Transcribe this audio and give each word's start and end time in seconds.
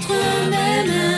qui 0.00 0.12
est 0.12 1.13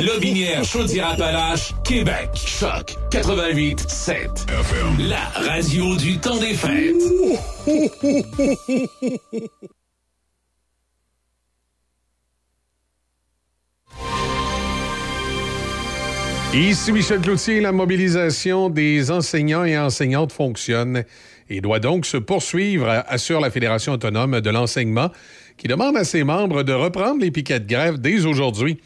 Lobinière, 0.00 0.64
Chaudière-Appalaches, 0.64 1.74
Québec. 1.84 2.30
Choc 2.34 2.96
88 3.10 3.84
7. 3.88 4.46
La 4.98 5.24
radio 5.34 5.96
du 5.96 6.18
temps 6.18 6.38
des 6.38 6.54
fêtes. 6.54 6.96
Ici 16.54 16.92
Michel 16.92 17.20
Cloutier, 17.20 17.60
la 17.60 17.70
mobilisation 17.70 18.70
des 18.70 19.10
enseignants 19.10 19.64
et 19.64 19.78
enseignantes 19.78 20.32
fonctionne 20.32 21.04
et 21.48 21.60
doit 21.60 21.78
donc 21.78 22.06
se 22.06 22.16
poursuivre, 22.16 22.88
assure 23.06 23.40
la 23.40 23.50
Fédération 23.50 23.92
autonome 23.92 24.40
de 24.40 24.50
l'enseignement, 24.50 25.10
qui 25.58 25.68
demande 25.68 25.96
à 25.96 26.04
ses 26.04 26.24
membres 26.24 26.62
de 26.62 26.72
reprendre 26.72 27.20
les 27.20 27.30
piquets 27.30 27.60
de 27.60 27.68
grève 27.68 27.98
dès 27.98 28.24
aujourd'hui. 28.24 28.80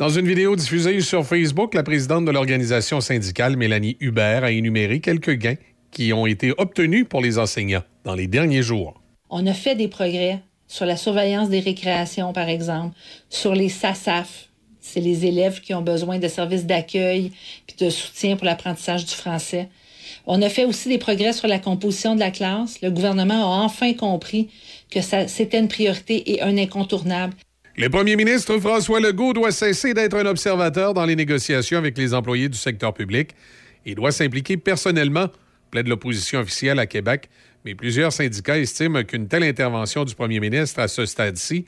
Dans 0.00 0.08
une 0.08 0.26
vidéo 0.26 0.56
diffusée 0.56 0.98
sur 1.02 1.26
Facebook, 1.26 1.74
la 1.74 1.82
présidente 1.82 2.24
de 2.24 2.30
l'organisation 2.30 3.02
syndicale, 3.02 3.58
Mélanie 3.58 3.98
Hubert, 4.00 4.44
a 4.44 4.50
énuméré 4.50 5.00
quelques 5.00 5.34
gains 5.34 5.58
qui 5.90 6.14
ont 6.14 6.24
été 6.24 6.54
obtenus 6.56 7.04
pour 7.06 7.20
les 7.20 7.38
enseignants 7.38 7.82
dans 8.04 8.14
les 8.14 8.26
derniers 8.26 8.62
jours. 8.62 8.98
On 9.28 9.46
a 9.46 9.52
fait 9.52 9.74
des 9.74 9.88
progrès 9.88 10.40
sur 10.66 10.86
la 10.86 10.96
surveillance 10.96 11.50
des 11.50 11.60
récréations, 11.60 12.32
par 12.32 12.48
exemple, 12.48 12.96
sur 13.28 13.54
les 13.54 13.68
SASAF. 13.68 14.48
C'est 14.80 15.00
les 15.00 15.26
élèves 15.26 15.60
qui 15.60 15.74
ont 15.74 15.82
besoin 15.82 16.18
de 16.18 16.28
services 16.28 16.64
d'accueil 16.64 17.32
puis 17.66 17.76
de 17.78 17.90
soutien 17.90 18.36
pour 18.36 18.46
l'apprentissage 18.46 19.04
du 19.04 19.12
français. 19.12 19.68
On 20.26 20.40
a 20.40 20.48
fait 20.48 20.64
aussi 20.64 20.88
des 20.88 20.96
progrès 20.96 21.34
sur 21.34 21.46
la 21.46 21.58
composition 21.58 22.14
de 22.14 22.20
la 22.20 22.30
classe. 22.30 22.80
Le 22.80 22.90
gouvernement 22.90 23.34
a 23.54 23.64
enfin 23.66 23.92
compris 23.92 24.48
que 24.90 25.00
c'était 25.02 25.58
une 25.58 25.68
priorité 25.68 26.32
et 26.32 26.40
un 26.40 26.56
incontournable. 26.56 27.34
Le 27.76 27.88
premier 27.88 28.16
ministre 28.16 28.58
François 28.58 28.98
Legault 29.00 29.32
doit 29.32 29.52
cesser 29.52 29.94
d'être 29.94 30.16
un 30.16 30.26
observateur 30.26 30.92
dans 30.92 31.04
les 31.04 31.14
négociations 31.14 31.78
avec 31.78 31.96
les 31.96 32.14
employés 32.14 32.48
du 32.48 32.58
secteur 32.58 32.92
public 32.92 33.30
et 33.86 33.94
doit 33.94 34.10
s'impliquer 34.10 34.56
personnellement, 34.56 35.28
plaide 35.70 35.86
l'opposition 35.86 36.40
officielle 36.40 36.80
à 36.80 36.86
Québec. 36.86 37.30
Mais 37.64 37.76
plusieurs 37.76 38.12
syndicats 38.12 38.58
estiment 38.58 39.04
qu'une 39.04 39.28
telle 39.28 39.44
intervention 39.44 40.04
du 40.04 40.16
premier 40.16 40.40
ministre 40.40 40.80
à 40.80 40.88
ce 40.88 41.06
stade-ci 41.06 41.66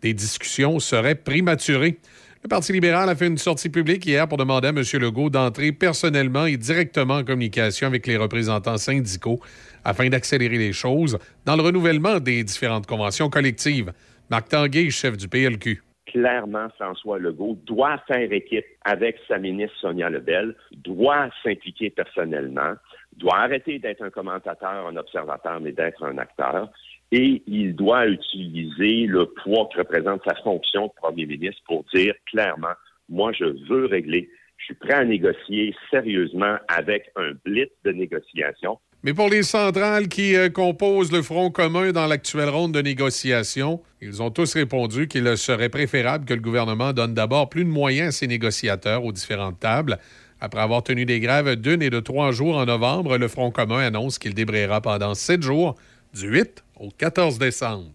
des 0.00 0.14
discussions 0.14 0.78
serait 0.78 1.14
prématurée. 1.14 1.98
Le 2.42 2.48
Parti 2.48 2.72
libéral 2.72 3.08
a 3.08 3.16
fait 3.16 3.26
une 3.26 3.38
sortie 3.38 3.68
publique 3.68 4.06
hier 4.06 4.28
pour 4.28 4.38
demander 4.38 4.68
à 4.68 4.70
M. 4.70 4.82
Legault 5.00 5.30
d'entrer 5.30 5.72
personnellement 5.72 6.46
et 6.46 6.56
directement 6.56 7.16
en 7.16 7.24
communication 7.24 7.88
avec 7.88 8.06
les 8.06 8.16
représentants 8.16 8.78
syndicaux 8.78 9.40
afin 9.84 10.08
d'accélérer 10.08 10.58
les 10.58 10.72
choses 10.72 11.18
dans 11.44 11.56
le 11.56 11.62
renouvellement 11.62 12.20
des 12.20 12.42
différentes 12.44 12.86
conventions 12.86 13.28
collectives. 13.30 13.92
Marc 14.28 14.48
Tanguay, 14.48 14.90
chef 14.90 15.16
du 15.16 15.28
PLQ. 15.28 15.82
Clairement, 16.06 16.68
François 16.76 17.18
Legault 17.18 17.58
doit 17.64 17.98
faire 18.08 18.32
équipe 18.32 18.64
avec 18.84 19.18
sa 19.28 19.38
ministre 19.38 19.76
Sonia 19.80 20.10
Lebel, 20.10 20.56
doit 20.72 21.28
s'impliquer 21.42 21.90
personnellement, 21.90 22.74
doit 23.16 23.38
arrêter 23.38 23.78
d'être 23.78 24.02
un 24.02 24.10
commentateur, 24.10 24.86
un 24.86 24.96
observateur, 24.96 25.60
mais 25.60 25.72
d'être 25.72 26.02
un 26.04 26.18
acteur. 26.18 26.70
Et 27.12 27.42
il 27.46 27.76
doit 27.76 28.08
utiliser 28.08 29.06
le 29.06 29.26
poids 29.26 29.68
que 29.72 29.78
représente 29.78 30.22
sa 30.26 30.34
fonction 30.42 30.86
de 30.86 30.92
premier 30.96 31.26
ministre 31.26 31.62
pour 31.66 31.84
dire 31.94 32.14
clairement, 32.26 32.74
moi, 33.08 33.30
je 33.32 33.44
veux 33.68 33.86
régler, 33.86 34.28
je 34.56 34.64
suis 34.64 34.74
prêt 34.74 34.94
à 34.94 35.04
négocier 35.04 35.74
sérieusement 35.90 36.56
avec 36.66 37.10
un 37.14 37.32
blitz 37.44 37.70
de 37.84 37.92
négociation. 37.92 38.78
Mais 39.02 39.14
pour 39.14 39.28
les 39.28 39.42
centrales 39.42 40.08
qui 40.08 40.34
euh, 40.34 40.48
composent 40.48 41.12
le 41.12 41.22
Front 41.22 41.50
commun 41.50 41.92
dans 41.92 42.06
l'actuelle 42.06 42.48
ronde 42.48 42.72
de 42.72 42.82
négociation, 42.82 43.80
ils 44.00 44.22
ont 44.22 44.30
tous 44.30 44.54
répondu 44.54 45.06
qu'il 45.06 45.36
serait 45.36 45.68
préférable 45.68 46.24
que 46.24 46.34
le 46.34 46.40
gouvernement 46.40 46.92
donne 46.92 47.14
d'abord 47.14 47.48
plus 47.48 47.64
de 47.64 47.70
moyens 47.70 48.08
à 48.08 48.18
ses 48.18 48.26
négociateurs 48.26 49.04
aux 49.04 49.12
différentes 49.12 49.60
tables. 49.60 49.98
Après 50.40 50.60
avoir 50.60 50.82
tenu 50.82 51.06
des 51.06 51.20
grèves 51.20 51.56
d'une 51.56 51.82
et 51.82 51.90
de 51.90 52.00
trois 52.00 52.32
jours 52.32 52.56
en 52.56 52.66
novembre, 52.66 53.16
le 53.16 53.28
Front 53.28 53.50
commun 53.50 53.78
annonce 53.78 54.18
qu'il 54.18 54.34
débrayera 54.34 54.80
pendant 54.80 55.14
sept 55.14 55.42
jours, 55.42 55.76
du 56.14 56.28
8 56.28 56.64
au 56.80 56.90
14 56.90 57.38
décembre. 57.38 57.92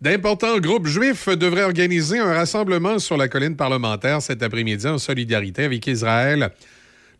D'importants 0.00 0.58
groupes 0.58 0.86
juifs 0.86 1.28
devraient 1.28 1.64
organiser 1.64 2.18
un 2.18 2.32
rassemblement 2.32 2.98
sur 2.98 3.18
la 3.18 3.28
colline 3.28 3.56
parlementaire 3.56 4.22
cet 4.22 4.42
après-midi 4.42 4.86
en 4.86 4.96
solidarité 4.96 5.64
avec 5.64 5.86
Israël. 5.86 6.50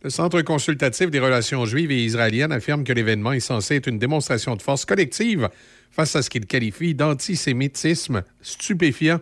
Le 0.03 0.09
Centre 0.09 0.41
consultatif 0.41 1.11
des 1.11 1.21
relations 1.21 1.67
juives 1.67 1.91
et 1.91 2.03
israéliennes 2.03 2.53
affirme 2.53 2.85
que 2.85 2.93
l'événement 2.95 3.33
est 3.33 3.41
censé 3.41 3.77
être 3.77 3.87
une 3.87 3.99
démonstration 3.99 4.57
de 4.57 4.63
force 4.63 4.87
collective 4.87 5.51
face 5.91 6.17
à 6.17 6.23
ce 6.23 6.31
qu'il 6.31 6.47
qualifie 6.47 6.95
d'antisémitisme 6.95 8.23
stupéfiant. 8.41 9.21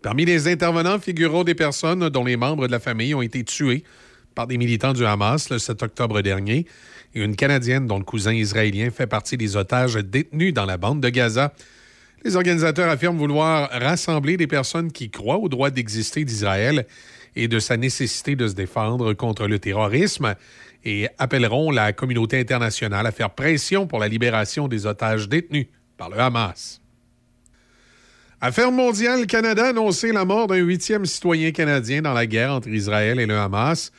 Parmi 0.00 0.24
les 0.24 0.46
intervenants 0.46 1.00
figureront 1.00 1.42
des 1.42 1.56
personnes 1.56 2.08
dont 2.08 2.24
les 2.24 2.36
membres 2.36 2.68
de 2.68 2.72
la 2.72 2.78
famille 2.78 3.16
ont 3.16 3.22
été 3.22 3.42
tués 3.42 3.82
par 4.36 4.46
des 4.46 4.58
militants 4.58 4.92
du 4.92 5.04
Hamas 5.04 5.50
le 5.50 5.58
7 5.58 5.82
octobre 5.82 6.20
dernier 6.20 6.66
et 7.16 7.20
une 7.24 7.34
Canadienne 7.34 7.88
dont 7.88 7.98
le 7.98 8.04
cousin 8.04 8.32
israélien 8.32 8.90
fait 8.92 9.08
partie 9.08 9.36
des 9.36 9.56
otages 9.56 9.96
détenus 9.96 10.54
dans 10.54 10.66
la 10.66 10.76
bande 10.76 11.00
de 11.00 11.08
Gaza. 11.08 11.52
Les 12.24 12.36
organisateurs 12.36 12.90
affirment 12.90 13.18
vouloir 13.18 13.70
rassembler 13.72 14.36
des 14.36 14.46
personnes 14.46 14.92
qui 14.92 15.10
croient 15.10 15.38
au 15.38 15.48
droit 15.48 15.70
d'exister 15.70 16.24
d'Israël 16.24 16.86
et 17.38 17.46
de 17.46 17.60
sa 17.60 17.76
nécessité 17.76 18.34
de 18.34 18.48
se 18.48 18.54
défendre 18.54 19.14
contre 19.14 19.46
le 19.46 19.60
terrorisme 19.60 20.34
et 20.84 21.08
appelleront 21.18 21.70
la 21.70 21.92
communauté 21.92 22.40
internationale 22.40 23.06
à 23.06 23.12
faire 23.12 23.30
pression 23.30 23.86
pour 23.86 24.00
la 24.00 24.08
libération 24.08 24.66
des 24.66 24.86
otages 24.86 25.28
détenus 25.28 25.66
par 25.96 26.10
le 26.10 26.18
Hamas. 26.18 26.80
Affaire 28.40 28.72
mondiale, 28.72 29.26
Canada 29.26 29.66
a 29.66 29.68
annoncé 29.68 30.12
la 30.12 30.24
mort 30.24 30.48
d'un 30.48 30.56
huitième 30.56 31.06
citoyen 31.06 31.52
canadien 31.52 32.02
dans 32.02 32.12
la 32.12 32.26
guerre 32.26 32.52
entre 32.52 32.68
Israël 32.68 33.20
et 33.20 33.26
le 33.26 33.38
Hamas. 33.38 33.92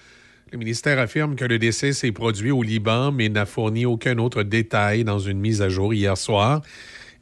Le 0.51 0.57
ministère 0.57 0.99
affirme 0.99 1.35
que 1.35 1.45
le 1.45 1.59
décès 1.59 1.93
s'est 1.93 2.11
produit 2.11 2.51
au 2.51 2.61
Liban, 2.61 3.11
mais 3.11 3.29
n'a 3.29 3.45
fourni 3.45 3.85
aucun 3.85 4.17
autre 4.17 4.43
détail 4.43 5.05
dans 5.05 5.19
une 5.19 5.39
mise 5.39 5.61
à 5.61 5.69
jour 5.69 5.93
hier 5.93 6.17
soir. 6.17 6.61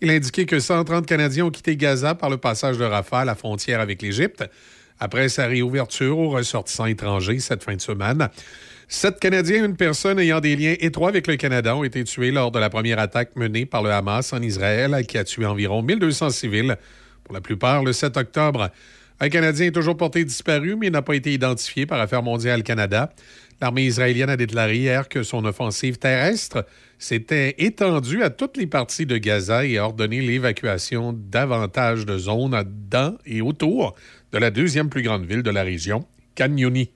Il 0.01 0.09
a 0.09 0.13
indiqué 0.13 0.45
que 0.45 0.59
130 0.59 1.05
Canadiens 1.05 1.45
ont 1.45 1.51
quitté 1.51 1.75
Gaza 1.75 2.15
par 2.15 2.29
le 2.29 2.37
passage 2.37 2.77
de 2.77 2.85
Rafah 2.85 3.21
à 3.21 3.25
la 3.25 3.35
frontière 3.35 3.81
avec 3.81 4.01
l'Égypte 4.01 4.43
après 4.99 5.29
sa 5.29 5.47
réouverture 5.47 6.17
aux 6.17 6.29
ressortissants 6.29 6.85
étrangers 6.85 7.39
cette 7.39 7.63
fin 7.63 7.75
de 7.75 7.81
semaine. 7.81 8.29
Sept 8.89 9.19
Canadiens 9.19 9.63
et 9.63 9.65
une 9.65 9.75
personne 9.75 10.17
ayant 10.17 10.39
des 10.39 10.55
liens 10.55 10.75
étroits 10.79 11.09
avec 11.09 11.27
le 11.27 11.35
Canada 11.35 11.75
ont 11.75 11.83
été 11.83 12.03
tués 12.05 12.31
lors 12.31 12.51
de 12.51 12.59
la 12.59 12.69
première 12.69 12.99
attaque 12.99 13.35
menée 13.35 13.65
par 13.65 13.83
le 13.83 13.91
Hamas 13.91 14.31
en 14.31 14.41
Israël, 14.41 15.05
qui 15.05 15.17
a 15.17 15.25
tué 15.25 15.45
environ 15.45 15.81
1200 15.81 16.29
civils, 16.29 16.77
pour 17.25 17.33
la 17.33 17.41
plupart 17.41 17.83
le 17.83 17.91
7 17.91 18.15
octobre. 18.15 18.69
Un 19.19 19.29
Canadien 19.29 19.65
est 19.67 19.71
toujours 19.71 19.97
porté 19.97 20.23
disparu, 20.23 20.75
mais 20.77 20.89
n'a 20.89 21.01
pas 21.01 21.15
été 21.15 21.33
identifié 21.33 21.85
par 21.85 21.99
Affaires 21.99 22.23
mondiales 22.23 22.63
Canada. 22.63 23.11
L'armée 23.59 23.85
israélienne 23.85 24.29
a 24.29 24.37
déclaré 24.37 24.77
hier 24.77 25.09
que 25.09 25.23
son 25.23 25.43
offensive 25.43 25.97
terrestre 25.97 26.65
s'était 26.99 27.55
étendue 27.57 28.21
à 28.21 28.29
toutes 28.29 28.55
les 28.55 28.67
parties 28.67 29.07
de 29.07 29.17
Gaza 29.17 29.65
et 29.65 29.79
a 29.79 29.85
ordonné 29.85 30.21
l'évacuation 30.21 31.13
davantage 31.13 32.05
de 32.05 32.17
zones 32.19 32.63
dans 32.89 33.17
et 33.25 33.41
autour 33.41 33.95
de 34.31 34.37
la 34.37 34.51
deuxième 34.51 34.89
plus 34.89 35.03
grande 35.03 35.25
ville 35.25 35.43
de 35.43 35.49
la 35.49 35.63
région, 35.63 36.05
Khan 36.35 36.55
Yunis. 36.55 36.91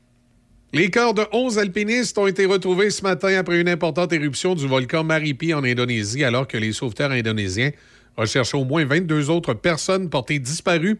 Les 0.73 0.89
corps 0.89 1.13
de 1.13 1.23
11 1.33 1.59
alpinistes 1.59 2.17
ont 2.17 2.27
été 2.27 2.45
retrouvés 2.45 2.89
ce 2.91 3.03
matin 3.03 3.35
après 3.37 3.59
une 3.59 3.67
importante 3.67 4.13
éruption 4.13 4.55
du 4.55 4.67
volcan 4.67 5.03
Maripi 5.03 5.53
en 5.53 5.63
Indonésie, 5.63 6.23
alors 6.23 6.47
que 6.47 6.57
les 6.57 6.71
sauveteurs 6.71 7.11
indonésiens 7.11 7.71
recherchaient 8.15 8.57
au 8.57 8.63
moins 8.63 8.85
22 8.85 9.29
autres 9.29 9.53
personnes 9.53 10.09
portées 10.09 10.39
disparues. 10.39 10.97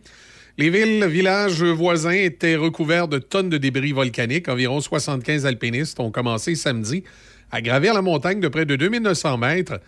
Les 0.57 0.69
villes, 0.69 1.05
villages 1.05 1.63
voisins 1.63 2.11
étaient 2.11 2.57
recouverts 2.57 3.07
de 3.07 3.19
tonnes 3.19 3.49
de 3.49 3.57
débris 3.57 3.93
volcaniques. 3.93 4.49
Environ 4.49 4.81
75 4.81 5.45
alpinistes 5.45 5.99
ont 5.99 6.11
commencé 6.11 6.55
samedi 6.55 7.03
à 7.51 7.61
gravir 7.61 7.93
la 7.93 8.01
montagne 8.01 8.41
de 8.41 8.47
près 8.49 8.65
de 8.65 8.75
2900 8.75 9.37
mètres 9.37 9.79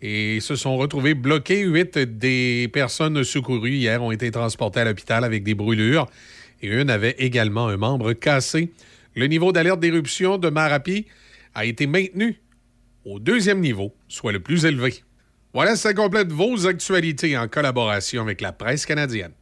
et 0.00 0.40
se 0.40 0.56
sont 0.56 0.76
retrouvés 0.76 1.14
bloqués. 1.14 1.62
Huit 1.62 1.98
des 1.98 2.68
personnes 2.72 3.24
secourues 3.24 3.76
hier 3.76 4.02
ont 4.02 4.10
été 4.10 4.30
transportées 4.30 4.80
à 4.80 4.84
l'hôpital 4.84 5.24
avec 5.24 5.42
des 5.42 5.54
brûlures 5.54 6.06
et 6.62 6.68
une 6.68 6.90
avait 6.90 7.16
également 7.18 7.68
un 7.68 7.76
membre 7.76 8.12
cassé. 8.12 8.72
Le 9.14 9.26
niveau 9.26 9.52
d'alerte 9.52 9.80
d'éruption 9.80 10.38
de 10.38 10.50
Marapi 10.50 11.06
a 11.54 11.64
été 11.64 11.86
maintenu 11.86 12.40
au 13.04 13.18
deuxième 13.18 13.60
niveau, 13.60 13.94
soit 14.08 14.32
le 14.32 14.40
plus 14.40 14.64
élevé. 14.64 14.94
Voilà, 15.54 15.76
ça 15.76 15.94
complète 15.94 16.30
vos 16.30 16.66
actualités 16.66 17.36
en 17.36 17.48
collaboration 17.48 18.22
avec 18.22 18.40
la 18.40 18.52
presse 18.52 18.84
canadienne. 18.86 19.32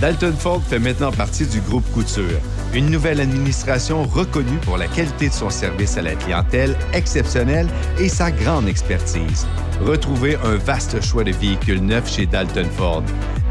Dalton 0.00 0.34
Ford 0.34 0.62
fait 0.62 0.78
maintenant 0.78 1.12
partie 1.12 1.46
du 1.46 1.60
groupe 1.60 1.84
Couture, 1.92 2.40
une 2.74 2.90
nouvelle 2.90 3.20
administration 3.20 4.04
reconnue 4.04 4.58
pour 4.62 4.76
la 4.76 4.86
qualité 4.88 5.28
de 5.28 5.34
son 5.34 5.50
service 5.50 5.96
à 5.96 6.02
la 6.02 6.14
clientèle 6.14 6.76
exceptionnelle 6.92 7.68
et 7.98 8.08
sa 8.08 8.30
grande 8.30 8.68
expertise. 8.68 9.46
Retrouvez 9.84 10.36
un 10.44 10.56
vaste 10.56 11.00
choix 11.02 11.24
de 11.24 11.32
véhicules 11.32 11.82
neufs 11.82 12.12
chez 12.12 12.26
Dalton 12.26 12.68
Ford. 12.76 13.02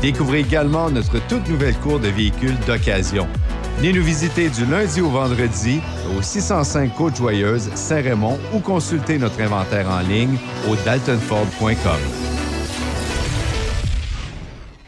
Découvrez 0.02 0.42
également 0.42 0.90
notre 0.90 1.26
toute 1.28 1.48
nouvelle 1.50 1.76
cour 1.76 2.00
de 2.00 2.10
véhicules 2.10 2.58
d'occasion. 2.68 3.28
Venez 3.78 3.94
nous 3.94 4.04
visiter 4.04 4.50
du 4.50 4.66
lundi 4.66 5.02
au 5.02 5.10
vendredi 5.10 5.82
au 6.18 6.22
605 6.22 6.96
Côte-Joyeuse, 6.96 7.70
Saint-Raymond 7.76 8.40
ou 8.54 8.60
consultez 8.60 9.18
notre 9.18 9.42
inventaire 9.42 9.90
en 9.90 10.00
ligne 10.00 10.38
au 10.70 10.76
daltonford.com. 10.78 12.37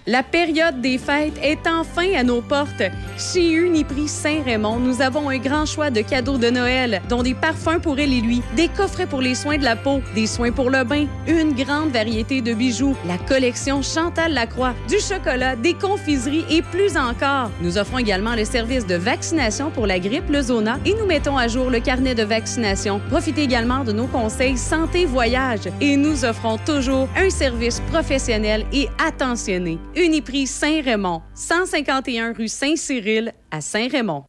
La 0.09 0.23
période 0.23 0.81
des 0.81 0.97
fêtes 0.97 1.37
est 1.43 1.67
enfin 1.67 2.15
à 2.17 2.23
nos 2.23 2.41
portes. 2.41 2.81
Chez 3.15 3.51
Uniprix 3.51 4.07
Saint-Raymond, 4.07 4.79
nous 4.79 5.03
avons 5.03 5.29
un 5.29 5.37
grand 5.37 5.67
choix 5.67 5.91
de 5.91 6.01
cadeaux 6.01 6.39
de 6.39 6.49
Noël, 6.49 6.99
dont 7.09 7.21
des 7.21 7.35
parfums 7.35 7.79
pour 7.79 7.99
elle 7.99 8.11
et 8.11 8.19
lui, 8.19 8.41
des 8.55 8.69
coffrets 8.69 9.05
pour 9.05 9.21
les 9.21 9.35
soins 9.35 9.59
de 9.59 9.63
la 9.63 9.75
peau, 9.75 10.01
des 10.15 10.25
soins 10.25 10.51
pour 10.51 10.71
le 10.71 10.83
bain, 10.83 11.05
une 11.27 11.53
grande 11.53 11.91
variété 11.91 12.41
de 12.41 12.55
bijoux, 12.55 12.95
la 13.05 13.19
collection 13.19 13.83
Chantal 13.83 14.33
Lacroix, 14.33 14.73
du 14.87 14.97
chocolat, 14.99 15.55
des 15.55 15.75
confiseries 15.75 16.45
et 16.49 16.63
plus 16.63 16.97
encore. 16.97 17.51
Nous 17.61 17.77
offrons 17.77 17.99
également 17.99 18.33
le 18.33 18.45
service 18.45 18.87
de 18.87 18.95
vaccination 18.95 19.69
pour 19.69 19.85
la 19.85 19.99
grippe, 19.99 20.31
le 20.31 20.41
zona 20.41 20.79
et 20.87 20.95
nous 20.95 21.05
mettons 21.05 21.37
à 21.37 21.47
jour 21.47 21.69
le 21.69 21.81
carnet 21.81 22.15
de 22.15 22.23
vaccination. 22.23 22.99
Profitez 23.11 23.43
également 23.43 23.83
de 23.83 23.91
nos 23.91 24.07
conseils 24.07 24.57
santé 24.57 25.05
voyage 25.05 25.69
et 25.79 25.95
nous 25.97 26.25
offrons 26.25 26.57
toujours 26.65 27.07
un 27.15 27.29
service 27.29 27.79
professionnel 27.91 28.65
et 28.73 28.89
attentionné. 29.05 29.77
Uniprix 29.99 30.47
Saint-Raymond, 30.47 31.21
151 31.35 32.31
rue 32.31 32.47
Saint-Cyril 32.47 33.33
à 33.51 33.59
Saint-Raymond. 33.59 34.28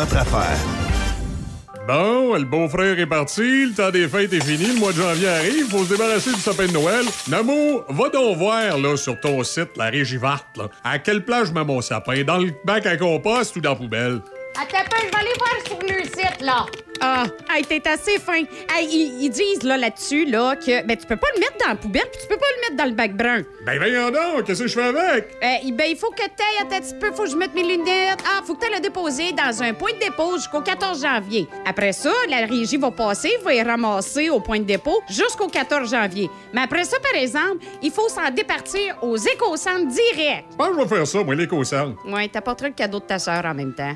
Bon, 1.87 2.35
le 2.35 2.45
beau-frère 2.45 2.97
est 2.97 3.05
parti, 3.05 3.65
le 3.65 3.73
temps 3.73 3.91
des 3.91 4.07
fêtes 4.07 4.33
est 4.33 4.43
fini, 4.43 4.73
le 4.73 4.79
mois 4.79 4.91
de 4.91 4.97
janvier 4.97 5.27
arrive, 5.27 5.69
faut 5.69 5.83
se 5.83 5.89
débarrasser 5.89 6.31
du 6.33 6.39
sapin 6.39 6.65
de 6.65 6.71
Noël. 6.71 7.05
Namo, 7.27 7.83
va 7.89 8.09
donc 8.09 8.37
voir 8.37 8.77
là, 8.77 8.97
sur 8.97 9.19
ton 9.19 9.43
site, 9.43 9.77
la 9.77 9.91
là, 9.91 10.69
à 10.83 10.99
quelle 10.99 11.23
place 11.23 11.49
je 11.49 11.53
mets 11.53 11.63
mon 11.63 11.81
sapin, 11.81 12.23
dans 12.23 12.37
le 12.37 12.51
bac 12.65 12.85
à 12.85 12.97
compost 12.97 13.55
ou 13.55 13.61
dans 13.61 13.71
la 13.71 13.75
poubelle? 13.75 14.21
Attends 14.59 14.77
un 14.77 14.83
peu, 14.83 14.97
je 15.05 15.11
vais 15.11 15.17
aller 15.17 15.33
voir 15.37 15.65
sur 15.65 15.79
le 15.81 16.03
site, 16.03 16.41
là. 16.41 16.65
Ah, 17.03 17.25
hey, 17.49 17.65
t'es 17.65 17.81
assez 17.87 18.19
fin. 18.19 18.43
Hey, 18.69 18.87
ils, 18.87 19.23
ils 19.23 19.29
disent 19.31 19.63
là, 19.63 19.75
là-dessus 19.75 20.25
là, 20.25 20.55
que 20.55 20.85
ben, 20.85 20.95
tu 20.95 21.07
peux 21.07 21.15
pas 21.15 21.27
le 21.33 21.39
mettre 21.39 21.57
dans 21.59 21.69
la 21.69 21.75
poubelle 21.75 22.05
puis 22.11 22.21
tu 22.21 22.27
peux 22.27 22.37
pas 22.37 22.45
le 22.55 22.61
mettre 22.61 22.75
dans 22.75 22.89
le 22.89 22.95
bac 22.95 23.17
brun. 23.17 23.41
Ben 23.65 23.79
voyons 23.79 24.11
donc, 24.11 24.45
qu'est-ce 24.45 24.61
que 24.61 24.67
je 24.67 24.75
fais 24.75 24.83
avec? 24.83 25.35
Euh, 25.41 25.71
ben, 25.73 25.87
il 25.89 25.97
faut 25.97 26.11
que 26.11 26.17
t'ailles 26.17 26.61
un 26.61 26.65
petit 26.65 26.93
peu, 26.99 27.11
faut 27.11 27.23
que 27.23 27.31
je 27.31 27.35
mette 27.35 27.55
mes 27.55 27.63
lunettes. 27.63 28.19
Ah, 28.23 28.41
faut 28.45 28.53
que 28.53 28.59
t'ailles 28.59 28.75
le 28.75 28.81
déposer 28.81 29.31
dans 29.31 29.63
un 29.63 29.73
point 29.73 29.93
de 29.93 29.97
dépôt 29.97 30.37
jusqu'au 30.37 30.61
14 30.61 31.01
janvier. 31.01 31.47
Après 31.65 31.91
ça, 31.91 32.11
la 32.29 32.45
régie 32.45 32.77
va 32.77 32.91
passer, 32.91 33.31
va 33.43 33.55
y 33.55 33.63
ramasser 33.63 34.29
au 34.29 34.39
point 34.39 34.59
de 34.59 34.65
dépôt 34.65 35.01
jusqu'au 35.09 35.47
14 35.47 35.89
janvier. 35.89 36.29
Mais 36.53 36.61
après 36.61 36.83
ça, 36.83 36.97
par 36.99 37.19
exemple, 37.19 37.65
il 37.81 37.89
faut 37.91 38.09
s'en 38.09 38.29
départir 38.29 38.95
aux 39.01 39.17
éco-centres 39.17 39.87
direct. 39.87 40.45
Je 40.51 40.55
pense 40.55 40.67
que 40.67 40.73
je 40.75 40.79
vais 40.81 40.95
faire 40.97 41.07
ça, 41.07 41.23
moi, 41.23 41.33
l'éco-centre. 41.33 41.97
Ouais, 42.05 42.27
t'apporteras 42.27 42.67
le 42.67 42.75
cadeau 42.75 42.99
de 42.99 43.05
ta 43.05 43.17
sœur 43.17 43.43
en 43.43 43.55
même 43.55 43.73
temps. 43.73 43.95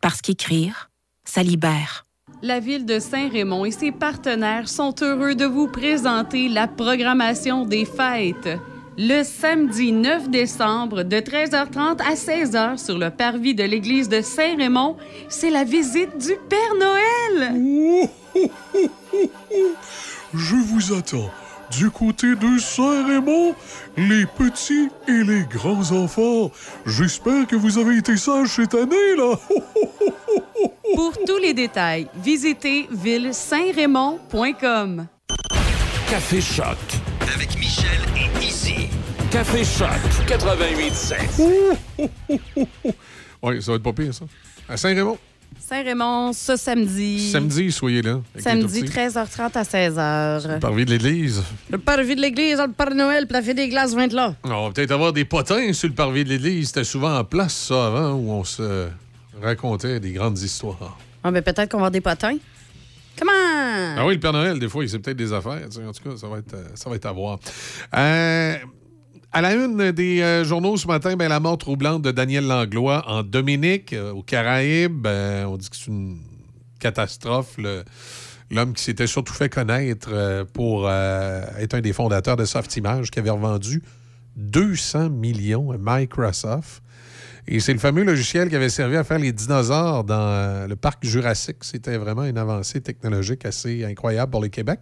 Parce 0.00 0.22
qu'écrire, 0.22 0.90
ça 1.24 1.42
libère. 1.42 2.04
La 2.42 2.58
ville 2.58 2.86
de 2.86 2.98
Saint-Raymond 2.98 3.66
et 3.66 3.70
ses 3.70 3.92
partenaires 3.92 4.68
sont 4.68 4.94
heureux 5.02 5.34
de 5.34 5.44
vous 5.44 5.66
présenter 5.66 6.48
la 6.48 6.66
programmation 6.66 7.66
des 7.66 7.84
fêtes. 7.84 8.48
Le 8.96 9.22
samedi 9.22 9.92
9 9.92 10.30
décembre, 10.30 11.02
de 11.02 11.16
13h30 11.16 12.00
à 12.00 12.14
16h 12.14 12.82
sur 12.82 12.98
le 12.98 13.10
parvis 13.10 13.54
de 13.54 13.64
l'église 13.64 14.08
de 14.08 14.22
Saint-Raymond, 14.22 14.96
c'est 15.28 15.50
la 15.50 15.64
visite 15.64 16.16
du 16.16 16.32
Père 16.48 16.74
Noël. 16.78 18.08
Je 20.32 20.56
vous 20.56 20.94
attends. 20.94 21.30
Du 21.70 21.90
côté 21.90 22.34
de 22.34 22.58
Saint-Raymond, 22.58 23.54
les 23.96 24.26
petits 24.26 24.88
et 25.06 25.22
les 25.24 25.44
grands 25.44 25.92
enfants. 25.92 26.50
J'espère 26.84 27.46
que 27.46 27.54
vous 27.56 27.78
avez 27.78 27.96
été 27.98 28.16
sages 28.16 28.56
cette 28.56 28.74
année, 28.74 29.14
là. 29.16 29.36
Pour 30.96 31.12
tous 31.26 31.38
les 31.38 31.54
détails, 31.54 32.08
visitez 32.16 32.88
ville-saint-raymond.com. 32.90 35.06
Café 36.08 36.40
Choc. 36.40 36.76
Avec 37.34 37.56
Michel 37.58 38.00
et 38.16 38.28
Izzy. 38.44 38.88
Café 39.30 39.62
Choc 39.64 39.88
88.7. 40.26 42.10
Oui, 43.42 43.62
ça 43.62 43.72
va 43.72 43.76
être 43.76 43.82
pas 43.82 43.92
pire, 43.94 44.12
ça. 44.12 44.26
À 44.68 44.76
Saint-Raymond. 44.76 45.16
Saint-Raymond, 45.60 46.32
ce 46.32 46.56
samedi. 46.56 47.30
Samedi, 47.30 47.70
soyez 47.70 48.02
là. 48.02 48.20
Samedi, 48.38 48.80
tourtiers. 48.82 49.08
13h30 49.08 49.50
à 49.54 49.62
16h. 49.62 50.58
Parvis 50.58 50.84
de 50.84 50.90
l'église. 50.90 51.42
Le 51.70 51.78
parvis 51.78 52.16
de 52.16 52.20
l'église, 52.20 52.58
le 52.58 52.72
Père 52.72 52.94
Noël, 52.94 53.26
puis 53.26 53.34
la 53.34 53.42
fête 53.42 53.56
des 53.56 53.68
glaces 53.68 53.94
va 53.94 54.04
être 54.04 54.12
là. 54.12 54.34
On 54.44 54.66
va 54.66 54.72
peut-être 54.72 54.90
avoir 54.90 55.12
des 55.12 55.24
potins 55.24 55.72
sur 55.72 55.88
le 55.88 55.94
parvis 55.94 56.24
de 56.24 56.30
l'église. 56.30 56.68
C'était 56.68 56.84
souvent 56.84 57.16
en 57.18 57.24
place, 57.24 57.54
ça, 57.54 57.86
avant, 57.86 58.12
où 58.14 58.30
on 58.32 58.42
se 58.44 58.88
racontait 59.40 60.00
des 60.00 60.12
grandes 60.12 60.38
histoires. 60.38 60.98
Ah, 61.22 61.30
ben 61.30 61.42
peut-être 61.42 61.70
qu'on 61.70 61.78
va 61.78 61.86
avoir 61.86 61.90
des 61.90 62.00
potins. 62.00 62.36
Comment? 63.18 63.32
Ah 63.32 64.06
oui, 64.06 64.14
le 64.14 64.20
Père 64.20 64.32
Noël, 64.32 64.58
des 64.58 64.68
fois, 64.68 64.82
il 64.82 64.88
sait 64.88 64.98
peut-être 64.98 65.16
des 65.16 65.32
affaires. 65.32 65.60
tu 65.68 65.76
sais. 65.76 65.84
En 65.86 65.92
tout 65.92 66.08
cas, 66.10 66.16
ça 66.16 66.26
va 66.26 66.38
être, 66.38 66.54
euh, 66.54 66.64
ça 66.74 66.88
va 66.88 66.96
être 66.96 67.06
à 67.06 67.12
voir. 67.12 67.38
Euh, 67.94 68.56
à 69.32 69.40
la 69.40 69.54
une 69.54 69.92
des 69.92 70.22
euh, 70.22 70.44
journaux 70.44 70.76
ce 70.76 70.86
matin, 70.88 71.16
ben, 71.16 71.28
la 71.28 71.40
mort 71.40 71.58
troublante 71.58 72.02
de 72.02 72.10
Daniel 72.10 72.46
Langlois 72.46 73.04
en 73.08 73.22
Dominique, 73.22 73.92
euh, 73.92 74.12
aux 74.12 74.22
Caraïbes. 74.22 75.02
Ben, 75.02 75.46
on 75.46 75.56
dit 75.56 75.70
que 75.70 75.76
c'est 75.76 75.86
une 75.86 76.18
catastrophe. 76.80 77.56
L'homme 78.50 78.74
qui 78.74 78.82
s'était 78.82 79.06
surtout 79.06 79.32
fait 79.32 79.48
connaître 79.48 80.08
euh, 80.12 80.44
pour 80.44 80.90
être 80.90 81.74
un 81.74 81.80
des 81.80 81.92
fondateurs 81.92 82.36
de 82.36 82.44
Softimage, 82.44 83.10
qui 83.10 83.20
avait 83.20 83.30
revendu 83.30 83.82
200 84.36 85.10
millions 85.10 85.70
à 85.70 85.76
Microsoft. 85.78 86.82
Et 87.48 87.60
c'est 87.60 87.72
le 87.72 87.78
fameux 87.78 88.04
logiciel 88.04 88.48
qui 88.48 88.56
avait 88.56 88.68
servi 88.68 88.96
à 88.96 89.04
faire 89.04 89.18
les 89.18 89.32
dinosaures 89.32 90.04
dans 90.04 90.14
euh, 90.18 90.66
le 90.66 90.76
parc 90.76 91.04
Jurassique. 91.04 91.58
C'était 91.62 91.96
vraiment 91.96 92.24
une 92.24 92.38
avancée 92.38 92.80
technologique 92.80 93.44
assez 93.44 93.84
incroyable 93.84 94.30
pour 94.30 94.42
le 94.42 94.48
Québec. 94.48 94.80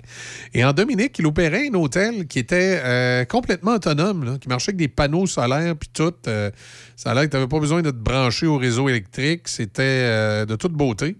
Et 0.55 0.65
en 0.65 0.73
Dominique, 0.73 1.19
il 1.19 1.27
opérait 1.27 1.69
un 1.69 1.75
hôtel 1.75 2.27
qui 2.27 2.39
était 2.39 2.81
euh, 2.85 3.25
complètement 3.25 3.73
autonome, 3.75 4.39
qui 4.39 4.49
marchait 4.49 4.71
avec 4.71 4.79
des 4.79 4.89
panneaux 4.89 5.27
solaires 5.27 5.77
puis 5.77 5.91
tout. 5.93 6.15
Euh, 6.27 6.51
ça 6.97 7.13
a 7.13 7.15
l'air 7.15 7.25
que 7.25 7.31
tu 7.31 7.37
n'avais 7.37 7.49
pas 7.49 7.61
besoin 7.61 7.83
de 7.83 7.91
te 7.91 7.97
brancher 7.97 8.47
au 8.47 8.59
réseau 8.59 8.89
électrique. 8.89 9.49
C'était 9.49 10.47
de 10.47 10.57
toute 10.57 10.73
beauté. 10.73 11.17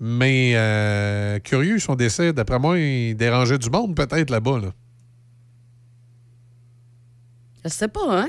Mais 0.00 1.40
curieux, 1.44 1.78
son 1.78 1.94
décès, 1.94 2.32
d'après 2.32 2.58
moi, 2.58 2.78
il 2.78 3.14
dérangeait 3.14 3.58
du 3.58 3.70
monde 3.70 3.94
peut-être 3.94 4.30
là-bas. 4.30 4.58
Là. 4.58 4.72
Je 7.64 7.68
sais 7.68 7.88
pas, 7.88 8.22
hein? 8.22 8.28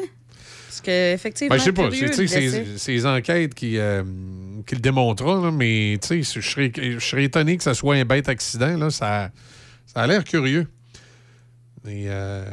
Parce 0.73 0.81
que, 0.81 1.13
effectivement, 1.13 1.55
Ben, 1.55 1.59
je 1.59 1.65
sais 1.65 1.71
pas. 1.71 2.77
C'est 2.77 2.91
les 2.93 3.05
enquêtes 3.05 3.53
qui, 3.53 3.77
euh, 3.77 4.01
qui 4.65 4.73
le 4.73 4.81
démontreront, 4.81 5.51
mais 5.51 5.99
je 6.01 6.23
serais, 6.23 6.71
je 6.75 6.97
serais 6.97 7.25
étonné 7.25 7.57
que 7.57 7.63
ça 7.63 7.75
soit 7.75 7.93
un 7.93 8.05
bête 8.05 8.27
accident. 8.27 8.75
Là, 8.75 8.89
ça, 8.89 9.29
ça 9.85 10.01
a 10.01 10.07
l'air 10.07 10.23
curieux. 10.23 10.65
Mais 11.85 12.05
euh, 12.07 12.43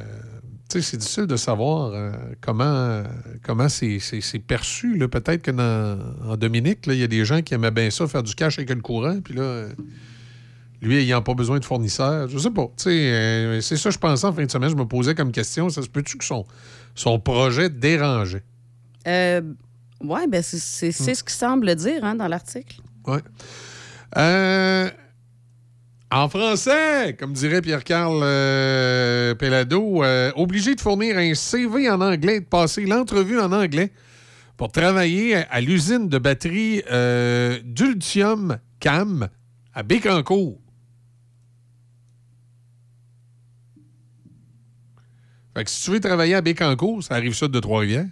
c'est 0.68 0.98
difficile 0.98 1.26
de 1.26 1.36
savoir 1.36 1.92
euh, 1.94 2.12
comment, 2.42 3.04
comment 3.42 3.70
c'est 3.70 3.98
perçu. 4.46 4.98
Peut-être 5.10 5.40
que 5.40 5.50
dans, 5.50 5.98
en 6.28 6.36
Dominique, 6.36 6.80
il 6.88 6.96
y 6.96 7.02
a 7.02 7.06
des 7.06 7.24
gens 7.24 7.40
qui 7.40 7.54
aimaient 7.54 7.70
bien 7.70 7.88
ça, 7.88 8.06
faire 8.06 8.22
du 8.22 8.34
cash 8.34 8.58
avec 8.58 8.68
le 8.68 8.82
courant, 8.82 9.18
puis 9.24 9.32
là, 9.32 9.64
lui, 10.82 10.96
ayant 10.96 11.20
pas 11.22 11.34
besoin 11.34 11.58
de 11.58 11.64
fournisseur, 11.64 12.28
je 12.28 12.38
sais 12.38 12.50
pas. 12.50 12.70
Euh, 12.86 13.60
c'est 13.60 13.76
ça, 13.76 13.90
je 13.90 13.98
pensais 13.98 14.26
en 14.26 14.32
fin 14.32 14.44
de 14.44 14.50
semaine, 14.50 14.70
je 14.70 14.76
me 14.76 14.86
posais 14.86 15.14
comme 15.14 15.32
question, 15.32 15.68
ça 15.68 15.82
se 15.82 15.88
peut-tu 15.88 16.16
que 16.16 16.24
son, 16.24 16.46
son 16.94 17.18
projet 17.18 17.68
dérangeait? 17.70 18.42
Euh, 19.06 19.40
ouais, 20.02 20.26
ben 20.28 20.42
c'est- 20.42 20.92
ce 20.92 21.22
qu'il 21.24 21.30
semble 21.32 21.74
dire 21.74 22.04
hein, 22.04 22.14
dans 22.14 22.28
l'article. 22.28 22.80
Oui. 23.06 23.18
Euh, 24.16 24.90
en 26.12 26.28
français, 26.28 27.16
comme 27.18 27.32
dirait 27.32 27.62
Pierre-Carl 27.62 28.20
euh, 28.22 29.34
Pellado, 29.36 30.02
euh, 30.04 30.32
obligé 30.34 30.74
de 30.74 30.80
fournir 30.80 31.16
un 31.16 31.34
CV 31.34 31.88
en 31.88 32.00
anglais, 32.00 32.40
de 32.40 32.44
passer 32.44 32.84
l'entrevue 32.84 33.38
en 33.40 33.52
anglais 33.52 33.92
pour 34.56 34.70
travailler 34.72 35.36
à, 35.36 35.46
à 35.50 35.60
l'usine 35.60 36.08
de 36.08 36.18
batterie 36.18 36.82
euh, 36.90 37.58
d'Ultium 37.64 38.58
Cam 38.80 39.28
à 39.72 39.82
Bécancourt. 39.82 40.59
Fait 45.56 45.64
que 45.64 45.70
si 45.70 45.84
tu 45.84 45.90
veux 45.90 46.00
travailler 46.00 46.34
à 46.34 46.40
Bécancourt, 46.40 47.02
ça 47.02 47.14
arrive 47.14 47.34
sud 47.34 47.50
de 47.50 47.60
Trois-Rivières, 47.60 48.06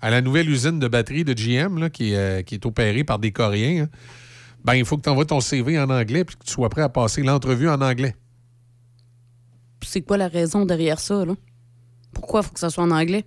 à 0.00 0.10
la 0.10 0.20
nouvelle 0.22 0.48
usine 0.48 0.78
de 0.78 0.88
batterie 0.88 1.24
de 1.24 1.34
GM 1.34 1.78
là, 1.78 1.90
qui, 1.90 2.12
est, 2.12 2.16
euh, 2.16 2.42
qui 2.42 2.54
est 2.54 2.64
opérée 2.66 3.04
par 3.04 3.18
des 3.18 3.32
Coréens, 3.32 3.84
hein, 3.84 3.88
ben, 4.64 4.74
il 4.74 4.84
faut 4.84 4.96
que 4.96 5.02
tu 5.02 5.08
envoies 5.10 5.26
ton 5.26 5.40
CV 5.40 5.78
en 5.78 5.88
anglais 5.90 6.20
et 6.20 6.24
que 6.24 6.32
tu 6.44 6.50
sois 6.52 6.68
prêt 6.70 6.82
à 6.82 6.88
passer 6.88 7.22
l'entrevue 7.22 7.68
en 7.68 7.80
anglais. 7.80 8.14
C'est 9.82 10.02
quoi 10.02 10.16
la 10.16 10.28
raison 10.28 10.66
derrière 10.66 11.00
ça, 11.00 11.24
là? 11.24 11.34
Pourquoi 12.12 12.40
il 12.40 12.46
faut 12.46 12.52
que 12.52 12.60
ça 12.60 12.70
soit 12.70 12.84
en 12.84 12.90
anglais? 12.90 13.24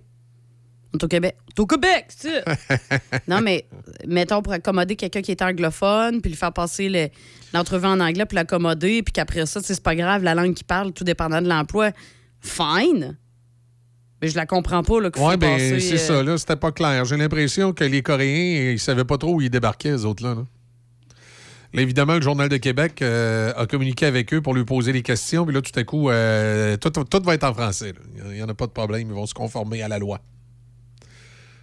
On 0.92 0.98
est 0.98 1.04
au 1.04 1.08
Québec. 1.08 1.36
On 1.46 1.50
est 1.50 1.60
au 1.60 1.66
Québec, 1.66 2.06
c'est 2.08 2.44
non, 3.28 3.40
mais 3.40 3.66
mettons 4.06 4.42
pour 4.42 4.52
accommoder 4.52 4.94
quelqu'un 4.94 5.22
qui 5.22 5.32
est 5.32 5.42
anglophone, 5.42 6.20
puis 6.20 6.30
lui 6.30 6.36
faire 6.36 6.52
passer 6.52 6.88
le- 6.88 7.08
l'entrevue 7.52 7.86
en 7.86 7.98
anglais, 7.98 8.26
puis 8.26 8.36
l'accommoder, 8.36 9.02
puis 9.02 9.12
qu'après 9.12 9.46
ça, 9.46 9.60
c'est 9.62 9.82
pas 9.82 9.96
grave, 9.96 10.22
la 10.22 10.34
langue 10.36 10.54
qu'il 10.54 10.66
parle, 10.66 10.92
tout 10.92 11.02
dépendant 11.04 11.42
de 11.42 11.48
l'emploi. 11.48 11.90
Fine! 12.44 13.16
Mais 14.22 14.28
je 14.28 14.36
la 14.36 14.46
comprends 14.46 14.82
pas, 14.82 15.00
là, 15.00 15.10
Oui, 15.16 15.36
ben 15.36 15.58
c'est 15.58 15.94
euh, 15.94 15.98
ça, 15.98 16.22
là. 16.22 16.38
C'était 16.38 16.56
pas 16.56 16.72
clair. 16.72 17.04
J'ai 17.04 17.16
l'impression 17.16 17.72
que 17.72 17.84
les 17.84 18.02
Coréens, 18.02 18.72
ils 18.72 18.78
savaient 18.78 19.04
pas 19.04 19.18
trop 19.18 19.34
où 19.34 19.40
ils 19.40 19.50
débarquaient, 19.50 19.92
les 19.92 20.04
autres-là. 20.04 20.34
Là. 20.34 20.46
Là, 21.74 21.82
évidemment, 21.82 22.14
le 22.14 22.22
Journal 22.22 22.48
de 22.48 22.56
Québec 22.56 23.02
euh, 23.02 23.52
a 23.56 23.66
communiqué 23.66 24.06
avec 24.06 24.32
eux 24.32 24.40
pour 24.40 24.54
lui 24.54 24.64
poser 24.64 24.92
des 24.92 25.02
questions. 25.02 25.44
Puis 25.44 25.54
là, 25.54 25.60
tout 25.60 25.78
à 25.78 25.82
coup, 25.82 26.08
euh, 26.08 26.76
tout, 26.76 26.90
tout 26.90 27.22
va 27.24 27.34
être 27.34 27.44
en 27.44 27.52
français. 27.52 27.92
Il 28.16 28.34
n'y 28.34 28.42
en 28.42 28.48
a 28.48 28.54
pas 28.54 28.66
de 28.66 28.72
problème. 28.72 29.08
Ils 29.08 29.14
vont 29.14 29.26
se 29.26 29.34
conformer 29.34 29.82
à 29.82 29.88
la 29.88 29.98
loi. 29.98 30.20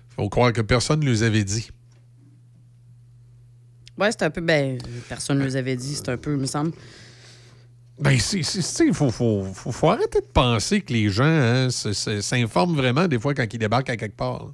faut 0.10 0.28
croire 0.28 0.52
que 0.52 0.62
personne 0.62 1.00
ne 1.00 1.10
les 1.10 1.24
avait 1.24 1.46
dit. 1.46 1.70
Ouais, 3.98 4.12
c'est 4.12 4.24
un 4.24 4.30
peu. 4.30 4.42
Ben, 4.42 4.78
personne 5.08 5.40
ne 5.40 5.46
nous 5.46 5.56
avait 5.56 5.78
dit, 5.78 5.96
c'est 5.96 6.10
un 6.10 6.18
peu, 6.18 6.34
il 6.34 6.40
me 6.40 6.46
semble. 6.46 6.74
Ben, 8.01 8.17
c'est- 8.20 8.41
il 8.86 8.93
faut, 8.93 9.12
faut, 9.12 9.43
faut- 9.53 9.72
faut 9.72 9.89
arrêter 9.89 10.22
de 10.22 10.25
penser 10.34 10.81
que 10.81 10.91
les 10.91 11.10
gens 11.10 11.24
hein, 11.24 11.70
s'informent 11.70 12.75
vraiment 12.75 13.08
des 13.08 13.20
fois 13.20 13.34
quand 13.36 13.46
ils 13.53 13.58
débarquent 13.60 13.91
à 13.91 13.98
quelque 13.98 14.15
part. 14.17 14.48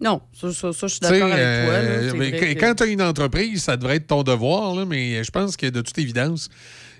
Non, 0.00 0.22
ça, 0.32 0.52
ça, 0.52 0.72
ça, 0.72 0.86
je 0.86 0.92
suis 0.94 1.00
d'accord 1.00 1.28
avec 1.30 1.66
toi. 1.66 1.72
là, 1.74 1.78
euh, 1.88 2.12
mais 2.16 2.30
vrai 2.30 2.54
Quand 2.56 2.74
tu 2.74 2.82
as 2.84 2.86
une 2.86 3.02
entreprise, 3.02 3.62
ça 3.62 3.76
devrait 3.76 3.96
être 3.96 4.06
ton 4.06 4.22
devoir, 4.22 4.74
là, 4.74 4.84
mais 4.86 5.22
je 5.22 5.30
pense 5.30 5.56
que 5.56 5.66
de 5.66 5.80
toute 5.82 5.96
évidence, 5.98 6.48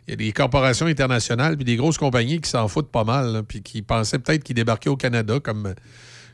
il 0.06 0.10
y 0.10 0.12
a 0.12 0.16
des 0.16 0.32
corporations 0.32 0.86
internationales 0.86 1.56
puis 1.56 1.64
des 1.64 1.76
grosses 1.76 1.96
compagnies 1.98 2.40
qui 2.40 2.50
s'en 2.50 2.68
foutent 2.68 2.90
pas 2.92 3.04
mal, 3.04 3.32
là, 3.32 3.42
puis 3.42 3.62
qui 3.62 3.80
pensaient 3.82 4.18
peut-être 4.18 4.44
qu'ils 4.44 4.54
débarquaient 4.56 4.90
au 4.90 4.96
Canada 4.98 5.40
comme, 5.40 5.72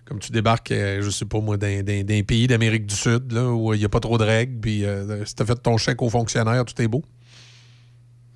comme 0.05 0.19
tu 0.19 0.33
débarques, 0.33 0.73
euh, 0.73 1.01
je 1.03 1.09
sais 1.11 1.25
pas 1.25 1.41
moi, 1.41 1.57
dans, 1.57 1.85
dans- 1.85 2.05
dans 2.05 2.15
un 2.15 2.23
pays 2.23 2.49
d'Amérique 2.49 2.87
du 2.87 2.97
Sud, 2.97 3.31
là, 3.33 3.49
où 3.49 3.73
il 3.73 3.79
n'y 3.79 3.85
a 3.85 3.89
pas 3.89 4.01
trop 4.01 4.19
de 4.19 4.25
règles, 4.25 4.59
puis 4.61 4.85
euh, 4.85 5.25
si 5.25 5.37
tu 5.37 5.43
as 5.43 5.47
fait 5.47 5.55
ton 5.63 5.77
chèque 5.79 6.03
aux 6.03 6.11
fonctionnaires, 6.11 6.65
tout 6.65 6.83
est 6.83 6.89
beau. 6.89 7.03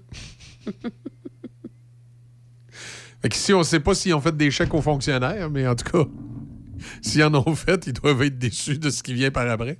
Fait 3.21 3.29
que 3.29 3.35
si 3.35 3.53
on 3.53 3.59
ne 3.59 3.63
sait 3.63 3.79
pas 3.79 3.95
s'ils 3.95 4.13
ont 4.13 4.21
fait 4.21 4.37
des 4.37 4.51
chèques 4.51 4.73
aux 4.73 4.81
fonctionnaires, 4.81 5.49
mais 5.49 5.67
en 5.67 5.75
tout 5.75 5.89
cas, 5.89 6.05
s'ils 7.01 7.23
en 7.23 7.33
ont 7.33 7.55
fait, 7.55 7.87
ils 7.87 7.93
doivent 7.93 8.21
être 8.21 8.37
déçus 8.37 8.77
de 8.77 8.91
ce 8.91 9.01
qui 9.01 9.15
vient 9.15 9.31
par 9.31 9.49
après. 9.49 9.79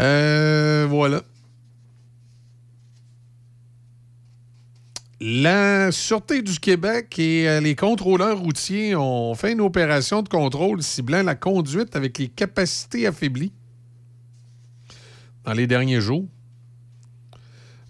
Euh, 0.00 0.86
voilà. 0.88 1.22
La 5.20 5.90
Sûreté 5.90 6.42
du 6.42 6.58
Québec 6.58 7.18
et 7.18 7.48
euh, 7.48 7.60
les 7.60 7.74
contrôleurs 7.74 8.38
routiers 8.38 8.94
ont 8.94 9.34
fait 9.34 9.52
une 9.52 9.62
opération 9.62 10.20
de 10.20 10.28
contrôle 10.28 10.82
ciblant 10.82 11.22
la 11.22 11.34
conduite 11.34 11.96
avec 11.96 12.18
les 12.18 12.28
capacités 12.28 13.06
affaiblies 13.06 13.52
dans 15.44 15.54
les 15.54 15.66
derniers 15.66 16.02
jours. 16.02 16.26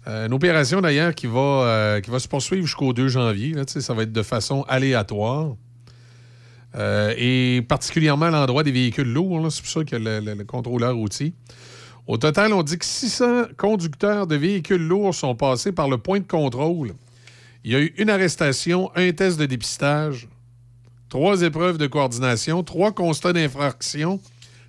Euh, 0.07 0.27
une 0.27 0.33
opération 0.33 0.81
d'ailleurs 0.81 1.15
qui, 1.15 1.25
va, 1.27 1.39
euh, 1.39 2.01
qui 2.01 2.11
va 2.11 2.19
se 2.19 2.27
poursuivre 2.27 2.65
jusqu'au 2.65 2.93
2 2.93 3.07
janvier. 3.07 3.55
ça 3.67 3.93
va 3.93 4.03
être 4.03 4.11
de 4.11 4.21
façon 4.21 4.63
aléatoire. 4.67 5.55
Euh, 6.75 7.13
et 7.17 7.61
particulièrement 7.67 8.25
à 8.25 8.31
l'endroit 8.31 8.63
des 8.63 8.71
véhicules 8.71 9.11
lourds. 9.11 9.51
C'est 9.51 9.61
pour 9.61 9.71
ça 9.71 9.83
que 9.83 9.95
le, 9.95 10.19
le- 10.19 10.33
le 10.35 10.43
contrôleur 10.43 10.93
routier. 10.95 11.33
Au 12.05 12.17
total, 12.17 12.53
on 12.53 12.61
dit 12.61 12.77
que 12.77 12.85
600 12.85 13.45
conducteurs 13.57 14.27
de 14.27 14.35
véhicules 14.35 14.85
lourds 14.85 15.15
sont 15.15 15.33
passés 15.35 15.71
par 15.71 15.89
le 15.89 15.97
point 15.97 16.19
de 16.19 16.27
contrôle. 16.27 16.91
Il 17.63 17.71
y 17.71 17.75
a 17.75 17.79
eu 17.79 17.93
une 17.97 18.11
arrestation, 18.11 18.91
un 18.95 19.11
test 19.11 19.39
de 19.39 19.47
dépistage, 19.47 20.27
trois 21.09 21.41
épreuves 21.41 21.79
de 21.79 21.87
coordination, 21.87 22.61
trois 22.61 22.91
constats 22.91 23.33
d'infraction, 23.33 24.19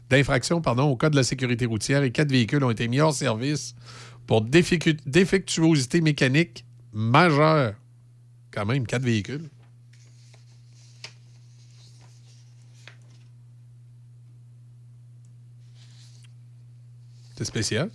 d'infraction 0.08 0.62
pardon, 0.62 0.84
au 0.84 0.96
Code 0.96 1.10
de 1.12 1.16
la 1.16 1.24
sécurité 1.24 1.66
routière 1.66 2.04
et 2.04 2.10
quatre 2.10 2.30
véhicules 2.30 2.64
ont 2.64 2.70
été 2.70 2.88
mis 2.88 3.00
hors 3.00 3.12
service 3.12 3.74
pour 4.26 4.42
défectuosité 4.42 6.00
mécanique 6.00 6.64
majeure. 6.92 7.74
Quand 8.50 8.66
même, 8.66 8.86
quatre 8.86 9.02
véhicules. 9.02 9.48
C'est 17.36 17.44
spécial. 17.44 17.90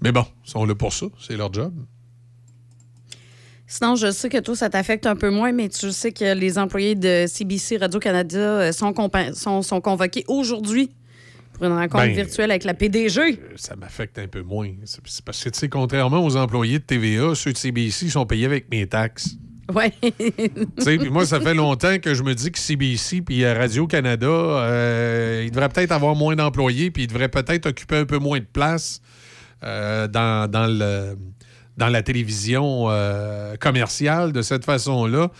Mais 0.00 0.12
bon, 0.12 0.26
ils 0.44 0.50
sont 0.50 0.64
là 0.64 0.74
pour 0.74 0.92
ça. 0.92 1.06
C'est 1.20 1.36
leur 1.36 1.52
job. 1.52 1.74
Sinon, 3.76 3.94
je 3.94 4.10
sais 4.10 4.30
que 4.30 4.38
toi, 4.38 4.56
ça 4.56 4.70
t'affecte 4.70 5.04
un 5.04 5.16
peu 5.16 5.28
moins, 5.28 5.52
mais 5.52 5.68
tu 5.68 5.92
sais 5.92 6.10
que 6.10 6.32
les 6.32 6.56
employés 6.56 6.94
de 6.94 7.26
CBC 7.28 7.76
Radio-Canada 7.76 8.38
euh, 8.38 8.72
sont, 8.72 8.94
sont, 9.34 9.60
sont 9.60 9.80
convoqués 9.82 10.24
aujourd'hui 10.28 10.92
pour 11.52 11.66
une 11.66 11.74
rencontre 11.74 12.06
Ben, 12.06 12.14
virtuelle 12.14 12.52
avec 12.52 12.64
la 12.64 12.72
PDG. 12.72 13.38
Ça 13.56 13.76
m'affecte 13.76 14.18
un 14.18 14.28
peu 14.28 14.40
moins. 14.40 14.70
C'est 14.84 15.22
parce 15.22 15.44
que, 15.44 15.50
tu 15.50 15.58
sais, 15.58 15.68
contrairement 15.68 16.24
aux 16.24 16.36
employés 16.36 16.78
de 16.78 16.84
TVA, 16.84 17.34
ceux 17.34 17.52
de 17.52 17.58
CBC 17.58 18.08
sont 18.08 18.24
payés 18.24 18.46
avec 18.46 18.70
mes 18.70 18.86
taxes. 18.86 19.36
Sais, 20.78 20.96
puis 20.96 21.10
moi, 21.10 21.26
ça 21.26 21.38
fait 21.38 21.52
longtemps 21.52 21.98
que 21.98 22.14
je 22.14 22.22
me 22.22 22.34
dis 22.34 22.50
que 22.52 22.58
CBC 22.58 23.20
puis 23.20 23.44
euh, 23.44 23.52
Radio-Canada, 23.52 24.26
euh, 24.26 25.42
ils 25.44 25.50
devraient 25.50 25.68
peut-être 25.68 25.92
avoir 25.92 26.14
moins 26.14 26.34
d'employés, 26.34 26.90
puis 26.90 27.02
ils 27.02 27.08
devraient 27.08 27.28
peut-être 27.28 27.66
occuper 27.66 27.96
un 27.96 28.06
peu 28.06 28.18
moins 28.18 28.38
de 28.38 28.46
place 28.50 29.02
euh, 29.64 30.06
dans, 30.08 30.50
dans 30.50 30.66
le, 30.66 31.16
dans 31.76 31.88
la 31.88 32.02
télévision 32.02 32.86
euh, 32.88 33.56
commerciale. 33.56 34.32
De 34.32 34.42
cette 34.42 34.64
façon-là, 34.64 35.30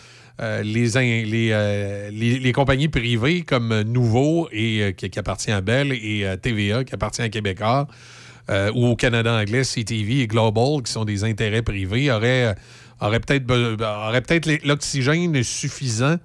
euh, 0.41 0.63
euh, 0.63 2.11
les, 2.11 2.39
les 2.39 2.53
compagnies 2.53 2.89
privées 2.89 3.43
comme 3.43 3.83
Nouveau, 3.83 4.49
et, 4.53 4.95
qui, 4.97 5.19
appartient 5.19 5.53
à 5.53 5.61
Bell, 5.61 5.93
et 5.93 6.27
TVA, 6.43 6.85
qui 6.85 6.95
appartient 6.95 7.23
à 7.23 7.29
Québécois, 7.29 7.87
ou 8.75 8.87
au 8.87 8.97
Canada 8.97 9.35
anglais, 9.35 9.63
CTV 9.63 10.21
et 10.21 10.27
Global, 10.27 10.83
qui 10.83 10.93
sont 10.93 11.05
des 11.05 11.25
intérêts 11.25 11.63
privés, 11.63 12.13
auraient, 12.13 12.55
aurait 13.01 13.21
peut-être 13.21 14.65
l'oxygène 14.65 15.43
suffisant 15.43 16.17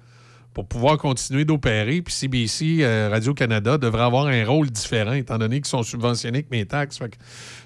pour 0.54 0.66
pouvoir 0.66 0.98
continuer 0.98 1.44
d'opérer. 1.44 2.02
Puis 2.02 2.12
CBC, 2.12 2.78
euh, 2.80 3.08
Radio-Canada, 3.10 3.78
devrait 3.78 4.02
avoir 4.02 4.26
un 4.26 4.44
rôle 4.44 4.70
différent, 4.70 5.12
étant 5.12 5.38
donné 5.38 5.56
qu'ils 5.56 5.66
sont 5.66 5.82
subventionnés 5.82 6.38
avec 6.38 6.50
mes 6.50 6.66
taxes. 6.66 6.98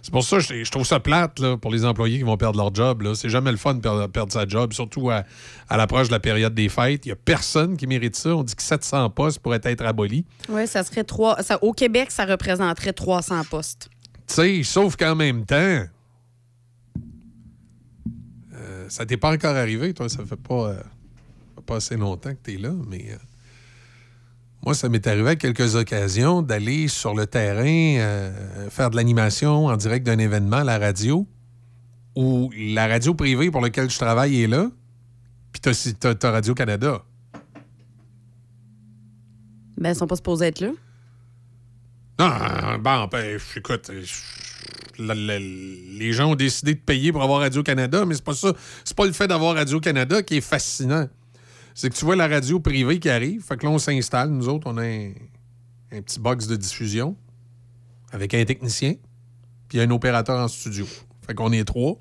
C'est 0.02 0.12
pour 0.12 0.22
ça 0.22 0.36
que 0.36 0.42
je, 0.42 0.64
je 0.64 0.70
trouve 0.70 0.86
ça 0.86 1.00
plate 1.00 1.38
là, 1.40 1.56
pour 1.56 1.72
les 1.72 1.84
employés 1.84 2.18
qui 2.18 2.24
vont 2.24 2.36
perdre 2.36 2.58
leur 2.58 2.74
job. 2.74 3.02
là. 3.02 3.14
C'est 3.14 3.28
jamais 3.28 3.50
le 3.50 3.56
fun 3.56 3.74
de 3.74 3.80
perdre, 3.80 4.06
perdre 4.06 4.32
sa 4.32 4.46
job, 4.46 4.72
surtout 4.72 5.10
à, 5.10 5.24
à 5.68 5.76
l'approche 5.76 6.06
de 6.08 6.12
la 6.12 6.20
période 6.20 6.54
des 6.54 6.68
fêtes. 6.68 7.06
Il 7.06 7.08
n'y 7.08 7.12
a 7.12 7.16
personne 7.16 7.76
qui 7.76 7.86
mérite 7.86 8.14
ça. 8.14 8.36
On 8.36 8.44
dit 8.44 8.54
que 8.54 8.62
700 8.62 9.10
postes 9.10 9.40
pourraient 9.40 9.60
être 9.64 9.84
abolis. 9.84 10.24
Oui, 10.48 10.66
ça 10.66 10.84
serait 10.84 11.04
trois. 11.04 11.42
Ça, 11.42 11.58
au 11.62 11.72
Québec, 11.72 12.10
ça 12.10 12.24
représenterait 12.24 12.92
300 12.92 13.42
postes. 13.50 13.88
Tu 14.28 14.34
sais, 14.34 14.62
sauf 14.62 14.96
qu'en 14.96 15.14
même 15.14 15.44
temps, 15.44 15.84
euh, 18.54 18.86
ça 18.88 19.06
t'est 19.06 19.16
pas 19.16 19.32
encore 19.32 19.56
arrivé, 19.56 19.92
toi. 19.94 20.08
Ça 20.08 20.24
fait 20.24 20.36
pas, 20.36 20.68
euh, 20.70 20.82
pas 21.66 21.76
assez 21.76 21.96
longtemps 21.96 22.30
que 22.32 22.38
tu 22.44 22.54
es 22.54 22.58
là, 22.58 22.72
mais 22.88 23.06
euh, 23.10 23.16
moi, 24.64 24.74
ça 24.74 24.88
m'est 24.88 25.06
arrivé 25.06 25.30
à 25.30 25.36
quelques 25.36 25.74
occasions 25.74 26.42
d'aller 26.42 26.88
sur 26.88 27.14
le 27.14 27.26
terrain 27.26 27.64
euh, 28.00 28.70
faire 28.70 28.90
de 28.90 28.96
l'animation 28.96 29.66
en 29.66 29.76
direct 29.76 30.06
d'un 30.06 30.18
événement 30.18 30.58
à 30.58 30.64
la 30.64 30.78
radio 30.78 31.26
où 32.16 32.50
la 32.56 32.86
radio 32.86 33.14
privée 33.14 33.50
pour 33.50 33.60
laquelle 33.60 33.90
je 33.90 33.98
travaille 33.98 34.42
est 34.42 34.46
là, 34.46 34.70
puis 35.52 35.60
t'as, 36.00 36.14
t'as 36.14 36.30
Radio-Canada. 36.30 37.02
Ben, 39.78 39.90
ils 39.92 39.96
sont 39.96 40.06
pas 40.06 40.16
supposés 40.16 40.46
être 40.46 40.60
là. 40.60 40.70
Non, 42.18 42.78
bon, 42.78 43.08
ben, 43.12 43.38
écoute, 43.56 43.90
la- 44.98 45.14
la- 45.14 45.38
les 45.38 46.12
gens 46.12 46.30
ont 46.30 46.34
décidé 46.34 46.74
de 46.74 46.80
payer 46.80 47.12
pour 47.12 47.22
avoir 47.22 47.40
Radio-Canada, 47.40 48.06
mais 48.06 48.14
c'est 48.14 48.24
pas 48.24 48.34
ça. 48.34 48.54
C'est 48.84 48.96
pas 48.96 49.04
le 49.04 49.12
fait 49.12 49.28
d'avoir 49.28 49.54
Radio-Canada 49.54 50.22
qui 50.22 50.38
est 50.38 50.40
fascinant. 50.40 51.08
C'est 51.76 51.90
que 51.90 51.94
tu 51.94 52.06
vois 52.06 52.16
la 52.16 52.26
radio 52.26 52.58
privée 52.58 52.98
qui 52.98 53.10
arrive, 53.10 53.42
fait 53.42 53.58
que 53.58 53.66
là, 53.66 53.70
on 53.70 53.78
s'installe. 53.78 54.30
Nous 54.30 54.48
autres, 54.48 54.66
on 54.66 54.78
a 54.78 54.82
un, 54.82 55.12
petit 56.00 56.18
box 56.18 56.46
de 56.46 56.56
diffusion 56.56 57.14
avec 58.10 58.32
un 58.32 58.42
technicien, 58.46 58.94
puis 59.68 59.78
un 59.78 59.90
opérateur 59.90 60.40
en 60.40 60.48
studio. 60.48 60.86
Fait 61.26 61.34
qu'on 61.34 61.52
est 61.52 61.64
trois. 61.66 61.98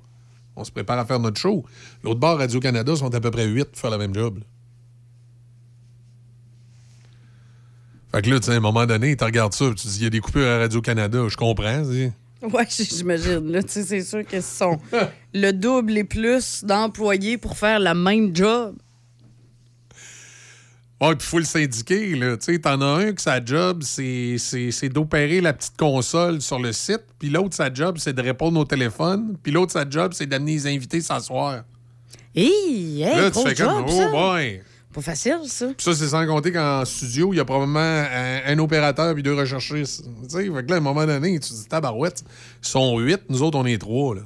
On 0.56 0.64
se 0.64 0.70
prépare 0.70 0.98
à 0.98 1.04
faire 1.04 1.20
notre 1.20 1.38
show. 1.38 1.62
L'autre 2.02 2.18
bord, 2.18 2.38
Radio-Canada, 2.38 2.96
sont 2.96 3.14
à 3.14 3.20
peu 3.20 3.30
près 3.30 3.44
huit 3.44 3.66
pour 3.66 3.78
faire 3.78 3.90
le 3.90 3.98
même 3.98 4.14
job. 4.14 4.40
Fait 8.12 8.22
que 8.22 8.30
là, 8.30 8.40
tu 8.40 8.46
sais, 8.46 8.52
à 8.52 8.54
un 8.54 8.60
moment 8.60 8.86
donné, 8.86 9.14
tu 9.14 9.24
regardes 9.24 9.52
ça, 9.52 9.66
tu 9.76 9.88
dis, 9.88 9.98
il 9.98 10.04
y 10.04 10.06
a 10.06 10.10
des 10.10 10.20
coupures 10.20 10.48
à 10.48 10.56
Radio-Canada. 10.56 11.28
Je 11.28 11.36
comprends. 11.36 11.82
tu. 11.82 12.10
Oui, 12.42 12.64
j'imagine. 12.70 13.52
Là, 13.52 13.60
c'est 13.66 14.00
sûr 14.00 14.22
ce 14.30 14.40
sont 14.40 14.80
le 15.34 15.50
double 15.50 15.98
et 15.98 16.04
plus 16.04 16.64
d'employés 16.64 17.36
pour 17.36 17.58
faire 17.58 17.78
la 17.78 17.92
même 17.92 18.34
job. 18.34 18.74
Ouais, 20.98 21.14
puis 21.14 21.26
il 21.26 21.30
faut 21.30 21.38
le 21.38 21.44
syndiquer, 21.44 22.14
là. 22.16 22.36
Tu 22.38 22.54
sais, 22.54 22.58
t'en 22.58 22.80
as 22.80 22.86
un 22.86 23.12
que 23.12 23.20
sa 23.20 23.44
job, 23.44 23.82
c'est 23.82 24.88
d'opérer 24.88 25.42
la 25.42 25.52
petite 25.52 25.76
console 25.76 26.40
sur 26.40 26.58
le 26.58 26.72
site, 26.72 27.02
puis 27.18 27.28
l'autre, 27.28 27.54
sa 27.54 27.72
job, 27.72 27.98
c'est 27.98 28.14
de 28.14 28.22
répondre 28.22 28.58
au 28.58 28.64
téléphone, 28.64 29.36
puis 29.42 29.52
l'autre, 29.52 29.72
sa 29.72 29.88
job, 29.88 30.12
c'est 30.14 30.26
d'amener 30.26 30.52
les 30.52 30.66
invités 30.68 31.02
s'asseoir. 31.02 31.64
Hey, 32.34 33.02
hey, 33.02 33.16
là, 33.16 33.30
tu 33.30 33.42
fais 33.42 33.54
comme, 33.54 33.88
ça. 33.88 34.10
oh. 34.14 34.36
Pas 34.94 35.02
facile, 35.02 35.40
ça. 35.46 35.66
Puis 35.66 35.84
ça, 35.84 35.94
c'est 35.94 36.08
sans 36.08 36.26
compter 36.26 36.52
qu'en 36.52 36.82
studio, 36.86 37.34
il 37.34 37.36
y 37.36 37.40
a 37.40 37.44
probablement 37.44 37.78
un, 37.80 38.40
un 38.46 38.58
opérateur 38.58 39.12
puis 39.12 39.22
deux 39.22 39.34
recherchistes. 39.34 40.04
Tu 40.04 40.30
sais, 40.30 40.44
fait 40.44 40.64
que 40.64 40.70
là, 40.70 40.76
à 40.76 40.78
un 40.78 40.80
moment 40.80 41.04
donné, 41.04 41.38
tu 41.38 41.50
te 41.50 41.54
dis, 41.54 41.66
tabarouette, 41.66 42.24
ils 42.62 42.68
sont 42.68 42.98
huit, 42.98 43.20
nous 43.28 43.42
autres, 43.42 43.58
on 43.58 43.66
est 43.66 43.76
trois, 43.76 44.14
là. 44.14 44.22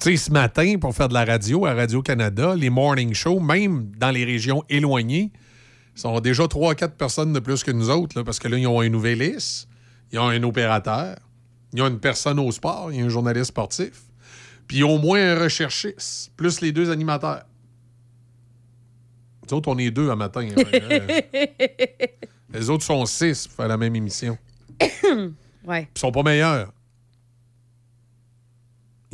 Tu 0.00 0.10
sais, 0.10 0.16
ce 0.16 0.30
matin, 0.30 0.76
pour 0.80 0.94
faire 0.94 1.08
de 1.08 1.14
la 1.14 1.24
radio 1.24 1.66
à 1.66 1.74
Radio-Canada, 1.74 2.54
les 2.56 2.68
morning 2.70 3.14
shows, 3.14 3.40
même 3.40 3.90
dans 3.96 4.10
les 4.10 4.24
régions 4.24 4.62
éloignées, 4.68 5.30
sont 5.94 6.18
déjà 6.20 6.48
trois 6.48 6.72
à 6.72 6.74
quatre 6.74 6.96
personnes 6.96 7.32
de 7.32 7.38
plus 7.38 7.62
que 7.62 7.70
nous 7.70 7.90
autres, 7.90 8.18
là, 8.18 8.24
parce 8.24 8.38
que 8.38 8.48
là, 8.48 8.58
ils 8.58 8.66
ont 8.66 8.80
un 8.80 8.88
nouvelliste, 8.88 9.68
ils 10.12 10.18
ont 10.18 10.28
un 10.28 10.42
opérateur, 10.42 11.16
ils 11.72 11.80
ont 11.82 11.86
une 11.86 12.00
personne 12.00 12.38
au 12.40 12.50
sport, 12.50 12.90
il 12.92 12.98
y 12.98 13.02
a 13.02 13.04
un 13.04 13.08
journaliste 13.08 13.46
sportif, 13.46 14.02
puis 14.66 14.82
au 14.82 14.98
moins 14.98 15.20
un 15.36 15.38
recherchiste, 15.44 16.32
plus 16.36 16.60
les 16.60 16.72
deux 16.72 16.90
animateurs. 16.90 17.44
Nous 19.48 19.56
autres, 19.56 19.68
on 19.68 19.78
est 19.78 19.90
deux 19.90 20.10
à 20.10 20.16
matin. 20.16 20.48
hein. 20.56 20.62
Euh, 22.54 22.60
les 22.60 22.70
autres 22.70 22.84
sont 22.84 23.04
six 23.04 23.48
pour 23.48 23.56
faire 23.56 23.68
la 23.68 23.76
même 23.76 23.96
émission. 23.96 24.38
ouais. 25.66 25.88
Ils 25.94 25.98
sont 25.98 26.12
pas 26.12 26.22
meilleurs. 26.22 26.72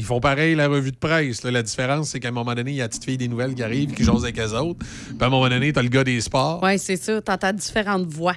Ils 0.00 0.06
font 0.06 0.18
pareil 0.18 0.54
la 0.54 0.66
revue 0.66 0.92
de 0.92 0.96
presse. 0.96 1.42
là. 1.42 1.50
La 1.50 1.62
différence, 1.62 2.08
c'est 2.08 2.20
qu'à 2.20 2.28
un 2.28 2.32
moment 2.32 2.54
donné, 2.54 2.70
il 2.70 2.76
y 2.76 2.80
a 2.80 2.84
la 2.84 2.88
petite 2.88 3.04
fille 3.04 3.18
des 3.18 3.28
nouvelles 3.28 3.54
qui 3.54 3.62
arrive, 3.62 3.92
qui 3.92 4.02
jase 4.02 4.22
avec 4.24 4.38
les 4.38 4.54
autres. 4.54 4.78
Puis 4.78 5.16
à 5.20 5.26
un 5.26 5.28
moment 5.28 5.46
donné, 5.48 5.74
t'as 5.74 5.82
le 5.82 5.90
gars 5.90 6.04
des 6.04 6.18
sports, 6.22 6.62
Oui, 6.62 6.78
c'est 6.78 6.96
ça. 6.96 7.20
T'entends 7.20 7.52
différentes 7.52 8.06
voix. 8.06 8.32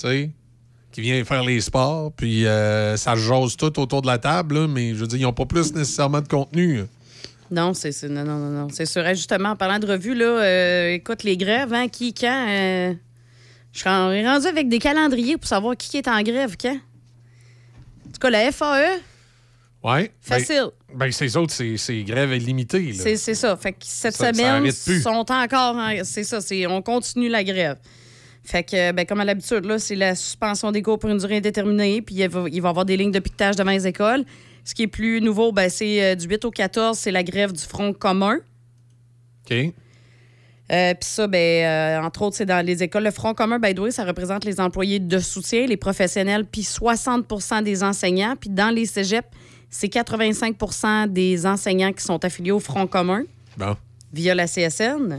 tu 0.00 0.08
sais, 0.08 0.30
qui 0.90 1.00
vient 1.02 1.24
faire 1.24 1.44
les 1.44 1.60
sports. 1.60 2.10
Puis 2.16 2.46
euh, 2.46 2.96
ça 2.96 3.14
se 3.14 3.20
jase 3.20 3.56
tout 3.56 3.78
autour 3.78 4.02
de 4.02 4.08
la 4.08 4.18
table, 4.18 4.56
là, 4.62 4.66
mais 4.66 4.90
je 4.90 4.94
veux 4.96 5.06
dire, 5.06 5.18
ils 5.20 5.22
n'ont 5.22 5.32
pas 5.32 5.46
plus 5.46 5.72
nécessairement 5.72 6.20
de 6.20 6.26
contenu. 6.26 6.80
Non, 7.50 7.74
c'est 7.74 8.02
non, 8.08 8.24
non, 8.24 8.38
non, 8.38 8.50
non. 8.50 8.68
C'est 8.72 8.86
sûr. 8.86 9.04
Justement, 9.10 9.50
en 9.50 9.56
parlant 9.56 9.78
de 9.78 9.86
revue, 9.86 10.16
là, 10.16 10.24
euh, 10.42 10.94
écoute, 10.94 11.22
les 11.22 11.36
grèves, 11.36 11.72
hein, 11.72 11.86
qui, 11.86 12.12
quand? 12.12 12.46
euh, 12.48 12.92
je 13.72 13.78
suis 13.78 13.88
en- 13.88 14.08
rendu 14.08 14.46
avec 14.48 14.68
des 14.68 14.80
calendriers 14.80 15.36
pour 15.36 15.46
savoir 15.46 15.76
qui 15.76 15.96
est 15.96 16.08
en 16.08 16.20
grève 16.22 16.56
quand? 16.60 16.74
En 18.08 18.10
tout 18.12 18.18
cas, 18.20 18.30
la 18.30 18.50
FAE, 18.50 19.00
Ouais. 19.84 20.10
Facile. 20.22 20.62
Ben, 20.62 20.70
ben, 20.96 21.10
ces 21.12 21.36
autres, 21.36 21.52
c'est 21.76 22.02
grève 22.02 22.32
illimitée. 22.32 22.92
c'est 22.92 23.34
ça. 23.34 23.56
Fait 23.56 23.72
que 23.72 23.78
cette 23.82 24.14
Ça- 24.14 24.32
semaine, 24.32 24.62
plus. 24.62 25.02
sont 25.02 25.10
encore. 25.30 25.76
en- 25.76 26.04
C'est 26.04 26.24
ça, 26.24 26.40
c'est 26.40 26.66
on 26.66 26.82
continue 26.82 27.28
la 27.28 27.44
grève. 27.44 27.76
Fait 28.42 28.62
que, 28.62 28.92
ben, 28.92 29.06
comme 29.06 29.20
à 29.20 29.24
l'habitude, 29.24 29.64
là, 29.64 29.78
c'est 29.78 29.94
la 29.94 30.14
suspension 30.14 30.70
des 30.70 30.82
cours 30.82 30.98
pour 30.98 31.08
une 31.10 31.18
durée 31.18 31.38
indéterminée, 31.38 32.02
puis 32.02 32.16
il 32.16 32.28
va, 32.28 32.44
il 32.50 32.60
va 32.60 32.68
y 32.68 32.70
avoir 32.70 32.84
des 32.84 32.96
lignes 32.96 33.10
de 33.12 33.18
piquetage 33.18 33.56
devant 33.56 33.70
les 33.70 33.86
écoles. 33.86 34.24
Ce 34.64 34.74
qui 34.74 34.82
est 34.82 34.86
plus 34.86 35.20
nouveau, 35.20 35.50
ben, 35.52 35.68
c'est 35.70 36.02
euh, 36.02 36.14
du 36.14 36.26
8 36.26 36.44
au 36.44 36.50
14, 36.50 36.98
c'est 36.98 37.10
la 37.10 37.22
grève 37.22 37.52
du 37.52 37.62
Front 37.62 37.92
commun. 37.92 38.38
OK. 39.50 39.72
Euh, 40.72 40.94
Puis 40.94 41.08
ça, 41.10 41.26
ben, 41.26 41.38
euh, 41.38 42.02
entre 42.06 42.22
autres, 42.22 42.36
c'est 42.36 42.46
dans 42.46 42.64
les 42.64 42.82
écoles. 42.82 43.04
Le 43.04 43.10
Front 43.10 43.34
commun, 43.34 43.58
by 43.58 43.74
the 43.74 43.78
way, 43.80 43.90
ça 43.90 44.04
représente 44.04 44.44
les 44.46 44.60
employés 44.60 44.98
de 44.98 45.18
soutien, 45.18 45.66
les 45.66 45.76
professionnels, 45.76 46.44
puis 46.50 46.62
60% 46.62 47.62
des 47.62 47.82
enseignants. 47.82 48.34
Puis 48.40 48.48
dans 48.48 48.70
les 48.74 48.86
cégeps, 48.86 49.28
c'est 49.76 49.88
85% 49.92 51.08
des 51.08 51.46
enseignants 51.46 51.92
qui 51.92 52.04
sont 52.04 52.24
affiliés 52.24 52.52
au 52.52 52.60
Front 52.60 52.86
commun 52.86 53.24
Bon. 53.56 53.76
via 54.12 54.32
la 54.32 54.46
CSN. 54.46 55.18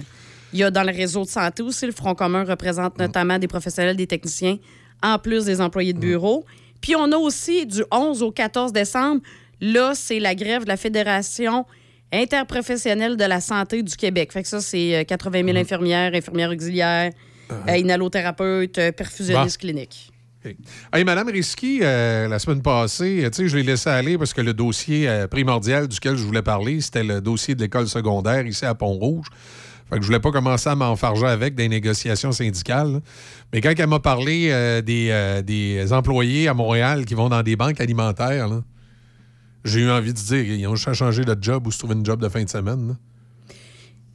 Il 0.53 0.59
y 0.59 0.63
a 0.63 0.71
dans 0.71 0.83
le 0.83 0.93
réseau 0.93 1.25
de 1.25 1.29
santé 1.29 1.61
aussi, 1.61 1.85
le 1.85 1.91
Front 1.91 2.15
commun 2.15 2.45
représente 2.45 2.97
notamment 2.97 3.37
des 3.37 3.49
professionnels, 3.49 3.97
des 3.97 4.07
techniciens, 4.07 4.57
en 5.03 5.19
plus 5.19 5.43
des 5.43 5.59
employés 5.59 5.91
de 5.91 5.99
bureau. 5.99 6.45
Puis 6.79 6.95
on 6.95 7.11
a 7.11 7.17
aussi 7.17 7.65
du 7.65 7.83
11 7.91 8.23
au 8.23 8.31
14 8.31 8.71
décembre, 8.71 9.19
là, 9.59 9.91
c'est 9.93 10.19
la 10.21 10.33
grève 10.35 10.63
de 10.63 10.69
la 10.69 10.77
Fédération 10.77 11.65
interprofessionnelle 12.13 13.17
de 13.17 13.25
la 13.25 13.41
santé 13.41 13.83
du 13.83 13.97
Québec. 13.97 14.31
Fait 14.31 14.43
que 14.43 14.47
ça, 14.47 14.61
c'est 14.61 14.95
euh, 14.95 15.03
80 15.03 15.43
000 15.47 15.57
infirmières, 15.57 16.13
infirmières 16.13 16.51
auxiliaires, 16.51 17.11
euh, 17.51 17.75
inhalothérapeutes, 17.75 18.77
euh, 18.77 18.91
perfusionnistes 18.93 19.57
cliniques. 19.57 20.11
OK. 20.45 20.55
Hey, 20.93 21.03
Madame 21.03 21.29
Risky, 21.29 21.79
euh, 21.81 22.27
la 22.27 22.39
semaine 22.39 22.61
passée, 22.61 23.23
euh, 23.25 23.29
tu 23.29 23.37
sais, 23.43 23.47
je 23.47 23.55
l'ai 23.57 23.63
laissé 23.63 23.89
aller 23.89 24.17
parce 24.17 24.33
que 24.33 24.41
le 24.41 24.53
dossier 24.53 25.07
euh, 25.09 25.27
primordial 25.27 25.87
duquel 25.87 26.15
je 26.15 26.23
voulais 26.23 26.41
parler, 26.41 26.81
c'était 26.81 27.03
le 27.03 27.21
dossier 27.21 27.55
de 27.55 27.61
l'école 27.61 27.87
secondaire 27.87 28.45
ici 28.45 28.65
à 28.65 28.75
Pont-Rouge. 28.75 29.27
Fait 29.89 29.97
que 29.97 30.01
je 30.01 30.07
voulais 30.07 30.19
pas 30.19 30.31
commencer 30.31 30.69
à 30.69 30.75
m'enfarger 30.75 31.27
avec 31.27 31.53
des 31.55 31.69
négociations 31.69 32.31
syndicales. 32.31 32.93
là. 32.93 32.99
Mais 33.53 33.61
quand 33.61 33.73
elle 33.77 33.87
m'a 33.87 33.99
parlé 33.99 34.49
euh, 34.51 34.81
des, 34.81 35.41
des 35.45 35.93
employés 35.93 36.47
à 36.47 36.53
Montréal 36.53 37.05
qui 37.05 37.13
vont 37.13 37.29
dans 37.29 37.43
des 37.43 37.55
banques 37.55 37.79
alimentaires, 37.79 38.49
j'ai 39.63 39.81
eu 39.81 39.89
envie 39.91 40.13
de 40.13 40.17
dire, 40.19 40.43
ils 40.43 40.67
ont 40.67 40.75
changé 40.75 41.23
de 41.23 41.35
job 41.39 41.67
ou 41.67 41.71
se 41.71 41.77
trouver 41.79 41.93
une 41.95 42.05
job 42.05 42.19
de 42.21 42.29
fin 42.29 42.43
de 42.43 42.49
semaine. 42.49 42.87
là. 42.89 42.93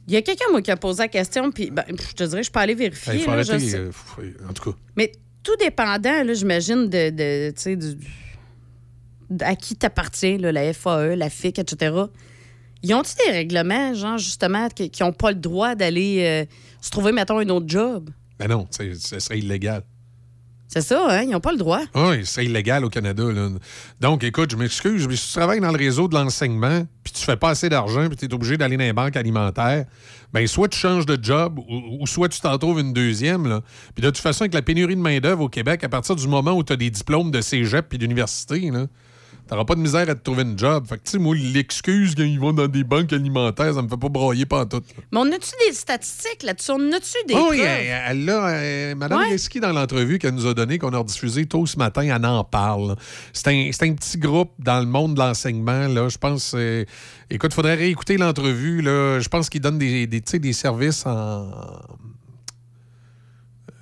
Il 0.07 0.13
y 0.13 0.17
a 0.17 0.21
quelqu'un, 0.21 0.45
moi, 0.51 0.61
qui 0.61 0.71
a 0.71 0.77
posé 0.77 1.03
la 1.03 1.07
question, 1.07 1.51
puis 1.51 1.71
ben, 1.71 1.85
je 1.87 2.13
te 2.15 2.23
dirais, 2.23 2.43
je 2.43 2.51
peux 2.51 2.59
aller 2.59 2.73
vérifier. 2.75 3.13
Hey, 3.13 3.19
Il 3.19 3.23
faut 3.23 3.31
là, 3.31 3.43
je 3.43 3.51
arrêter. 3.51 3.69
sais. 3.69 3.81
en 4.49 4.51
tout 4.51 4.71
cas. 4.71 4.77
Mais 4.97 5.11
tout 5.43 5.55
dépendant, 5.57 6.23
j'imagine, 6.33 6.89
de, 6.89 7.09
de, 7.09 7.75
du- 7.75 7.97
à 9.41 9.55
qui 9.55 9.75
t'appartient, 9.75 10.37
la 10.37 10.73
FAE, 10.73 11.15
la 11.15 11.29
FIC, 11.29 11.59
etc. 11.59 11.95
Ils 12.83 12.93
ont-ils 12.93 13.15
des 13.25 13.31
règlements, 13.31 13.93
genre, 13.93 14.17
justement, 14.17 14.67
qui 14.69 14.91
n'ont 15.01 15.13
pas 15.13 15.29
le 15.31 15.37
droit 15.37 15.75
d'aller 15.75 16.23
euh, 16.25 16.45
se 16.81 16.89
trouver, 16.89 17.11
mettons, 17.11 17.37
un 17.39 17.47
autre 17.49 17.67
job? 17.67 18.09
Ben 18.39 18.47
non, 18.49 18.67
ce 18.71 19.19
serait 19.19 19.39
illégal. 19.39 19.83
C'est 20.73 20.79
ça, 20.79 21.05
hein? 21.09 21.23
Ils 21.23 21.31
n'ont 21.31 21.41
pas 21.41 21.51
le 21.51 21.57
droit. 21.57 21.81
Oui, 21.93 22.21
c'est 22.23 22.45
illégal 22.45 22.85
au 22.85 22.89
Canada. 22.89 23.25
là. 23.25 23.49
Donc, 23.99 24.23
écoute, 24.23 24.51
je 24.51 24.55
m'excuse, 24.55 25.05
mais 25.05 25.17
si 25.17 25.27
tu 25.27 25.33
travailles 25.33 25.59
dans 25.59 25.71
le 25.71 25.77
réseau 25.77 26.07
de 26.07 26.15
l'enseignement, 26.15 26.87
puis 27.03 27.11
tu 27.11 27.25
fais 27.25 27.35
pas 27.35 27.49
assez 27.49 27.67
d'argent, 27.67 28.07
puis 28.07 28.15
tu 28.15 28.25
es 28.25 28.33
obligé 28.33 28.55
d'aller 28.55 28.77
dans 28.77 28.85
les 28.85 28.93
banques 28.93 29.17
alimentaires, 29.17 29.83
ben 30.31 30.47
soit 30.47 30.69
tu 30.69 30.79
changes 30.79 31.05
de 31.05 31.21
job, 31.21 31.59
ou, 31.67 32.07
soit 32.07 32.29
tu 32.29 32.39
t'en 32.39 32.57
trouves 32.57 32.79
une 32.79 32.93
deuxième. 32.93 33.47
Là. 33.47 33.59
Puis 33.95 34.01
de 34.01 34.09
toute 34.09 34.19
façon, 34.19 34.43
avec 34.43 34.53
la 34.53 34.61
pénurie 34.61 34.95
de 34.95 35.01
main-d'œuvre 35.01 35.43
au 35.43 35.49
Québec, 35.49 35.83
à 35.83 35.89
partir 35.89 36.15
du 36.15 36.25
moment 36.25 36.53
où 36.53 36.63
tu 36.63 36.71
as 36.71 36.77
des 36.77 36.89
diplômes 36.89 37.31
de 37.31 37.41
cégep 37.41 37.89
puis 37.89 37.97
d'université, 37.97 38.71
T'auras 39.51 39.65
pas 39.65 39.75
de 39.75 39.81
misère 39.81 40.09
à 40.09 40.15
te 40.15 40.23
trouver 40.23 40.43
une 40.43 40.57
job. 40.57 40.85
Fait 40.87 40.97
que, 40.97 41.03
tu 41.03 41.11
sais, 41.11 41.17
moi, 41.17 41.35
l'excuse 41.35 42.15
quand 42.15 42.23
ils 42.23 42.39
vont 42.39 42.53
dans 42.53 42.69
des 42.69 42.85
banques 42.85 43.11
alimentaires, 43.11 43.73
ça 43.73 43.81
me 43.81 43.89
fait 43.89 43.97
pas 43.97 44.07
broyer 44.07 44.45
pantoute. 44.45 44.85
là. 44.95 45.03
Mais 45.11 45.19
on 45.19 45.25
a-tu 45.25 45.51
des 45.67 45.73
statistiques 45.75 46.43
là-dessus? 46.43 46.71
On 46.71 46.91
a-tu 46.93 47.17
des 47.27 47.33
Oh, 47.35 47.47
oui, 47.51 47.59
elle, 47.59 48.01
elle 48.07 48.23
l'a, 48.25 48.47
euh, 48.47 48.95
Madame 48.95 49.19
Ouais. 49.19 49.31
Leski, 49.31 49.59
dans 49.59 49.73
l'entrevue 49.73 50.19
qu'elle 50.19 50.35
nous 50.35 50.47
a 50.47 50.53
donnée, 50.53 50.77
qu'on 50.79 50.93
a 50.93 50.97
rediffusée 50.99 51.47
tôt 51.47 51.65
ce 51.65 51.77
matin, 51.77 52.03
elle 52.03 52.25
en 52.25 52.45
parle. 52.45 52.87
là. 52.91 52.95
C'est 53.33 53.49
un, 53.49 53.69
un 53.89 53.93
petit 53.93 54.17
groupe 54.17 54.51
dans 54.57 54.79
le 54.79 54.85
monde 54.85 55.15
de 55.15 55.19
l'enseignement. 55.19 55.85
là. 55.89 56.07
Je 56.07 56.17
pense. 56.17 56.53
euh, 56.55 56.85
écoute, 57.29 57.51
il 57.51 57.55
faudrait 57.55 57.75
réécouter 57.75 58.15
l'entrevue. 58.15 58.81
là. 58.81 59.19
Je 59.19 59.27
pense 59.27 59.49
qu'ils 59.49 59.59
donnent 59.59 59.79
des, 59.79 60.07
des, 60.07 60.21
des 60.21 60.53
services 60.53 61.05
en. 61.05 61.11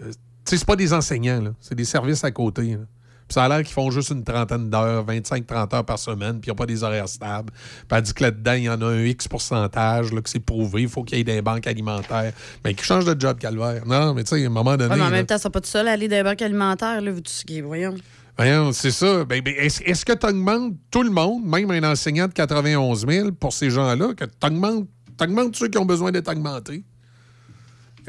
Euh, 0.02 0.08
Tu 0.08 0.12
sais, 0.46 0.58
c'est 0.58 0.66
pas 0.66 0.76
des 0.76 0.94
enseignants, 0.94 1.42
là. 1.42 1.52
c'est 1.62 1.76
des 1.76 1.86
services 1.86 2.24
à 2.24 2.32
côté. 2.32 2.72
là. 2.72 2.86
Puis 3.30 3.36
ça 3.36 3.44
a 3.46 3.48
l'air 3.48 3.60
qu'ils 3.60 3.74
font 3.74 3.92
juste 3.92 4.10
une 4.10 4.24
trentaine 4.24 4.72
d'heures, 4.72 5.06
25-30 5.06 5.76
heures 5.76 5.86
par 5.86 6.00
semaine, 6.00 6.40
puis 6.42 6.48
ils 6.48 6.50
n'ont 6.50 6.56
pas 6.56 6.66
des 6.66 6.84
horaires 6.84 7.08
stables. 7.08 7.54
Puis 7.54 7.86
elle 7.98 8.02
dit 8.02 8.14
que 8.16 8.24
là-dedans, 8.24 8.54
il 8.54 8.64
y 8.64 8.70
en 8.70 8.82
a 8.82 8.86
un 8.88 9.04
X 9.04 9.28
pourcentage, 9.28 10.12
là, 10.12 10.20
que 10.22 10.30
c'est 10.32 10.40
prouvé, 10.40 10.82
il 10.82 10.90
faut 10.90 11.04
qu'il 11.04 11.20
y 11.20 11.22
ait 11.22 11.24
des 11.24 11.44
banques 11.44 11.68
alimentaires. 11.68 12.34
Mais 12.66 12.74
qui 12.74 12.84
changent 12.84 13.06
de 13.06 13.16
job, 13.20 13.38
Calvaire. 13.38 13.86
Non, 13.86 14.16
mais 14.16 14.24
tu 14.24 14.36
sais, 14.36 14.44
à 14.44 14.48
un 14.48 14.50
moment 14.50 14.76
donné. 14.76 14.90
Ouais, 14.90 14.98
mais 14.98 15.04
en 15.04 15.10
là, 15.10 15.18
même 15.18 15.26
temps, 15.28 15.36
ils 15.38 15.42
sont 15.42 15.52
pas 15.52 15.62
tout 15.62 15.70
seuls 15.70 15.88
à 15.88 15.92
aller 15.92 16.08
dans 16.08 16.16
les 16.16 16.24
banques 16.24 16.42
alimentaires, 16.42 17.00
là, 17.02 17.12
vu 17.12 17.22
tout. 17.22 17.32
Voyons. 17.64 17.94
Voyons, 18.36 18.72
c'est 18.72 18.90
ça. 18.92 19.26
Ben, 19.26 19.42
ben, 19.42 19.54
est-ce, 19.58 20.04
que 20.06 20.14
tu 20.14 20.26
augmentes 20.26 20.74
tout 20.90 21.04
le 21.04 21.12
monde, 21.12 21.46
même 21.46 21.70
un 21.70 21.92
enseignant 21.92 22.28
de 22.28 22.34
91 22.34 23.06
000 23.08 23.32
pour 23.34 23.54
ces 23.54 23.70
gens-là, 23.70 24.14
que 24.16 24.26
tu 24.26 24.48
augmentes, 24.48 25.56
ceux 25.56 25.68
qui 25.68 25.78
ont 25.78 25.86
besoin 25.86 26.12
d'être 26.12 26.32
augmentés? 26.32 26.84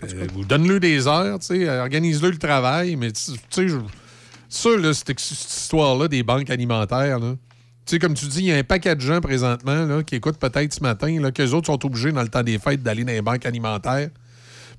Euh, 0.02 0.26
vous 0.33 0.44
donne-le 0.44 0.80
des 0.80 1.06
heures, 1.06 1.38
tu 1.40 1.46
sais, 1.46 1.78
organise-le 1.80 2.30
le 2.30 2.38
travail, 2.38 2.96
mais 2.96 3.12
tu 3.12 3.33
tu 3.33 3.38
sais, 3.50 3.68
je- 3.68 3.76
ça, 4.50 4.76
là, 4.76 4.92
cette, 4.92 5.18
cette 5.18 5.50
histoire-là 5.50 6.08
des 6.08 6.22
banques 6.22 6.50
alimentaires, 6.50 7.18
là, 7.18 7.36
tu 7.86 7.96
sais, 7.96 7.98
comme 7.98 8.14
tu 8.14 8.26
dis, 8.26 8.40
il 8.40 8.44
y 8.46 8.52
a 8.52 8.56
un 8.56 8.62
paquet 8.62 8.94
de 8.94 9.00
gens 9.00 9.20
présentement 9.20 9.84
là, 9.84 10.02
qui 10.02 10.16
écoutent 10.16 10.38
peut-être 10.38 10.72
ce 10.72 10.82
matin, 10.82 11.30
qu'eux 11.32 11.50
autres 11.52 11.66
sont 11.66 11.86
obligés 11.86 12.12
dans 12.12 12.22
le 12.22 12.28
temps 12.28 12.42
des 12.42 12.58
fêtes 12.58 12.82
d'aller 12.82 13.04
dans 13.04 13.12
les 13.12 13.22
banques 13.22 13.46
alimentaires. 13.46 14.10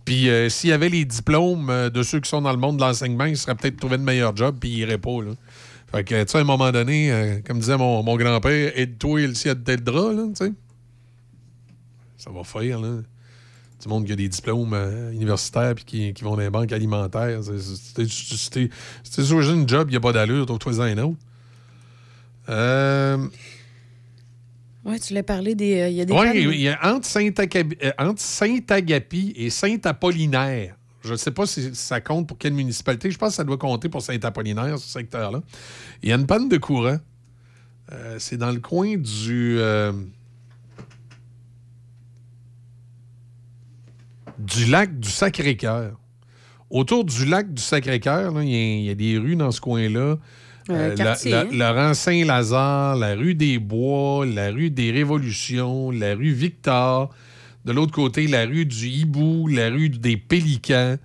Puis 0.05 0.29
euh, 0.29 0.49
s'il 0.49 0.69
y 0.69 0.73
avait 0.73 0.89
les 0.89 1.05
diplômes 1.05 1.69
euh, 1.69 1.89
de 1.89 2.03
ceux 2.03 2.19
qui 2.19 2.29
sont 2.29 2.41
dans 2.41 2.51
le 2.51 2.57
monde 2.57 2.77
de 2.77 2.81
l'enseignement, 2.81 3.25
ils 3.25 3.37
seraient 3.37 3.55
peut-être 3.55 3.77
trouvé 3.77 3.97
de 3.97 4.03
meilleurs 4.03 4.35
jobs 4.35 4.55
puis 4.59 4.69
ils 4.69 4.79
iraient 4.79 4.97
pas. 4.97 5.21
Là. 5.21 5.31
Fait 5.91 6.03
que, 6.03 6.23
tu 6.23 6.31
sais, 6.31 6.37
à 6.37 6.41
un 6.41 6.45
moment 6.45 6.71
donné, 6.71 7.11
euh, 7.11 7.39
comme 7.45 7.59
disait 7.59 7.77
mon, 7.77 8.15
grand-père, 8.15 8.71
aide-toi 8.75 9.27
le 9.27 9.33
ciel 9.33 9.61
de 9.61 9.75
drap, 9.75 10.13
là, 10.13 10.23
tu 10.29 10.45
sais. 10.45 10.53
Ça 12.17 12.31
va 12.31 12.43
faire, 12.43 12.79
là. 12.79 12.99
Du 13.81 13.87
monde 13.87 14.05
qui 14.05 14.11
a 14.11 14.15
des 14.15 14.29
diplômes 14.29 14.73
euh, 14.73 15.11
universitaires 15.11 15.73
puis 15.75 15.83
qui, 15.83 16.13
qui 16.13 16.23
vont 16.23 16.35
dans 16.35 16.41
les 16.41 16.49
banques 16.51 16.71
alimentaires. 16.71 17.39
C'est- 17.43 19.23
sûr, 19.23 19.41
j'ai 19.41 19.53
une 19.53 19.67
job, 19.67 19.87
il 19.89 19.91
n'y 19.91 19.97
a 19.97 19.99
pas 19.99 20.11
d'allure, 20.13 20.45
trouve-toi 20.45 20.85
un 20.85 20.97
autre. 20.99 21.17
Euh, 22.49 23.17
Ouais, 24.83 24.97
tu 24.99 25.13
l'as 25.13 25.21
parlé 25.23 25.53
des. 25.53 25.79
euh, 25.79 25.89
Il 25.89 25.95
y 25.95 26.01
a 26.01 26.05
des. 26.05 26.11
oui, 26.13 26.19
femmes- 26.19 26.53
il 26.53 26.61
y 26.61 26.67
a 26.69 26.79
entre 26.91 27.05
Saint-Agapi 28.19 29.33
et 29.35 29.49
Saint-Apollinaire. 29.51 30.75
Je 31.03 31.11
ne 31.11 31.17
sais 31.17 31.29
pas 31.31 31.45
si 31.45 31.73
ça 31.75 32.01
compte 32.01 32.27
pour 32.27 32.37
quelle 32.39 32.53
municipalité. 32.53 33.09
Je 33.11 33.17
pense 33.17 33.29
que 33.29 33.35
ça 33.35 33.43
doit 33.43 33.57
compter 33.59 33.89
pour 33.89 34.01
Saint-Apollinaire, 34.01 34.79
ce 34.79 34.87
secteur-là. 34.89 35.41
Il 36.01 36.09
y 36.09 36.11
a 36.11 36.15
une 36.15 36.25
panne 36.25 36.49
de 36.49 36.57
courant. 36.57 36.97
Euh, 37.91 38.15
c'est 38.19 38.37
dans 38.37 38.51
le 38.51 38.59
coin 38.59 38.95
du. 38.97 39.57
Du 44.45 44.65
lac 44.65 44.99
du 44.99 45.09
Sacré-Cœur. 45.09 45.91
Autour 46.69 47.03
du 47.05 47.25
lac 47.25 47.53
du 47.53 47.61
Sacré-Cœur, 47.61 48.41
il 48.41 48.49
y, 48.49 48.55
a- 48.55 48.75
il 48.77 48.83
y 48.85 48.89
a 48.89 48.95
des 48.95 49.17
rues 49.17 49.35
dans 49.35 49.51
ce 49.51 49.59
coin-là. 49.61 50.17
Euh, 50.69 50.89
la- 50.89 50.95
quartier, 50.95 51.31
la- 51.31 51.41
hein? 51.41 51.47
Laurent 51.51 51.93
Saint-Lazare, 51.93 52.95
la 52.95 53.15
rue 53.15 53.35
des 53.35 53.57
Bois, 53.59 54.25
la 54.25 54.51
rue 54.51 54.69
des 54.69 54.91
Révolutions, 54.91 55.91
la 55.91 56.13
rue 56.15 56.31
Victor. 56.33 57.13
De 57.65 57.71
l'autre 57.73 57.91
côté, 57.91 58.27
la 58.27 58.45
rue 58.45 58.65
du 58.65 58.87
Hibou, 58.87 59.47
la 59.47 59.69
rue 59.69 59.89
des 59.89 60.17
Pélicans. 60.17 60.95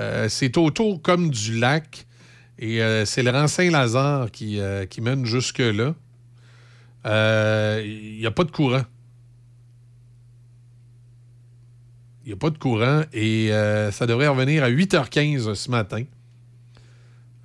Euh, 0.00 0.26
c'est 0.28 0.56
autour 0.56 1.02
comme 1.02 1.30
du 1.30 1.58
lac. 1.58 2.06
Et 2.58 2.80
euh, 2.82 3.04
c'est 3.04 3.22
le 3.22 3.30
rang 3.30 3.48
Saint-Lazare 3.48 4.30
qui, 4.30 4.60
euh, 4.60 4.86
qui 4.86 5.00
mène 5.00 5.26
jusque-là. 5.26 5.94
Euh, 7.06 7.82
Il 7.84 8.18
n'y 8.18 8.26
a 8.26 8.30
pas 8.30 8.44
de 8.44 8.50
courant. 8.50 8.82
Il 12.24 12.28
n'y 12.28 12.32
a 12.34 12.36
pas 12.36 12.50
de 12.50 12.58
courant 12.58 13.02
et 13.12 13.52
euh, 13.52 13.90
ça 13.90 14.06
devrait 14.06 14.28
revenir 14.28 14.62
à 14.62 14.70
8h15 14.70 15.54
ce 15.54 15.70
matin. 15.70 16.04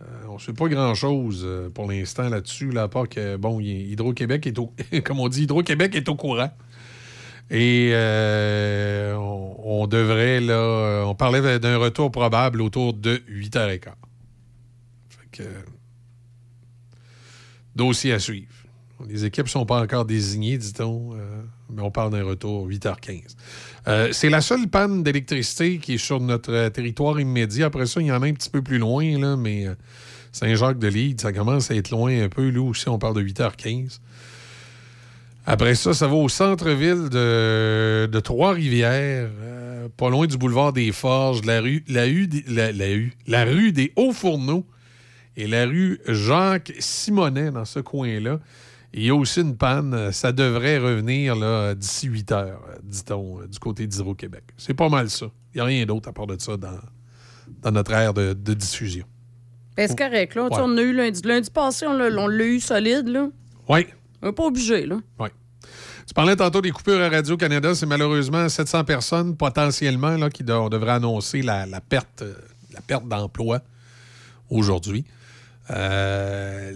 Euh, 0.02 0.06
on 0.30 0.36
ne 0.36 0.40
sait 0.40 0.54
pas 0.54 0.68
grand-chose 0.68 1.42
euh, 1.44 1.70
pour 1.72 1.90
l'instant 1.90 2.30
là-dessus, 2.30 2.72
là, 2.72 2.84
à 2.84 2.88
part 2.88 3.10
que, 3.10 3.38
bon, 3.38 3.60
Hydro-Québec 3.60 4.46
est 4.46 4.60
au... 4.60 4.72
comme 5.04 5.20
on 5.20 5.30
dit, 5.30 5.44
Hydro-Québec 5.44 5.96
est 5.96 6.08
au 6.10 6.16
courant. 6.16 6.52
Et 7.50 7.94
on, 7.96 9.56
on 9.64 9.88
devrait, 9.88 10.42
là, 10.42 11.06
on 11.08 11.16
parlait 11.16 11.60
d'un 11.60 11.78
retour 11.78 12.12
probable 12.12 12.62
autour 12.62 12.94
de 12.94 13.22
8h15. 13.30 13.80
Fait 15.10 15.30
que, 15.32 15.44
dossier 17.74 18.12
à 18.12 18.20
suivre. 18.20 18.52
Les 19.08 19.24
équipes 19.24 19.46
ne 19.46 19.50
sont 19.50 19.66
pas 19.66 19.82
encore 19.82 20.04
désignées, 20.04 20.58
dit-on, 20.58 21.12
mais 21.74 21.82
on 21.82 21.92
parle 21.92 22.12
d'un 22.12 22.24
retour 22.24 22.68
8h15. 22.68 23.22
Euh, 23.88 24.10
c'est 24.12 24.30
la 24.30 24.42
seule 24.42 24.68
panne 24.68 25.04
d'électricité 25.04 25.78
qui 25.78 25.94
est 25.96 25.98
sur 25.98 26.20
notre 26.20 26.52
euh, 26.54 26.70
territoire 26.70 27.20
immédiat. 27.20 27.68
Après 27.68 27.86
ça, 27.86 28.02
il 28.02 28.08
y 28.08 28.12
en 28.12 28.22
a 28.22 28.28
un 28.28 28.34
petit 28.34 28.50
peu 28.50 28.62
plus 28.62 28.78
loin, 28.78 29.36
mais 29.38 29.68
euh, 29.68 29.76
Saint-Jacques-de-Lide, 30.32 31.22
ça 31.22 31.32
commence 31.34 31.72
à 31.72 31.76
être 31.76 31.90
loin 31.92 32.24
un 32.24 32.30
peu. 32.30 32.50
Là 32.50 32.62
aussi, 32.62 32.88
on 32.90 33.00
parle 33.00 33.16
de 33.16 33.22
8h15. 33.24 34.00
Après 35.46 35.76
ça, 35.76 35.94
ça 35.94 36.08
va 36.08 36.16
au 36.16 36.28
centre-ville 36.28 37.08
de, 37.10 38.20
Trois-Rivières, 38.22 39.30
pas 39.96 40.10
loin 40.10 40.28
du 40.28 40.38
boulevard 40.38 40.74
des 40.74 40.92
Forges, 40.92 41.46
la 41.46 41.62
rue, 41.62 41.84
la, 41.88 42.04
rue 42.04 42.28
des- 42.28 42.44
la, 42.50 42.72
la 42.74 42.86
rue- 42.88 43.14
la 43.28 43.46
rue 43.46 43.72
des 43.72 43.94
Hauts-Fourneaux 43.96 44.66
et 45.38 45.48
la 45.48 45.66
rue 45.66 46.02
Jacques-Simonet 46.08 47.52
dans 47.52 47.64
ce 47.64 47.80
coin-là. 47.80 48.40
Il 48.94 49.04
y 49.04 49.10
a 49.10 49.16
aussi 49.16 49.42
une 49.42 49.56
panne. 49.58 49.94
euh, 49.94 50.12
Ça 50.12 50.32
devrait 50.32 50.78
revenir 50.80 51.36
là, 51.36 51.76
d'ici 51.76 52.08
8 52.08 52.32
heures, 52.32 52.62
euh, 52.70 52.76
dit-on, 52.84 53.42
euh, 53.42 53.48
du 53.48 53.60
côté 53.60 53.86
d'Hydro-Québec. 53.86 54.44
C'est 54.58 54.74
pas 54.74 54.90
mal 54.90 55.10
ça. 55.10 55.28
Il 55.54 55.58
n'y 55.58 55.62
a 55.62 55.66
rien 55.66 55.86
d'autre 55.86 56.10
à 56.10 56.14
part 56.14 56.28
de 56.28 56.40
ça 56.40 56.56
dans, 56.58 56.80
dans 57.62 57.72
notre 57.72 57.92
ère 57.92 58.14
de, 58.14 58.34
de 58.34 58.54
diffusion. 58.54 59.06
Ben, 59.76 59.88
c'est 59.88 59.98
correct, 59.98 60.34
là. 60.36 60.44
Ouais. 60.46 60.50
On 60.60 60.78
a 60.78 60.82
eu 60.82 60.94
lundi. 60.94 61.22
Lundi 61.24 61.52
passé, 61.52 61.86
on 61.86 61.94
l'a 61.94 62.46
eu 62.46 62.60
solide, 62.60 63.08
là. 63.10 63.28
Oui. 63.70 63.86
On 64.22 64.28
n'est 64.28 64.34
pas 64.34 64.46
obligé, 64.46 64.86
là. 64.86 64.98
Oui. 65.20 65.30
Tu 66.08 66.14
parlais 66.14 66.36
tantôt 66.38 66.62
des 66.62 66.72
coupures 66.72 67.02
à 67.02 67.10
Radio-Canada. 67.10 67.76
C'est 67.76 67.86
malheureusement 67.86 68.48
700 68.48 68.86
personnes 68.86 69.36
potentiellement 69.36 70.16
là, 70.16 70.30
qui 70.30 70.44
do- 70.44 70.54
on 70.62 70.70
devrait 70.70 70.94
annoncer 70.94 71.42
la, 71.42 71.66
la 71.66 71.82
perte, 71.82 72.24
la 72.74 72.80
perte 72.82 73.08
d'emploi 73.08 73.60
aujourd'hui. 74.50 75.04
Euh, 75.70 76.72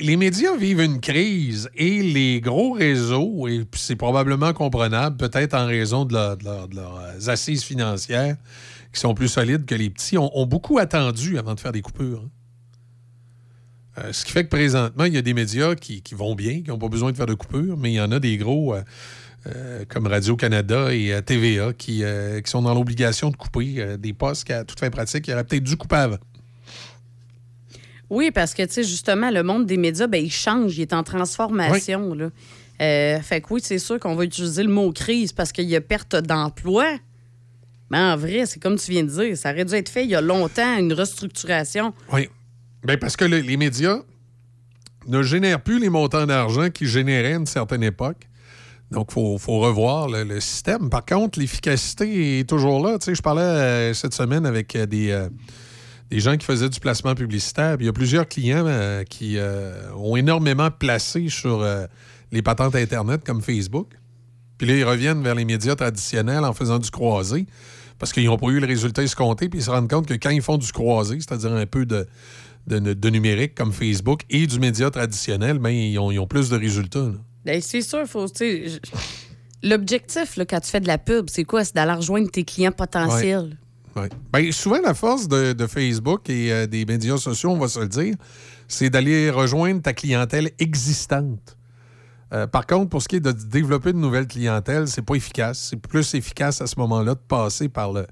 les 0.00 0.16
médias 0.16 0.56
vivent 0.56 0.80
une 0.80 1.00
crise 1.00 1.70
et 1.76 2.02
les 2.02 2.40
gros 2.40 2.72
réseaux, 2.72 3.46
et 3.46 3.64
c'est 3.76 3.94
probablement 3.96 4.52
comprenable, 4.52 5.16
peut-être 5.16 5.54
en 5.54 5.66
raison 5.66 6.04
de, 6.04 6.14
leur- 6.14 6.36
de 6.36 6.44
leur- 6.44 6.68
de 6.68 6.74
leurs 6.76 6.96
euh, 6.98 7.28
assises 7.28 7.62
financières 7.62 8.36
qui 8.92 9.00
sont 9.00 9.14
plus 9.14 9.28
solides 9.28 9.64
que 9.64 9.74
les 9.76 9.90
petits, 9.90 10.18
ont, 10.18 10.46
beaucoup 10.46 10.78
attendu 10.78 11.38
avant 11.38 11.54
de 11.54 11.60
faire 11.60 11.70
des 11.72 11.82
coupures. 11.82 12.22
hein. 12.24 12.30
Euh, 13.98 14.12
ce 14.12 14.24
qui 14.24 14.32
fait 14.32 14.44
que 14.44 14.50
présentement, 14.50 15.04
il 15.04 15.14
y 15.14 15.18
a 15.18 15.22
des 15.22 15.32
médias 15.34 15.74
qui, 15.74 16.02
vont 16.12 16.34
bien, 16.34 16.62
qui 16.62 16.68
n'ont 16.68 16.78
pas 16.78 16.88
besoin 16.88 17.12
de 17.12 17.16
faire 17.16 17.26
de 17.26 17.34
coupures, 17.34 17.76
mais 17.76 17.92
il 17.92 17.94
y 17.94 18.00
en 18.00 18.10
a 18.12 18.18
des 18.20 18.36
gros 18.36 18.74
comme 19.88 20.08
Radio-Canada 20.08 20.92
et 20.92 21.14
TVA 21.24 21.72
qui, 21.72 22.02
sont 22.46 22.62
dans 22.62 22.74
l'obligation 22.74 23.30
de 23.30 23.36
couper 23.36 23.96
des 23.96 24.12
postes 24.12 24.42
qu'à 24.44 24.64
toute 24.64 24.80
fin 24.80 24.90
pratique, 24.90 25.28
ils 25.28 25.32
auraient 25.34 25.44
peut-être 25.44 25.62
dû 25.62 25.76
couper 25.76 25.96
avant. 25.96 26.16
Oui, 28.10 28.30
parce 28.30 28.54
que, 28.54 28.62
tu 28.64 28.72
sais, 28.72 28.84
justement, 28.84 29.30
le 29.30 29.42
monde 29.42 29.66
des 29.66 29.76
médias, 29.76 30.06
ben, 30.06 30.22
il 30.24 30.30
change, 30.32 30.78
il 30.78 30.82
est 30.82 30.92
en 30.92 31.02
transformation, 31.02 32.14
là. 32.14 32.30
Euh, 32.82 33.20
fait 33.20 33.40
que 33.40 33.46
oui, 33.54 33.60
c'est 33.64 33.78
sûr 33.78 33.98
qu'on 33.98 34.14
va 34.14 34.24
utiliser 34.24 34.62
le 34.62 34.68
mot 34.68 34.92
crise 34.92 35.32
parce 35.32 35.50
qu'il 35.50 35.64
y 35.64 35.74
a 35.76 35.80
perte 35.80 36.14
d'emploi. 36.14 36.86
Mais 37.90 37.98
en 37.98 38.16
vrai, 38.16 38.44
c'est 38.46 38.60
comme 38.60 38.76
tu 38.76 38.90
viens 38.90 39.02
de 39.04 39.08
dire, 39.08 39.36
ça 39.36 39.50
aurait 39.52 39.64
dû 39.64 39.74
être 39.74 39.88
fait 39.88 40.04
il 40.04 40.10
y 40.10 40.14
a 40.14 40.20
longtemps, 40.20 40.76
une 40.78 40.92
restructuration. 40.92 41.94
Oui. 42.12 42.28
Bien, 42.84 42.98
parce 42.98 43.16
que 43.16 43.24
le- 43.24 43.38
les 43.40 43.56
médias 43.56 44.00
ne 45.08 45.22
génèrent 45.22 45.62
plus 45.62 45.78
les 45.80 45.88
montants 45.88 46.26
d'argent 46.26 46.68
qu'ils 46.68 46.88
généraient 46.88 47.32
à 47.32 47.36
une 47.36 47.46
certaine 47.46 47.82
époque. 47.82 48.28
Donc, 48.90 49.06
il 49.10 49.14
faut, 49.14 49.38
faut 49.38 49.58
revoir 49.60 50.08
le, 50.08 50.22
le 50.24 50.40
système. 50.40 50.90
Par 50.90 51.04
contre, 51.04 51.38
l'efficacité 51.40 52.40
est 52.40 52.48
toujours 52.48 52.86
là. 52.86 52.98
Tu 52.98 53.06
sais, 53.06 53.14
je 53.14 53.22
parlais 53.22 53.42
euh, 53.42 53.94
cette 53.94 54.14
semaine 54.14 54.44
avec 54.46 54.76
euh, 54.76 54.84
des, 54.86 55.10
des 56.10 56.20
gens 56.20 56.36
qui 56.36 56.46
faisaient 56.46 56.68
du 56.68 56.80
placement 56.80 57.14
publicitaire. 57.14 57.76
Puis 57.76 57.84
il 57.84 57.86
y 57.86 57.90
a 57.90 57.92
plusieurs 57.92 58.28
clients 58.28 58.64
euh, 58.66 59.02
qui 59.04 59.38
euh, 59.38 59.92
ont 59.94 60.16
énormément 60.16 60.70
placé 60.70 61.28
sur 61.28 61.62
euh, 61.62 61.86
les 62.32 62.42
patentes 62.42 62.74
Internet 62.74 63.22
comme 63.24 63.42
Facebook. 63.42 63.88
Puis 64.58 64.66
là, 64.66 64.74
ils 64.74 64.84
reviennent 64.84 65.22
vers 65.22 65.34
les 65.34 65.44
médias 65.44 65.74
traditionnels 65.74 66.44
en 66.44 66.52
faisant 66.52 66.78
du 66.78 66.90
croisé 66.90 67.46
parce 67.98 68.12
qu'ils 68.12 68.26
n'ont 68.26 68.38
pas 68.38 68.48
eu 68.48 68.60
le 68.60 68.66
résultat 68.66 69.02
escompté. 69.02 69.48
Puis 69.48 69.60
ils 69.60 69.64
se 69.64 69.70
rendent 69.70 69.90
compte 69.90 70.06
que 70.06 70.14
quand 70.14 70.30
ils 70.30 70.42
font 70.42 70.58
du 70.58 70.70
croisé, 70.70 71.18
c'est-à-dire 71.20 71.52
un 71.52 71.66
peu 71.66 71.84
de, 71.84 72.06
de, 72.66 72.78
de 72.78 73.10
numérique 73.10 73.54
comme 73.54 73.72
Facebook 73.72 74.22
et 74.30 74.46
du 74.46 74.58
média 74.58 74.90
traditionnel, 74.90 75.58
ben, 75.58 75.70
ils, 75.70 75.98
ont, 75.98 76.10
ils 76.10 76.18
ont 76.18 76.26
plus 76.26 76.50
de 76.50 76.56
résultats. 76.56 77.10
Ben, 77.44 77.60
c'est 77.60 77.82
sûr, 77.82 78.06
faut. 78.06 78.26
L'objectif, 79.62 80.38
quand 80.48 80.60
tu 80.60 80.70
fais 80.70 80.80
de 80.80 80.86
la 80.86 80.98
pub, 80.98 81.28
c'est 81.28 81.44
quoi? 81.44 81.64
C'est 81.64 81.74
d'aller 81.74 81.92
rejoindre 81.92 82.30
tes 82.30 82.44
clients 82.44 82.72
potentiels. 82.72 83.44
Ouais. 83.44 83.65
Ben, 84.32 84.52
souvent, 84.52 84.80
la 84.80 84.94
force 84.94 85.28
de, 85.28 85.52
de 85.52 85.66
Facebook 85.66 86.28
et 86.28 86.52
euh, 86.52 86.66
des 86.66 86.84
médias 86.84 87.16
sociaux, 87.16 87.50
on 87.50 87.58
va 87.58 87.68
se 87.68 87.80
le 87.80 87.88
dire, 87.88 88.14
c'est 88.68 88.90
d'aller 88.90 89.30
rejoindre 89.30 89.82
ta 89.82 89.92
clientèle 89.92 90.50
existante. 90.58 91.56
Euh, 92.32 92.46
par 92.46 92.66
contre, 92.66 92.90
pour 92.90 93.02
ce 93.02 93.08
qui 93.08 93.16
est 93.16 93.20
de 93.20 93.32
développer 93.32 93.92
de 93.92 93.98
nouvelles 93.98 94.26
clientèles, 94.26 94.88
c'est 94.88 95.02
pas 95.02 95.14
efficace. 95.14 95.68
C'est 95.70 95.76
plus 95.80 96.14
efficace 96.14 96.60
à 96.60 96.66
ce 96.66 96.78
moment-là 96.80 97.14
de 97.14 97.20
passer 97.20 97.68
par 97.68 97.92
le, 97.92 98.06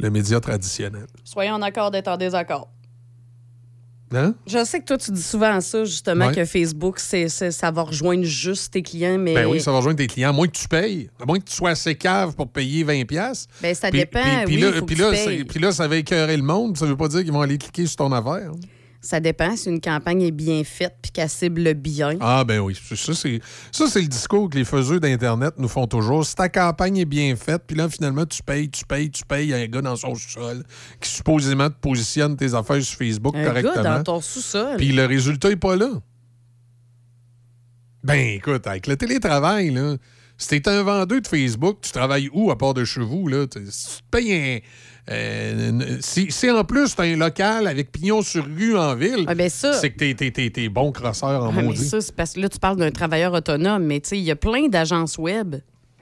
le 0.00 0.10
média 0.10 0.40
traditionnel. 0.40 1.06
Soyons 1.24 1.54
en 1.54 1.62
accord 1.62 1.90
d'être 1.90 2.08
en 2.08 2.16
désaccord. 2.16 2.68
Hein? 4.14 4.34
Je 4.46 4.64
sais 4.64 4.80
que 4.80 4.84
toi, 4.86 4.96
tu 4.98 5.10
dis 5.10 5.22
souvent 5.22 5.60
ça, 5.60 5.84
justement, 5.84 6.28
Ouais. 6.28 6.34
que 6.34 6.44
Facebook, 6.44 6.98
c'est, 6.98 7.28
c'est- 7.28 7.50
ça 7.50 7.70
va 7.70 7.82
rejoindre 7.82 8.24
juste 8.24 8.72
tes 8.72 8.82
clients, 8.82 9.18
mais. 9.18 9.34
Ben 9.34 9.46
oui, 9.46 9.60
ça 9.60 9.70
va 9.70 9.78
rejoindre 9.78 9.98
tes 9.98 10.06
clients. 10.06 10.30
À 10.30 10.32
moins 10.32 10.46
que 10.46 10.56
tu 10.56 10.66
payes. 10.66 11.10
À 11.20 11.26
moins 11.26 11.38
que 11.38 11.44
tu 11.44 11.54
sois 11.54 11.70
assez 11.70 11.94
cave 11.94 12.34
pour 12.34 12.48
payer 12.48 12.84
20$. 12.84 13.04
piastres. 13.04 13.48
Ben, 13.60 13.74
ça 13.74 13.90
Puis- 13.90 14.00
dépend, 14.00 14.20
Puis, 14.46 14.56
oui, 14.56 14.60
là, 14.62 14.70
là, 15.60 15.72
ça 15.72 15.88
va 15.88 15.96
écœurer 15.96 16.36
le 16.36 16.42
monde. 16.42 16.76
Ça 16.76 16.86
veut 16.86 16.96
pas 16.96 17.08
dire 17.08 17.22
qu'ils 17.22 17.32
vont 17.32 17.42
aller 17.42 17.58
cliquer 17.58 17.86
sur 17.86 17.96
ton 17.96 18.12
affaire. 18.12 18.50
Ça 19.00 19.20
dépend 19.20 19.54
si 19.54 19.68
une 19.68 19.80
campagne 19.80 20.22
est 20.22 20.32
bien 20.32 20.64
faite 20.64 20.96
puis 21.00 21.12
qu'elle 21.12 21.28
cible 21.28 21.74
bien. 21.74 22.16
Ah, 22.20 22.42
ben 22.44 22.58
oui. 22.58 22.74
Ça, 22.74 23.14
c'est, 23.14 23.40
ça, 23.70 23.86
c'est 23.88 24.00
le 24.02 24.08
discours 24.08 24.50
que 24.50 24.56
les 24.58 24.64
faiseux 24.64 24.98
d'Internet 24.98 25.54
nous 25.58 25.68
font 25.68 25.86
toujours. 25.86 26.26
Si 26.26 26.34
ta 26.34 26.48
campagne 26.48 26.96
est 26.98 27.04
bien 27.04 27.36
faite, 27.36 27.62
puis 27.66 27.76
là, 27.76 27.88
finalement, 27.88 28.26
tu 28.26 28.42
payes, 28.42 28.68
tu 28.68 28.84
payes, 28.84 29.10
tu 29.10 29.24
payes, 29.24 29.46
il 29.46 29.50
y 29.50 29.54
a 29.54 29.58
un 29.58 29.66
gars 29.66 29.82
dans 29.82 29.94
son 29.94 30.16
sous-sol 30.16 30.64
qui 31.00 31.08
supposément 31.10 31.70
te 31.70 31.76
positionne 31.80 32.36
tes 32.36 32.54
affaires 32.54 32.82
sur 32.82 32.98
Facebook 32.98 33.36
Un 33.36 33.44
correctement. 33.44 33.74
gars 33.82 33.98
dans 33.98 34.02
ton 34.02 34.20
sous-sol. 34.20 34.76
Puis 34.78 34.90
le 34.90 35.06
résultat 35.06 35.50
n'est 35.50 35.56
pas 35.56 35.76
là. 35.76 35.90
Ben, 38.02 38.34
écoute, 38.36 38.66
avec 38.66 38.86
le 38.86 38.96
télétravail, 38.96 39.70
là, 39.70 39.96
si 40.36 40.48
t'es 40.48 40.68
un 40.68 40.82
vendeur 40.82 41.20
de 41.20 41.26
Facebook, 41.26 41.78
tu 41.82 41.90
travailles 41.92 42.30
où 42.32 42.50
à 42.50 42.58
part 42.58 42.74
de 42.74 42.84
chez 42.84 43.00
vous, 43.00 43.28
là? 43.28 43.46
Si 43.70 43.96
tu 43.96 44.02
te 44.02 44.08
payes 44.10 44.32
un. 44.34 44.58
Euh, 45.10 45.96
si, 46.00 46.30
si 46.30 46.50
en 46.50 46.64
plus 46.64 46.94
t'as 46.94 47.04
un 47.04 47.16
local 47.16 47.66
avec 47.66 47.90
pignon 47.92 48.22
sur 48.22 48.44
rue 48.44 48.76
en 48.76 48.94
ville, 48.94 49.26
c'est 49.50 49.90
que 49.90 49.96
t'es, 49.96 50.14
t'es, 50.14 50.30
t'es- 50.30 50.50
t'es 50.50 50.68
bon 50.68 50.92
crosseur 50.92 51.44
en 51.44 51.48
Ah, 51.48 51.52
mais 51.56 51.62
maudit. 51.62 51.84
ça, 51.88 52.00
c'est 52.00 52.14
parce 52.14 52.34
que 52.34 52.40
là, 52.40 52.48
tu 52.48 52.58
parles 52.58 52.76
d'un 52.76 52.90
travailleur 52.90 53.32
autonome, 53.32 53.84
mais 53.84 54.00
tu 54.00 54.10
sais, 54.10 54.18
il 54.18 54.24
y 54.24 54.30
a 54.30 54.36
plein 54.36 54.68
d'agences 54.68 55.16
web. 55.18 55.56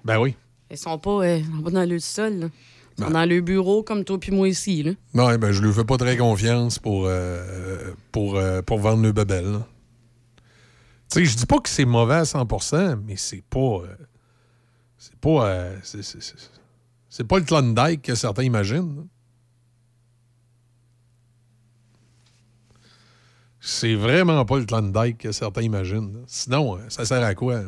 Ben 0.05 0.19
oui. 0.19 0.35
Ils 0.71 0.77
sont 0.79 0.99
pas, 0.99 1.11
euh, 1.25 1.38
ils 1.38 1.45
sont 1.45 1.62
pas 1.62 1.71
dans 1.71 1.88
le 1.88 1.99
sol. 2.01 2.35
là. 2.35 2.47
Sont 2.99 3.11
dans 3.11 3.29
le 3.29 3.40
bureau 3.42 3.83
comme 3.83 4.05
toi 4.05 4.19
puis 4.19 4.33
moi 4.33 4.49
ici. 4.49 4.83
Là. 4.83 4.92
Non, 5.12 5.35
ben, 5.37 5.53
je 5.53 5.62
lui 5.62 5.73
fais 5.73 5.85
pas 5.85 5.99
très 5.99 6.16
confiance 6.16 6.79
pour, 6.79 7.05
euh, 7.07 7.92
pour, 8.11 8.37
euh, 8.37 8.62
pour 8.62 8.79
vendre 8.79 9.03
le 9.03 9.12
bebel. 9.12 9.59
Tu 11.12 11.21
sais, 11.21 11.25
je 11.27 11.37
dis 11.37 11.47
pas 11.47 11.59
que 11.61 11.69
c'est 11.69 11.85
mauvais 11.85 12.14
à 12.14 12.25
100% 12.25 12.97
mais 13.07 13.16
c'est 13.16 13.42
pas. 13.49 13.59
euh, 13.59 13.87
c'est 14.99 15.14
pas. 15.16 15.71
c'est, 15.83 16.03
c'est- 16.03 16.23
c'est- 16.23 16.35
c'est 17.17 17.25
pas 17.25 17.39
le 17.39 17.47
Klondike 17.47 18.03
que 18.03 18.15
certains 18.15 18.43
imaginent. 18.43 19.07
C'est 23.59 23.95
vraiment 23.95 24.45
pas 24.45 24.59
le 24.59 24.67
Klondike 24.67 25.17
que 25.17 25.33
certains 25.33 25.63
imaginent. 25.63 26.25
Sinon, 26.27 26.77
euh, 26.77 26.81
ça 26.91 27.07
sert 27.07 27.23
à 27.25 27.35
quoi? 27.35 27.63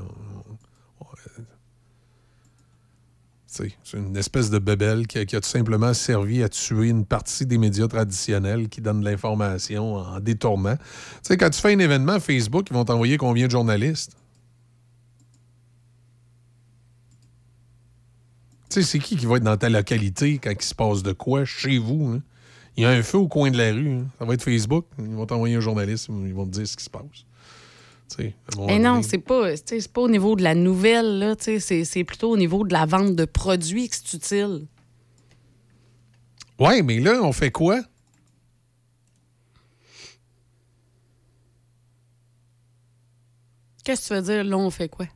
C'est 3.47 3.73
une 3.95 4.19
espèce 4.19 4.51
de 4.51 4.59
bébelle 4.59 5.07
qui 5.07 5.17
a, 5.19 5.25
qui 5.25 5.35
a 5.35 5.41
tout 5.41 5.49
simplement 5.49 5.95
servi 5.95 6.43
à 6.43 6.51
tuer 6.51 6.91
une 6.91 7.07
partie 7.07 7.47
des 7.47 7.57
médias 7.57 7.89
traditionnels 7.89 8.69
qui 8.69 8.83
donnent 8.83 9.01
de 9.01 9.07
l'information 9.07 9.95
en 9.95 10.21
détournant. 10.21 10.77
Tu 10.77 10.83
sais, 11.23 11.37
quand 11.39 11.49
tu 11.49 11.61
fais 11.61 11.73
un 11.73 11.79
événement 11.79 12.21
Facebook, 12.21 12.67
ils 12.71 12.75
vont 12.75 12.85
t'envoyer 12.85 13.17
combien 13.17 13.47
de 13.47 13.53
journalistes? 13.53 14.15
Tu 18.71 18.75
sais, 18.75 18.83
c'est 18.83 18.99
qui 18.99 19.17
qui 19.17 19.27
va 19.27 19.37
être 19.37 19.45
dans 19.45 19.57
ta 19.57 19.69
localité 19.69 20.39
quand 20.39 20.51
il 20.51 20.63
se 20.63 20.75
passe 20.75 21.03
de 21.03 21.13
quoi 21.13 21.45
chez 21.45 21.79
vous? 21.79 22.13
hein? 22.15 22.23
Il 22.77 22.83
y 22.83 22.87
a 22.87 22.91
un 22.91 23.03
feu 23.03 23.19
au 23.19 23.29
coin 23.29 23.51
de 23.51 23.57
la 23.59 23.73
rue. 23.73 23.91
hein. 23.93 24.07
Ça 24.19 24.25
va 24.25 24.35
être 24.35 24.43
Facebook. 24.43 24.85
Ils 24.99 25.07
vont 25.15 25.27
t'envoyer 25.27 25.57
un 25.57 25.61
journaliste. 25.61 26.09
Ils 26.11 26.35
vont 26.35 26.45
te 26.47 26.51
dire 26.53 26.67
ce 26.69 26.77
qui 26.77 26.85
se 26.85 26.91
passe. 26.91 27.03
Mais 28.67 28.79
non, 28.79 29.03
c'est 29.03 29.19
pas, 29.19 29.53
pas 29.93 30.01
au 30.01 30.09
niveau 30.09 30.35
de 30.35 30.43
la 30.43 30.55
nouvelle, 30.55 31.37
c'est 31.39 32.05
plutôt 32.05 32.31
au 32.33 32.37
niveau 32.37 32.65
de 32.67 32.73
la 32.73 32.87
vente 32.87 33.15
de 33.17 33.25
produits 33.27 33.89
que 33.89 33.97
c'est 33.97 34.15
utile. 34.17 34.67
Ouais, 36.59 36.83
mais 36.83 37.01
là, 37.01 37.21
on 37.23 37.33
fait 37.33 37.51
quoi? 37.51 37.83
Qu'est-ce 43.85 44.03
que 44.03 44.09
tu 44.09 44.15
veux 44.15 44.23
dire, 44.23 44.45
là, 44.45 44.57
on 44.59 44.71
fait 44.71 44.89
quoi? 44.89 45.07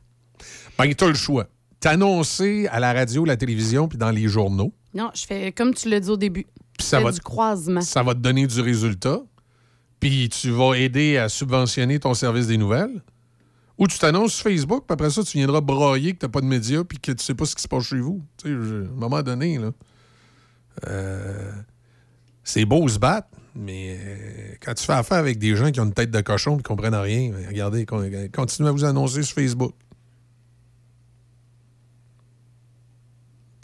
Ben, 0.77 0.93
t'as 0.93 1.07
le 1.07 1.13
choix. 1.13 1.47
T'annoncer 1.83 2.65
à 2.71 2.79
la 2.79 2.93
radio, 2.93 3.25
la 3.25 3.35
télévision, 3.35 3.89
puis 3.89 3.97
dans 3.97 4.09
les 4.09 4.29
journaux. 4.29 4.71
Non, 4.93 5.11
je 5.13 5.25
fais 5.25 5.51
comme 5.51 5.73
tu 5.73 5.89
l'as 5.89 5.99
dit 5.99 6.09
au 6.09 6.15
début. 6.15 6.45
Puis 6.77 6.87
ça 6.87 7.01
va, 7.01 7.11
du 7.11 7.19
croisement. 7.19 7.81
ça 7.81 8.01
va 8.03 8.13
te 8.13 8.19
donner 8.19 8.47
du 8.47 8.61
résultat. 8.61 9.19
Puis 9.99 10.29
tu 10.29 10.49
vas 10.49 10.75
aider 10.75 11.17
à 11.17 11.27
subventionner 11.27 11.99
ton 11.99 12.13
service 12.13 12.47
des 12.47 12.55
nouvelles. 12.57 13.01
Ou 13.77 13.87
tu 13.87 13.99
t'annonces 13.99 14.31
sur 14.33 14.43
Facebook, 14.43 14.85
puis 14.87 14.93
après 14.93 15.09
ça, 15.09 15.23
tu 15.23 15.37
viendras 15.37 15.59
broyer 15.59 16.13
que 16.13 16.19
t'as 16.19 16.29
pas 16.29 16.39
de 16.39 16.45
médias, 16.45 16.85
puis 16.85 16.99
que 16.99 17.11
tu 17.11 17.21
sais 17.21 17.33
pas 17.33 17.43
ce 17.45 17.53
qui 17.53 17.63
se 17.63 17.67
passe 17.67 17.83
chez 17.83 17.99
vous. 17.99 18.23
Tu 18.37 18.47
sais, 18.47 18.53
je- 18.55 18.85
à 18.85 18.87
un 18.87 18.99
moment 18.99 19.21
donné, 19.21 19.57
là. 19.57 19.71
euh, 20.87 21.51
c'est 22.45 22.63
beau 22.63 22.87
se 22.87 22.97
battre, 22.97 23.27
mais 23.55 23.97
euh, 23.99 24.55
quand 24.61 24.73
tu 24.75 24.85
fais 24.85 24.93
affaire 24.93 25.17
avec 25.17 25.37
des 25.37 25.53
gens 25.57 25.69
qui 25.69 25.81
ont 25.81 25.85
une 25.85 25.93
tête 25.93 26.11
de 26.11 26.21
cochon 26.21 26.53
et 26.53 26.57
qui 26.57 26.63
comprennent 26.63 26.95
rien, 26.95 27.33
regardez, 27.49 27.85
con- 27.85 28.09
continuez 28.33 28.69
à 28.69 28.71
vous 28.71 28.85
annoncer 28.85 29.21
sur 29.23 29.35
Facebook. 29.35 29.73
Tu 29.75 29.81
sais, 29.81 29.87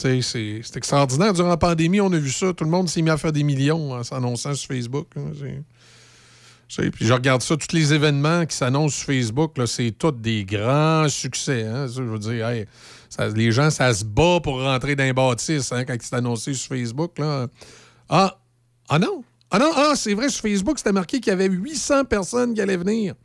c'est 0.01 0.77
extraordinaire. 0.77 1.33
Durant 1.33 1.49
la 1.49 1.57
pandémie, 1.57 2.01
on 2.01 2.11
a 2.11 2.17
vu 2.17 2.31
ça. 2.31 2.53
Tout 2.53 2.63
le 2.63 2.69
monde 2.69 2.89
s'est 2.89 3.01
mis 3.01 3.09
à 3.09 3.17
faire 3.17 3.31
des 3.31 3.43
millions 3.43 3.93
en 3.93 4.03
s'annonçant 4.03 4.53
sur 4.53 4.67
Facebook. 4.67 5.07
hein. 5.17 5.31
Puis 6.91 7.05
je 7.05 7.13
regarde 7.13 7.41
ça, 7.41 7.57
tous 7.57 7.75
les 7.75 7.93
événements 7.93 8.45
qui 8.45 8.55
s'annoncent 8.55 8.95
sur 8.97 9.07
Facebook, 9.07 9.53
c'est 9.65 9.91
tous 9.97 10.11
des 10.11 10.45
grands 10.45 11.09
succès. 11.09 11.63
hein. 11.63 11.87
Je 11.87 12.03
veux 12.03 12.19
dire, 12.19 12.47
hey, 12.47 12.65
les 13.35 13.51
gens, 13.51 13.71
ça 13.71 13.91
se 13.93 14.05
bat 14.05 14.39
pour 14.41 14.61
rentrer 14.61 14.95
dans 14.95 15.03
les 15.03 15.13
bâtisses 15.13 15.71
hein, 15.71 15.83
quand 15.83 15.97
c'est 15.99 16.15
annoncé 16.15 16.53
sur 16.53 16.69
Facebook. 16.69 17.19
Ah, 18.07 18.37
ah 18.87 18.99
non! 18.99 19.23
Ah 19.51 19.57
non, 19.57 19.71
ah, 19.75 19.93
c'est 19.95 20.13
vrai, 20.13 20.29
sur 20.29 20.43
Facebook, 20.43 20.77
c'était 20.77 20.91
marqué 20.91 21.19
qu'il 21.19 21.31
y 21.31 21.33
avait 21.33 21.49
800 21.49 22.05
personnes 22.05 22.53
qui 22.53 22.61
allaient 22.61 22.77
venir. 22.77 23.15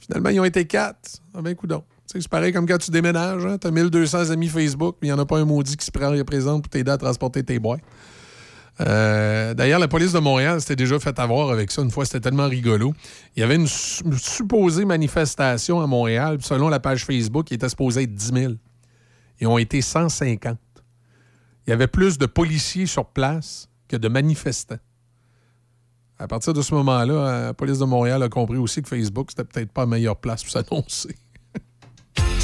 Finalement, 0.00 0.30
ils 0.30 0.40
ont 0.40 0.44
été 0.44 0.66
quatre. 0.66 1.20
Ah 1.32 1.42
ben, 1.42 1.54
coudonc. 1.54 1.84
C'est 2.10 2.26
pareil 2.28 2.52
comme 2.54 2.66
quand 2.66 2.78
tu 2.78 2.90
déménages. 2.90 3.44
Hein? 3.44 3.58
Tu 3.58 3.66
as 3.66 3.70
1200 3.70 4.30
amis 4.30 4.48
Facebook, 4.48 4.96
mais 5.02 5.08
il 5.08 5.10
n'y 5.10 5.14
en 5.14 5.18
a 5.22 5.26
pas 5.26 5.38
un 5.38 5.44
maudit 5.44 5.76
qui 5.76 5.84
se 5.84 5.90
prend 5.90 6.10
représente 6.10 6.62
pour 6.62 6.70
t'aider 6.70 6.90
à 6.90 6.96
transporter 6.96 7.44
tes 7.44 7.58
boîtes. 7.58 7.82
Euh, 8.80 9.52
D'ailleurs, 9.54 9.78
la 9.80 9.88
police 9.88 10.12
de 10.12 10.18
Montréal 10.18 10.60
s'était 10.60 10.76
déjà 10.76 10.98
fait 11.00 11.18
avoir 11.18 11.50
avec 11.50 11.70
ça 11.70 11.82
une 11.82 11.90
fois. 11.90 12.06
C'était 12.06 12.20
tellement 12.20 12.46
rigolo. 12.48 12.94
Il 13.36 13.40
y 13.40 13.42
avait 13.42 13.56
une 13.56 13.66
su- 13.66 14.02
supposée 14.16 14.84
manifestation 14.86 15.80
à 15.82 15.86
Montréal. 15.86 16.38
Selon 16.40 16.68
la 16.70 16.80
page 16.80 17.04
Facebook, 17.04 17.50
il 17.50 17.54
était 17.54 17.68
supposé 17.68 18.04
être 18.04 18.14
10 18.14 18.32
000. 18.32 18.52
Ils 19.40 19.46
ont 19.46 19.58
été 19.58 19.82
150. 19.82 20.56
Il 21.66 21.70
y 21.70 21.72
avait 21.72 21.88
plus 21.88 22.16
de 22.16 22.24
policiers 22.26 22.86
sur 22.86 23.04
place 23.04 23.68
que 23.88 23.96
de 23.96 24.08
manifestants. 24.08 24.78
À 26.18 26.26
partir 26.26 26.52
de 26.54 26.62
ce 26.62 26.74
moment-là, 26.74 27.42
la 27.48 27.54
police 27.54 27.78
de 27.80 27.84
Montréal 27.84 28.22
a 28.22 28.28
compris 28.28 28.56
aussi 28.56 28.80
que 28.80 28.88
Facebook, 28.88 29.28
c'était 29.30 29.44
peut-être 29.44 29.70
pas 29.72 29.82
la 29.82 29.86
meilleure 29.88 30.16
place 30.16 30.42
pour 30.42 30.52
s'annoncer. 30.52 31.14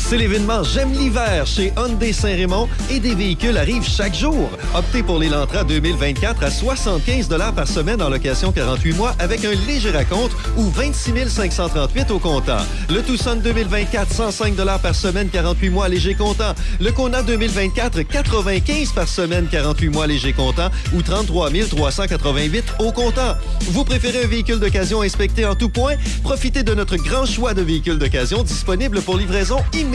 C'est 0.07 0.19
l'événement 0.19 0.63
J'aime 0.63 0.93
l'hiver 0.93 1.47
chez 1.47 1.73
Hyundai 1.79 2.13
Saint-Raymond 2.13 2.69
et 2.91 3.01
des 3.01 3.15
véhicules 3.15 3.57
arrivent 3.57 3.89
chaque 3.89 4.15
jour. 4.15 4.51
Optez 4.75 5.03
pour 5.03 5.19
l'Elantra 5.19 5.65
2024 5.65 6.43
à 6.43 6.51
75 6.51 7.29
par 7.57 7.67
semaine 7.67 8.03
en 8.03 8.11
location 8.11 8.53
48 8.53 8.93
mois 8.93 9.15
avec 9.19 9.47
un 9.47 9.55
léger 9.67 9.91
raconte 9.91 10.33
ou 10.59 10.69
26 10.69 11.31
538 11.31 12.11
au 12.11 12.19
comptant. 12.19 12.59
Le 12.91 13.03
Tucson 13.03 13.37
2024, 13.43 14.13
105 14.13 14.55
par 14.83 14.95
semaine, 14.95 15.31
48 15.31 15.71
mois 15.71 15.89
léger 15.89 16.15
comptant. 16.15 16.55
Le 16.81 16.93
Kona 16.93 17.23
2024, 17.23 18.03
95 18.03 18.93
par 18.93 19.09
semaine, 19.09 19.49
48 19.51 19.89
mois 19.89 20.07
léger 20.07 20.35
comptant 20.35 20.69
ou 20.95 21.01
33 21.01 21.51
388 21.71 22.65
au 22.79 22.93
comptant. 22.93 23.37
Vous 23.71 23.85
préférez 23.85 24.25
un 24.25 24.29
véhicule 24.29 24.61
d'occasion 24.61 25.01
inspecté 25.01 25.47
en 25.47 25.55
tout 25.55 25.71
point? 25.71 25.95
Profitez 26.23 26.63
de 26.63 26.75
notre 26.75 26.97
grand 26.97 27.25
choix 27.25 27.55
de 27.55 27.63
véhicules 27.63 27.99
d'occasion 27.99 28.43
disponibles 28.43 29.01
pour 29.01 29.17
livraison 29.17 29.57
immédiate. 29.73 29.94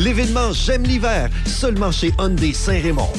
L'événement 0.00 0.52
J'aime 0.52 0.82
l'hiver, 0.82 1.30
seulement 1.46 1.92
chez 1.92 2.10
Hyundai 2.18 2.52
Saint-Raymond. 2.52 3.12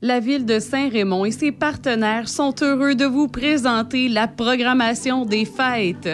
La 0.00 0.18
ville 0.18 0.46
de 0.46 0.58
Saint-Raymond 0.60 1.26
et 1.26 1.30
ses 1.30 1.52
partenaires 1.52 2.26
sont 2.26 2.54
heureux 2.62 2.94
de 2.94 3.04
vous 3.04 3.28
présenter 3.28 4.08
la 4.08 4.28
programmation 4.28 5.26
des 5.26 5.44
fêtes. 5.44 6.08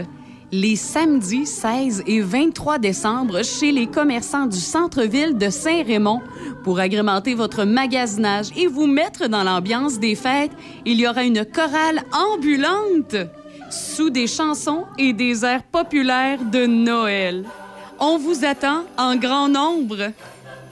les 0.50 0.74
samedis 0.74 1.46
16 1.46 2.02
et 2.08 2.20
23 2.20 2.78
décembre 2.78 3.44
chez 3.44 3.70
les 3.70 3.86
commerçants 3.86 4.46
du 4.46 4.58
centre-ville 4.58 5.38
de 5.38 5.50
Saint-Raymond. 5.50 6.20
Pour 6.64 6.80
agrémenter 6.80 7.34
votre 7.34 7.64
magasinage 7.64 8.46
et 8.56 8.66
vous 8.66 8.88
mettre 8.88 9.28
dans 9.28 9.44
l'ambiance 9.44 10.00
des 10.00 10.16
fêtes, 10.16 10.52
il 10.84 10.98
y 10.98 11.06
aura 11.06 11.22
une 11.22 11.44
chorale 11.44 12.02
ambulante 12.12 13.14
sous 13.70 14.10
des 14.10 14.26
chansons 14.26 14.86
et 14.98 15.12
des 15.12 15.44
airs 15.44 15.62
populaires 15.62 16.44
de 16.50 16.66
Noël. 16.66 17.44
On 18.00 18.18
vous 18.18 18.44
attend 18.44 18.84
en 18.96 19.16
grand 19.16 19.48
nombre. 19.48 20.12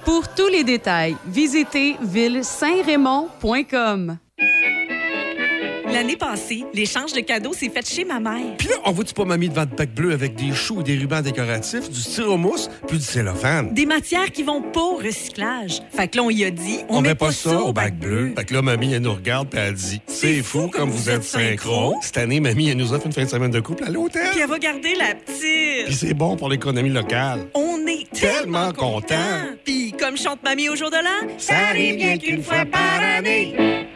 Pour 0.05 0.29
tous 0.29 0.47
les 0.49 0.63
détails, 0.63 1.17
visitez 1.27 1.97
ville-saint-raymond.com. 2.01 4.19
L'année 5.97 6.17
passée, 6.19 6.63
l'échange 6.75 7.15
de 7.15 7.21
cadeaux 7.21 7.55
s'est 7.55 7.71
fait 7.71 7.89
chez 7.89 8.05
ma 8.05 8.21
mère. 8.21 8.55
Puis 8.59 8.69
là, 8.69 8.75
on 8.85 8.93
voit-tu 8.93 9.15
pas 9.15 9.25
mamie 9.25 9.49
devant 9.49 9.65
de 9.65 9.75
bac 9.75 9.95
bleu 9.95 10.13
avec 10.13 10.35
des 10.35 10.53
choux 10.53 10.83
et 10.83 10.85
des 10.85 10.99
rubans 10.99 11.23
décoratifs, 11.23 11.89
du 11.89 11.99
styromousse, 11.99 12.69
puis 12.87 12.99
du 12.99 13.03
cellophane? 13.03 13.73
Des 13.73 13.87
matières 13.87 14.31
qui 14.31 14.43
vont 14.43 14.61
pas 14.61 14.83
au 14.83 14.97
recyclage. 14.97 15.81
Fait 15.91 16.07
que 16.09 16.19
là, 16.19 16.25
on 16.25 16.29
y 16.29 16.45
a 16.45 16.51
dit, 16.51 16.81
On, 16.91 17.01
met 17.01 17.15
pas, 17.15 17.33
ça 17.33 17.63
au 17.63 17.73
bac 17.73 17.99
bleu. 17.99 18.35
Fait 18.37 18.45
que 18.45 18.53
là, 18.53 18.61
mamie, 18.61 18.93
elle 18.93 19.01
nous 19.01 19.15
regarde 19.15 19.49
puis 19.49 19.59
elle 19.59 19.73
dit 19.73 20.03
C'est 20.07 20.43
fou 20.43 20.69
comme 20.69 20.91
vous 20.91 21.09
êtes 21.09 21.25
synchro. 21.25 21.97
Cette 22.03 22.19
année, 22.19 22.41
mamie, 22.41 22.69
elle 22.69 22.77
nous 22.77 22.93
offre 22.93 23.07
une 23.07 23.15
fin 23.15 23.25
de 23.25 23.31
semaine 23.31 23.51
de 23.51 23.61
couple 23.61 23.85
à 23.85 23.89
l'hôtel. 23.89 24.29
Puis 24.33 24.41
elle 24.41 24.51
va 24.51 24.59
garder 24.59 24.97
la 24.97 25.15
petite. 25.15 25.87
Puis 25.87 25.95
c'est 25.95 26.13
bon 26.13 26.37
pour 26.37 26.51
l'économie 26.51 26.91
locale. 26.91 27.47
On 27.55 27.79
est 27.87 28.07
Tellement 28.13 28.75
content. 28.75 29.15
Puis 29.65 29.95
comme 29.99 30.19
chante 30.19 30.43
mamie 30.43 30.69
au 30.69 30.77
jour 30.77 30.91
de 30.91 30.97
l'an, 30.97 31.35
Ça 31.39 31.55
arrive 31.71 31.97
bien 31.97 32.19
qu'une 32.19 32.43
fois 32.43 32.67
par 32.71 33.01
année. 33.17 33.87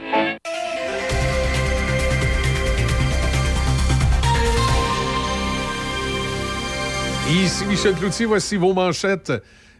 Ici 7.31 7.65
Michel 7.65 7.95
Cloutier, 7.95 8.27
voici 8.27 8.57
vos 8.57 8.75
manchettes. 8.75 9.33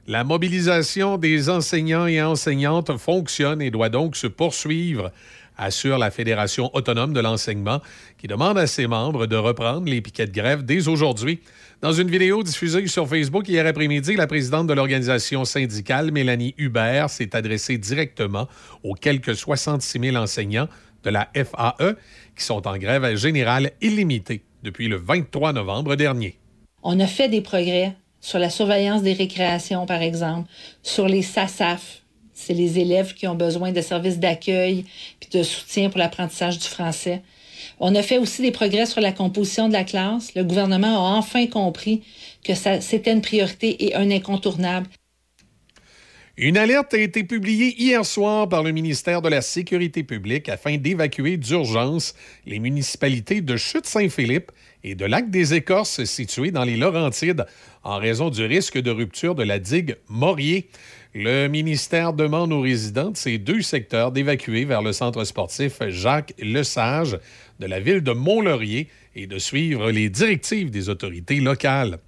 La 0.07 0.23
mobilisation 0.23 1.19
des 1.19 1.51
enseignants 1.51 2.07
et 2.07 2.23
enseignantes 2.23 2.97
fonctionne 2.97 3.61
et 3.61 3.73
doit 3.73 3.89
donc 3.89 4.15
se 4.15 4.29
poursuivre, 4.29 5.11
assure 5.59 5.99
la 5.99 6.13
Fédération 6.13 6.71
autonome 6.75 7.13
de 7.13 7.19
l'enseignement, 7.19 7.81
qui 8.19 8.29
demande 8.29 8.57
à 8.57 8.69
ses 8.69 8.87
membres 8.87 9.27
de 9.27 9.35
reprendre 9.35 9.91
les 9.91 10.01
piquets 10.01 10.29
de 10.29 10.33
grève 10.33 10.65
dès 10.65 10.87
aujourd'hui. 10.87 11.41
Dans 11.83 11.93
une 11.93 12.09
vidéo 12.09 12.45
diffusée 12.45 12.87
sur 12.87 13.09
Facebook 13.09 13.49
hier 13.49 13.67
après-midi, 13.67 14.15
la 14.15 14.29
présidente 14.29 14.69
de 14.69 14.73
l'organisation 14.73 15.45
syndicale, 15.45 16.13
Mélanie 16.13 16.55
Hubert, 16.57 17.11
s'est 17.11 17.35
adressée 17.35 17.79
directement 17.79 18.49
aux 18.85 18.95
quelques 18.95 19.35
66 19.35 19.99
000 19.99 20.17
enseignants 20.17 20.69
de 21.03 21.11
la 21.11 21.29
FAE 21.35 21.97
qui 22.37 22.45
sont 22.45 22.69
en 22.69 22.79
grève 22.79 23.17
générale 23.17 23.73
illimitée 23.83 24.45
depuis 24.63 24.87
le 24.87 24.97
23 24.97 25.53
novembre 25.53 25.97
dernier. 25.97 26.40
On 26.83 26.99
a 27.01 27.07
fait 27.07 27.29
des 27.29 27.41
progrès 27.41 27.95
sur 28.21 28.39
la 28.39 28.51
surveillance 28.51 29.03
des 29.03 29.13
récréations, 29.13 29.87
par 29.87 30.03
exemple, 30.03 30.49
sur 30.83 31.09
les 31.09 31.23
SASAF. 31.23 32.03
C'est 32.33 32.55
les 32.55 32.79
élèves 32.79 33.15
qui 33.15 33.27
ont 33.27 33.35
besoin 33.35 33.73
de 33.73 33.81
services 33.81 34.19
d'accueil 34.19 34.85
puis 35.21 35.31
de 35.31 35.43
soutien 35.43 35.91
pour 35.91 35.99
l'apprentissage 35.99 36.59
du 36.59 36.67
français. 36.67 37.23
On 37.79 37.95
a 37.95 38.03
fait 38.03 38.19
aussi 38.19 38.43
des 38.43 38.51
progrès 38.51 38.87
sur 38.87 39.01
la 39.01 39.13
composition 39.13 39.69
de 39.69 39.75
la 39.75 39.85
classe. 39.85 40.35
Le 40.35 40.45
gouvernement 40.45 41.07
a 41.07 41.19
enfin 41.19 41.47
compris 41.47 42.03
que 42.43 42.55
c'était 42.55 43.13
une 43.13 43.21
priorité 43.21 43.87
et 43.87 43.95
un 43.95 44.11
incontournable. 44.11 44.87
Une 46.37 46.57
alerte 46.57 46.95
a 46.95 46.99
été 46.99 47.23
publiée 47.25 47.75
hier 47.79 48.07
soir 48.07 48.49
par 48.49 48.63
le 48.63 48.73
ministère 48.73 49.21
de 49.21 49.29
la 49.29 49.43
Sécurité 49.43 50.03
publique 50.03 50.49
afin 50.49 50.79
d'évacuer 50.79 51.37
d'urgence 51.37 52.15
les 52.47 52.59
municipalités 52.59 53.43
de 53.43 53.57
Chute-Saint-Philippe 53.59 54.51
et 54.85 54.95
de 54.95 55.05
Lac-des-Écorces 55.05 56.05
situées 56.05 56.51
dans 56.51 56.65
les 56.65 56.77
Laurentides 56.77 57.47
en 57.83 57.99
raison 57.99 58.31
du 58.31 58.45
risque 58.45 58.79
de 58.79 58.91
rupture 58.91 59.35
de 59.35 59.43
la 59.43 59.59
digue 59.59 59.97
Morier. 60.09 60.69
Le 61.15 61.49
ministère 61.49 62.13
demande 62.13 62.53
aux 62.53 62.61
résidents 62.61 63.11
de 63.11 63.17
ces 63.17 63.39
deux 63.39 63.63
secteurs 63.63 64.13
d'évacuer 64.13 64.65
vers 64.65 64.83
le 64.83 64.93
centre 64.93 65.25
sportif 65.25 65.81
Jacques 65.89 66.35
Lesage 66.39 67.19
de 67.59 67.67
la 67.67 67.81
ville 67.81 68.01
de 68.01 68.13
Mont-Laurier 68.13 68.89
et 69.17 69.27
de 69.27 69.39
suivre 69.39 69.91
les 69.91 70.09
directives 70.09 70.71
des 70.71 70.89
autorités 70.89 71.41
locales. 71.41 71.99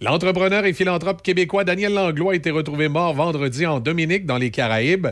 L'entrepreneur 0.00 0.64
et 0.64 0.72
philanthrope 0.72 1.22
québécois 1.22 1.62
Daniel 1.62 1.94
Langlois 1.94 2.32
a 2.32 2.36
été 2.36 2.50
retrouvé 2.50 2.88
mort 2.88 3.14
vendredi 3.14 3.64
en 3.64 3.78
Dominique, 3.78 4.26
dans 4.26 4.38
les 4.38 4.50
Caraïbes, 4.50 5.08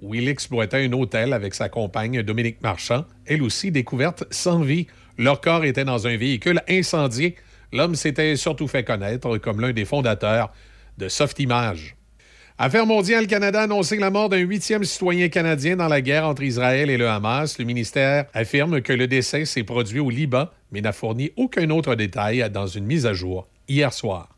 où 0.00 0.14
il 0.14 0.28
exploitait 0.28 0.86
un 0.86 0.92
hôtel 0.92 1.34
avec 1.34 1.54
sa 1.54 1.68
compagne 1.68 2.22
Dominique 2.22 2.62
Marchand, 2.62 3.04
elle 3.26 3.42
aussi 3.42 3.70
découverte 3.70 4.24
sans 4.30 4.60
vie. 4.60 4.86
Leur 5.18 5.40
corps 5.40 5.64
était 5.64 5.84
dans 5.84 6.06
un 6.06 6.16
véhicule 6.16 6.62
incendié. 6.68 7.36
L'homme 7.72 7.94
s'était 7.94 8.36
surtout 8.36 8.68
fait 8.68 8.84
connaître 8.84 9.38
comme 9.38 9.60
l'un 9.60 9.72
des 9.72 9.84
fondateurs 9.84 10.52
de 10.98 11.08
Softimage. 11.08 11.96
Affaires 12.56 12.86
mondiales, 12.86 13.26
Canada 13.26 13.60
a 13.60 13.64
annoncé 13.64 13.96
la 13.96 14.10
mort 14.10 14.28
d'un 14.28 14.38
huitième 14.38 14.84
citoyen 14.84 15.28
canadien 15.28 15.74
dans 15.74 15.88
la 15.88 16.00
guerre 16.00 16.26
entre 16.26 16.44
Israël 16.44 16.88
et 16.88 16.96
le 16.96 17.08
Hamas. 17.08 17.58
Le 17.58 17.64
ministère 17.64 18.26
affirme 18.32 18.80
que 18.80 18.92
le 18.92 19.08
décès 19.08 19.44
s'est 19.44 19.64
produit 19.64 19.98
au 19.98 20.08
Liban, 20.08 20.46
mais 20.70 20.80
n'a 20.80 20.92
fourni 20.92 21.32
aucun 21.36 21.68
autre 21.70 21.96
détail 21.96 22.48
dans 22.52 22.68
une 22.68 22.84
mise 22.84 23.06
à 23.06 23.12
jour 23.12 23.48
hier 23.68 23.92
soir. 23.92 24.28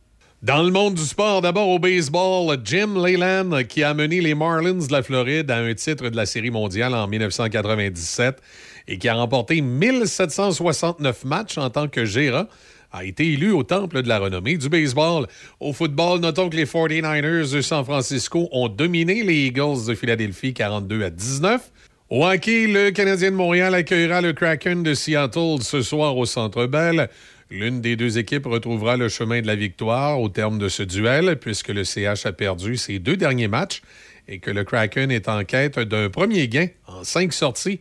Dans 0.43 0.63
le 0.63 0.71
monde 0.71 0.95
du 0.95 1.03
sport, 1.03 1.43
d'abord 1.43 1.69
au 1.69 1.79
baseball, 1.79 2.57
Jim 2.65 3.03
Leyland, 3.03 3.65
qui 3.69 3.83
a 3.83 3.93
mené 3.95 4.21
les 4.21 4.35
Marlins 4.35 4.87
de 4.87 4.93
la 4.93 5.03
Floride 5.03 5.51
à 5.51 5.59
un 5.59 5.75
titre 5.75 6.09
de 6.09 6.17
la 6.17 6.25
Série 6.25 6.51
mondiale 6.51 6.95
en 6.95 7.07
1997 7.07 8.41
et 8.89 8.99
qui 8.99 9.09
a 9.09 9.15
remporté 9.15 9.61
1769 9.61 11.25
matchs 11.25 11.59
en 11.59 11.71
tant 11.71 11.89
que 11.89 12.05
gérant, 12.05 12.47
a 12.93 13.05
été 13.05 13.33
élu 13.33 13.53
au 13.53 13.63
temple 13.63 14.03
de 14.03 14.09
la 14.09 14.19
renommée 14.19 14.57
du 14.57 14.69
baseball. 14.69 15.27
Au 15.61 15.73
football, 15.73 16.21
notons 16.21 16.49
que 16.49 16.57
les 16.57 16.65
49ers 16.65 17.53
de 17.53 17.61
San 17.61 17.85
Francisco 17.85 18.49
ont 18.53 18.69
dominé 18.69 19.23
les 19.23 19.47
Eagles 19.47 19.87
de 19.87 19.95
Philadelphie 19.95 20.55
42 20.55 21.05
à 21.05 21.11
19. 21.11 21.61
Au 22.09 22.25
hockey, 22.25 22.69
le 22.69 22.91
Canadien 22.91 23.33
de 23.33 23.37
Montréal 23.37 23.75
accueillera 23.75 24.21
le 24.21 24.33
Kraken 24.33 24.83
de 24.83 24.95
Seattle 24.95 25.59
ce 25.61 25.83
soir 25.83 26.17
au 26.17 26.25
Centre 26.25 26.67
Bell. 26.67 27.11
L'une 27.51 27.81
des 27.81 27.97
deux 27.97 28.19
équipes 28.19 28.47
retrouvera 28.47 28.97
le 28.97 29.09
chemin 29.09 29.41
de 29.41 29.47
la 29.47 29.57
victoire 29.57 30.21
au 30.21 30.29
terme 30.29 30.59
de 30.59 30.69
ce 30.69 30.83
duel, 30.83 31.37
puisque 31.41 31.69
le 31.69 31.85
CH 31.85 32.27
a 32.27 32.33
perdu 32.33 32.77
ses 32.77 32.99
deux 32.99 33.17
derniers 33.17 33.49
matchs 33.49 33.83
et 34.29 34.39
que 34.39 34.51
le 34.51 34.65
Kraken 34.65 35.11
est 35.11 35.29
en 35.29 35.45
quête 35.45 35.79
d'un 35.79 36.09
premier 36.09 36.49
gain 36.49 36.69
en 36.87 37.05
cinq 37.05 37.33
sorties. 37.33 37.81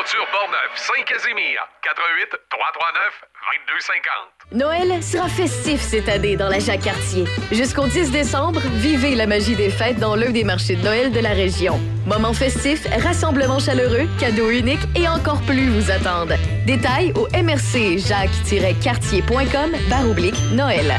Aventure 0.00 0.26
Portneuf, 0.32 0.72
Saint-Casimir, 0.76 1.60
88 1.82 2.30
339 2.48 3.20
2250. 3.68 4.08
Noël 4.52 5.02
sera 5.02 5.28
festif 5.28 5.82
cette 5.82 6.08
année 6.08 6.36
dans 6.36 6.48
la 6.48 6.58
Jacques-Cartier. 6.58 7.26
Jusqu'au 7.52 7.86
10 7.86 8.10
décembre, 8.10 8.62
vivez 8.76 9.14
la 9.14 9.26
magie 9.26 9.56
des 9.56 9.68
fêtes 9.68 9.98
dans 9.98 10.16
l'un 10.16 10.30
des 10.30 10.42
marchés 10.42 10.76
de 10.76 10.82
Noël 10.82 11.12
de 11.12 11.20
la 11.20 11.34
région. 11.34 11.78
Moments 12.06 12.32
festifs, 12.32 12.86
rassemblements 13.02 13.58
chaleureux, 13.58 14.08
cadeaux 14.18 14.48
uniques 14.48 14.88
et 14.96 15.06
encore 15.06 15.42
plus 15.42 15.68
vous 15.68 15.90
attendent. 15.90 16.36
Détails 16.64 17.12
au 17.12 17.28
mrc-jacques-cartier.com 17.34 19.72
baroblique 19.90 20.40
Noël. 20.52 20.94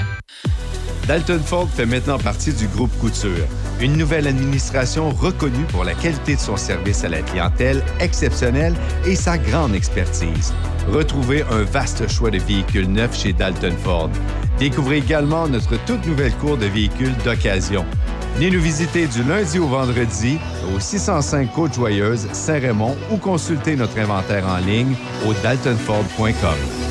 Dalton 1.08 1.42
Ford 1.44 1.68
fait 1.76 1.88
maintenant 1.88 2.20
partie 2.20 2.54
du 2.54 2.68
groupe 2.68 2.96
Couture, 3.00 3.48
une 3.82 3.98
nouvelle 3.98 4.28
administration 4.28 5.10
reconnue 5.10 5.66
pour 5.70 5.84
la 5.84 5.96
qualité 5.96 6.36
de 6.36 6.40
son 6.40 6.56
service 6.56 7.04
à 7.04 7.10
la 7.10 7.22
clientèle 7.22 7.84
exceptionnelle 8.00 8.76
et 9.06 9.16
sa 9.16 9.38
grande 9.40 9.74
expertise. 9.74 10.54
Retrouvez 10.88 11.44
un 11.50 11.64
vaste 11.64 12.08
choix 12.08 12.30
de 12.30 12.38
véhicules 12.38 12.88
neufs 12.88 13.18
chez 13.18 13.34
Dalton 13.34 13.76
Ford. 13.84 14.12
Découvrez 14.60 14.98
également 14.98 15.48
notre 15.48 15.84
toute 15.86 16.06
nouvelle 16.06 16.34
cour 16.34 16.58
de 16.58 16.68
véhicules 16.68 17.16
d'occasion. 17.26 17.84
Venez 18.36 18.52
nous 18.52 18.62
visiter 18.62 19.08
du 19.08 19.24
lundi 19.24 19.58
au 19.58 19.68
vendredi 19.68 20.38
au 20.76 20.80
605 20.80 21.52
Côte-Joyeuse, 21.52 22.28
Saint-Raymond 22.32 22.96
ou 23.12 23.18
consultez 23.18 23.76
notre 23.76 23.98
inventaire 23.98 24.48
en 24.48 24.58
ligne 24.58 24.96
au 25.28 25.34
daltonford.com. 25.42 26.91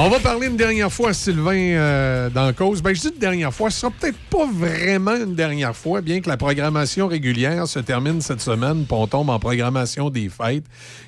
On 0.00 0.08
va 0.10 0.20
parler 0.20 0.46
une 0.46 0.56
dernière 0.56 0.92
fois, 0.92 1.12
Sylvain, 1.12 1.56
euh, 1.56 2.30
dans 2.30 2.52
cause. 2.52 2.80
Ben, 2.80 2.94
je 2.94 3.00
dis 3.00 3.08
une 3.08 3.18
dernière 3.18 3.52
fois, 3.52 3.68
ce 3.68 3.80
sera 3.80 3.90
peut-être 3.90 4.16
pas 4.30 4.46
vraiment 4.46 5.16
une 5.16 5.34
dernière 5.34 5.74
fois, 5.74 6.02
bien 6.02 6.20
que 6.20 6.28
la 6.28 6.36
programmation 6.36 7.08
régulière 7.08 7.66
se 7.66 7.80
termine 7.80 8.20
cette 8.20 8.40
semaine, 8.40 8.84
puis 8.84 8.96
on 8.96 9.08
tombe 9.08 9.28
en 9.28 9.40
programmation 9.40 10.08
des 10.08 10.28
fêtes. 10.28 10.66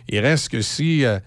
Il 0.08 0.18
reste 0.18 0.48
que 0.48 0.60
si, 0.60 1.04
euh, 1.04 1.20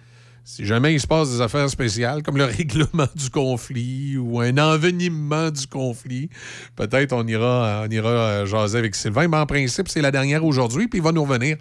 jamais 0.59 0.93
il 0.93 0.99
se 0.99 1.07
passe 1.07 1.31
des 1.31 1.39
affaires 1.39 1.69
spéciales, 1.69 2.21
comme 2.21 2.35
le 2.35 2.43
règlement 2.57 3.07
du 3.15 3.29
conflit 3.29 4.17
ou 4.17 4.41
un 4.41 4.57
envenimement 4.57 5.49
du 5.49 5.65
conflit, 5.65 6.29
peut-être 6.75 7.13
on 7.13 7.25
ira, 7.25 7.85
on 7.87 7.89
ira 7.89 8.09
euh, 8.09 8.45
jaser 8.45 8.79
avec 8.79 8.93
Sylvain. 8.93 9.29
Mais 9.29 9.37
en 9.37 9.45
principe, 9.45 9.87
c'est 9.87 10.01
la 10.01 10.11
dernière 10.11 10.43
aujourd'hui, 10.43 10.89
puis 10.89 10.99
il 10.99 11.03
va 11.03 11.13
nous 11.13 11.23
revenir 11.23 11.55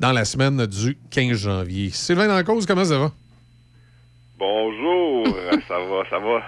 dans 0.00 0.12
la 0.12 0.26
semaine 0.26 0.66
du 0.66 0.98
15 1.08 1.38
janvier. 1.38 1.88
Sylvain, 1.94 2.28
dans 2.28 2.44
cause, 2.44 2.66
comment 2.66 2.84
ça 2.84 2.98
va? 2.98 3.10
Bonjour, 4.38 5.26
ça 5.68 5.74
va, 5.78 6.02
ça 6.10 6.18
va. 6.18 6.42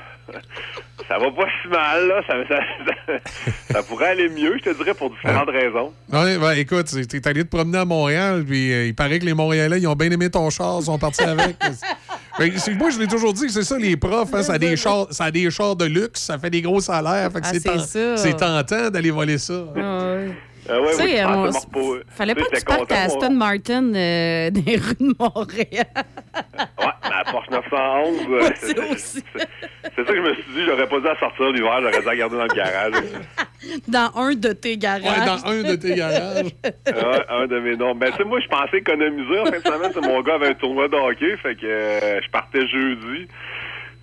Ça 1.09 1.16
va 1.18 1.30
pas 1.30 1.47
si 1.62 1.68
mal, 1.68 2.07
là. 2.07 2.20
Ça, 2.26 2.34
ça- 2.47 2.61
ça- 2.86 3.72
ça 3.72 3.82
pourrait 3.82 4.09
aller 4.09 4.28
mieux, 4.28 4.59
je 4.59 4.70
te 4.70 4.76
dirais, 4.76 4.93
pour 4.93 5.09
différentes 5.11 5.49
raisons. 5.49 5.93
Oui, 6.12 6.36
ben, 6.39 6.53
écoute, 6.53 6.86
t'es 7.09 7.26
allé 7.26 7.45
te 7.45 7.49
promener 7.57 7.78
à 7.78 7.86
Montréal, 7.86 8.45
puis 8.47 8.70
euh, 8.72 8.86
il 8.89 8.95
paraît 8.95 9.18
que 9.18 9.24
les 9.24 9.32
Montréalais, 9.32 9.80
ils 9.80 9.86
ont 9.86 9.95
bien 9.95 10.11
aimé 10.11 10.28
ton 10.28 10.51
char, 10.51 10.78
ils 10.80 10.84
sont 10.84 10.99
partis 10.99 11.22
avec. 11.22 11.57
Ben, 12.39 12.53
c'est- 12.57 12.74
moi, 12.74 12.91
je 12.91 13.01
l'ai 13.01 13.09
toujours 13.09 13.32
dit, 13.32 13.51
c'est 13.51 13.64
ça, 13.64 13.76
les 13.78 13.97
profs, 13.97 14.32
hein, 14.32 14.45
ça, 14.45 14.53
a 14.53 14.59
des 14.59 14.76
chars, 14.76 15.09
ça 15.11 15.24
a 15.24 15.30
des 15.32 15.51
chars 15.51 15.74
de 15.74 15.86
luxe, 15.86 16.20
ça 16.22 16.39
fait 16.39 16.51
des 16.51 16.62
gros 16.62 16.78
salaires, 16.78 17.32
fait 17.32 17.41
que 17.41 17.47
Ah, 17.68 18.16
c'est 18.16 18.36
tentant 18.36 18.91
d'aller 18.91 19.11
voler 19.11 19.39
ça. 19.39 19.64
Ah 19.76 20.18
ouais, 20.70 20.90
Tu 20.90 21.02
sais, 21.08 21.24
on-. 21.24 21.50
Fallait 22.10 22.34
pas 22.34 22.44
que 22.44 22.56
tu 22.58 22.64
partes 22.64 22.92
à. 22.92 23.02
Aston 23.04 23.30
Martin 23.30 23.94
euh, 23.94 24.50
des 24.50 24.76
rues 24.76 24.94
de 25.00 25.14
Montréal. 25.18 25.86
Ouais, 26.78 26.86
mais 27.04 27.14
à 27.14 27.24
Porsche 27.30 27.50
911, 27.50 28.16
euh, 28.30 28.50
c'est 28.56 28.96
c'est- 28.98 29.24
c'est 29.96 30.06
ça 30.06 30.12
que 30.12 30.16
je 30.16 30.20
me 30.20 30.34
suis 30.34 30.42
dit, 30.54 30.64
j'aurais 30.66 30.86
pas 30.88 30.98
dû 30.98 31.04
la 31.06 31.18
sortir 31.18 31.46
l'hiver, 31.52 31.78
j'aurais 31.80 32.00
dû 32.00 32.06
la 32.06 32.16
garder 32.16 32.36
dans 32.36 32.42
le 32.44 32.54
garage. 32.54 32.92
Dans 33.88 34.10
un 34.14 34.34
de 34.34 34.52
tes 34.52 34.76
garages. 34.76 35.02
Ouais, 35.02 35.26
dans 35.26 35.44
un 35.46 35.62
de 35.62 35.74
tes 35.74 35.94
garages. 35.96 36.46
Ouais, 36.86 37.24
un 37.28 37.46
de 37.48 37.58
mes 37.58 37.76
noms. 37.76 37.94
Ben, 37.94 38.10
tu 38.12 38.18
sais, 38.18 38.24
moi, 38.24 38.38
je 38.40 38.46
pensais 38.46 38.78
économiser 38.78 39.40
en 39.40 39.46
fin 39.46 39.58
de 39.58 39.64
semaine. 39.64 39.90
C'est 39.92 40.00
mon 40.00 40.20
gars 40.22 40.34
avait 40.34 40.48
un 40.50 40.54
tournoi 40.54 40.86
de 40.88 40.94
hockey, 40.94 41.36
fait 41.42 41.56
que 41.56 41.66
euh, 41.66 42.20
je 42.22 42.30
partais 42.30 42.66
jeudi 42.68 43.26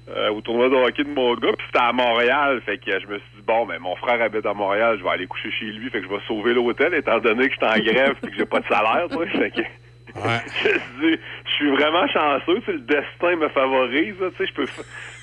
euh, 0.08 0.30
au 0.30 0.42
tournoi 0.42 0.70
de 0.70 0.76
hockey 0.76 1.04
de 1.04 1.10
mon 1.10 1.34
gars, 1.36 1.54
puis 1.58 1.66
c'était 1.68 1.84
à 1.84 1.92
Montréal, 1.92 2.62
fait 2.66 2.78
que 2.78 2.92
je 2.92 3.08
me 3.08 3.18
suis 3.18 3.30
dit, 3.38 3.44
bon, 3.46 3.66
ben, 3.66 3.80
mon 3.80 3.96
frère 3.96 4.22
habite 4.22 4.46
à 4.46 4.54
Montréal, 4.54 4.98
je 5.00 5.04
vais 5.04 5.10
aller 5.10 5.28
coucher 5.28 5.50
chez 5.52 5.66
lui, 5.66 5.90
fait 5.90 6.00
que 6.00 6.06
je 6.06 6.10
vais 6.10 6.22
sauver 6.28 6.54
l'hôtel, 6.54 6.94
étant 6.94 7.20
donné 7.20 7.48
que 7.48 7.54
je 7.54 7.58
suis 7.58 7.66
en 7.66 7.84
grève 7.84 8.16
et 8.24 8.28
que 8.28 8.36
j'ai 8.38 8.46
pas 8.46 8.60
de 8.60 8.68
salaire, 8.68 9.08
tu 9.10 9.18
sais, 9.18 9.38
fait 9.38 9.52
que... 9.52 9.62
je 10.16 10.70
suis 10.70 10.80
dit, 11.02 11.20
je 11.46 11.52
suis 11.52 11.72
vraiment 11.72 12.08
chanceux, 12.08 12.60
tu 12.60 12.66
sais, 12.66 12.72
le 12.74 12.80
destin 12.80 13.36
me 13.36 13.50
favorise, 13.50 14.20
là, 14.20 14.30
tu 14.30 14.38
sais, 14.38 14.46
je 14.46 14.54
peux, 14.54 14.66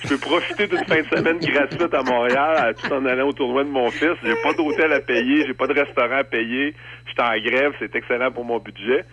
je 0.03 0.09
peux 0.09 0.18
profiter 0.18 0.66
d'une 0.66 0.85
fin 0.85 1.01
de 1.01 1.16
semaine 1.16 1.39
gratuite 1.39 1.95
à 1.95 2.03
Montréal, 2.03 2.74
tout 2.74 2.93
en 2.93 3.07
allant 3.07 3.28
au 3.28 3.33
tournoi 3.33 3.64
de 3.64 3.70
mon 3.70 3.91
fils. 3.91 4.16
J'ai 4.22 4.35
pas 4.43 4.53
d'hôtel 4.53 4.93
à 4.93 5.01
payer, 5.01 5.47
j'ai 5.47 5.55
pas 5.55 5.66
de 5.66 5.72
restaurant 5.72 6.18
à 6.18 6.24
payer, 6.24 6.74
je 7.07 7.12
suis 7.12 7.22
en 7.22 7.41
grève, 7.41 7.72
c'est 7.78 7.95
excellent 7.95 8.33
pour 8.33 8.45
mon 8.45 8.59
budget. 8.59 9.05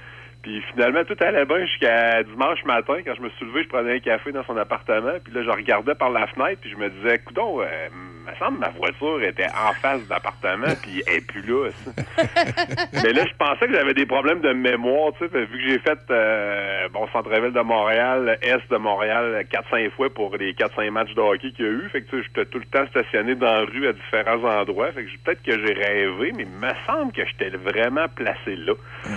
Puis 0.42 0.62
finalement, 0.72 1.04
tout 1.04 1.18
allait 1.20 1.46
bien 1.46 1.66
jusqu'à 1.66 2.24
dimanche 2.24 2.64
matin. 2.66 2.96
Quand 3.06 3.16
je 3.16 3.22
me 3.22 3.30
suis 3.32 3.46
levé, 3.46 3.64
je 3.64 3.70
prenais 3.70 3.96
un 3.96 4.00
café 4.00 4.32
dans 4.32 4.44
son 4.46 4.58
appartement. 4.58 5.14
Puis 5.24 5.34
là, 5.34 5.44
je 5.44 5.50
regardais 5.50 5.96
par 5.96 6.10
la 6.10 6.28
fenêtre, 6.28 6.62
puis 6.62 6.70
je 6.72 6.78
me 6.78 6.90
disais, 6.90 7.20
coudon, 7.20 7.62
euh, 7.62 7.90
me 8.30 8.36
semble 8.38 8.58
que 8.58 8.62
ma 8.62 8.70
voiture 8.70 9.22
était 9.24 9.48
en 9.48 9.74
face 9.74 10.06
de 10.06 10.10
l'appartement, 10.10 10.74
puis 10.82 11.04
elle 11.08 11.16
est 11.16 11.28
plus 11.28 11.42
là. 11.42 11.70
ça. 11.72 11.92
Mais 13.04 13.14
là, 13.14 13.26
je 13.26 13.36
pensais 13.38 13.68
que 13.68 13.74
j'avais 13.74 13.94
des 13.94 14.06
problèmes 14.06 14.42
de 14.42 14.54
mémoire, 14.54 15.12
tu 15.18 15.28
sais, 15.28 15.46
vu 15.46 15.58
que 15.58 15.68
j'ai 15.68 15.80
fait, 15.80 16.00
euh, 16.10 16.88
bon, 16.90 17.08
centre-ville 17.12 17.52
de 17.52 17.62
Montréal, 17.62 18.38
est 18.42 18.72
de 18.72 18.78
Montréal, 18.78 19.46
4-5 19.52 19.92
fois 19.92 20.10
pour 20.10 20.36
les 20.38 20.54
4-5 20.54 20.92
matchs 20.92 21.14
de 21.16 21.22
hockey 21.22 21.52
qu'il 21.52 21.66
y 21.66 21.68
a 21.68 21.72
eu. 21.72 21.90
Fait 21.90 22.02
que, 22.02 22.10
tu 22.10 22.18
sais, 22.18 22.28
j'étais 22.28 22.46
tout 22.46 22.60
le 22.60 22.66
temps 22.66 22.86
stationné 22.88 23.36
dans 23.36 23.52
la 23.52 23.66
rue 23.66 23.88
à 23.88 23.94
différents 23.94 24.44
endroits. 24.44 24.92
Fait 24.92 25.06
que 25.06 25.10
peut-être 25.24 25.44
que 25.44 25.52
j'ai 25.52 25.74
rêvé, 25.74 26.32
mais 26.36 26.44
il 26.44 26.50
me 26.50 26.72
semble 26.86 27.12
que 27.12 27.26
j'étais 27.26 27.50
vraiment 27.58 28.08
placé 28.16 28.56
là. 28.56 28.74
Puis 29.04 29.12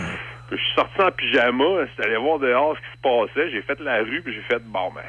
je 0.56 0.62
suis 0.62 0.74
sorti 0.76 1.00
en 1.00 1.10
pyjama, 1.12 1.64
j'étais 1.96 2.08
allé 2.08 2.16
voir 2.18 2.38
dehors 2.38 2.76
ce 2.76 2.80
qui 2.80 2.96
se 2.96 3.02
passait. 3.34 3.50
J'ai 3.50 3.62
fait 3.62 3.80
la 3.80 3.98
rue, 3.98 4.22
puis 4.24 4.34
j'ai 4.34 4.42
fait, 4.42 4.62
bon, 4.64 4.90
ben, 4.94 5.02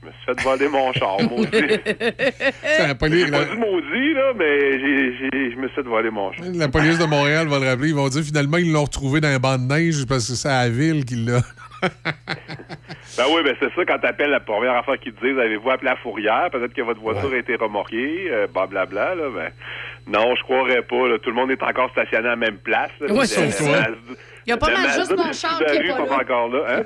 je 0.00 0.06
me 0.06 0.12
suis 0.12 0.24
fait 0.26 0.42
voler 0.42 0.68
mon 0.68 0.92
char, 0.94 1.20
maudit. 1.22 1.50
la, 2.78 2.94
police, 2.94 3.30
pas 3.30 3.44
dit 3.44 3.56
maudit, 3.58 4.14
là, 4.14 4.32
mais 4.36 4.78
je 4.78 5.56
me 5.56 5.66
suis 5.68 5.74
fait 5.76 5.82
voler 5.82 6.10
mon 6.10 6.32
char. 6.32 6.44
la 6.54 6.68
police 6.68 6.98
de 6.98 7.04
Montréal 7.06 7.48
va 7.48 7.58
le 7.58 7.66
rappeler. 7.68 7.88
Ils 7.88 7.94
vont 7.94 8.08
dire 8.08 8.22
finalement, 8.22 8.56
ils 8.58 8.72
l'ont 8.72 8.84
retrouvé 8.84 9.20
dans 9.20 9.28
un 9.28 9.38
banc 9.38 9.58
de 9.58 9.64
neige 9.72 10.06
parce 10.08 10.26
que 10.28 10.34
c'est 10.34 10.48
à 10.48 10.64
la 10.64 10.68
ville 10.70 11.04
qu'il 11.04 11.26
l'a. 11.26 11.40
Ben 13.16 13.24
oui, 13.34 13.42
ben 13.44 13.54
c'est 13.58 13.72
ça, 13.74 13.84
quand 13.86 13.98
t'appelles 13.98 14.30
la 14.30 14.40
première 14.40 14.76
affaire 14.76 14.98
qu'ils 14.98 15.12
te 15.12 15.26
disent, 15.26 15.38
avez-vous 15.38 15.68
appelé 15.70 15.90
la 15.90 15.96
fourrière? 15.96 16.48
Peut-être 16.52 16.72
que 16.74 16.82
votre 16.82 17.00
voiture 17.00 17.30
a 17.32 17.36
été 17.36 17.56
remorquée, 17.56 18.28
euh, 18.30 18.46
blablabla, 18.46 19.14
là, 19.16 19.24
ben, 19.34 19.50
non, 20.06 20.34
je 20.36 20.42
croirais 20.44 20.82
pas, 20.82 21.08
là. 21.08 21.18
Tout 21.18 21.30
le 21.30 21.36
monde 21.36 21.50
est 21.50 21.62
encore 21.62 21.90
stationné 21.90 22.26
à 22.26 22.30
la 22.30 22.36
même 22.36 22.58
place, 22.58 22.90
là. 23.00 23.12
Ouais, 23.12 23.20
Le- 23.20 23.26
sauf 23.26 23.60
le 23.60 23.66
toi. 23.66 23.76
Il 24.50 24.54
y 24.54 24.54
a 24.54 24.56
pas 24.56 24.72
mal 24.72 24.90
juste 24.98 25.16
mon 25.16 25.32
char 25.32 25.58
qui 25.58 25.76
est 25.76 25.88
pas 25.90 25.98
là. 26.04 26.16
encore 26.22 26.48
là, 26.48 26.60
hein? 26.68 26.82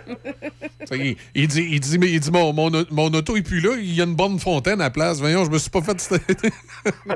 Il 1.35 1.49
dit, 1.49 1.67
il 1.73 1.81
dit, 1.81 1.99
mais 1.99 2.09
il 2.11 2.21
dit 2.21 2.31
mon, 2.31 2.53
mon, 2.53 2.71
mon 2.91 3.07
auto 3.15 3.37
est 3.39 3.43
plus 3.43 3.61
là, 3.61 3.71
il 3.79 3.95
y 3.95 4.03
a 4.03 4.05
une 4.05 4.15
bonne 4.15 4.39
fontaine 4.39 4.81
à 4.83 4.85
la 4.85 4.91
place. 4.91 5.19
Voyons, 5.19 5.45
je 5.47 5.51
me 5.51 5.57
suis 5.59 5.71
pas 5.71 5.81
fait. 5.81 6.11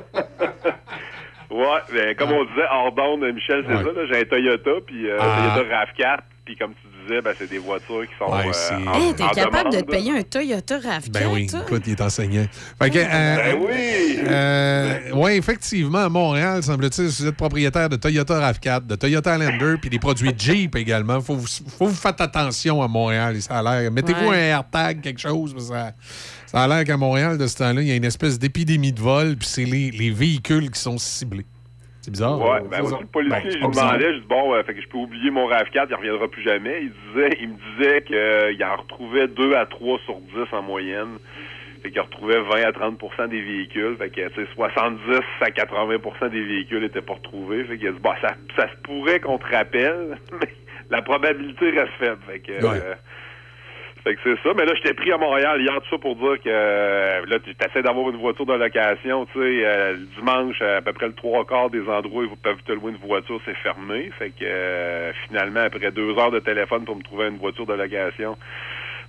Ouais, 1.50 1.80
ben, 1.92 2.14
comme 2.14 2.30
on 2.32 2.44
disait, 2.44 2.66
hors 2.70 2.92
d'onde, 2.92 3.24
Michel, 3.34 3.64
c'est 3.66 3.74
Ouais. 3.74 3.82
ça, 3.82 4.06
j'ai 4.06 4.20
un 4.20 4.24
Toyota, 4.24 4.70
puis 4.86 5.08
euh, 5.10 5.16
Ah. 5.18 5.54
Toyota 5.56 5.84
RAV4, 5.86 6.18
puis 6.44 6.56
comme 6.56 6.72
tu 6.74 6.87
disais, 7.08 7.22
ben, 7.22 7.34
c'est 7.38 7.50
des 7.50 7.58
voitures 7.58 8.02
qui 8.02 8.14
sont 8.18 8.30
Ouais, 8.32 8.46
euh, 8.48 8.52
c'est- 8.52 8.74
en, 8.74 8.94
Hey, 8.94 9.14
t'es 9.14 9.22
en 9.24 9.28
capable 9.30 9.70
demande, 9.70 9.72
de 9.74 9.80
te 9.80 9.90
payer 9.90 10.12
un 10.18 10.22
Toyota 10.22 10.78
RAV4, 10.78 11.10
Ben 11.10 11.28
oui, 11.32 11.46
toi? 11.46 11.60
écoute, 11.66 11.82
il 11.86 11.92
est 11.92 12.00
enseignant. 12.00 12.46
Fait 12.80 12.90
que, 12.90 12.98
euh, 12.98 13.36
Ben 13.36 13.56
oui! 13.60 14.18
euh, 14.28 15.10
ouais, 15.14 15.36
effectivement, 15.36 15.98
à 15.98 16.08
Montréal, 16.08 16.62
semble-t-il, 16.62 17.10
si 17.10 17.22
vous 17.22 17.28
êtes 17.28 17.36
propriétaire 17.36 17.88
de 17.88 17.96
Toyota 17.96 18.38
RAV4, 18.52 18.86
de 18.86 18.94
Toyota 18.96 19.34
Highlander, 19.34 19.76
puis 19.80 19.90
des 19.90 19.98
produits 19.98 20.32
Jeep 20.36 20.76
également, 20.76 21.20
faut 21.20 21.34
vous, 21.36 21.46
faut 21.46 21.86
vous 21.86 21.94
faire 21.94 22.14
attention 22.18 22.82
à 22.82 22.88
Montréal. 22.88 23.40
Ça 23.42 23.58
a 23.58 23.62
l'air. 23.80 23.90
Mettez-vous 23.90 24.28
Ouais. 24.28 24.36
un 24.36 24.56
AirTag, 24.58 25.00
quelque 25.00 25.20
chose, 25.20 25.52
parce 25.54 25.68
que 25.68 25.74
ça, 25.74 25.92
ça 26.46 26.62
a 26.62 26.68
l'air 26.68 26.84
qu'à 26.84 26.96
Montréal, 26.96 27.38
de 27.38 27.46
ce 27.46 27.56
temps-là, 27.56 27.80
il 27.82 27.88
y 27.88 27.92
a 27.92 27.96
une 27.96 28.04
espèce 28.04 28.38
d'épidémie 28.38 28.92
de 28.92 29.00
vol, 29.00 29.36
puis 29.36 29.48
c'est 29.48 29.64
les, 29.64 29.90
les 29.90 30.10
véhicules 30.10 30.70
qui 30.70 30.80
sont 30.80 30.98
ciblés. 30.98 31.46
C'est 32.08 32.12
bizarre. 32.12 32.40
Ouais, 32.40 32.50
hein? 32.56 32.62
ben 32.70 32.84
ça. 32.86 32.96
le 33.00 33.06
policier, 33.06 33.38
Ben, 33.42 33.50
je 33.50 33.56
lui 33.58 33.68
demandais, 33.68 34.14
je 34.14 34.18
dis 34.20 34.26
bon, 34.26 34.54
euh, 34.54 34.62
fait 34.62 34.74
que 34.74 34.80
je 34.80 34.88
peux 34.88 34.96
oublier 34.98 35.30
mon 35.30 35.46
RAV4, 35.48 35.86
il 35.90 35.94
reviendra 35.94 36.28
plus 36.28 36.42
jamais. 36.42 36.78
Il 36.82 36.92
disait, 37.12 37.36
il 37.40 37.48
me 37.50 37.56
disait 37.76 38.02
qu'il 38.02 38.64
en 38.64 38.76
retrouvait 38.76 39.28
2 39.28 39.54
à 39.54 39.66
3 39.66 39.98
sur 40.06 40.16
10 40.16 40.52
en 40.52 40.62
moyenne. 40.62 41.18
Fait 41.82 41.90
qu'il 41.90 42.00
retrouvait 42.00 42.40
20 42.40 42.62
à 42.64 42.72
30% 42.72 43.28
des 43.28 43.40
véhicules. 43.42 43.96
Fait 43.98 44.08
que, 44.10 44.26
tu 44.28 44.34
sais, 44.34 44.48
70 44.54 45.20
à 45.42 45.50
80% 45.50 46.30
des 46.30 46.42
véhicules 46.42 46.82
étaient 46.84 47.02
pas 47.02 47.14
retrouvés. 47.14 47.62
Fait 47.64 47.76
dit, 47.76 47.86
bon, 48.02 48.10
ça, 48.22 48.34
ça 48.56 48.68
se 48.68 48.76
pourrait 48.82 49.20
qu'on 49.20 49.38
te 49.38 49.46
rappelle, 49.54 50.18
mais 50.40 50.48
la 50.90 51.02
probabilité 51.02 51.70
reste 51.70 51.92
faible. 52.00 52.18
Fait 52.26 52.40
que, 52.40 52.52
Ouais. 52.52 52.80
euh, 52.82 52.94
Fait 54.04 54.14
que 54.14 54.20
c'est 54.24 54.42
ça. 54.42 54.54
Mais 54.56 54.64
là, 54.64 54.72
j'étais 54.76 54.94
pris 54.94 55.10
à 55.12 55.18
Montréal 55.18 55.60
hier, 55.60 55.74
tout 55.82 55.90
ça 55.90 55.98
pour 55.98 56.14
dire 56.16 56.36
que 56.42 56.48
euh, 56.48 57.20
là, 57.26 57.38
tu 57.40 57.50
essaies 57.50 57.82
d'avoir 57.82 58.08
une 58.10 58.16
voiture 58.16 58.46
de 58.46 58.54
location. 58.54 59.26
Tu 59.26 59.32
sais, 59.38 59.66
euh, 59.66 59.92
le 59.92 60.06
dimanche, 60.16 60.62
à 60.62 60.80
peu 60.82 60.92
près 60.92 61.06
le 61.08 61.14
trois 61.14 61.44
quarts 61.44 61.70
des 61.70 61.82
endroits 61.88 62.22
où 62.22 62.28
ils 62.30 62.36
peuvent 62.36 62.62
te 62.64 62.72
louer 62.72 62.92
une 62.92 63.06
voiture, 63.08 63.40
c'est 63.44 63.56
fermé. 63.56 64.10
Fait 64.18 64.30
que 64.30 64.44
euh, 64.44 65.12
finalement, 65.26 65.60
après 65.60 65.90
deux 65.90 66.16
heures 66.18 66.30
de 66.30 66.38
téléphone 66.38 66.84
pour 66.84 66.96
me 66.96 67.02
trouver 67.02 67.26
une 67.28 67.38
voiture 67.38 67.66
de 67.66 67.74
location, 67.74 68.36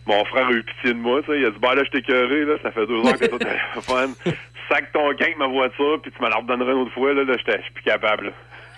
mon 0.08 0.26
frère 0.26 0.48
a 0.48 0.52
eu 0.52 0.64
pitié 0.64 0.94
de 0.94 1.00
moi. 1.00 1.22
Tu 1.22 1.32
sais, 1.32 1.40
il 1.40 1.46
a 1.46 1.52
dit 1.52 1.60
Bah 1.62 1.76
là, 1.76 1.84
je 1.86 1.92
t'ai 1.92 2.02
curé, 2.02 2.46
là, 2.46 2.56
ça 2.64 2.72
fait 2.72 2.86
deux 2.88 2.98
heures 3.06 3.14
que 3.14 3.26
t'es 3.26 3.34
au 3.34 3.38
téléphone. 3.38 4.14
Sac 4.70 4.92
ton 4.92 5.12
gain 5.14 5.26
avec 5.26 5.38
ma 5.38 5.48
voiture, 5.48 6.00
puis 6.02 6.12
tu 6.12 6.22
me 6.24 6.30
la 6.30 6.36
redonneras 6.38 6.72
une 6.74 6.80
autre 6.80 6.94
fois. 6.94 7.14
Là, 7.14 7.24
là 7.24 7.34
j'étais- 7.38 7.58
je 7.60 7.64
suis 7.64 7.74
plus 7.74 7.84
capable. 7.84 8.26
là. 8.28 8.32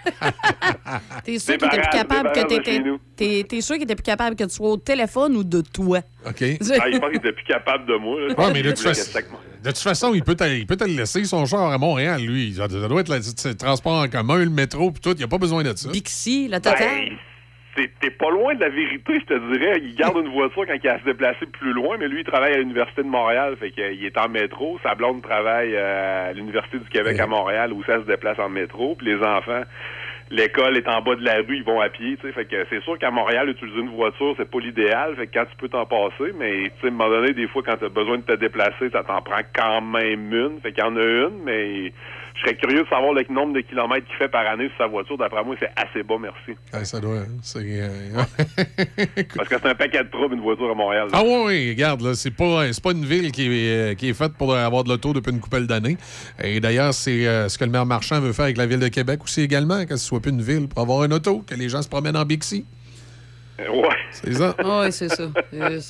T'es 1.24 1.40
sûr 1.40 1.58
qu'il 1.58 1.68
était 1.68 1.82
plus 1.82 1.90
capable 1.92 2.32
que 2.32 2.48
t'étais. 2.48 2.84
T'es, 3.16 3.46
t'es 3.48 3.62
sûr 3.62 3.76
qu'il 3.76 3.84
était 3.84 3.96
plus 3.96 4.04
capable 4.04 4.36
que 4.36 4.44
tu 4.44 4.50
sois 4.50 4.70
au 4.70 4.78
téléphone 4.78 5.36
ou 5.36 5.44
de 5.44 5.62
toi? 5.62 6.00
OK. 6.28 6.42
Ah, 6.82 6.90
il 6.90 7.00
pense 7.00 7.10
qu'il 7.10 7.20
était 7.20 7.34
plus 7.34 7.46
capable 7.46 7.86
de 7.86 7.96
moi. 7.96 8.20
là. 8.22 8.34
Ouais, 8.38 8.54
mais 8.54 8.64
de 8.64 8.72
toute, 8.72 8.80
façon, 8.80 9.12
sac 9.12 9.26
mon- 9.32 9.38
de 9.64 9.70
toute 9.70 9.78
façon, 9.78 10.14
il 10.14 10.24
peut, 10.24 10.36
te, 10.36 10.44
il 10.44 10.66
peut 10.66 10.78
te 10.78 10.86
laisser, 10.86 11.24
son 11.26 11.46
char 11.46 11.72
à 11.72 11.78
Montréal, 11.78 12.22
lui. 12.22 12.56
Ça, 12.56 12.68
doit 12.68 13.02
être 13.02 13.10
le 13.10 13.54
transport 13.54 14.02
en 14.02 14.08
commun, 14.08 14.38
le 14.38 14.50
métro, 14.50 14.92
puis 14.92 15.02
tout. 15.02 15.12
Il 15.12 15.18
n'y 15.18 15.24
a 15.24 15.28
pas 15.28 15.38
besoin 15.38 15.64
de 15.64 15.76
ça. 15.76 15.90
Bixi, 15.90 16.48
la 16.48 16.60
Ben, 16.60 16.74
t'es- 17.76 18.10
pas 18.12 18.30
loin 18.30 18.54
de 18.56 18.60
la 18.62 18.70
vérité, 18.70 19.14
je 19.20 19.26
te 19.34 19.54
dirais. 19.54 19.80
Il 19.82 19.96
garde 19.96 20.18
une 20.18 20.32
voiture 20.32 20.66
quand 20.68 20.76
il 20.82 20.88
a 20.90 20.94
à 20.96 21.00
se 21.00 21.06
déplacer 21.06 21.46
plus 21.48 21.74
loin, 21.74 21.98
mais 21.98 22.08
lui, 22.08 22.22
il 22.22 22.26
travaille 22.26 22.54
à 22.54 22.58
l'Université 22.58 23.04
de 23.04 23.08
Montréal, 23.08 23.56
fait 23.60 23.72
qu'il 23.72 24.06
est 24.06 24.18
en 24.18 24.30
métro. 24.30 24.80
Sa 24.84 24.96
blonde 24.96 25.22
travaille 25.22 25.76
euh, 25.76 26.30
à 26.30 26.34
l'Université 26.34 26.78
du 26.80 26.90
Québec 26.90 27.20
à 27.20 27.28
Montréal, 27.28 27.74
où 27.74 27.84
ça 27.84 27.96
se 28.00 28.06
déplace 28.06 28.38
en 28.40 28.50
métro. 28.50 28.96
Puis 28.96 29.08
les 29.08 29.24
enfants, 29.24 29.64
l'école 30.30 30.78
est 30.78 30.88
en 30.88 31.02
bas 31.02 31.16
de 31.16 31.24
la 31.26 31.36
rue, 31.38 31.58
ils 31.58 31.64
vont 31.64 31.80
à 31.82 31.90
pied, 31.90 32.18
tu 32.18 32.28
sais. 32.28 32.34
Fait 32.34 32.46
que 32.46 32.66
c'est 32.70 32.82
sûr 32.84 32.98
qu'à 33.00 33.12
Montréal, 33.12 33.50
utiliser 33.50 33.80
une 33.80 33.90
voiture, 33.96 34.34
c'est 34.38 34.50
pas 34.50 34.60
l'idéal. 34.60 35.16
Fait 35.16 35.28
que 35.28 35.34
quand 35.34 35.46
tu 35.46 35.56
peux 35.58 35.70
t'en 35.70 35.86
passer, 35.86 36.34
mais 36.38 36.64
tu 36.64 36.82
sais, 36.82 36.88
à 36.88 36.90
un 36.90 36.92
moment 36.92 37.10
donné, 37.10 37.34
des 37.34 37.48
fois, 37.48 37.64
quand 37.66 37.78
t'as 37.80 37.90
besoin 37.90 38.18
de 38.18 38.24
te 38.24 38.34
déplacer, 38.36 38.90
ça 38.92 39.04
t'en 39.04 39.22
prend 39.22 39.42
quand 39.56 39.82
même 39.82 40.34
une. 40.34 40.60
Fait 40.62 40.72
qu'il 40.72 40.84
y 40.84 40.88
en 40.88 40.96
a 40.96 41.04
une, 41.04 41.44
mais 41.44 41.92
je 42.42 42.48
serais 42.50 42.58
curieux 42.58 42.84
de 42.84 42.90
savoir 42.90 43.14
le 43.14 43.24
nombre 43.30 43.54
de 43.54 43.62
kilomètres 43.62 44.08
qu'il 44.08 44.16
fait 44.16 44.28
par 44.28 44.48
année 44.48 44.68
sur 44.70 44.78
sa 44.78 44.88
voiture. 44.88 45.18
D'après 45.18 45.44
moi, 45.44 45.56
c'est 45.60 45.70
assez 45.76 46.04
bas, 46.04 46.16
merci. 46.20 46.58
Ouais, 46.74 46.86
ça 46.86 47.00
doit. 47.00 47.18
Euh, 47.56 47.88
Parce 49.36 49.48
que 49.48 49.56
c'est 49.62 49.70
un 49.70 49.76
paquet 49.76 50.04
de 50.04 50.10
troubles, 50.10 50.36
une 50.36 50.42
voiture 50.42 50.72
à 50.72 50.74
Montréal. 50.74 51.08
là. 51.12 51.20
Ah 51.20 51.24
oui, 51.24 51.44
oui, 51.46 51.70
regarde, 51.72 52.02
là, 52.02 52.16
c'est 52.16 52.32
pas, 52.32 52.72
c'est 52.74 52.84
pas 52.84 52.92
une 52.92 53.06
ville 53.06 53.32
qui 53.32 53.48
est, 53.48 53.92
euh, 53.92 53.96
qui 53.96 54.10
est 54.10 54.14
faite 54.14 54.34
pour 54.34 54.56
avoir 54.56 54.84
de 54.84 54.90
l'auto 54.90 55.14
depuis 55.14 55.32
une 55.32 55.40
couple 55.40 55.66
d'années. 55.68 55.98
Et 56.44 56.60
d'ailleurs, 56.60 56.94
c'est 56.94 57.28
euh, 57.28 57.48
ce 57.48 57.58
que 57.58 57.66
le 57.66 57.72
maire 57.72 57.86
Marchand 57.86 58.20
veut 58.20 58.34
faire 58.34 58.46
avec 58.46 58.58
la 58.58 58.66
ville 58.66 58.80
de 58.80 58.88
Québec 58.88 59.24
aussi 59.24 59.42
également, 59.42 59.86
que 59.86 59.96
ce 59.96 60.06
soit 60.06 60.20
plus 60.20 60.32
une 60.32 60.42
ville 60.42 60.68
pour 60.68 60.82
avoir 60.82 61.04
une 61.04 61.14
auto, 61.14 61.44
que 61.46 61.56
les 61.56 61.70
gens 61.70 61.82
se 61.82 61.90
promènent 61.90 62.18
en 62.18 62.26
Bixi. 62.26 62.66
Ouais. 63.70 63.88
C'est 64.12 64.34
ça. 64.34 64.56
Oui, 64.64 64.92
c'est 64.92 65.10
ça. 65.10 65.24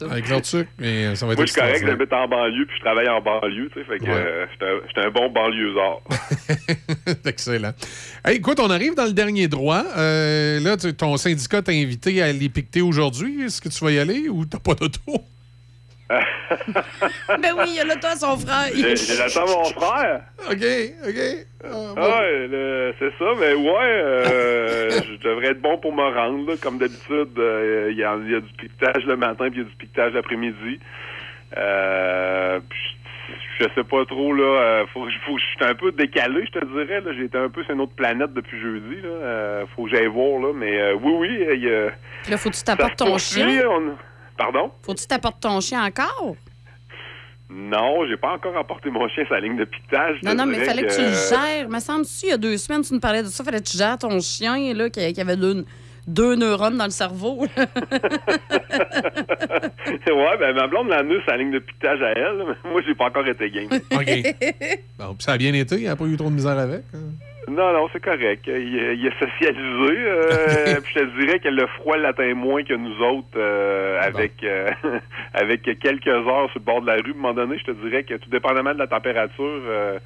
Avec 0.10 0.30
leur 0.30 0.42
truc, 0.42 0.68
mais 0.80 1.16
ça 1.16 1.26
va 1.26 1.34
être 1.34 1.38
Moi, 1.40 1.46
je 1.46 1.52
suis 1.52 1.62
correct, 1.62 1.84
j'habite 1.86 2.14
en 2.14 2.28
banlieue, 2.28 2.66
puis 2.66 2.76
je 2.78 2.82
travaille 2.84 3.08
en 3.10 3.22
banlieue, 3.22 3.70
tu 3.74 3.80
sais, 3.80 3.86
fait 3.86 3.98
que 4.00 4.04
Ouais. 4.06 4.12
euh, 4.12 4.46
j'étais 4.88 5.08
un- 5.08 5.12
bon 5.12 5.30
banlieusard. 5.30 6.02
Excellent. 7.26 7.72
Hey, 8.26 8.38
écoute, 8.38 8.60
on 8.60 8.70
arrive 8.70 8.96
dans 8.96 9.06
le 9.06 9.14
dernier 9.14 9.48
droit. 9.48 9.84
Euh, 9.98 10.60
là, 10.60 10.78
tu- 10.78 10.94
ton 10.94 11.18
syndicat 11.18 11.62
t'a 11.62 11.72
invité 11.72 12.22
à 12.22 12.26
aller 12.26 12.50
piqueter 12.50 12.82
aujourd'hui. 12.82 13.44
Est-ce 13.44 13.62
que 13.62 13.70
tu 13.70 13.84
vas 13.84 13.92
y 13.92 14.00
aller 14.00 14.28
ou 14.30 14.46
t'as 14.46 14.60
pas 14.60 14.74
d'auto? 14.76 15.00
ben 17.42 17.54
oui, 17.58 17.66
il 17.76 17.80
a 17.80 17.84
l'auto 17.84 18.08
à 18.08 18.16
son 18.16 18.38
frère. 18.38 18.70
J'ai 18.76 18.96
j'ai 18.96 19.18
l'attends 19.18 19.48
mon 19.48 19.64
frère. 19.66 20.22
OK, 20.50 20.64
OK. 21.08 21.20
Ah 21.98 22.20
ouais, 22.22 22.48
le- 22.48 22.94
c'est 23.00 23.12
ça, 23.20 23.26
mais 23.40 23.54
ouais, 23.54 23.70
euh, 23.82 24.90
je 25.08 25.28
devrais 25.28 25.48
être 25.50 25.62
bon 25.62 25.78
pour 25.78 25.94
me 25.94 26.04
rendre, 26.04 26.50
là. 26.50 26.56
Comme 26.62 26.78
d'habitude, 26.78 27.38
euh, 27.38 27.90
il 27.92 27.98
y, 27.98 28.04
a, 28.04 28.16
il 28.24 28.32
y 28.32 28.36
a 28.36 28.40
du 28.40 28.52
piquetage 28.58 29.06
le 29.06 29.16
matin, 29.16 29.50
puis 29.50 29.60
il 29.60 29.64
y 29.64 29.66
a 29.66 29.70
du 29.70 29.76
piquetage 29.76 30.14
l'après-midi. 30.14 30.80
Euh, 31.58 32.60
je 33.60 33.66
sais 33.76 33.84
pas 33.84 34.06
trop, 34.06 34.34
là. 34.34 34.86
faut, 34.94 35.04
que 35.06 35.12
je- 35.12 35.20
faut, 35.20 35.36
que 35.36 35.42
je 35.42 35.46
suis 35.46 35.66
un 35.72 35.76
peu 35.76 35.92
décalé, 35.92 36.46
je 36.52 36.60
te 36.60 36.66
dirais. 36.66 37.02
Là. 37.02 37.12
J'ai 37.16 37.26
été 37.26 37.38
un 37.38 37.50
peu 37.50 37.64
sur 37.64 37.74
une 37.74 37.82
autre 37.82 37.94
planète 37.96 38.34
depuis 38.34 38.60
jeudi. 38.60 39.02
Là. 39.04 39.66
Faut 39.76 39.84
que 39.86 39.90
j'aille 39.92 40.08
voir, 40.08 40.42
là. 40.42 40.52
Mais 40.56 40.80
euh, 40.82 40.96
oui, 41.02 41.14
oui, 41.20 41.46
il 41.54 41.64
y 41.64 41.70
a... 41.74 41.90
Puis 42.24 42.32
là, 42.32 42.38
faut 42.38 42.50
que 42.50 42.56
tu 42.56 42.64
t'apportes 42.64 42.96
ton 42.98 43.18
chien. 43.18 43.62
on- 43.70 43.96
Pardon? 44.42 44.72
Faut 44.84 44.94
que 44.94 45.00
tu 45.00 45.08
t'apportes 45.08 45.40
ton 45.40 45.60
chien 45.62 45.86
encore? 45.86 46.36
Non, 47.50 48.08
j'ai 48.08 48.16
pas 48.16 48.34
encore 48.34 48.56
apporté 48.58 48.90
mon 48.90 49.08
chien 49.10 49.26
la 49.30 49.42
ligne 49.42 49.58
de 49.58 49.66
piquetage. 49.66 50.20
Non, 50.24 50.34
non, 50.34 50.46
mais 50.46 50.54
dirais 50.54 50.66
fallait 50.68 50.84
que, 50.84 50.96
tu 50.96 51.02
le 51.02 51.12
gères. 51.12 51.70
Me 51.70 51.80
semble-tu, 51.80 52.28
il 52.28 52.30
y 52.30 52.32
a 52.32 52.38
deux 52.38 52.58
semaines, 52.58 52.82
tu 52.82 52.94
nous 52.94 53.00
parlais 53.02 53.24
de 53.24 53.28
ça, 53.28 53.44
fallait 53.44 53.60
que 53.60 53.70
tu 53.70 53.78
gères 53.78 53.98
ton 53.98 54.20
chien, 54.22 54.74
là, 54.74 54.90
qui, 54.90 55.12
qui 55.12 55.20
avait 55.20 55.36
deux, 55.36 55.66
deux 56.08 56.36
neurones 56.36 56.78
dans 56.78 56.86
le 56.86 56.92
cerveau. 56.92 57.42
ouais, 57.58 57.58
ben 60.40 60.54
ma 60.56 60.68
blonde 60.68 60.88
l'a 60.88 61.04
la 61.04 61.38
ligne 61.38 61.52
de 61.52 61.60
piquetage 61.60 62.02
à 62.02 62.12
elle. 62.12 62.56
Moi, 62.72 62.82
j'ai 62.88 62.96
pas 62.96 63.08
encore 63.08 63.28
été 63.28 63.50
game. 63.50 63.68
OK. 63.92 64.36
Bon, 64.98 65.14
puis 65.16 65.24
ça 65.24 65.34
a 65.34 65.38
bien 65.38 65.54
été. 65.54 65.76
Il 65.76 65.82
n'y 65.82 65.88
a 65.90 65.96
pas 65.98 66.06
eu 66.06 66.16
trop 66.16 66.30
de 66.30 66.36
misère 66.36 66.58
avec. 66.58 66.84
hein? 66.94 67.00
Non, 67.52 67.74
non, 67.74 67.88
c'est 67.92 68.02
correct. 68.04 68.44
Il, 68.48 68.54
il 68.98 69.06
est 69.06 69.20
socialisé. 69.20 69.98
euh, 70.08 70.80
puis 70.84 70.94
je 70.96 71.00
te 71.02 71.20
dirais 71.20 71.40
que 71.40 71.50
le 71.50 71.68
froid 71.78 71.98
l'atteint 71.98 72.34
moins 72.34 72.64
que 72.64 72.74
nous 72.74 72.98
autres 73.02 73.28
euh, 73.38 74.00
avec 74.02 74.44
euh, 74.44 74.70
avec 75.34 75.62
quelques 75.80 76.08
heures 76.08 76.50
sur 76.52 76.60
le 76.60 76.66
bord 76.66 76.82
de 76.82 76.88
la 76.88 76.96
rue. 76.96 77.12
À 77.12 77.14
un 77.14 77.18
moment 77.18 77.34
donné, 77.34 77.58
je 77.60 77.66
te 77.72 77.72
dirais 77.88 78.04
que 78.04 78.16
tout 78.16 78.30
dépendamment 78.30 78.74
de 78.74 78.80
la 78.80 78.88
température, 78.88 79.36
euh, 79.40 80.00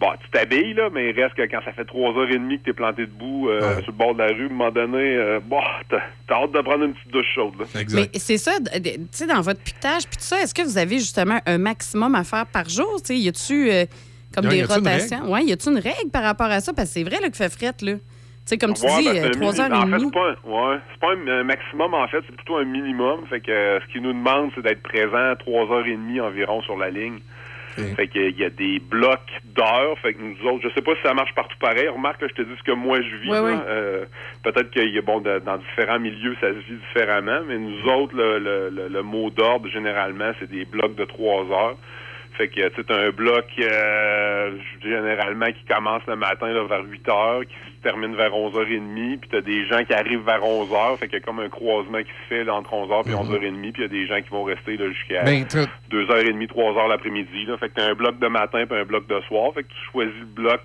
bon, 0.00 0.08
tu 0.22 0.30
t'habilles, 0.30 0.74
là, 0.74 0.88
mais 0.92 1.10
il 1.10 1.20
reste 1.20 1.34
que 1.34 1.42
quand 1.42 1.60
ça 1.64 1.72
fait 1.72 1.84
trois 1.84 2.10
heures 2.18 2.28
et 2.30 2.38
demie 2.38 2.58
que 2.58 2.64
tu 2.64 2.70
es 2.70 2.72
planté 2.72 3.02
debout 3.06 3.48
euh, 3.48 3.60
sur 3.82 3.92
le 3.92 3.96
bord 3.98 4.14
de 4.14 4.20
la 4.22 4.28
rue, 4.28 4.44
à 4.44 4.46
un 4.46 4.48
moment 4.48 4.70
donné, 4.70 5.16
euh, 5.16 5.40
bon, 5.44 5.60
t'as 5.88 6.00
t'as 6.26 6.42
hâte 6.42 6.52
de 6.52 6.60
prendre 6.60 6.84
une 6.84 6.94
petite 6.94 7.10
douche 7.12 7.32
chaude. 7.34 7.54
là. 7.58 7.66
Mais 7.94 8.08
c'est 8.14 8.38
ça, 8.38 8.52
tu 8.74 8.90
sais, 9.12 9.26
dans 9.26 9.40
votre 9.42 9.60
piquetage, 9.60 10.04
puis 10.08 10.16
tout 10.16 10.24
ça, 10.24 10.40
est-ce 10.42 10.54
que 10.54 10.62
vous 10.62 10.78
avez 10.78 10.98
justement 10.98 11.38
un 11.46 11.58
maximum 11.58 12.14
à 12.14 12.24
faire 12.24 12.46
par 12.46 12.68
jour? 12.68 12.96
Tu 13.02 13.14
sais, 13.14 13.16
y 13.18 13.28
a-tu 13.28 13.70
euh, 13.70 13.84
comme 14.34 14.46
des 14.46 14.64
rotations? 14.64 15.20
Oui, 15.32 15.44
y 15.46 15.52
a-tu 15.52 15.68
une 15.68 15.78
règle 15.78 16.10
par 16.12 16.22
rapport 16.22 16.46
à 16.50 16.60
ça? 16.60 16.72
Parce 16.72 16.88
que 16.88 16.94
c'est 16.94 17.04
vrai 17.04 17.16
là, 17.20 17.26
qu'il 17.28 17.36
fait 17.36 17.52
frette, 17.52 17.82
là. 17.82 17.92
Tu 17.94 18.00
sais, 18.50 18.58
comme 18.58 18.74
tu 18.74 18.82
Ouais, 18.84 18.98
dis, 18.98 19.04
ben, 19.04 19.14
c'est 19.14 19.42
euh, 19.42 19.62
heures 19.62 19.72
et 19.72 19.82
En 19.82 19.86
fait, 19.86 19.96
demie. 19.96 20.04
c'est 20.04 20.12
pas, 20.12 20.28
un, 20.28 20.50
ouais, 20.50 20.78
c'est 20.92 21.00
pas 21.00 21.12
un, 21.14 21.28
un 21.40 21.44
maximum, 21.44 21.94
en 21.94 22.06
fait, 22.08 22.18
c'est 22.26 22.36
plutôt 22.36 22.56
un 22.56 22.64
minimum. 22.64 23.20
Fait 23.30 23.40
que 23.40 23.50
euh, 23.50 23.80
ce 23.80 23.86
qu'ils 23.92 24.02
nous 24.02 24.12
demandent, 24.12 24.50
c'est 24.54 24.60
d'être 24.62 24.82
présent 24.82 25.34
trois 25.38 25.62
heures 25.74 25.86
et 25.86 25.92
demie 25.96 26.20
environ 26.20 26.60
sur 26.62 26.76
la 26.76 26.90
ligne. 26.90 27.20
Fait 27.96 28.06
que 28.06 28.20
il 28.20 28.38
y 28.38 28.44
a 28.44 28.50
des 28.50 28.78
blocs 28.78 29.18
d'heures. 29.56 29.98
Fait 30.00 30.14
que 30.14 30.20
nous 30.22 30.36
autres, 30.48 30.62
je 30.68 30.72
sais 30.74 30.80
pas 30.82 30.92
si 30.94 31.02
ça 31.02 31.12
marche 31.12 31.34
partout 31.34 31.56
pareil. 31.58 31.88
Remarque, 31.88 32.20
là, 32.22 32.28
je 32.30 32.34
te 32.40 32.42
dis 32.42 32.54
ce 32.56 32.62
que 32.62 32.70
moi 32.70 33.00
je 33.00 33.16
vis. 33.16 33.30
Ouais, 33.30 33.36
là. 33.38 33.42
ouais. 33.42 33.56
Euh, 33.66 34.04
Peut-être 34.44 34.70
qu'il 34.70 34.90
y 34.94 34.98
a 34.98 35.02
bon 35.02 35.20
de- 35.20 35.40
dans 35.40 35.56
différents 35.56 35.98
milieux, 35.98 36.36
ça 36.40 36.48
se 36.50 36.58
vit 36.70 36.78
différemment, 36.88 37.40
mais 37.48 37.58
nous 37.58 37.82
autres, 37.90 38.14
le, 38.14 38.38
le, 38.38 38.70
le, 38.70 38.88
le 38.88 39.02
mot 39.02 39.28
d'ordre, 39.30 39.68
généralement, 39.70 40.30
c'est 40.38 40.48
des 40.48 40.64
blocs 40.66 40.94
de 40.94 41.04
trois 41.04 41.42
heures. 41.50 41.76
Fait 42.36 42.48
que 42.48 42.54
tu 42.54 42.60
sais, 42.76 42.84
t'as 42.84 42.96
un 42.98 43.10
bloc 43.10 43.46
euh, 43.60 44.56
généralement 44.82 45.46
qui 45.46 45.64
commence 45.72 46.02
le 46.08 46.16
matin 46.16 46.48
là, 46.48 46.64
vers 46.64 46.84
8 46.84 47.08
heures, 47.08 47.40
qui 47.42 47.54
se 47.54 47.82
termine 47.82 48.16
vers 48.16 48.32
11h30, 48.32 49.18
puis 49.20 49.30
t'as 49.30 49.40
des 49.40 49.66
gens 49.66 49.84
qui 49.84 49.92
arrivent 49.94 50.24
vers 50.24 50.42
11h, 50.42 50.98
fait 50.98 51.08
qu'il 51.08 51.18
y 51.18 51.22
a 51.22 51.24
comme 51.24 51.40
un 51.40 51.48
croisement 51.48 51.98
qui 51.98 52.08
se 52.10 52.28
fait 52.28 52.44
là, 52.44 52.54
entre 52.54 52.72
11h 52.72 53.08
et 53.08 53.14
11h30, 53.14 53.72
puis 53.72 53.72
il 53.78 53.80
y 53.82 53.84
a 53.84 53.88
des 53.88 54.06
gens 54.06 54.20
qui 54.20 54.30
vont 54.30 54.44
rester 54.44 54.76
là, 54.76 54.88
jusqu'à 54.88 55.22
Ben, 55.22 55.44
t'as- 55.46 55.66
2h30, 55.90 56.46
3h 56.48 56.88
l'après-midi. 56.88 57.44
Là. 57.46 57.56
Fait 57.58 57.68
que 57.68 57.74
t'as 57.74 57.90
un 57.90 57.94
bloc 57.94 58.18
de 58.18 58.26
matin 58.26 58.64
puis 58.66 58.78
un 58.78 58.84
bloc 58.84 59.06
de 59.06 59.20
soir. 59.28 59.52
Fait 59.54 59.62
que 59.62 59.68
tu 59.68 59.90
choisis 59.92 60.14
le 60.18 60.26
bloc 60.26 60.60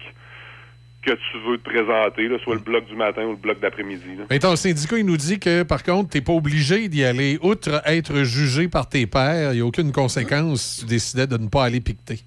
que 1.02 1.12
tu 1.12 1.39
veux 1.47 1.58
te 1.58 1.64
présenter, 1.70 2.28
là, 2.28 2.38
soit 2.43 2.56
le 2.56 2.62
bloc 2.62 2.86
du 2.86 2.95
matin 2.95 3.24
ou 3.24 3.32
le 3.32 3.36
bloc 3.38 3.60
d'après-midi. 3.60 4.04
Mais 4.30 4.39
ton 4.39 4.56
syndicat, 4.56 4.97
il 4.97 5.06
nous 5.06 5.18
dit 5.18 5.39
que, 5.39 5.64
par 5.64 5.82
contre, 5.84 6.10
tu 6.12 6.18
n'es 6.18 6.24
pas 6.24 6.34
obligé 6.34 6.88
d'y 6.89 7.04
aller. 7.06 7.38
Outre 7.41 7.82
être 7.86 8.24
jugé 8.24 8.68
par 8.68 8.88
tes 8.89 9.08
pairs, 9.08 9.54
il 9.54 9.56
n'y 9.58 9.62
a 9.62 9.66
aucune 9.66 9.91
conséquence 9.93 10.62
si 10.62 10.80
tu 10.82 10.86
décidais 10.88 11.28
de 11.28 11.38
ne 11.38 11.47
pas 11.47 11.64
aller 11.64 11.80
piqueter. 11.80 12.20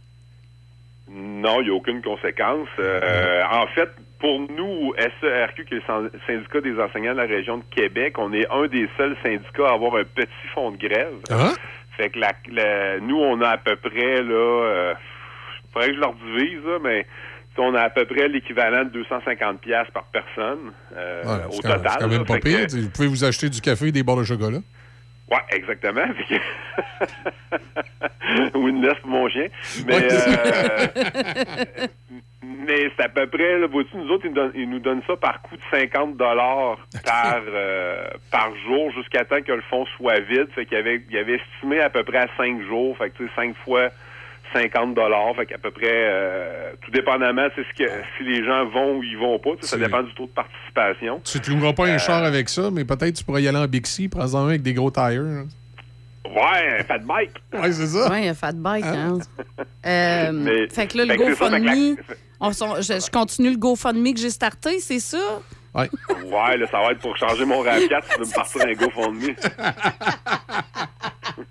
Non, 1.10 1.60
il 1.60 1.64
n'y 1.64 1.70
a 1.70 1.74
aucune 1.74 2.00
conséquence. 2.02 2.68
Euh, 2.78 3.42
en 3.50 3.66
fait, 3.68 3.90
pour 4.18 4.40
nous, 4.40 4.94
SERQ, 5.20 5.64
qui 5.66 5.74
est 5.74 5.78
le 5.78 5.82
syn- 5.86 6.10
syndicat 6.26 6.60
des 6.60 6.78
enseignants 6.80 7.12
de 7.12 7.18
la 7.18 7.26
région 7.26 7.58
de 7.58 7.64
Québec, 7.74 8.14
on 8.18 8.32
est 8.32 8.46
un 8.50 8.66
des 8.68 8.88
seuls 8.96 9.16
syndicats 9.22 9.68
à 9.68 9.74
avoir 9.74 9.96
un 9.96 10.04
petit 10.04 10.30
fonds 10.54 10.70
de 10.70 10.76
grève. 10.78 11.12
Fait 11.98 12.08
que 12.08 12.18
la, 12.18 12.32
la- 12.50 13.00
nous, 13.00 13.16
on 13.18 13.40
a 13.42 13.48
à 13.50 13.56
peu 13.58 13.76
près, 13.76 14.22
là, 14.22 14.32
euh, 14.32 14.94
faudrait 15.72 15.88
que 15.88 15.94
je 15.96 16.00
leur 16.00 16.14
divise, 16.14 16.64
là, 16.64 16.78
mais 16.82 17.06
on 17.58 17.74
a 17.74 17.80
à 17.82 17.90
peu 17.90 18.04
près 18.06 18.28
l'équivalent 18.28 18.84
de 18.84 18.90
250 18.90 19.60
pièces 19.60 19.88
par 19.92 20.04
personne 20.04 20.72
euh, 20.96 21.22
Ouais, 21.24 21.44
au 21.56 21.60
total. 21.60 21.80
c'est 21.84 21.98
quand 21.98 22.08
même 22.08 22.24
pas 22.24 22.38
que- 22.38 22.48
pire. 22.48 22.66
Vous 22.82 22.90
pouvez 22.90 23.08
vous 23.08 23.24
acheter 23.24 23.48
du 23.48 23.60
café 23.60 23.88
et 23.88 23.92
des 23.92 24.02
barres 24.02 24.16
de 24.16 24.24
chocolat. 24.24 24.58
Ouais, 25.30 25.38
exactement. 25.50 26.04
Ou 28.54 28.68
une 28.68 28.82
laisse 28.82 28.98
pour 29.00 29.10
mon 29.10 29.28
chien. 29.28 29.46
Mais, 29.86 29.94
Ouais. 29.96 30.08
euh, 30.12 31.86
mais 32.42 32.90
c'est 32.96 33.04
à 33.04 33.08
peu 33.08 33.26
près, 33.26 33.58
là, 33.58 33.66
vois-tu, 33.66 33.96
nous 33.96 34.08
autres, 34.10 34.24
ils 34.26 34.30
nous, 34.30 34.34
donnent, 34.34 34.52
ils 34.54 34.68
nous 34.68 34.78
donnent 34.78 35.02
ça 35.06 35.16
par 35.16 35.40
coût 35.42 35.56
de 35.56 35.62
50 35.70 36.16
dollars 36.16 36.78
par, 37.04 37.40
euh, 37.48 38.06
par 38.30 38.50
jour 38.66 38.90
jusqu'à 38.92 39.24
temps 39.24 39.40
que 39.42 39.52
le 39.52 39.62
fond 39.62 39.86
soit 39.96 40.20
vide. 40.20 40.48
Fait 40.54 40.66
qu'il 40.66 40.76
avait, 40.76 41.02
il 41.10 41.16
avait 41.18 41.36
estimé 41.40 41.80
à 41.80 41.90
peu 41.90 42.04
près 42.04 42.18
à 42.18 42.28
5 42.36 42.62
jours. 42.62 42.96
Fait 42.98 43.10
que, 43.10 43.16
tu 43.18 43.24
sais, 43.28 43.32
5 43.36 43.54
fois 43.64 43.88
50 44.52 44.94
dollars. 44.94 45.34
Fait 45.36 45.46
qu'à 45.46 45.58
peu 45.58 45.70
près, 45.70 45.86
euh, 45.90 46.72
tout 46.82 46.90
dépendamment, 46.90 47.48
c'est 47.56 47.62
ce 47.64 47.84
que, 47.84 47.90
si 48.18 48.24
les 48.24 48.44
gens 48.44 48.66
vont 48.66 48.98
ou 48.98 49.02
ils 49.02 49.16
vont 49.18 49.38
pas. 49.38 49.50
Ça 49.62 49.76
dépend 49.76 50.02
du 50.02 50.12
taux 50.14 50.26
de 50.26 50.30
participation. 50.32 51.20
Tu 51.24 51.38
ne 51.50 51.56
loueras 51.60 51.72
pas 51.72 51.86
un 51.86 51.94
Euh, 51.94 51.98
char 51.98 52.22
avec 52.24 52.48
ça, 52.48 52.70
mais 52.72 52.84
peut-être 52.84 53.14
tu 53.16 53.24
pourrais 53.24 53.42
y 53.42 53.48
aller 53.48 53.58
en 53.58 53.66
Bixi, 53.66 54.08
prends-en 54.08 54.44
un 54.44 54.48
avec 54.48 54.62
des 54.62 54.74
gros 54.74 54.90
tires. 54.90 55.22
hein. 55.22 55.46
Ouais, 56.24 56.78
un 56.80 56.84
fat 56.84 56.98
bike. 56.98 57.32
Ouais, 57.52 57.72
c'est 57.72 57.86
ça. 57.88 58.08
Oui, 58.10 58.28
un 58.28 58.34
fat 58.34 58.52
bike. 58.52 58.84
Hein? 58.84 59.18
Euh, 59.84 60.30
Mais- 60.32 60.68
fait 60.68 60.86
que 60.86 60.96
là, 60.98 61.02
le 61.04 61.08
la- 61.08 61.16
GoFundMe, 61.16 61.96
je, 62.40 63.00
je 63.04 63.10
continue 63.10 63.50
le 63.50 63.56
GoFundMe 63.56 64.14
que 64.14 64.20
j'ai 64.20 64.30
starté, 64.30 64.78
c'est 64.78 65.00
ça? 65.00 65.18
Ouais. 65.74 65.90
Ouais, 66.24 66.56
là, 66.56 66.66
ça 66.70 66.78
va 66.78 66.92
être 66.92 67.00
pour 67.00 67.16
changer 67.16 67.44
mon 67.44 67.64
RAV4 67.64 68.02
si 68.04 68.10
tu 68.14 68.20
veux 68.20 68.26
me 68.26 68.32
partir 68.32 68.62
un 68.64 68.72
GoFundMe. 68.74 69.34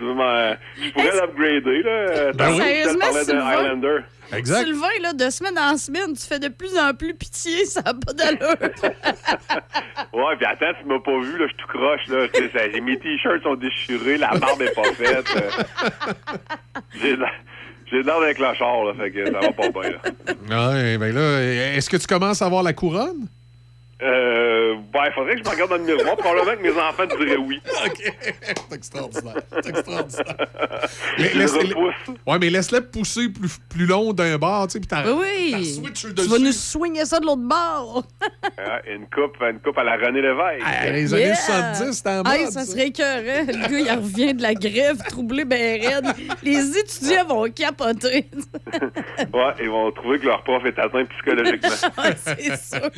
M'en- 0.00 0.54
Je 0.80 0.90
pourrais 0.92 1.12
l'upgrader, 1.20 1.82
là. 1.82 2.32
Ben 2.34 2.50
oui. 2.50 2.56
Sérieusement, 2.58 2.98
parlais 3.00 3.20
de 3.20 3.24
Sylvain? 3.24 3.46
Highlander. 3.48 3.98
Sylvain, 4.44 4.88
là, 5.02 5.12
de 5.14 5.30
semaine 5.30 5.58
en 5.58 5.76
semaine, 5.78 6.12
tu 6.14 6.26
fais 6.26 6.38
de 6.38 6.48
plus 6.48 6.76
en 6.78 6.92
plus 6.94 7.14
pitié, 7.14 7.64
ça 7.64 7.82
n'a 7.82 7.94
pas 7.94 8.12
d'allure. 8.12 8.56
Ouais, 10.12 10.36
puis 10.36 10.46
attends, 10.46 10.72
tu 10.80 10.86
m'as 10.88 10.98
pas 11.00 11.18
vu, 11.20 11.38
là, 11.38 11.44
je 11.44 11.48
suis 11.48 11.56
tout 11.56 11.68
croche, 11.68 12.06
là. 12.08 12.26
Ça- 12.52 12.80
Mes 12.80 12.98
t-shirts 12.98 13.42
sont 13.42 13.54
déchirés, 13.54 14.16
la 14.18 14.28
barbe 14.36 14.60
est 14.62 14.74
pas 14.74 14.92
faite. 14.94 15.26
euh. 15.36 15.50
J'ai 17.00 17.16
de 17.16 17.20
la- 17.20 17.30
j'ai 17.90 18.02
de 18.02 18.06
l'air 18.06 18.20
d'un 18.20 18.34
clochard, 18.34 18.84
là, 18.84 18.94
fait 18.94 19.10
que 19.10 19.24
ça 19.26 19.38
va 19.40 19.52
pas 19.52 19.68
bien, 19.70 19.90
là. 19.90 20.70
Ouais, 20.72 20.98
ben 20.98 21.14
là, 21.14 21.40
est-ce 21.76 21.88
que 21.88 21.96
tu 21.96 22.06
commences 22.06 22.42
à 22.42 22.46
avoir 22.46 22.62
la 22.62 22.72
couronne? 22.72 23.26
Euh, 24.00 24.76
ben, 24.92 25.10
faudrait 25.12 25.34
que 25.34 25.38
je 25.38 25.44
me 25.44 25.50
regarde 25.50 25.70
dans 25.70 25.76
le 25.76 25.82
miroir. 25.82 26.16
Probablement 26.16 26.56
que 26.56 26.62
mes 26.62 26.80
enfants 26.80 27.04
diraient 27.06 27.36
oui. 27.36 27.60
OK. 27.86 28.12
C'est 28.22 28.74
extraordinaire. 28.76 29.42
C'est 29.50 29.68
extraordinaire. 29.70 30.36
Mais 31.18 31.34
laisse-. 31.34 31.54
Ouais, 32.26 32.38
mais 32.38 32.50
laisse-le 32.50 32.80
pousser 32.82 33.28
plus, 33.28 33.58
plus 33.68 33.86
long 33.86 34.12
d'un 34.12 34.38
bord, 34.38 34.68
tu 34.68 34.74
sais, 34.74 34.80
puis 34.80 34.86
t'as 34.86 35.10
Oui, 35.10 35.82
Tu 35.94 36.08
vas 36.28 36.38
nous 36.38 36.52
soigner 36.52 37.04
ça 37.04 37.18
de 37.18 37.26
l'autre 37.26 37.42
bord. 37.42 38.04
Ouais, 38.56 38.94
une 38.94 39.06
coupe, 39.06 39.36
une 39.42 39.58
coupe 39.58 39.76
à 39.78 39.84
la 39.84 39.96
René 39.96 40.22
Lévesque. 40.22 40.64
Ah, 40.64 40.90
les 40.90 41.12
années 41.14 41.34
70, 41.34 41.92
c'était 41.96 42.10
en 42.10 42.22
mode, 42.22 42.50
ça 42.50 42.60
ça. 42.60 42.64
serait 42.64 42.86
écœurant. 42.88 43.46
Le 43.46 43.68
gars, 43.68 43.78
il 43.94 43.98
revient 43.98 44.34
de 44.34 44.42
la 44.42 44.54
grève, 44.54 44.98
troublé, 45.08 45.44
ben 45.44 45.80
raide. 45.80 46.06
Les 46.42 46.78
étudiants 46.78 47.26
vont 47.26 47.50
capoter. 47.50 48.26
Ouais, 49.32 49.54
ils 49.60 49.70
vont 49.70 49.90
trouver 49.90 50.18
que 50.20 50.26
leur 50.26 50.42
prof 50.44 50.64
est 50.64 50.78
atteint 50.78 51.04
psychologiquement. 51.04 51.68
C'est 52.16 52.56
sûr. 52.56 52.90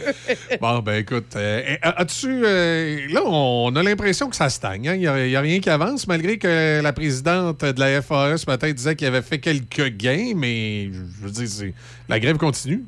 Bon, 0.60 0.78
ben 0.80 0.89
écoute, 0.98 1.36
euh, 1.36 1.62
eh, 1.66 1.78
as-tu. 1.82 2.42
euh, 2.44 3.08
là, 3.10 3.22
on 3.24 3.74
a 3.76 3.82
l'impression 3.82 4.28
que 4.28 4.36
ça 4.36 4.48
stagne. 4.48 4.88
hein? 4.88 4.94
Il 4.94 5.00
n'y 5.00 5.36
a, 5.36 5.40
rien 5.40 5.60
qui 5.60 5.70
avance, 5.70 6.06
malgré 6.06 6.38
que 6.38 6.80
la 6.82 6.92
présidente 6.92 7.64
de 7.64 7.80
la 7.80 8.02
FAE 8.02 8.36
ce 8.36 8.46
matin 8.46 8.70
disait 8.70 8.96
qu'il 8.96 9.06
avait 9.06 9.22
fait 9.22 9.38
quelques 9.38 9.88
gains, 9.96 10.32
mais 10.36 10.90
je 10.92 11.24
veux 11.24 11.30
dire, 11.30 11.72
la 12.08 12.20
grève 12.20 12.36
continue. 12.36 12.82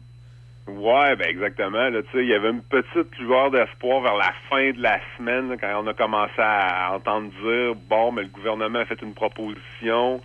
Ouais, 0.68 1.16
ben 1.16 1.28
exactement. 1.28 1.88
Il 2.14 2.26
y 2.26 2.34
avait 2.34 2.50
une 2.50 2.62
petite 2.62 3.18
lueur 3.18 3.50
d'espoir 3.50 4.00
vers 4.00 4.16
la 4.16 4.32
fin 4.48 4.70
de 4.70 4.80
la 4.80 5.00
semaine 5.16 5.56
quand 5.60 5.82
on 5.82 5.86
a 5.88 5.94
commencé 5.94 6.38
à 6.38 6.94
entendre 6.94 7.30
dire 7.42 7.74
bon, 7.88 8.12
mais 8.12 8.22
le 8.22 8.28
gouvernement 8.28 8.78
a 8.78 8.84
fait 8.84 9.02
une 9.02 9.12
proposition 9.12 10.20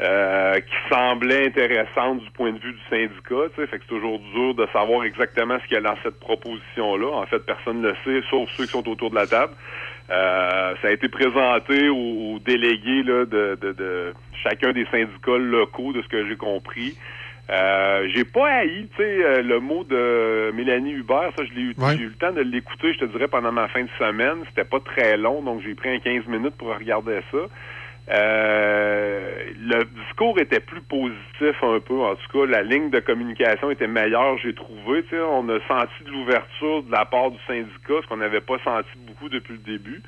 euh, 0.00 0.54
qui 0.60 0.94
semblait 0.94 1.46
intéressante 1.46 2.20
du 2.20 2.30
point 2.32 2.52
de 2.52 2.58
vue 2.58 2.72
du 2.72 2.80
syndicat. 2.90 3.48
Tu 3.54 3.60
sais, 3.60 3.66
fait 3.66 3.78
que 3.78 3.84
c'est 3.88 3.94
toujours 3.94 4.18
dur 4.34 4.54
de 4.54 4.66
savoir 4.72 5.04
exactement 5.04 5.58
ce 5.60 5.64
qu'il 5.68 5.74
y 5.74 5.78
a 5.78 5.82
dans 5.82 5.96
cette 6.02 6.18
proposition-là. 6.20 7.08
En 7.08 7.26
fait, 7.26 7.40
personne 7.40 7.82
ne 7.82 7.88
le 7.88 7.96
sait, 8.04 8.26
sauf 8.30 8.48
ceux 8.56 8.64
qui 8.64 8.72
sont 8.72 8.88
autour 8.88 9.10
de 9.10 9.14
la 9.16 9.26
table. 9.26 9.52
Euh, 10.10 10.74
ça 10.82 10.88
a 10.88 10.90
été 10.90 11.08
présenté 11.08 11.88
aux, 11.88 12.34
aux 12.34 12.38
délégués 12.40 13.02
là, 13.02 13.24
de, 13.24 13.58
de, 13.60 13.72
de 13.72 14.14
chacun 14.42 14.72
des 14.72 14.86
syndicats 14.86 15.38
locaux, 15.38 15.92
de 15.92 16.02
ce 16.02 16.08
que 16.08 16.26
j'ai 16.28 16.36
compris. 16.36 16.96
Euh, 17.50 18.08
j'ai 18.14 18.24
pas 18.24 18.46
haï, 18.48 18.88
tu 18.96 19.02
sais, 19.02 19.24
euh, 19.24 19.42
le 19.42 19.60
mot 19.60 19.84
de 19.84 20.52
Mélanie 20.54 20.92
Hubert, 20.92 21.32
ça, 21.36 21.44
je 21.44 21.52
l'ai 21.54 21.60
eu, 21.62 21.74
Ouais. 21.76 21.96
j'ai 21.96 22.04
eu 22.04 22.08
le 22.08 22.14
temps 22.14 22.32
de 22.32 22.40
l'écouter, 22.40 22.92
je 22.94 23.00
te 23.00 23.04
dirais, 23.06 23.28
pendant 23.28 23.52
ma 23.52 23.68
fin 23.68 23.82
de 23.82 23.88
semaine. 23.98 24.38
C'était 24.48 24.64
pas 24.68 24.80
très 24.80 25.16
long, 25.16 25.42
donc 25.42 25.60
j'ai 25.62 25.74
pris 25.74 25.90
un 25.90 25.98
15 25.98 26.26
minutes 26.28 26.56
pour 26.56 26.68
regarder 26.74 27.20
ça. 27.30 27.38
Euh, 28.10 29.44
le 29.60 29.84
discours 29.84 30.38
était 30.40 30.60
plus 30.60 30.82
positif 30.82 31.62
un 31.62 31.78
peu. 31.80 32.00
En 32.00 32.16
tout 32.16 32.28
cas, 32.32 32.46
la 32.46 32.62
ligne 32.62 32.90
de 32.90 32.98
communication 33.00 33.70
était 33.70 33.86
meilleure, 33.86 34.38
j'ai 34.38 34.54
trouvé. 34.54 35.04
On 35.12 35.48
a 35.48 35.58
senti 35.68 36.04
de 36.04 36.10
l'ouverture 36.10 36.82
de 36.82 36.90
la 36.90 37.04
part 37.04 37.30
du 37.30 37.38
syndicat, 37.46 37.94
ce 38.02 38.06
qu'on 38.08 38.16
n'avait 38.16 38.40
pas 38.40 38.58
senti 38.64 38.88
beaucoup 39.06 39.28
depuis 39.28 39.52
le 39.54 39.60
début. 39.60 40.02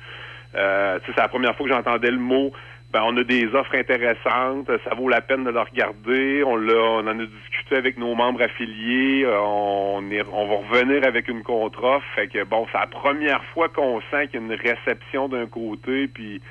Euh, 0.55 0.99
c'est 1.05 1.17
la 1.17 1.27
première 1.27 1.55
fois 1.55 1.67
que 1.67 1.73
j'entendais 1.73 2.11
le 2.11 2.19
mot. 2.19 2.51
Ben, 2.91 3.01
on 3.03 3.17
a 3.17 3.23
des 3.23 3.45
offres 3.55 3.75
intéressantes, 3.75 4.69
ça 4.87 4.95
vaut 4.95 5.09
la 5.09 5.19
peine 5.19 5.43
de 5.43 5.49
le 5.49 5.59
regarder. 5.59 6.43
On, 6.45 6.55
l'a, 6.55 6.75
on 6.75 6.99
en 7.07 7.19
a 7.19 7.25
discuté 7.25 7.75
avec 7.75 7.97
nos 7.97 8.15
membres 8.15 8.41
affiliés. 8.41 9.25
euh, 9.25 9.37
On, 9.41 10.09
est, 10.11 10.23
on 10.31 10.47
va 10.47 10.55
revenir 10.67 11.05
avec 11.05 11.27
une 11.27 11.43
contre-offre. 11.43 12.05
Fait 12.15 12.27
que 12.27 12.43
bon, 12.43 12.67
c'est 12.71 12.77
la 12.77 12.87
première 12.87 13.43
fois 13.53 13.67
qu'on 13.69 13.99
sent 14.11 14.27
qu'il 14.27 14.39
y 14.39 14.43
a 14.43 14.45
une 14.45 14.53
réception 14.53 15.27
d'un 15.27 15.45
côté, 15.47 16.07
puis 16.07 16.41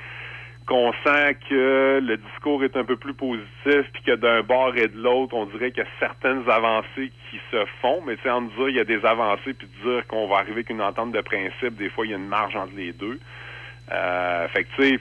qu'on 0.67 0.93
sent 1.05 1.37
que 1.49 2.01
le 2.03 2.17
discours 2.17 2.65
est 2.65 2.77
un 2.77 2.85
peu 2.85 2.97
plus 2.97 3.12
positif, 3.12 3.83
puis 3.93 4.03
que 4.07 4.15
d'un 4.15 4.43
bord 4.43 4.75
et 4.77 4.89
de 4.89 4.99
l'autre, 4.99 5.35
on 5.35 5.47
dirait 5.47 5.71
qu'il 5.73 5.85
y 5.85 5.87
a 5.87 5.91
certaines 5.99 6.49
avancées 6.49 7.12
qui 7.31 7.41
se 7.51 7.65
font, 7.83 8.03
mais 8.07 8.17
tu 8.17 8.31
en 8.31 8.43
dire 8.43 8.69
il 8.69 8.77
y 8.77 8.81
a 8.81 8.85
des 8.85 9.05
avancées, 9.05 9.53
puis 9.53 9.69
de 9.69 9.91
dire 9.91 10.07
qu'on 10.07 10.27
va 10.27 10.37
arriver 10.37 10.53
avec 10.53 10.71
une 10.71 10.81
entente 10.81 11.12
de 11.12 11.21
principe, 11.21 11.77
des 11.77 11.91
fois, 11.91 12.07
il 12.07 12.12
y 12.12 12.15
a 12.15 12.17
une 12.17 12.29
marge 12.29 12.57
entre 12.57 12.75
les 12.77 12.93
deux. 12.93 13.19
Euh, 13.93 14.49
fait 14.49 14.65
que, 14.65 14.69
tu 14.77 14.83
sais, 14.83 15.01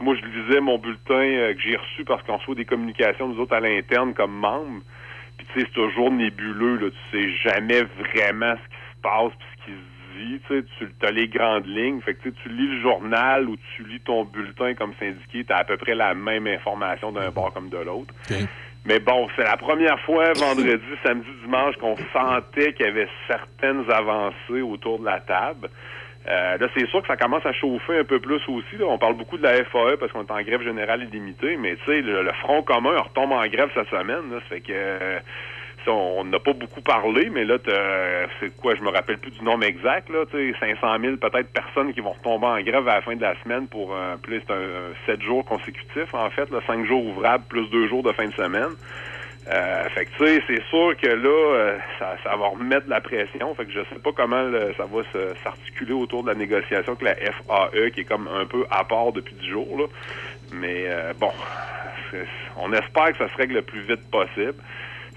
moi, 0.00 0.16
je 0.16 0.26
lisais 0.26 0.60
mon 0.60 0.78
bulletin 0.78 1.14
euh, 1.14 1.54
que 1.54 1.60
j'ai 1.60 1.76
reçu 1.76 2.04
parce 2.04 2.22
qu'on 2.24 2.38
reçoit 2.38 2.56
des 2.56 2.64
communications, 2.64 3.28
nous 3.28 3.40
autres, 3.40 3.54
à 3.54 3.60
l'interne, 3.60 4.14
comme 4.14 4.32
membres. 4.32 4.82
Puis, 5.38 5.46
tu 5.52 5.60
sais, 5.60 5.66
c'est 5.66 5.74
toujours 5.74 6.10
nébuleux, 6.10 6.76
là. 6.76 6.90
Tu 6.90 7.18
sais 7.18 7.50
jamais 7.50 7.82
vraiment 7.82 8.56
ce 8.56 8.68
qui 8.68 8.82
se 8.96 9.00
passe 9.02 9.32
dit. 10.16 10.40
Tu 10.48 10.60
sais, 10.60 10.64
tu 11.00 11.06
as 11.06 11.10
les 11.10 11.28
grandes 11.28 11.66
lignes. 11.66 12.00
Fait 12.00 12.14
que, 12.14 12.28
tu 12.28 12.48
lis 12.48 12.68
le 12.68 12.80
journal 12.80 13.48
ou 13.48 13.56
tu 13.76 13.84
lis 13.84 14.00
ton 14.00 14.24
bulletin 14.24 14.74
comme 14.74 14.92
syndiqué, 14.98 15.44
tu 15.44 15.52
as 15.52 15.58
à 15.58 15.64
peu 15.64 15.76
près 15.76 15.94
la 15.94 16.14
même 16.14 16.46
information 16.46 17.12
d'un 17.12 17.30
bord 17.30 17.52
comme 17.52 17.68
de 17.68 17.78
l'autre. 17.78 18.14
Mais 18.84 19.00
bon, 19.00 19.28
c'est 19.34 19.42
la 19.42 19.56
première 19.56 19.98
fois 20.00 20.32
vendredi, 20.34 20.84
samedi, 21.04 21.26
dimanche 21.42 21.76
qu'on 21.76 21.96
sentait 22.12 22.72
qu'il 22.74 22.86
y 22.86 22.88
avait 22.88 23.08
certaines 23.26 23.90
avancées 23.90 24.62
autour 24.62 25.00
de 25.00 25.04
la 25.04 25.18
table. 25.20 25.68
Euh, 26.28 26.56
là, 26.58 26.68
c'est 26.76 26.86
sûr 26.88 27.02
que 27.02 27.06
ça 27.08 27.16
commence 27.16 27.44
à 27.46 27.52
chauffer 27.52 27.98
un 27.98 28.04
peu 28.04 28.18
plus 28.20 28.40
aussi. 28.48 28.76
là. 28.78 28.86
On 28.86 28.98
parle 28.98 29.14
beaucoup 29.14 29.38
de 29.38 29.42
la 29.44 29.64
FAE 29.64 29.96
parce 29.98 30.10
qu'on 30.12 30.24
est 30.24 30.30
en 30.30 30.42
grève 30.42 30.62
générale 30.62 31.04
illimitée, 31.04 31.56
mais 31.56 31.76
tu 31.76 31.84
sais, 31.84 32.00
le, 32.00 32.22
le 32.22 32.32
Front 32.32 32.62
commun 32.62 32.98
retombe 32.98 33.32
en 33.32 33.46
grève 33.46 33.70
cette 33.74 33.88
semaine. 33.88 34.30
Là, 34.30 34.40
ça 34.40 34.46
fait 34.48 34.60
que 34.60 34.72
euh, 34.72 35.18
on 35.88 36.24
n'a 36.24 36.38
pas 36.38 36.52
beaucoup 36.52 36.80
parlé, 36.80 37.30
mais 37.30 37.44
là, 37.44 37.56
c'est 38.40 38.56
quoi, 38.56 38.74
je 38.74 38.82
me 38.82 38.90
rappelle 38.90 39.18
plus 39.18 39.30
du 39.30 39.42
nombre 39.42 39.64
exact, 39.64 40.08
là, 40.10 40.24
tu 40.30 40.52
sais, 40.52 40.58
500 40.58 41.00
000 41.00 41.16
peut-être 41.16 41.52
personnes 41.52 41.92
qui 41.92 42.00
vont 42.00 42.12
retomber 42.12 42.46
en 42.46 42.60
grève 42.60 42.88
à 42.88 42.96
la 42.96 43.02
fin 43.02 43.16
de 43.16 43.22
la 43.22 43.34
semaine 43.42 43.66
pour 43.68 43.94
euh, 43.94 44.16
plus 44.16 44.42
un, 44.48 44.94
7 45.06 45.22
jours 45.22 45.44
consécutifs, 45.44 46.12
en 46.14 46.30
fait, 46.30 46.50
là, 46.50 46.60
5 46.66 46.86
jours 46.86 47.04
ouvrables 47.04 47.44
plus 47.48 47.68
2 47.70 47.88
jours 47.88 48.02
de 48.02 48.12
fin 48.12 48.26
de 48.26 48.34
semaine. 48.34 48.74
Euh, 49.48 49.88
fait 49.90 50.06
que 50.06 50.10
c'est 50.18 50.62
sûr 50.70 50.96
que 51.00 51.06
là, 51.06 51.28
euh, 51.28 51.78
ça, 52.00 52.36
va 52.36 52.48
remettre 52.48 52.88
la 52.88 53.00
pression. 53.00 53.54
Fait 53.54 53.64
que 53.64 53.70
je 53.70 53.80
sais 53.92 54.00
pas 54.02 54.10
comment 54.12 54.50
ça 54.76 54.86
va 54.86 55.02
s'articuler 55.44 55.92
autour 55.92 56.24
de 56.24 56.30
la 56.30 56.34
négociation 56.34 56.94
avec 56.94 57.02
la 57.02 57.14
FAE, 57.14 57.90
qui 57.90 58.00
est 58.00 58.04
comme 58.04 58.28
un 58.28 58.44
peu 58.44 58.66
à 58.70 58.82
part 58.82 59.12
depuis 59.12 59.34
10 59.34 59.48
jours. 59.48 59.88
Mais 60.52 60.86
euh, 60.88 61.12
bon, 61.18 61.30
on 62.56 62.72
espère 62.72 63.12
que 63.12 63.18
ça 63.18 63.28
se 63.28 63.36
règle 63.36 63.54
le 63.54 63.62
plus 63.62 63.82
vite 63.82 64.10
possible. 64.10 64.54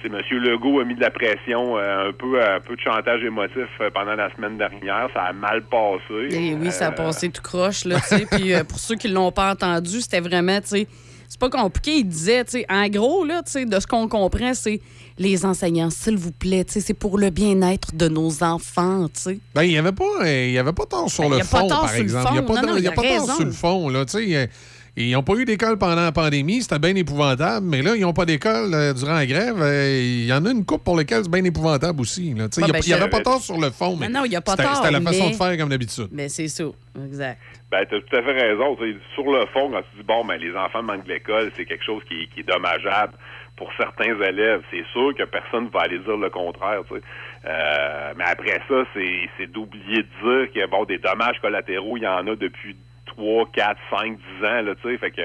M. 0.08 0.16
Legault 0.32 0.80
a 0.80 0.86
mis 0.86 0.96
de 0.96 1.02
la 1.02 1.12
pression, 1.12 1.78
euh, 1.78 2.10
un 2.10 2.14
peu 2.14 2.42
un 2.42 2.60
peu 2.60 2.76
de 2.76 2.82
chantage 2.82 3.24
émotif 3.24 3.68
euh, 3.82 3.90
pendant 3.94 4.16
la 4.16 4.34
semaine 4.36 4.58
dernière. 4.58 5.10
Ça 5.14 5.24
a 5.24 5.34
mal 5.34 5.64
passé. 5.64 6.36
Et 6.36 6.54
oui, 6.54 6.72
ça 6.72 6.88
a 6.88 6.92
Euh, 6.92 6.96
passé 6.96 7.30
tout 7.30 7.42
croche, 7.42 7.86
là, 7.86 8.00
tu 8.00 8.08
sais. 8.18 8.26
Puis 8.32 8.54
euh, 8.54 8.64
pour 8.64 8.80
ceux 8.80 8.96
qui 8.96 9.08
l'ont 9.10 9.32
pas 9.32 9.52
entendu, 9.52 10.02
c'était 10.02 10.20
vraiment, 10.22 10.60
tu 10.62 10.68
sais, 10.68 10.88
c'est 11.28 11.40
pas 11.40 11.50
compliqué. 11.50 11.98
Il 11.98 12.06
disait, 12.08 12.44
tu 12.46 12.52
sais, 12.52 12.66
en 12.70 12.88
gros, 12.88 13.24
là, 13.26 13.42
tu 13.46 13.52
sais, 13.52 13.66
de 13.66 13.80
ce 13.80 13.86
qu'on 13.86 14.08
comprend, 14.08 14.54
c'est 14.54 14.82
les 15.20 15.46
enseignants, 15.46 15.90
s'il 15.90 16.16
vous 16.18 16.32
plaît, 16.32 16.64
tu 16.64 16.74
sais, 16.74 16.80
c'est 16.80 16.94
pour 16.94 17.18
le 17.20 17.30
bien-être 17.30 17.94
de 17.96 18.08
nos 18.08 18.42
enfants, 18.44 19.08
tu 19.14 19.20
sais. 19.22 19.40
Ben, 19.54 19.64
il 19.64 19.70
n'y 19.70 19.78
avait, 19.78 19.92
pas, 19.92 20.06
il 20.26 20.52
y 20.52 20.58
avait 20.58 20.72
pas 20.74 20.86
tort 20.86 21.10
sur 21.10 21.24
Ben, 21.30 21.30
le 21.32 21.36
a 21.36 21.40
pas 21.40 21.46
fond, 21.60 21.68
tort 21.68 21.82
par 21.82 21.90
sur 21.90 21.98
le 21.98 22.04
exemple. 22.04 22.28
fond. 22.28 22.34
Il 22.34 22.40
n'y 22.40 22.40
a 22.40 22.48
pas, 22.48 22.54
Non, 22.56 22.62
tort- 22.62 22.70
non, 22.72 22.78
il 22.78 22.84
y 22.84 22.88
a 22.88 22.92
pas 22.94 23.02
a 23.02 23.12
raison. 23.12 23.36
sur 23.36 23.46
le 23.46 23.52
fond. 23.52 23.90
Là, 23.90 24.06
tu 24.06 24.12
sais, 24.30 24.50
ils 24.98 25.12
n'ont 25.14 25.24
pas 25.24 25.34
eu 25.36 25.46
d'école 25.46 25.78
pendant 25.78 26.02
la 26.02 26.12
pandémie, 26.12 26.62
c'était 26.62 26.80
bien 26.80 26.96
épouvantable, 26.96 27.66
mais 27.66 27.82
là, 27.82 27.96
ils 27.96 28.02
n'ont 28.02 28.14
pas 28.14 28.26
d'école 28.26 28.74
euh, 28.74 28.94
durant 28.94 29.14
la 29.14 29.26
grève. 29.26 29.56
euh, 29.62 30.00
Il 30.02 30.26
y 30.26 30.34
en 30.34 30.46
a 30.46 30.52
une 30.52 30.66
coupe 30.66 30.84
pour 30.84 30.98
laquelle 30.98 31.24
c'est 31.24 31.32
bien 31.32 31.44
épouvantable 31.44 32.02
aussi. 32.02 32.34
là. 32.34 32.50
Tu 32.50 32.56
sais, 32.56 32.62
Ouais, 32.62 32.68
Il 32.70 32.74
ben, 32.74 32.82
n'y 32.86 32.94
avait 32.94 33.10
pas 33.10 33.22
tort 33.22 33.42
sur 33.42 33.58
le 33.60 33.70
fond, 33.70 33.96
mais 33.96 34.10
Non, 34.10 34.20
non, 34.20 34.26
il 34.26 34.32
y 34.34 34.36
a 34.36 34.42
pas 34.42 34.52
c'était- 34.52 34.64
tort, 34.64 34.76
C'était 34.78 34.92
la 34.92 35.02
façon 35.02 35.26
mais- 35.26 35.32
de 35.32 35.36
faire 35.36 35.58
comme 35.58 35.70
d'habitude. 35.70 36.08
Mais 36.12 36.30
c'est 36.30 36.48
ça, 36.48 36.66
exact. 37.06 37.40
Ben, 37.72 37.86
tu 37.88 37.96
as 37.96 38.02
tout 38.02 38.16
à 38.16 38.24
fait 38.24 38.32
raison. 38.34 38.76
Sur 39.14 39.32
le 39.32 39.46
fond, 39.54 39.70
quand 39.72 39.82
tu 39.92 39.98
dis, 39.98 40.04
bon, 40.04 40.26
ben, 40.26 40.38
les 40.38 40.56
enfants 40.56 40.82
manquent 40.84 41.06
de 41.06 41.14
l'école, 41.14 41.52
c'est 41.56 41.66
quelque 41.66 41.86
chose 41.86 42.02
qui, 42.10 42.28
qui 42.34 42.40
est 42.42 42.44
dommageable 42.52 43.14
pour 43.56 43.70
certains 43.78 44.20
élèves. 44.22 44.62
C'est 44.72 44.84
sûr 44.92 45.14
que 45.16 45.24
personne 45.24 45.66
ne 45.66 45.70
va 45.70 45.82
aller 45.82 46.00
dire 46.00 46.18
le 46.18 46.30
contraire. 46.30 46.82
tu 46.90 46.96
sais. 46.96 47.02
Euh, 47.46 48.14
mais 48.18 48.24
après 48.26 48.60
ça, 48.68 48.84
c'est 48.94 49.30
c'est 49.38 49.48
d'oublier 49.52 50.04
de 50.04 50.48
dire 50.48 50.52
que, 50.54 50.70
bon, 50.70 50.84
des 50.86 50.98
dommages 50.98 51.40
collatéraux, 51.42 51.96
il 51.98 52.04
y 52.04 52.08
en 52.08 52.26
a 52.28 52.36
depuis 52.36 52.76
3, 53.16 53.50
4, 53.54 53.78
5, 53.90 54.18
10 54.40 54.46
ans. 54.46 54.62
Là, 54.62 54.76
tu 54.82 54.90
sais. 54.90 54.98
fait 54.98 55.12
que 55.12 55.22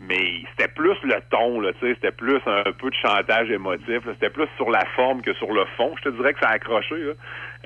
mais 0.00 0.42
c'était 0.50 0.68
plus 0.70 0.96
le 1.04 1.14
ton, 1.30 1.60
là, 1.60 1.72
tu 1.80 1.86
sais, 1.86 1.94
c'était 1.94 2.10
plus 2.10 2.40
un 2.46 2.64
peu 2.72 2.90
de 2.90 2.94
chantage 3.00 3.48
émotif, 3.50 4.00
c'était 4.14 4.28
plus 4.28 4.48
sur 4.56 4.68
la 4.68 4.84
forme 4.96 5.22
que 5.22 5.32
sur 5.34 5.52
le 5.52 5.64
fond. 5.76 5.94
Je 5.98 6.10
te 6.10 6.16
dirais 6.16 6.34
que 6.34 6.40
ça 6.40 6.48
a 6.48 6.54
accroché. 6.54 6.96
Là. 6.96 7.12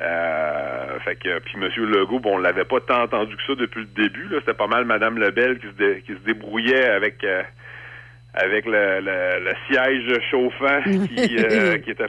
Euh, 0.01 0.99
fait 1.01 1.17
que 1.17 1.39
puis 1.41 1.57
Monsieur 1.59 1.85
Legault, 1.87 2.21
bon, 2.21 2.35
on 2.35 2.39
l'avait 2.39 2.65
pas 2.67 2.81
tant 2.81 3.03
entendu 3.03 3.35
que 3.37 3.43
ça 3.47 3.55
depuis 3.55 3.81
le 3.81 3.87
début. 3.87 4.29
Là. 4.29 4.39
C'était 4.41 4.55
pas 4.55 4.67
mal 4.69 4.85
Madame 4.85 5.19
Lebel 5.19 5.59
qui 5.59 5.67
se, 5.69 5.73
dé- 5.73 6.03
qui 6.07 6.13
se 6.13 6.19
débrouillait 6.21 6.89
avec 6.91 7.25
euh, 7.25 7.43
avec 8.35 8.67
le, 8.67 9.01
le, 9.01 9.45
le 9.45 9.53
siège 9.67 10.21
chauffant 10.31 10.83
qui, 10.83 11.37
euh, 11.39 11.79
qui 11.85 11.91
était 11.91 12.09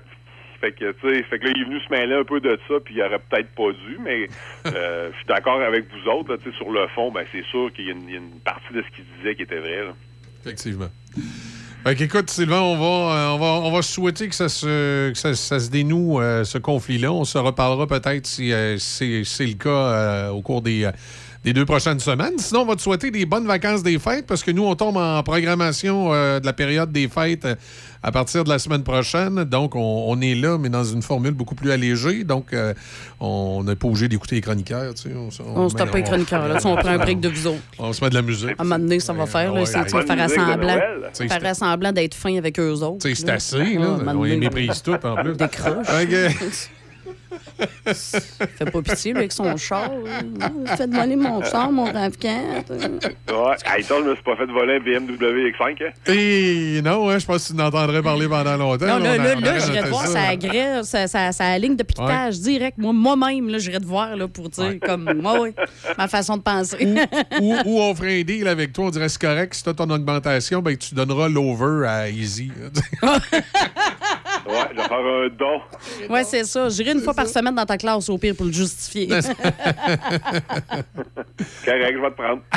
fait 0.62 0.72
que, 0.74 0.92
tu 0.92 1.10
sais, 1.10 1.24
fait 1.24 1.40
que 1.40 1.46
là, 1.46 1.52
il 1.56 1.62
est 1.62 1.66
venu 1.66 1.80
se 1.80 1.90
mêler 1.92 2.16
un 2.16 2.24
peu 2.24 2.40
de 2.40 2.60
ça, 2.68 2.76
puis 2.84 2.96
il 2.96 3.02
aurait 3.02 3.20
peut-être 3.30 3.50
pas 3.56 3.72
dû, 3.72 3.98
mais 4.04 4.28
euh, 4.68 5.10
je 5.12 5.18
suis 5.18 5.26
d'accord 5.28 5.62
avec 5.62 5.86
vous 5.92 6.10
autres, 6.12 6.36
tu 6.38 6.52
sais, 6.52 6.58
sur 6.58 6.72
le 6.72 6.88
fond, 6.90 7.12
ben 7.12 7.24
c'est 7.32 7.44
sûr 7.46 7.72
qu'il 7.74 7.86
y, 7.86 7.90
a 7.90 7.92
une- 7.94 8.08
il 8.08 8.14
y 8.14 8.16
a 8.16 8.20
une 8.20 8.40
partie 8.44 8.74
de 8.74 8.82
ce 8.82 8.96
qu'il 8.96 9.06
disait 9.18 9.36
qui 9.36 9.44
était 9.44 9.60
vrai. 9.60 9.84
Là. 9.86 9.94
Effectivement. 10.46 10.90
Fait 11.86 11.96
qu'écoute, 11.96 12.30
Sylvain, 12.30 12.60
on 12.60 12.76
va, 12.76 13.16
euh, 13.16 13.36
on 13.36 13.38
va, 13.38 13.46
on 13.68 13.72
va 13.72 13.82
souhaiter 13.82 14.28
que 14.28 14.36
ça 14.36 14.50
se, 14.50 15.12
que 15.12 15.18
ça, 15.18 15.34
ça 15.34 15.60
se 15.60 15.70
dénoue, 15.72 16.20
euh, 16.20 16.44
ce 16.44 16.58
conflit-là. 16.58 17.12
On 17.14 17.24
se 17.24 17.38
reparlera 17.38 17.88
peut-être 17.88 18.26
si 18.28 18.52
euh, 18.52 18.78
c'est 18.78 19.24
c'est 19.24 19.46
le 19.46 19.54
cas 19.54 20.30
au 20.32 20.42
cours 20.42 20.62
des, 20.62 20.90
des 21.44 21.54
deux 21.54 21.66
prochaines 21.66 22.00
semaines. 22.02 22.38
Sinon, 22.38 22.62
on 22.62 22.66
va 22.66 22.76
te 22.76 22.82
souhaiter 22.82 23.12
des 23.12 23.26
bonnes 23.26 23.48
vacances 23.48 23.82
des 23.82 23.98
fêtes 23.98 24.26
parce 24.28 24.44
que 24.44 24.52
nous, 24.52 24.64
on 24.66 24.76
tombe 24.76 24.98
en 24.98 25.24
programmation 25.24 26.14
euh, 26.14 26.40
de 26.42 26.46
la 26.46 26.52
période 26.54 26.92
des 26.92 27.08
fêtes 27.08 27.46
euh, 27.46 27.56
à 28.04 28.12
partir 28.12 28.44
de 28.44 28.50
la 28.50 28.60
semaine 28.60 28.84
prochaine. 28.84 29.46
Donc, 29.46 29.76
on, 29.76 30.06
on 30.08 30.20
est 30.20 30.36
là, 30.36 30.58
mais 30.58 30.68
dans 30.70 30.84
une 30.84 31.02
formule 31.02 31.32
beaucoup 31.32 31.56
plus 31.56 31.72
allégée. 31.72 32.26
Donc, 32.26 32.52
euh, 32.52 32.74
on 33.22 33.64
n'est 33.64 33.76
pas 33.76 33.88
obligé 33.88 34.10
d'écouter 34.10 34.36
les 34.36 34.42
chroniqueurs. 34.42 34.94
Tu 34.96 35.04
sais. 35.04 35.10
On, 35.16 35.30
On 35.62 35.70
se 35.70 35.76
tape 35.76 35.92
pas 35.92 35.98
les 36.00 36.04
chroniqueurs, 36.04 36.48
là. 36.48 36.60
Si 36.60 36.68
on 36.68 36.76
prend 36.76 36.90
un 36.90 36.98
break 36.98 37.22
de 37.22 37.30
vous 37.30 37.48
autres. 37.48 37.60
On 37.80 37.94
se 37.94 38.04
met 38.04 38.10
de 38.10 38.16
la 38.16 38.22
musique. 38.22 38.50
À 38.50 38.56
un 38.62 38.64
moment 38.66 38.80
donné, 38.80 39.00
ça 39.00 39.14
va 39.14 39.26
faire. 39.26 39.54
Là, 39.54 39.62
Ouais, 39.62 39.66
tu 39.66 39.72
vas 39.74 39.84
faire 39.86 40.30
sais, 41.14 41.28
faire 41.30 41.46
assemblant 41.46 41.92
d'être 41.94 42.16
fin 42.16 42.36
avec 42.38 42.60
eux 42.60 42.74
autres. 42.84 43.08
C'est 43.14 43.30
assez, 43.30 43.78
Ah, 43.78 44.04
là. 44.04 44.14
on 44.16 44.24
les 44.24 44.36
méprise 44.38 44.82
tout, 44.84 44.92
en 45.04 45.16
plus. 45.16 45.34
Décroche. 45.38 45.88
Fait 47.94 48.72
pas 48.72 48.82
pitié, 48.82 49.12
lui, 49.12 49.20
avec 49.20 49.32
son 49.32 49.56
char. 49.58 49.90
là. 49.90 50.76
Faites 50.76 50.94
voler 50.94 51.16
mon 51.16 51.44
char, 51.44 51.72
mon 51.72 51.86
rafcan. 51.86 52.64
Ouais. 52.70 53.56
Hey, 53.66 53.84
toi, 53.84 53.98
je 54.04 54.10
me 54.10 54.14
suis 54.16 54.24
pas 54.24 54.36
fait 54.36 54.46
voler 54.46 54.76
un 54.76 54.80
BMW 54.80 55.52
X5, 55.52 55.84
hein? 55.84 55.92
Et 56.14 56.82
non, 56.84 57.10
hein, 57.10 57.20
je 57.20 57.26
pense 57.26 57.48
que 57.48 57.52
tu 57.52 57.58
n'entendrais 57.58 58.02
parler 58.02 58.28
pendant 58.28 58.58
longtemps. 58.58 58.86
Non, 58.86 59.00
là, 59.00 59.18
là, 59.18 59.36
là, 59.36 59.50
aurait 59.50 59.60
j'irais 59.60 59.84
te 59.84 59.88
voir 59.90 60.08
ça. 60.08 60.28
sa 60.28 60.36
grève, 60.36 60.84
sa, 60.84 61.08
sa, 61.08 61.32
sa 61.32 61.58
ligne 61.58 61.76
de 61.76 61.84
piquetage 61.84 62.40
direct. 62.40 62.78
Moi, 62.78 62.94
moi-même, 62.94 63.50
là, 63.50 63.58
j'irais 63.58 63.80
te 63.80 63.86
voir 63.86 64.16
là, 64.16 64.28
pour 64.28 64.50
dire 64.50 64.76
comme 64.82 65.12
moi, 65.22 65.42
oui, 65.42 65.54
ma 65.98 66.08
façon 66.08 66.38
de 66.38 66.42
penser. 66.42 66.96
ou, 67.42 67.56
ou 67.66 67.82
on 67.82 67.96
ferait 67.96 68.22
un 68.22 68.24
deal 68.24 68.48
avec 68.48 68.74
toi, 68.74 68.86
on 68.86 68.90
dirait 68.90 69.10
c'est 69.10 69.22
correct, 69.22 69.54
si 69.54 69.64
tu 69.64 69.70
as 69.70 69.74
ton 69.74 69.90
augmentation, 69.90 70.62
ben, 70.62 70.78
tu 70.78 70.96
donneras 70.96 71.30
l'over 71.30 71.88
à 71.88 72.10
Easy. 72.10 72.52
Ouais, 74.50 74.56
je 74.72 74.76
vais 74.78 74.88
faire 74.88 74.98
un 74.98 75.30
don. 75.38 75.62
ouais, 76.14 76.24
c'est 76.24 76.44
ça. 76.44 76.70
J'irai 76.70 76.92
une 76.94 77.02
fois 77.02 77.14
par 77.14 77.28
semaine 77.28 77.54
dans 77.56 77.66
ta 77.66 77.78
classe, 77.78 78.10
au 78.10 78.18
pire, 78.18 78.36
pour 78.36 78.46
le 78.48 78.52
justifier. 78.52 79.08
Correct, 79.10 79.24
je 81.66 82.02
vais 82.02 82.10
te 82.12 82.16
prendre. 82.16 82.42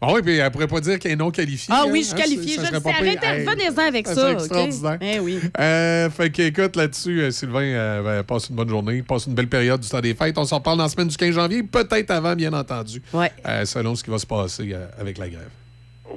Ah 0.00 0.12
oui, 0.12 0.20
puis 0.22 0.36
elle 0.36 0.50
pourrait 0.50 0.66
pas 0.66 0.80
dire 0.80 0.98
qu'elle 0.98 1.12
est 1.12 1.16
non 1.16 1.30
qualifiée. 1.30 1.72
Ah 1.74 1.82
hein, 1.84 1.88
oui, 1.90 2.00
je 2.02 2.06
suis 2.08 2.14
hein, 2.14 2.18
qualifiée. 2.18 2.56
ça 2.56 2.62
Je 2.62 2.66
serait 2.66 2.72
le 2.78 2.82
sais. 2.82 2.84
pas 2.84 2.90
pire. 2.90 3.18
Arrêtez, 3.22 3.26
Hey, 3.26 3.46
revenez-en 3.46 3.88
avec 3.88 4.06
ça 4.06 4.32
extraordinaire. 4.32 4.98
Eh 5.00 5.18
oui. 5.20 5.40
Euh, 5.58 6.10
fait 6.10 6.30
qu'écoute, 6.30 6.76
là-dessus, 6.76 7.20
euh, 7.22 7.30
Sylvain, 7.30 7.62
euh, 7.62 8.02
ben, 8.02 8.22
passe 8.22 8.48
une 8.50 8.56
bonne 8.56 8.68
journée, 8.68 9.02
passe 9.02 9.26
une 9.26 9.34
belle 9.34 9.48
période 9.48 9.80
du 9.80 9.88
temps 9.88 10.00
des 10.00 10.14
fêtes. 10.14 10.36
On 10.36 10.44
s'en 10.44 10.56
reparle 10.58 10.76
dans 10.78 10.84
la 10.84 10.88
semaine 10.90 11.08
du 11.08 11.16
15 11.16 11.30
janvier, 11.34 11.62
peut-être 11.62 12.10
avant, 12.10 12.34
bien 12.34 12.52
entendu, 12.52 13.02
Ouais. 13.12 13.32
euh, 13.48 13.64
selon 13.64 13.94
ce 13.94 14.04
qui 14.04 14.10
va 14.10 14.18
se 14.18 14.26
passer 14.26 14.70
euh, 14.74 14.86
avec 15.00 15.16
la 15.18 15.28
grève. 15.28 15.48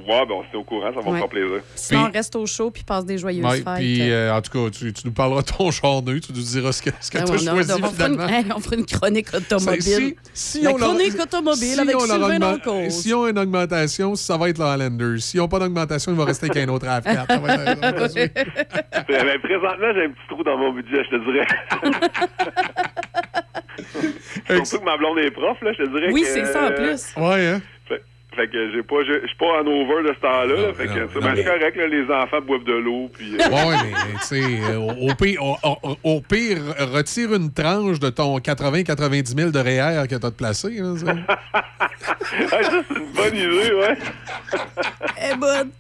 Ouais, 0.07 0.25
ben, 0.25 0.35
on 0.35 0.43
s'était 0.45 0.55
au 0.55 0.63
courant, 0.63 0.89
ça 0.93 1.01
va 1.01 1.11
me 1.11 1.17
faire 1.17 1.27
plaisir. 1.27 1.59
Sinon, 1.75 2.09
reste 2.13 2.33
au 2.37 2.45
chaud 2.45 2.71
puis 2.71 2.83
passe 2.83 3.03
des 3.05 3.17
joyeuses 3.17 3.43
Ouais, 3.43 3.57
fêtes. 3.57 3.75
puis 3.75 4.09
euh, 4.09 4.33
en 4.33 4.41
tout 4.41 4.51
cas, 4.51 4.69
tu, 4.69 4.93
tu 4.93 5.01
nous 5.05 5.11
parleras 5.11 5.41
de 5.41 5.47
ton 5.47 5.69
charneux, 5.69 6.21
tu 6.21 6.31
nous 6.31 6.39
diras 6.41 6.71
ce 6.71 6.81
que, 6.81 6.91
ce 7.01 7.11
que 7.11 7.17
tu 7.17 7.23
as 7.23 7.29
on 7.29 7.33
a- 7.33 7.37
choisi 7.37 7.71
on, 7.73 7.87
fera 7.89 8.07
une, 8.07 8.51
on 8.55 8.59
fera 8.61 8.75
une 8.77 8.85
chronique 8.85 9.27
automobile. 9.33 10.15
Si- 10.33 10.33
si 10.33 10.61
la 10.61 10.71
on 10.71 10.77
leur- 10.77 10.89
chronique 10.91 11.19
automobile 11.21 11.73
si 11.73 11.79
avec 11.81 11.95
on 11.95 12.05
leur 12.05 12.09
Sylvain 12.29 12.35
augmente- 12.37 12.63
Dancause. 12.65 12.93
S'ils 12.93 13.15
ont 13.15 13.27
une 13.27 13.37
augmentation, 13.37 14.15
ça 14.15 14.37
va 14.37 14.47
être 14.49 14.59
le 14.59 14.65
Highlander. 14.65 15.19
S'ils 15.19 15.41
n'ont 15.41 15.49
pas 15.49 15.59
d'augmentation, 15.59 16.13
il 16.13 16.17
va 16.17 16.23
rester 16.25 16.47
qu'un 16.47 16.69
autre 16.69 16.85
RAV4. 16.85 17.27
Ça 17.37 17.37
va 17.39 17.53
être- 17.53 17.81
ça 17.81 17.91
va 17.91 18.21
être- 18.21 19.07
Ben, 19.07 19.39
présentement, 19.41 19.93
j'ai 19.93 20.05
un 20.05 20.09
petit 20.09 20.27
trou 20.29 20.43
dans 20.43 20.57
mon 20.57 20.71
budget, 20.71 21.03
je 21.03 21.17
te 21.17 21.31
dirais. 21.31 21.47
Surtout 24.47 24.79
que 24.79 24.85
ma 24.85 24.97
blonde 24.97 25.19
est 25.19 25.31
prof, 25.31 25.57
là, 25.61 25.71
je 25.73 25.83
te 25.83 25.89
dirais 25.89 26.09
Oui, 26.11 26.21
que... 26.21 26.27
c'est 26.27 26.45
ça 26.45 26.67
en 26.67 26.71
plus. 26.71 27.13
Ouais, 27.17 27.47
hein? 27.47 27.61
Fait, 28.37 28.47
que 28.47 28.71
j'ai 28.71 28.83
pas, 28.83 28.95
je 29.03 29.25
suis 29.27 29.35
pas 29.37 29.61
en 29.61 29.67
over 29.67 30.03
de 30.07 30.13
ce 30.13 30.21
temps-là. 30.21 30.45
là. 30.67 30.73
fait 30.73 30.85
que 30.85 31.07
c'est 31.11 31.19
ben, 31.21 31.43
correct, 31.43 31.75
là, 31.75 31.87
les 31.87 32.03
enfants 32.13 32.41
boivent 32.45 32.63
de 32.63 32.73
l'eau. 32.73 33.09
Puis, 33.11 33.33
euh, 33.35 33.49
Ouais, 33.49 33.75
mais 33.83 34.13
tu 34.21 34.25
sais, 34.27 34.71
euh, 34.71 34.77
au, 34.77 35.09
au 35.09 35.15
pire, 35.15 35.43
au, 35.43 35.57
au- 35.83 35.97
au 36.03 36.21
pire, 36.21 36.57
retire 36.93 37.33
une 37.33 37.51
tranche 37.51 37.99
de 37.99 38.09
ton 38.09 38.37
80-90 38.37 39.35
000 39.35 39.49
de 39.51 39.59
REER 39.59 40.07
que 40.07 40.15
tu 40.15 40.25
as 40.25 40.29
de 40.29 40.35
placé. 40.35 40.69
là, 40.69 40.93
ça. 40.97 41.15
Ah, 42.51 42.61
ça, 42.63 42.81
c'est 42.87 42.95
une 42.99 43.11
bonne 43.15 43.35
idée, 43.35 43.73
ouais. 43.73 43.97
Eh 45.31 45.35
bonne. 45.37 45.71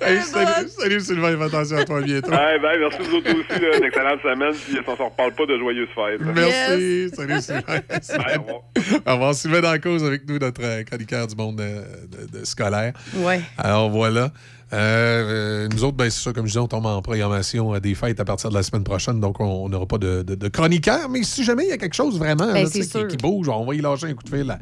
Hey, 0.00 0.20
salut, 0.22 0.68
salut 0.68 1.00
Sylvain, 1.00 1.36
fais 1.38 1.44
attention 1.44 1.76
à 1.76 1.84
toi 1.84 1.98
à 1.98 2.02
bientôt. 2.02 2.30
Ah, 2.32 2.58
ben, 2.60 2.78
merci 2.80 2.98
vous 3.02 3.16
autres 3.16 3.30
aussi, 3.30 3.60
là, 3.60 3.76
une 3.78 3.84
excellente 3.84 4.20
semaine, 4.22 4.52
puis 4.54 4.78
on 4.86 4.96
s'en 4.96 5.08
reparle 5.08 5.32
pas 5.34 5.46
de 5.46 5.58
joyeuses 5.58 5.88
fêtes. 5.94 6.20
là. 6.20 6.32
Merci. 6.34 7.10
Salut 7.14 7.40
Sylvain. 7.40 7.62
Bye, 8.24 8.36
au 8.38 8.42
revoir. 8.42 8.60
Au 9.06 9.12
revoir. 9.12 9.34
Sylvain 9.34 9.60
Dancause 9.60 10.04
avec 10.04 10.22
nous, 10.28 10.38
notre 10.38 10.82
chroniqueur 10.84 11.26
du 11.26 11.36
monde 11.36 11.60
euh, 11.60 11.75
de- 11.76 12.38
de 12.38 12.44
scolaire. 12.44 12.92
Ouais. 13.16 13.40
Alors 13.58 13.90
voilà. 13.90 14.32
Euh, 14.72 15.66
euh, 15.66 15.68
nous 15.72 15.84
autres, 15.84 15.96
ben, 15.96 16.10
c'est 16.10 16.22
ça, 16.24 16.32
comme 16.32 16.44
je 16.46 16.50
disais, 16.50 16.58
on 16.58 16.66
tombe 16.66 16.86
en 16.86 17.00
programmation 17.00 17.72
à 17.72 17.78
des 17.78 17.94
fêtes 17.94 18.18
à 18.18 18.24
partir 18.24 18.50
de 18.50 18.54
la 18.54 18.64
semaine 18.64 18.82
prochaine, 18.82 19.20
donc 19.20 19.38
on 19.40 19.68
n'aura 19.68 19.86
pas 19.86 19.98
de, 19.98 20.22
de, 20.22 20.34
de 20.34 20.48
chroniqueur. 20.48 21.08
Mais 21.08 21.22
si 21.22 21.44
jamais 21.44 21.64
il 21.66 21.68
y 21.68 21.72
a 21.72 21.78
quelque 21.78 21.94
chose 21.94 22.18
vraiment 22.18 22.52
Ben, 22.52 22.64
là, 22.64 23.06
qui, 23.06 23.16
bouge, 23.16 23.48
on 23.48 23.64
va 23.64 23.74
y 23.76 23.80
lâcher 23.80 24.06
un 24.08 24.14
coup 24.14 24.24
de 24.24 24.28
fil 24.36 24.50
à, 24.50 24.58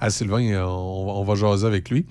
à 0.00 0.10
Sylvain. 0.10 0.38
et 0.40 0.56
On, 0.56 1.20
on 1.20 1.24
va 1.24 1.34
jaser 1.36 1.66
avec 1.68 1.88
lui. 1.88 2.04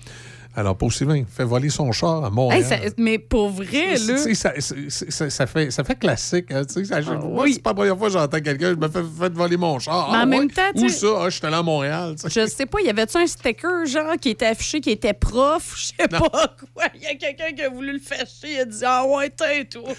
Alors, 0.56 0.78
pour 0.78 0.93
Sylvain, 0.93 1.24
fait 1.28 1.43
voler 1.45 1.70
son 1.70 1.91
char 1.91 2.24
à 2.24 2.30
Montréal. 2.30 2.62
Hey, 2.62 2.68
ça- 2.68 2.93
mais 2.97 3.18
pour 3.18 3.49
vrai, 3.49 3.95
là. 3.97 4.18
ça, 4.30 5.47
fait, 5.47 5.72
ça 5.72 5.84
fait 5.84 5.95
classique. 5.99 6.51
hein, 6.51 6.62
ça- 6.68 7.01
moi, 7.01 7.16
Ah 7.24 7.41
oui. 7.43 7.54
c'est 7.56 7.64
pas 7.64 7.72
la 7.72 7.74
première 7.76 7.97
fois 7.97 8.08
que 8.08 8.14
j'entends 8.14 8.39
quelqu'un, 8.39 8.70
je 8.72 8.76
me 8.76 8.88
fais, 8.88 9.01
fait 9.20 9.34
voler 9.34 9.58
mon 9.58 9.80
char. 9.80 10.10
Mais 10.12 10.18
en 10.18 10.22
Ah, 10.22 10.26
même 10.26 10.51
temps, 10.51 10.62
Où 10.76 10.89
ça? 10.89 11.08
Ah, 11.22 11.30
je 11.30 11.38
suis 11.38 11.45
allé 11.45 11.56
à 11.56 11.64
Montréal. 11.64 12.16
tu 12.22 12.30
sais. 12.30 12.41
Je 12.41 12.47
sais 12.47 12.66
pas, 12.68 12.82
y 12.82 12.89
avait-tu 12.89 13.18
un 13.18 13.26
sticker, 13.26 13.86
genre, 13.88 14.14
qui 14.22 14.30
était 14.30 14.45
affiché, 14.45 14.80
qui 14.80 14.91
était 14.91 15.14
prof? 15.14 15.74
Je 15.76 15.86
sais 15.86 16.08
pas 16.08 16.20
quoi. 16.20 16.84
Il 16.95 17.01
y 17.01 17.08
a 17.08 17.16
quelqu'un 17.16 17.51
qui 17.56 17.62
a 17.64 17.70
voulu 17.70 17.93
le 17.93 17.99
fâcher. 17.99 18.54
Il 18.54 18.60
a 18.60 18.66
dit 18.66 18.78
Ah 18.86 19.06
ouais, 19.08 19.30
t'es 19.30 19.66
toi. 19.66 19.89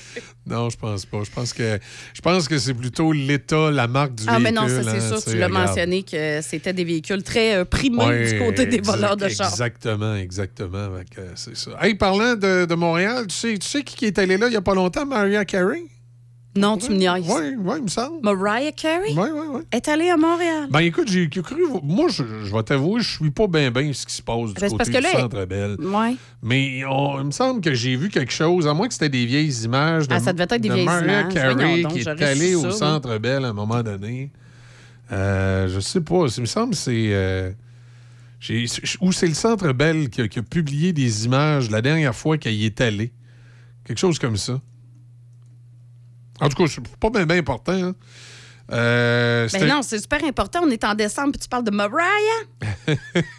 Non, 0.47 0.71
je 0.71 0.77
pense 0.77 1.05
pas. 1.07 1.19
Je 1.25 1.31
pense 1.31 1.53
que 1.53 1.79
je 2.13 2.21
pense 2.21 2.47
que 2.49 2.59
c'est 2.59 2.75
plutôt 2.75 3.13
l'État, 3.13 3.71
la 3.71 3.89
marque 3.89 4.15
du 4.15 4.25
Ah, 4.29 4.39
mais 4.39 4.51
véhicule. 4.53 4.55
non, 4.55 4.69
ça, 4.85 4.91
c'est 5.01 5.13
hein, 5.15 5.21
sûr. 5.21 5.33
tu 5.33 5.39
l'as 5.39 5.49
mentionné 5.49 6.03
que 6.05 6.41
c'était 6.43 6.73
des 6.73 6.85
véhicules 6.85 7.23
très 7.23 7.57
euh, 7.57 7.65
primés 7.65 8.05
Ouais, 8.05 8.33
du 8.33 8.39
côté 8.39 8.67
des 8.67 8.81
voleurs 8.81 9.17
de 9.17 9.29
chars. 9.29 9.51
Exactement, 9.51 10.15
exactement. 10.15 10.44
Que, 10.47 11.21
c'est 11.35 11.57
ça. 11.57 11.71
Hey, 11.81 11.95
parlant 11.95 12.35
de, 12.35 12.65
de 12.65 12.75
Montréal, 12.75 13.27
tu 13.29 13.35
sais, 13.35 13.59
tu 13.59 13.67
sais 13.67 13.83
qui 13.83 14.07
est 14.07 14.19
allé 14.19 14.37
là 14.37 14.47
il 14.49 14.53
y 14.53 14.57
a 14.57 14.63
pas 14.63 14.75
longtemps, 14.75 15.07
Maria 15.07 15.45
Carey? 15.45 15.83
Non, 16.57 16.77
tu 16.79 16.93
me 16.93 16.97
niaises. 16.99 17.25
Oui, 17.29 17.57
oui, 17.59 17.75
il 17.79 17.83
me 17.83 17.89
semble. 17.89 18.21
Mariah 18.23 18.71
Carey? 18.71 19.09
Oui, 19.09 19.29
oui, 19.35 19.47
oui. 19.55 19.63
est 19.73 19.89
allée 19.89 20.09
à 20.09 20.17
Montréal. 20.17 20.69
Ben 20.71 20.79
écoute, 20.81 21.09
j'ai 21.11 21.29
cru. 21.29 21.57
Moi, 21.83 22.07
je, 22.11 22.23
je 22.45 22.55
vais 22.55 22.63
t'avouer, 22.63 23.01
je 23.01 23.11
suis 23.17 23.31
pas 23.33 23.49
bien 23.49 23.73
bien 23.73 23.93
ce 23.93 24.07
qui 24.07 24.13
se 24.15 24.23
passe 24.23 24.55
du 24.55 24.61
Ben, 24.61 24.71
côté 24.71 24.77
parce 24.77 24.89
que 24.89 24.97
du 24.99 25.03
là, 25.03 25.11
Centre 25.21 25.45
Belle. 25.47 25.77
Ouais. 25.81 26.15
Mais 26.45 26.85
on- 26.89 27.19
il 27.19 27.27
me 27.27 27.31
semble 27.33 27.61
que 27.61 27.75
j'ai 27.75 27.97
vu 27.97 28.09
quelque 28.09 28.33
chose, 28.33 28.69
à 28.69 28.73
moins 28.73 28.87
que 28.87 28.93
c'était 28.95 29.09
des 29.09 29.27
vieilles 29.27 29.65
images 29.65 30.07
de, 30.07 30.15
Ah, 30.15 30.21
ça 30.21 30.33
devait 30.33 30.45
être 30.45 30.61
des 30.61 30.69
de 30.69 30.75
vieilles 30.75 30.87
Mariah 30.87 31.23
images. 31.23 31.35
Carey 31.35 31.83
donc, 31.83 31.93
qui 31.95 31.99
est 32.03 32.23
allée 32.23 32.55
au 32.55 32.71
ça. 32.71 32.71
Centre 32.71 33.19
Belle 33.19 33.45
à 33.45 33.49
un 33.49 33.53
moment 33.53 33.83
donné. 33.83 34.31
Euh, 35.11 35.67
je 35.69 35.81
sais 35.81 36.03
pas. 36.03 36.27
Il 36.37 36.41
me 36.43 36.47
semble 36.47 36.71
que 36.71 36.77
c'est. 36.77 37.09
euh, 37.11 37.51
ou 39.01 39.13
c'est 39.13 39.27
le 39.27 39.35
Centre 39.35 39.73
Belle 39.73 40.09
qui 40.11 40.23
a, 40.23 40.29
qui 40.29 40.39
a 40.39 40.43
publié 40.43 40.93
des 40.93 41.25
images 41.25 41.71
la 41.71 41.81
dernière 41.83 42.15
fois 42.15 42.37
qu'elle 42.39 42.55
y 42.55 42.67
est 42.67 42.81
allée. 42.81 43.13
Quelque 43.85 43.99
chose 43.99 44.19
comme 44.19 44.37
ça. 44.37 44.61
En 46.41 46.49
tout 46.49 46.57
cas, 46.63 46.69
c'est 46.69 46.83
pas 46.99 47.11
bien 47.11 47.27
bien 47.27 47.39
important. 47.39 47.73
hein. 47.73 47.95
Euh, 48.73 49.47
Ben 49.53 49.69
non, 49.69 49.83
c'est 49.83 49.99
super 50.01 50.25
important. 50.25 50.61
On 50.65 50.71
est 50.71 50.85
en 50.85 50.95
décembre, 50.95 51.33
puis 51.33 51.41
tu 51.41 51.49
parles 51.49 51.65
de 51.65 51.71
Mariah. 51.71 52.07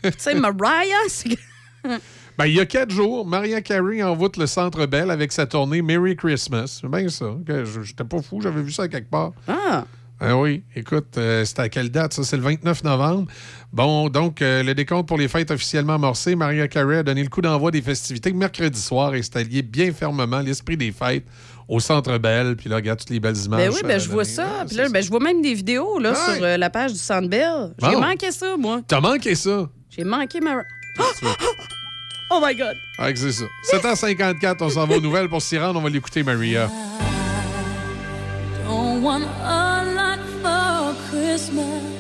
tu 0.04 0.12
sais, 0.18 0.36
Mariah, 0.36 0.96
c'est. 1.08 1.38
Ben, 2.38 2.48
il 2.48 2.54
y 2.56 2.60
a 2.60 2.66
quatre 2.66 2.92
jours, 2.92 3.26
Maria 3.26 3.62
Carey 3.62 4.04
envoûte 4.04 4.36
le 4.36 4.46
Centre 4.46 4.86
Bell 4.88 5.10
avec 5.10 5.32
sa 5.32 5.46
tournée 5.46 5.82
Merry 5.82 6.18
Christmas. 6.18 6.80
C'est 6.82 6.90
bien 6.90 7.08
ça. 7.08 7.28
je- 7.48 7.82
J'étais 7.82 8.04
pas 8.04 8.22
fou, 8.22 8.42
j'avais 8.42 8.62
vu 8.62 8.74
ça 8.74 8.90
quelque 8.90 9.10
part. 9.10 9.32
Ah! 9.48 9.86
Ah 10.20 10.38
oui, 10.38 10.64
écoute, 10.76 11.18
euh, 11.18 11.46
c'était 11.46 11.62
à 11.62 11.70
quelle 11.70 11.90
date? 11.92 12.12
Ça, 12.14 12.24
c'est 12.26 12.36
le 12.36 12.44
29 12.44 12.84
novembre. 12.84 13.32
Bon, 13.76 14.08
donc, 14.08 14.42
euh, 14.42 14.64
le 14.64 14.74
décompte 14.74 15.06
pour 15.06 15.18
les 15.18 15.28
fêtes 15.28 15.52
officiellement 15.52 15.96
amorcé. 15.96 16.34
Maria 16.38 16.66
Carey 16.70 17.00
a 17.00 17.04
donné 17.04 17.22
le 17.24 17.28
coup 17.30 17.42
d'envoi 17.42 17.72
des 17.72 17.82
festivités 17.82 18.32
mercredi 18.32 18.80
soir, 18.80 19.12
installé 19.12 19.62
bien 19.62 19.92
fermement 19.92 20.40
l'esprit 20.40 20.78
des 20.78 20.94
fêtes 20.94 21.26
au 21.68 21.82
Centre 21.82 22.18
Bell. 22.18 22.56
Puis 22.56 22.70
là, 22.70 22.78
regarde 22.78 23.00
toutes 23.00 23.10
les 23.10 23.20
belles 23.20 23.36
images. 23.36 23.68
Ben 23.68 23.74
oui, 23.74 23.82
ben 23.84 24.00
ça 24.00 24.06
je 24.06 24.10
vois 24.10 24.24
ça. 24.24 24.48
Ah, 24.62 24.66
Puis 24.66 24.78
là, 24.78 24.88
ben, 24.88 25.04
je 25.04 25.10
vois 25.10 25.20
même 25.20 25.42
des 25.42 25.54
vidéos 25.54 26.00
là, 26.00 26.12
Ouais. 26.12 26.36
sur 26.36 26.44
euh, 26.46 26.56
la 26.56 26.70
page 26.70 26.94
du 26.94 27.00
Centre 27.00 27.28
Bell. 27.28 27.74
J'ai 27.82 27.92
Bon. 27.92 28.00
manqué 28.00 28.32
ça, 28.32 28.56
moi. 28.58 28.80
T'as 28.88 29.02
manqué 29.02 29.36
ça? 29.36 29.68
J'ai 29.90 30.06
manqué 30.06 30.40
ma... 30.40 30.56
Veux? 30.56 30.64
Oh 32.32 32.40
my 32.44 32.56
God! 32.56 32.76
Ah, 32.98 33.12
que 33.14 33.20
c'est 33.20 33.32
ça. 33.34 33.44
7h54, 33.72 34.56
on 34.62 34.70
s'en 34.70 34.88
va 34.88 34.96
aux 34.96 35.02
nouvelles 35.02 35.30
pour 35.30 35.42
s'y 35.44 35.60
rendre. 35.60 35.80
On 35.80 35.84
va 35.84 35.90
l'écouter, 35.90 36.24
Maria. 36.24 36.72
Don't 38.66 39.04
want 39.04 39.22
a 39.44 39.84
lot 39.84 40.20
for 40.42 40.96
Christmas. 41.12 41.95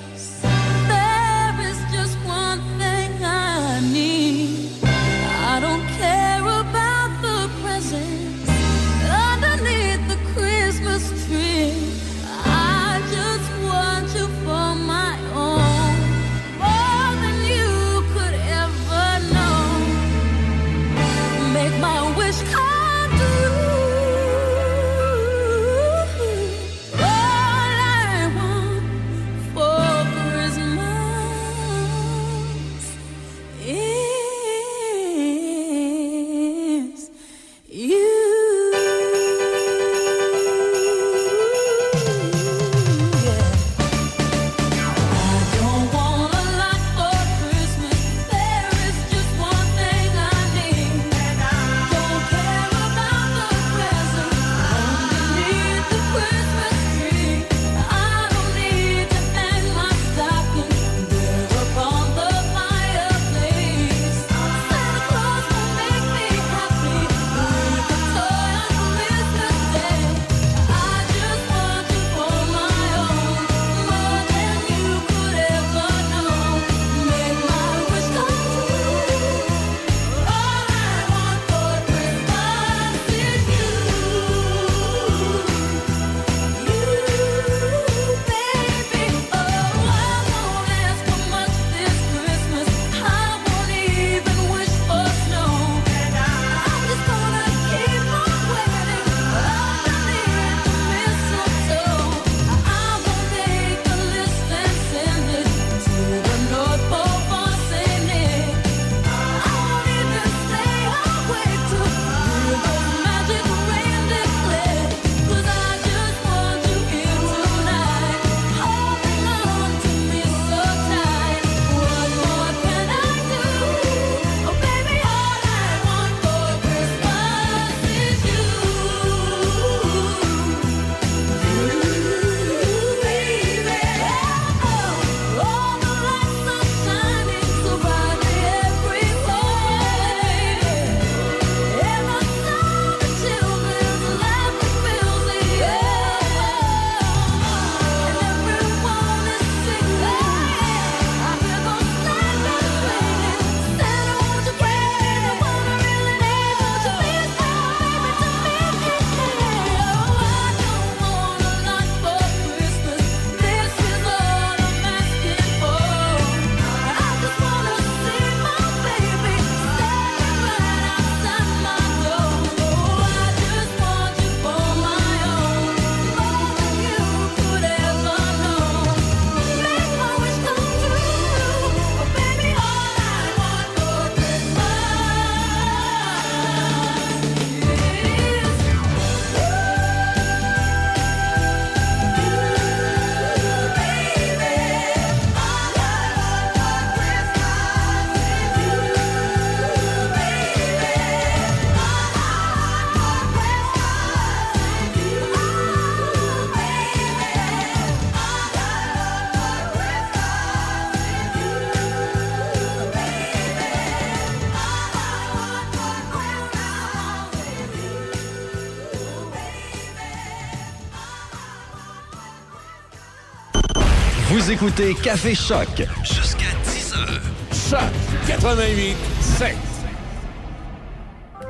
Écoutez 224.55 224.93
Café 225.03 225.35
Choc. 225.35 225.67
Jusqu'à 226.01 226.51
10h. 226.63 227.69
Choc 227.69 227.79
88 228.25 228.95
7. 229.19 229.55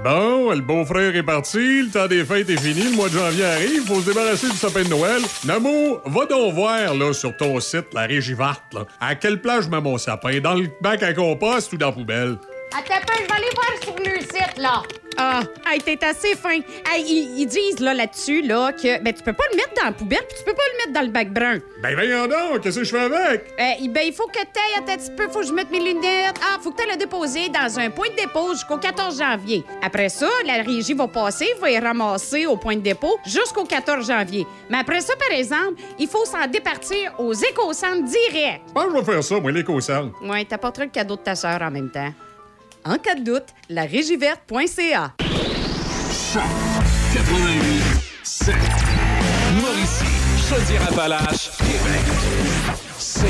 Bon, 0.03 0.51
le 0.51 0.61
beau-frère 0.61 1.15
est 1.15 1.23
parti, 1.23 1.83
le 1.83 1.89
temps 1.89 2.07
des 2.07 2.25
fêtes 2.25 2.49
est 2.49 2.59
fini, 2.59 2.89
le 2.89 2.95
mois 2.95 3.09
de 3.09 3.13
janvier 3.13 3.45
arrive, 3.45 3.85
faut 3.85 4.01
se 4.01 4.07
débarrasser 4.07 4.49
du 4.49 4.57
sapin 4.57 4.83
de 4.83 4.89
Noël. 4.89 5.21
Namo, 5.45 5.99
va 6.05 6.25
donc 6.25 6.53
voir 6.53 6.93
là, 6.95 7.13
sur 7.13 7.35
ton 7.37 7.59
site, 7.59 7.87
la 7.93 8.01
Régie 8.01 8.33
Verte, 8.33 8.73
là, 8.73 8.85
à 8.99 9.15
quelle 9.15 9.39
place 9.41 9.65
je 9.65 9.69
mets 9.69 9.81
mon 9.81 9.97
sapin, 9.97 10.39
dans 10.39 10.55
le 10.55 10.67
bac 10.81 11.01
à 11.03 11.13
compost 11.13 11.73
ou 11.73 11.77
dans 11.77 11.87
la 11.87 11.91
poubelle? 11.91 12.37
Attends 12.71 12.95
un 12.95 13.01
peu, 13.01 13.13
je 13.19 13.27
vais 13.27 13.33
aller 13.33 13.51
voir 13.55 13.83
sur 13.83 13.95
le 13.97 14.19
site, 14.21 14.57
là. 14.57 14.83
Ah, 15.17 15.41
hey, 15.71 15.79
t'es 15.79 16.03
assez 16.03 16.35
fin. 16.35 16.59
Hey, 16.85 17.03
ils, 17.05 17.39
ils 17.41 17.45
disent 17.45 17.79
là, 17.79 17.93
là-dessus 17.93 18.41
là, 18.41 18.71
que 18.73 19.01
ben, 19.01 19.13
tu 19.13 19.23
peux 19.23 19.33
pas 19.33 19.43
le 19.51 19.57
mettre 19.57 19.73
dans 19.77 19.85
la 19.85 19.91
poubelle 19.91 20.23
puis 20.27 20.37
tu 20.37 20.43
peux 20.43 20.53
pas 20.53 20.63
le 20.73 20.77
mettre 20.77 20.93
dans 20.99 21.05
le 21.05 21.11
bac 21.11 21.31
brun. 21.33 21.59
Ben 21.81 21.93
voyons 21.95 22.27
donc, 22.27 22.61
qu'est-ce 22.61 22.79
que 22.79 22.85
je 22.85 22.91
fais 22.91 22.99
avec? 23.01 23.53
Euh, 23.59 23.87
ben, 23.89 24.03
il 24.05 24.13
faut 24.13 24.27
que 24.27 24.39
t'ailles 24.39 24.77
un 24.77 24.97
petit 24.97 25.11
peu, 25.11 25.27
faut 25.29 25.39
que 25.39 25.47
je 25.47 25.53
mette 25.53 25.71
mes 25.71 25.79
lunettes. 25.79 26.39
Ah, 26.41 26.57
faut 26.61 26.71
que 26.71 26.77
t'ailles 26.77 26.91
le 26.91 26.97
déposer 26.97 27.49
dans 27.49 27.79
un 27.79 27.89
point 27.89 28.09
de 28.09 28.15
dépôt 28.15 28.53
jusqu'au 28.53 28.77
14 28.77 29.17
janvier. 29.17 29.63
Après 29.81 30.09
ça, 30.09 30.27
la 30.45 30.61
régie 30.63 30.93
va 30.93 31.07
passer, 31.07 31.47
va 31.61 31.71
y 31.71 31.79
ramasser 31.79 32.45
au 32.45 32.57
point 32.57 32.75
de 32.75 32.81
dépôt 32.81 33.17
jusqu'au 33.25 33.63
14 33.63 34.07
janvier. 34.07 34.45
Mais 34.69 34.79
après 34.79 35.01
ça, 35.01 35.13
par 35.15 35.37
exemple, 35.37 35.81
il 35.99 36.07
faut 36.07 36.25
s'en 36.25 36.47
départir 36.47 37.13
aux 37.19 37.33
éco-centres 37.33 38.03
direct. 38.03 38.61
Je 38.67 38.73
pense 38.73 38.85
que 38.85 38.91
je 38.91 38.97
vais 38.97 39.11
faire 39.13 39.23
ça, 39.23 39.39
moi, 39.39 39.51
l'éco-centre. 39.51 40.11
Ouais, 40.23 40.45
t'apporteras 40.45 40.85
le 40.85 40.91
cadeau 40.91 41.15
de 41.15 41.21
ta 41.21 41.35
sœur 41.35 41.61
en 41.61 41.71
même 41.71 41.89
temps. 41.89 42.11
En 42.87 42.99
cas 42.99 43.15
de 43.15 43.23
doute, 43.23 43.47
la 43.69 43.85
régieverte.ca. 43.85 45.13
88 45.17 47.81
7. 48.23 48.53
Mauricie, 49.59 50.05
Chaudière-Appalaches, 50.47 51.49
Québec. 51.57 52.05
C 52.99 53.25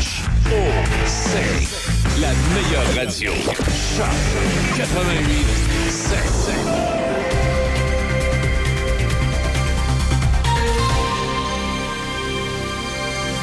H 0.00 0.24
C. 1.06 1.38
La 2.20 2.32
meilleure 2.52 2.92
radio. 2.96 3.32
Choc 3.96 4.18
88 4.76 5.46
7. 5.88 6.18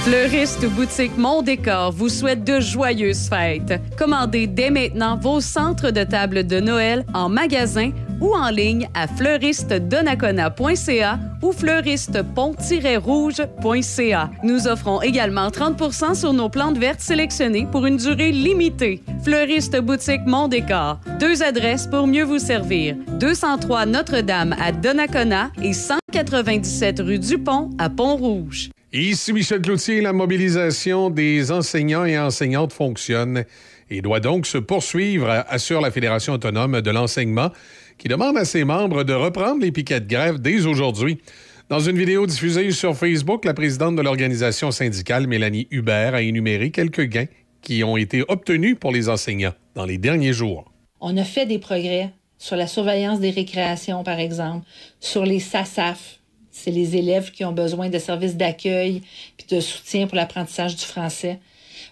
Fleuriste 0.08 0.66
boutique 0.68 1.18
Mon 1.18 1.42
Décor 1.42 1.92
vous 1.92 2.08
souhaite 2.08 2.46
de 2.46 2.62
joyeuses 2.62 3.28
fêtes. 3.28 3.74
Commandez 3.98 4.48
dès 4.48 4.70
maintenant 4.70 5.18
vos 5.18 5.42
centres 5.42 5.92
de 5.92 6.06
table 6.06 6.48
de 6.48 6.62
Noël 6.62 7.06
en 7.14 7.28
magasin 7.28 7.92
ou 8.22 8.34
en 8.34 8.50
ligne 8.50 8.88
à 8.94 9.06
fleuristedonacona.ca 9.08 11.20
ou 11.42 11.52
fleuristepont-rouge.ca. 11.52 14.30
Nous 14.44 14.68
offrons 14.70 15.02
également 15.02 15.50
30% 15.50 16.16
sur 16.16 16.32
nos 16.32 16.48
plantes 16.48 16.78
vertes 16.78 17.02
sélectionnées 17.02 17.68
pour 17.70 17.86
une 17.86 17.98
durée 17.98 18.32
limitée. 18.32 19.04
Fleuriste 19.26 19.78
boutique 19.82 20.26
Mon 20.26 20.48
Décor. 20.48 21.02
Deux 21.20 21.44
adresses 21.44 21.86
pour 21.86 22.08
mieux 22.08 22.24
vous 22.24 22.40
servir. 22.40 22.96
203 23.20 23.86
Notre-Dame 23.88 24.56
à 24.58 24.72
Donnacona 24.72 25.52
et 25.62 25.74
197 25.74 27.02
rue 27.02 27.20
Dupont 27.20 27.72
à 27.78 27.90
Pont-Rouge. 27.90 28.70
Ici 28.94 29.34
Michel 29.34 29.62
Cloutier, 29.62 30.00
la 30.00 30.14
mobilisation 30.14 31.10
des 31.10 31.52
enseignants 31.52 32.06
et 32.06 32.18
enseignantes 32.18 32.72
fonctionne 32.72 33.44
et 33.90 34.02
doit 34.02 34.22
donc 34.22 34.48
se 34.48 34.58
poursuivre, 34.58 35.30
assure 35.50 35.82
la 35.82 35.92
Fédération 35.92 36.32
autonome 36.32 36.80
de 36.80 36.92
l'enseignement, 36.92 37.52
qui 37.98 38.08
demande 38.08 38.38
à 38.38 38.46
ses 38.46 38.64
membres 38.64 39.04
de 39.04 39.12
reprendre 39.12 39.62
les 39.62 39.74
piquets 39.74 40.00
de 40.00 40.08
grève 40.08 40.40
dès 40.40 40.66
aujourd'hui. 40.66 41.20
Dans 41.68 41.82
une 41.82 41.98
vidéo 41.98 42.26
diffusée 42.26 42.72
sur 42.72 42.96
Facebook, 42.96 43.44
la 43.44 43.54
présidente 43.54 43.98
de 43.98 44.02
l'organisation 44.02 44.72
syndicale, 44.72 45.28
Mélanie 45.28 45.68
Hubert, 45.70 46.16
a 46.16 46.22
énuméré 46.22 46.72
quelques 46.72 47.10
gains 47.10 47.28
qui 47.62 47.84
ont 47.84 47.98
été 47.98 48.24
obtenus 48.30 48.78
pour 48.80 48.94
les 48.94 49.10
enseignants 49.10 49.54
dans 49.76 49.86
les 49.86 49.98
derniers 49.98 50.32
jours. 50.32 50.72
On 51.02 51.18
a 51.18 51.26
fait 51.26 51.46
des 51.46 51.60
progrès 51.60 52.14
sur 52.38 52.56
la 52.56 52.68
surveillance 52.68 53.20
des 53.20 53.32
récréations, 53.32 54.06
par 54.06 54.20
exemple, 54.20 54.66
sur 55.02 55.26
les 55.26 55.42
SASAF, 55.42 56.17
c'est 56.64 56.72
les 56.72 56.96
élèves 56.96 57.32
qui 57.32 57.46
ont 57.46 57.52
besoin 57.52 57.90
de 57.90 58.00
services 58.00 58.36
d'accueil 58.36 59.02
puis 59.38 59.48
de 59.50 59.60
soutien 59.60 60.08
pour 60.08 60.16
l'apprentissage 60.16 60.76
du 60.76 60.84
français. 60.84 61.40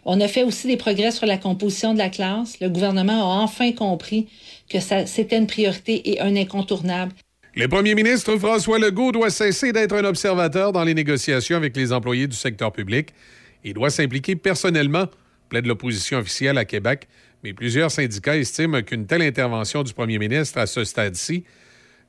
On 0.05 0.19
a 0.21 0.27
fait 0.27 0.43
aussi 0.43 0.67
des 0.67 0.77
progrès 0.77 1.11
sur 1.11 1.25
la 1.25 1.37
composition 1.37 1.93
de 1.93 1.99
la 1.99 2.09
classe. 2.09 2.59
Le 2.59 2.69
gouvernement 2.69 3.39
a 3.39 3.43
enfin 3.43 3.71
compris 3.71 4.27
que 4.69 4.79
c'était 4.79 5.37
une 5.37 5.47
priorité 5.47 6.11
et 6.11 6.21
un 6.21 6.35
incontournable. 6.35 7.11
Le 7.55 7.67
premier 7.67 7.95
ministre 7.95 8.35
François 8.37 8.79
Legault 8.79 9.11
doit 9.11 9.29
cesser 9.29 9.71
d'être 9.71 9.95
un 9.95 10.03
observateur 10.03 10.71
dans 10.71 10.83
les 10.83 10.93
négociations 10.93 11.55
avec 11.55 11.75
les 11.77 11.93
employés 11.93 12.27
du 12.27 12.35
secteur 12.35 12.71
public 12.71 13.09
et 13.63 13.73
doit 13.73 13.89
s'impliquer 13.89 14.35
personnellement, 14.35 15.05
plaide 15.49 15.65
l'opposition 15.65 16.17
officielle 16.17 16.57
à 16.57 16.65
Québec, 16.65 17.07
mais 17.43 17.53
plusieurs 17.53 17.91
syndicats 17.91 18.35
estiment 18.35 18.81
qu'une 18.81 19.05
telle 19.05 19.21
intervention 19.21 19.83
du 19.83 19.93
premier 19.93 20.19
ministre 20.19 20.57
à 20.57 20.65
ce 20.65 20.83
stade-ci 20.83 21.45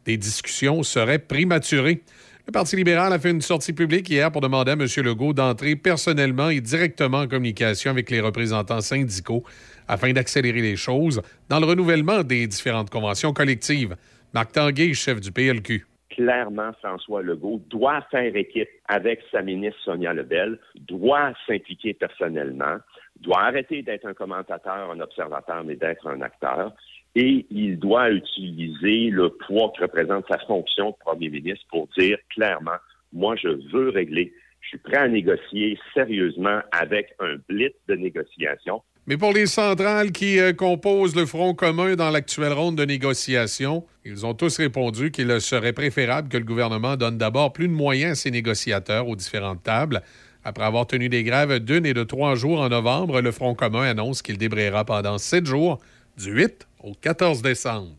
des 0.07 0.17
discussions 0.17 0.83
serait 0.83 1.19
prématurée. 1.19 2.03
Le 2.47 2.53
Parti 2.53 2.77
libéral 2.77 3.13
a 3.13 3.19
fait 3.19 3.33
une 3.33 3.41
sortie 3.41 3.73
publique 3.73 4.09
hier 4.09 4.31
pour 4.31 4.41
demander 4.41 4.71
à 4.71 4.75
M. 4.75 4.87
Legault 5.05 5.33
d'entrer 5.33 5.75
personnellement 5.75 6.49
et 6.49 6.61
directement 6.61 7.19
en 7.19 7.27
communication 7.27 7.91
avec 7.91 8.09
les 8.09 8.21
représentants 8.21 8.81
syndicaux 8.81 9.43
afin 9.89 10.13
d'accélérer 10.13 10.61
les 10.61 10.77
choses 10.77 11.21
dans 11.49 11.59
le 11.59 11.67
renouvellement 11.67 12.23
des 12.23 12.47
différentes 12.47 12.89
conventions 12.89 13.33
collectives. 13.33 13.97
Marc 14.33 14.53
Tanguay, 14.53 14.95
chef 14.95 15.21
du 15.21 15.33
PLQ 15.33 15.87
clairement, 16.17 16.73
François 16.83 17.21
Legault 17.21 17.61
doit 17.69 18.01
faire 18.11 18.35
équipe 18.35 18.71
avec 18.89 19.21
sa 19.31 19.43
ministre 19.43 19.79
Sonia 19.85 20.15
Lebel, 20.15 20.59
doit 20.77 21.33
s'impliquer 21.47 21.93
personnellement, 21.93 22.79
doit 23.21 23.43
arrêter 23.43 23.83
d'être 23.83 24.07
un 24.07 24.15
commentateur, 24.15 24.91
un 24.91 25.01
observateur, 25.01 25.63
mais 25.65 25.77
d'être 25.77 26.07
un 26.07 26.23
acteur 26.23 26.73
et 27.17 27.47
il 27.51 27.79
doit 27.79 28.11
utiliser 28.11 29.09
le 29.11 29.31
poids 29.31 29.73
que 29.75 29.83
représente 29.83 30.27
sa 30.31 30.39
fonction 30.47 30.91
de 30.91 30.97
premier 31.01 31.31
ministre 31.31 31.65
pour 31.71 31.89
dire 31.99 32.19
clairement, 32.29 32.77
moi, 33.13 33.35
je 33.37 33.49
veux 33.73 33.89
régler, 33.89 34.35
je 34.61 34.69
suis 34.69 34.79
prêt 34.79 34.99
à 34.99 35.09
négocier 35.09 35.79
sérieusement 35.95 36.61
avec 36.73 37.15
un 37.19 37.37
blitz 37.49 37.75
de 37.89 37.95
négociation. 37.95 38.83
Mais 39.07 39.17
pour 39.17 39.33
les 39.33 39.47
centrales 39.47 40.13
qui 40.13 40.39
euh, 40.39 40.53
composent 40.53 41.17
le 41.17 41.25
Front 41.25 41.55
commun 41.55 41.95
dans 41.95 42.11
l'actuelle 42.11 42.53
ronde 42.53 42.77
de 42.77 42.85
négociation, 42.85 43.87
ils 44.05 44.27
ont 44.27 44.35
tous 44.35 44.59
répondu 44.59 45.11
qu'il 45.11 45.41
serait 45.41 45.73
préférable 45.73 46.29
que 46.29 46.37
le 46.37 46.45
gouvernement 46.45 46.97
donne 46.97 47.17
d'abord 47.17 47.53
plus 47.53 47.69
de 47.69 47.73
moyens 47.73 48.13
à 48.13 48.15
ses 48.17 48.31
négociateurs 48.31 49.09
aux 49.09 49.17
différentes 49.17 49.63
tables. 49.63 50.03
Après 50.45 50.65
avoir 50.65 50.87
tenu 50.87 51.09
des 51.09 51.23
grèves 51.23 51.61
d'une 51.61 51.87
et 51.87 51.95
de 51.95 52.05
trois 52.05 52.35
jours 52.35 52.61
en 52.61 52.69
novembre, 52.69 53.23
le 53.23 53.31
Front 53.31 53.55
commun 53.55 53.83
annonce 53.83 54.21
qu'il 54.21 54.37
débrayera 54.37 54.85
pendant 54.85 55.17
sept 55.19 55.47
jours 55.47 55.79
du 56.19 56.33
8 56.33 56.67
au 56.83 56.95
14 56.95 57.43
décembre. 57.43 57.97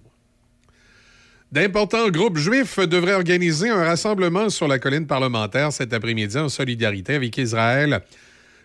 D'importants 1.52 2.10
groupes 2.10 2.38
juifs 2.38 2.80
devraient 2.80 3.14
organiser 3.14 3.70
un 3.70 3.84
rassemblement 3.84 4.50
sur 4.50 4.68
la 4.68 4.80
colline 4.80 5.08
parlementaire 5.08 5.72
cet 5.72 5.94
après-midi 5.94 6.38
en 6.38 6.50
solidarité 6.50 7.16
avec 7.16 7.38
Israël. 7.38 8.02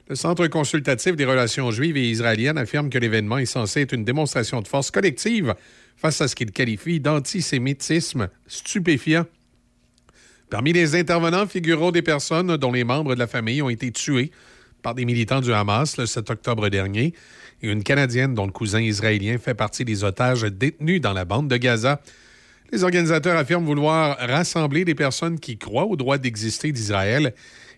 Le 0.09 0.17
Centre 0.17 0.49
consultatif 0.49 1.15
des 1.15 1.25
relations 1.25 1.71
juives 1.71 1.97
et 1.97 2.11
israéliennes 2.11 2.59
affirme 2.59 2.91
que 2.91 2.99
l'événement 2.99 3.39
est 3.39 3.47
censé 3.47 3.83
être 3.83 3.93
une 3.93 4.05
démonstration 4.05 4.61
de 4.61 4.67
force 4.67 4.91
collective 4.91 5.55
face 5.97 6.21
à 6.21 6.27
ce 6.27 6.35
qu'il 6.35 6.51
qualifie 6.51 6.99
d'antisémitisme 6.99 8.29
stupéfiant. 8.49 9.27
Parmi 10.51 10.73
les 10.73 10.97
intervenants 10.97 11.47
figureront 11.47 11.93
des 11.93 12.03
personnes 12.03 12.57
dont 12.57 12.73
les 12.73 12.85
membres 12.85 13.15
de 13.15 13.19
la 13.21 13.29
famille 13.29 13.63
ont 13.63 13.71
été 13.71 13.93
tués 13.93 14.33
par 14.83 14.97
des 14.97 15.05
militants 15.05 15.41
du 15.41 15.53
Hamas 15.53 15.97
le 15.97 16.07
7 16.07 16.29
octobre 16.31 16.69
dernier 16.69 17.15
une 17.71 17.83
Canadienne 17.83 18.35
dont 18.35 18.47
le 18.47 18.53
cousin 18.53 18.81
israélien 18.81 19.39
fait 19.39 19.55
partie 19.55 19.85
des 19.85 20.05
otages 20.05 20.43
détenus 20.43 21.01
dans 21.01 21.13
la 21.13 21.25
bande 21.25 21.49
de 21.49 21.57
Gaza. 21.57 22.01
Les 22.73 22.85
organisateurs 22.85 23.37
affirment 23.37 23.67
vouloir 23.67 24.17
rassembler 24.19 24.85
des 24.85 24.95
personnes 24.95 25.39
qui 25.39 25.59
croient 25.59 25.87
au 25.87 25.97
droit 25.97 26.19
d'exister 26.19 26.73
d'Israël 26.73 27.35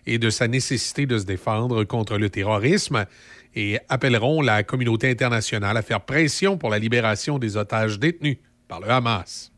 et 0.07 0.17
de 0.17 0.29
sa 0.29 0.47
nécessité 0.47 1.05
de 1.05 1.17
se 1.17 1.25
défendre 1.25 1.83
contre 1.83 2.17
le 2.17 2.29
terrorisme 2.29 3.05
et 3.55 3.79
appelleront 3.89 4.41
la 4.41 4.63
communauté 4.63 5.09
internationale 5.09 5.77
à 5.77 5.81
faire 5.81 6.01
pression 6.01 6.57
pour 6.57 6.69
la 6.69 6.79
libération 6.79 7.39
des 7.39 7.57
otages 7.57 7.99
détenus 7.99 8.37
par 8.67 8.79
le 8.79 8.89
Hamas. 8.89 9.51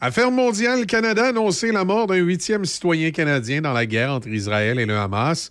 Affaire 0.00 0.30
mondiale, 0.30 0.86
Canada 0.86 1.24
a 1.24 1.28
annoncé 1.28 1.72
la 1.72 1.84
mort 1.84 2.06
d'un 2.06 2.16
huitième 2.16 2.64
citoyen 2.64 3.10
canadien 3.10 3.62
dans 3.62 3.72
la 3.72 3.86
guerre 3.86 4.12
entre 4.12 4.28
Israël 4.28 4.78
et 4.78 4.86
le 4.86 4.98
Hamas. 4.98 5.50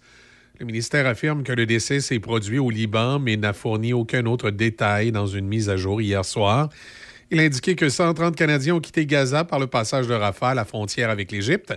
Le 0.60 0.68
ministère 0.68 1.08
affirme 1.08 1.42
que 1.42 1.52
le 1.52 1.66
décès 1.66 2.00
s'est 2.00 2.20
produit 2.20 2.60
au 2.60 2.70
Liban, 2.70 3.18
mais 3.18 3.38
n'a 3.38 3.54
fourni 3.54 3.92
aucun 3.92 4.28
autre 4.28 4.52
détail 4.52 5.12
dans 5.12 5.26
une 5.26 5.48
mise 5.48 5.68
à 5.68 5.78
jour 5.78 6.00
hier 6.00 6.24
soir. 6.24 6.70
Il 7.32 7.40
a 7.40 7.44
indiqué 7.44 7.76
que 7.76 7.90
130 7.90 8.36
Canadiens 8.36 8.76
ont 8.76 8.80
quitté 8.80 9.08
Gaza 9.08 9.46
par 9.46 9.58
le 9.58 9.66
passage 9.66 10.06
de 10.06 10.14
Rafah 10.14 10.50
à 10.50 10.54
la 10.54 10.64
frontière 10.64 11.10
avec 11.10 11.32
l'Égypte 11.32 11.74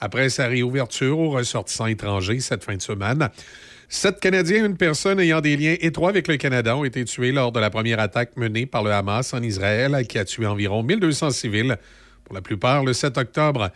après 0.00 0.30
sa 0.30 0.46
réouverture 0.46 1.18
aux 1.18 1.28
ressortissants 1.28 1.84
étrangers 1.84 2.40
cette 2.40 2.64
fin 2.64 2.76
de 2.76 2.80
semaine. 2.80 3.28
Sept 3.90 4.20
Canadiens 4.20 4.64
et 4.64 4.66
une 4.66 4.78
personne 4.78 5.20
ayant 5.20 5.42
des 5.42 5.58
liens 5.58 5.76
étroits 5.80 6.08
avec 6.08 6.26
le 6.26 6.38
Canada 6.38 6.78
ont 6.78 6.84
été 6.84 7.04
tués 7.04 7.30
lors 7.30 7.52
de 7.52 7.60
la 7.60 7.68
première 7.68 8.00
attaque 8.00 8.38
menée 8.38 8.64
par 8.64 8.82
le 8.82 8.90
Hamas 8.90 9.34
en 9.34 9.42
Israël, 9.42 10.06
qui 10.08 10.18
a 10.18 10.24
tué 10.24 10.46
environ 10.46 10.82
1200 10.82 11.30
civils, 11.30 11.76
pour 12.24 12.34
la 12.34 12.40
plupart 12.40 12.84
le 12.84 12.94
7 12.94 13.18
octobre. 13.18 13.70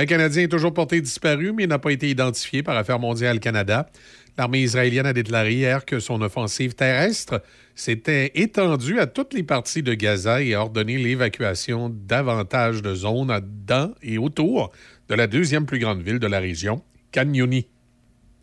Un 0.00 0.06
Canadien 0.06 0.44
est 0.44 0.48
toujours 0.48 0.72
porté 0.72 1.02
disparu, 1.02 1.52
mais 1.52 1.66
n'a 1.66 1.78
pas 1.78 1.92
été 1.92 2.08
identifié 2.08 2.62
par 2.62 2.74
Affaires 2.74 2.98
mondiales 2.98 3.38
Canada. 3.38 3.90
L'armée 4.38 4.62
israélienne 4.62 5.04
a 5.04 5.12
déclaré 5.12 5.52
hier 5.52 5.84
que 5.84 6.00
son 6.00 6.22
offensive 6.22 6.72
terrestre 6.72 7.42
s'était 7.74 8.30
étendue 8.34 8.98
à 8.98 9.06
toutes 9.06 9.34
les 9.34 9.42
parties 9.42 9.82
de 9.82 9.92
Gaza 9.92 10.40
et 10.40 10.54
a 10.54 10.62
ordonné 10.62 10.96
l'évacuation 10.96 11.94
davantage 11.94 12.80
de 12.80 12.94
zones 12.94 13.42
dans 13.66 13.92
et 14.00 14.16
autour 14.16 14.72
de 15.10 15.14
la 15.14 15.26
deuxième 15.26 15.66
plus 15.66 15.78
grande 15.78 16.00
ville 16.00 16.18
de 16.18 16.26
la 16.26 16.40
région, 16.40 16.82
Kanyoni. 17.12 17.66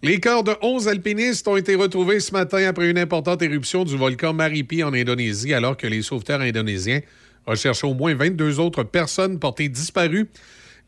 Les 0.03 0.19
corps 0.19 0.43
de 0.43 0.53
11 0.61 0.87
alpinistes 0.87 1.47
ont 1.47 1.57
été 1.57 1.73
retrouvés 1.73 2.19
ce 2.19 2.33
matin 2.33 2.67
après 2.67 2.87
une 2.87 2.99
importante 2.99 3.41
éruption 3.41 3.83
du 3.83 3.97
volcan 3.97 4.31
Maripi 4.31 4.83
en 4.83 4.93
Indonésie, 4.93 5.55
alors 5.55 5.75
que 5.75 5.87
les 5.87 6.03
sauveteurs 6.03 6.41
indonésiens 6.41 7.01
recherchaient 7.47 7.87
au 7.87 7.95
moins 7.95 8.13
22 8.13 8.59
autres 8.59 8.83
personnes 8.83 9.39
portées 9.39 9.69
disparues. 9.69 10.27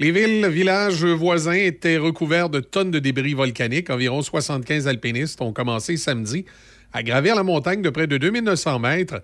Les 0.02 0.14
villes, 0.14 0.47
villages 0.47 1.04
voisins 1.04 1.52
étaient 1.52 1.97
recouverts 1.97 2.50
de 2.50 2.62
tonnes 2.62 2.89
de 2.89 3.00
débris 3.00 3.34
volcaniques. 3.34 3.89
Environ 3.89 4.22
75 4.22 4.88
alpinistes 4.88 5.41
ont 5.41 5.52
commencé 5.52 5.97
samedi 5.97 6.45
à 6.93 7.04
gravir 7.04 7.36
la 7.36 7.43
montagne 7.43 7.82
de 7.82 7.89
près 7.89 8.08
de 8.08 8.16
2900 8.16 8.80
mètres 8.80 9.22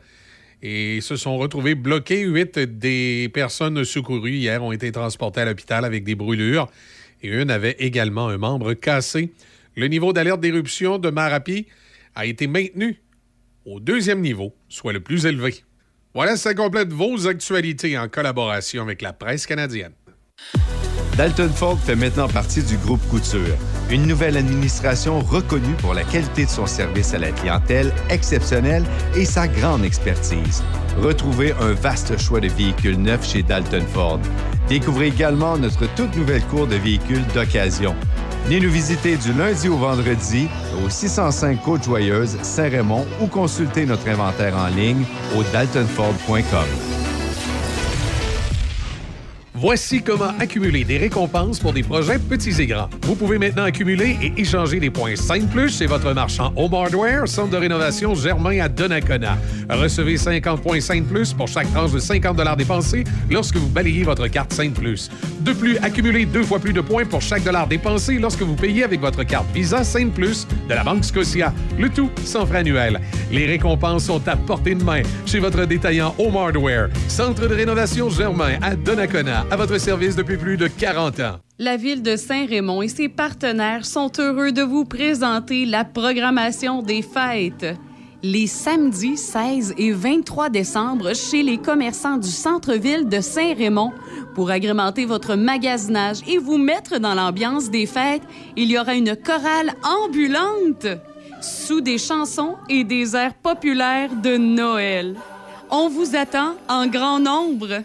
et 0.61 0.99
se 0.99 1.15
sont 1.15 1.37
retrouvés 1.37 1.75
bloqués. 1.75 2.23
Huit 2.23 2.59
des 2.59 3.29
personnes 3.33 3.85
secourues 3.85 4.35
hier 4.35 4.61
ont 4.61 4.73
été 4.73 4.91
transportées 4.91 5.39
à 5.39 5.45
l'hôpital 5.45 5.85
avec 5.85 6.03
des 6.03 6.15
brûlures 6.15 6.69
et 7.23 7.29
une 7.29 7.51
avait 7.51 7.77
également 7.79 8.27
un 8.27 8.37
membre 8.37 8.73
cassé. 8.73 9.31
Le 9.77 9.87
niveau 9.87 10.11
d'alerte 10.11 10.41
d'éruption 10.41 10.97
de 10.97 11.09
Marapi 11.09 11.67
a 12.15 12.25
été 12.25 12.47
maintenu 12.47 13.01
au 13.65 13.79
deuxième 13.79 14.19
niveau, 14.19 14.53
soit 14.67 14.91
le 14.91 14.99
plus 14.99 15.25
élevé. 15.25 15.63
Voilà, 16.13 16.35
ça 16.35 16.53
complète 16.53 16.91
vos 16.91 17.27
actualités 17.27 17.97
en 17.97 18.09
collaboration 18.09 18.83
avec 18.83 19.01
la 19.01 19.13
presse 19.13 19.45
canadienne. 19.45 19.93
Dalton 21.17 21.49
Ford 21.49 21.79
fait 21.79 21.95
maintenant 21.95 22.27
partie 22.27 22.61
du 22.61 22.75
groupe 22.75 22.99
Couture, 23.07 23.55
une 23.89 24.05
nouvelle 24.05 24.35
administration 24.35 25.21
reconnue 25.21 25.75
pour 25.77 25.93
la 25.93 26.03
qualité 26.03 26.43
de 26.43 26.49
son 26.49 26.65
service 26.65 27.13
à 27.13 27.19
la 27.19 27.31
clientèle 27.31 27.93
exceptionnelle 28.09 28.83
et 29.15 29.23
sa 29.23 29.47
grande 29.47 29.85
expertise. 29.85 30.61
Retrouvez 31.01 31.53
un 31.61 31.71
vaste 31.71 32.19
choix 32.19 32.41
de 32.41 32.49
véhicules 32.49 32.99
neufs 33.01 33.25
chez 33.25 33.43
Dalton 33.43 33.85
Ford. 33.93 34.19
Découvrez 34.67 35.07
également 35.07 35.57
notre 35.57 35.87
toute 35.95 36.17
nouvelle 36.17 36.43
cour 36.43 36.67
de 36.67 36.75
véhicules 36.75 37.25
d'occasion. 37.33 37.95
Venez 38.45 38.59
nous 38.59 38.71
visiter 38.71 39.15
du 39.15 39.31
lundi 39.31 39.69
au 39.69 39.77
vendredi 39.77 40.49
au 40.85 40.89
605 40.89 41.61
Côte-Joyeuse, 41.63 42.37
Saint-Raymond 42.41 43.05
ou 43.21 43.27
consultez 43.27 43.85
notre 43.85 44.09
inventaire 44.09 44.57
en 44.57 44.67
ligne 44.67 45.05
au 45.37 45.43
daltonford.com. 45.53 47.04
Voici 49.57 50.01
comment 50.01 50.33
accumuler 50.37 50.83
des 50.83 50.97
récompenses 50.97 51.59
pour 51.59 51.71
des 51.71 51.81
projets 51.81 52.19
petits 52.19 52.61
et 52.61 52.67
grands. 52.67 52.89
Vous 53.03 53.15
pouvez 53.15 53.37
maintenant 53.37 53.63
accumuler 53.63 54.17
et 54.21 54.41
échanger 54.41 54.81
des 54.81 54.89
points 54.89 55.15
5 55.15 55.49
plus 55.49 55.77
chez 55.77 55.85
votre 55.85 56.11
marchand 56.13 56.51
Home 56.57 56.73
Hardware, 56.73 57.25
centre 57.25 57.51
de 57.51 57.57
rénovation 57.57 58.13
Germain 58.15 58.59
à 58.59 58.67
Donnacona. 58.67 59.37
Recevez 59.69 60.17
50 60.17 60.61
points 60.61 60.81
5 60.81 61.05
plus 61.05 61.31
pour 61.31 61.47
chaque 61.47 61.71
tranche 61.71 61.93
de 61.93 61.99
50 61.99 62.57
dépensés 62.57 63.05
lorsque 63.31 63.55
vous 63.55 63.69
balayez 63.69 64.03
votre 64.03 64.27
carte 64.27 64.51
5 64.51 64.73
plus. 64.73 65.09
De 65.39 65.53
plus, 65.53 65.77
accumulez 65.77 66.25
deux 66.25 66.43
fois 66.43 66.59
plus 66.59 66.73
de 66.73 66.81
points 66.81 67.05
pour 67.05 67.21
chaque 67.21 67.43
dollar 67.43 67.65
dépensé 67.65 68.15
lorsque 68.19 68.41
vous 68.41 68.55
payez 68.55 68.83
avec 68.83 68.99
votre 68.99 69.23
carte 69.23 69.45
Visa 69.53 69.85
5 69.85 70.11
plus 70.11 70.45
de 70.67 70.73
la 70.73 70.83
Banque 70.83 71.05
Scotia. 71.05 71.53
Le 71.79 71.87
tout 71.87 72.09
sans 72.25 72.45
frais 72.45 72.57
annuel. 72.57 72.99
Les 73.31 73.45
récompenses 73.45 74.05
sont 74.05 74.27
à 74.27 74.35
portée 74.35 74.75
de 74.75 74.83
main 74.83 75.01
chez 75.25 75.39
votre 75.39 75.63
détaillant 75.63 76.13
Home 76.17 76.35
Hardware, 76.35 76.89
centre 77.07 77.47
de 77.47 77.55
rénovation 77.55 78.09
Germain 78.09 78.57
à 78.61 78.75
Donnacona 78.75 79.44
à 79.51 79.55
votre 79.55 79.77
service 79.77 80.15
depuis 80.15 80.37
plus 80.37 80.57
de 80.57 80.67
40 80.67 81.19
ans. 81.19 81.39
La 81.59 81.77
ville 81.77 82.01
de 82.01 82.15
Saint-Raymond 82.15 82.81
et 82.81 82.87
ses 82.87 83.09
partenaires 83.09 83.85
sont 83.85 84.11
heureux 84.17 84.51
de 84.51 84.61
vous 84.61 84.85
présenter 84.85 85.65
la 85.65 85.85
programmation 85.85 86.81
des 86.81 87.01
fêtes. 87.01 87.77
Les 88.23 88.47
samedis 88.47 89.17
16 89.17 89.75
et 89.77 89.91
23 89.91 90.49
décembre 90.49 91.13
chez 91.13 91.43
les 91.43 91.57
commerçants 91.57 92.17
du 92.17 92.29
centre-ville 92.29 93.07
de 93.07 93.21
Saint-Raymond. 93.21 93.91
Pour 94.33 94.49
agrémenter 94.49 95.05
votre 95.05 95.35
magasinage 95.35 96.17
et 96.27 96.39
vous 96.39 96.57
mettre 96.57 96.99
dans 96.99 97.13
l'ambiance 97.13 97.69
des 97.69 97.85
fêtes, 97.85 98.23
il 98.55 98.71
y 98.71 98.79
aura 98.79 98.95
une 98.95 99.15
chorale 99.15 99.73
ambulante 99.83 100.87
sous 101.41 101.81
des 101.81 101.99
chansons 101.99 102.55
et 102.67 102.83
des 102.83 103.15
airs 103.15 103.35
populaires 103.35 104.09
de 104.23 104.37
Noël. 104.37 105.15
On 105.69 105.89
vous 105.89 106.15
attend 106.15 106.55
en 106.67 106.87
grand 106.87 107.19
nombre. 107.19 107.83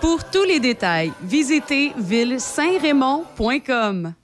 Pour 0.00 0.30
tous 0.30 0.44
les 0.44 0.60
détails, 0.60 1.12
visitez 1.22 1.92
ville-saint-raymond.com. 1.96 4.14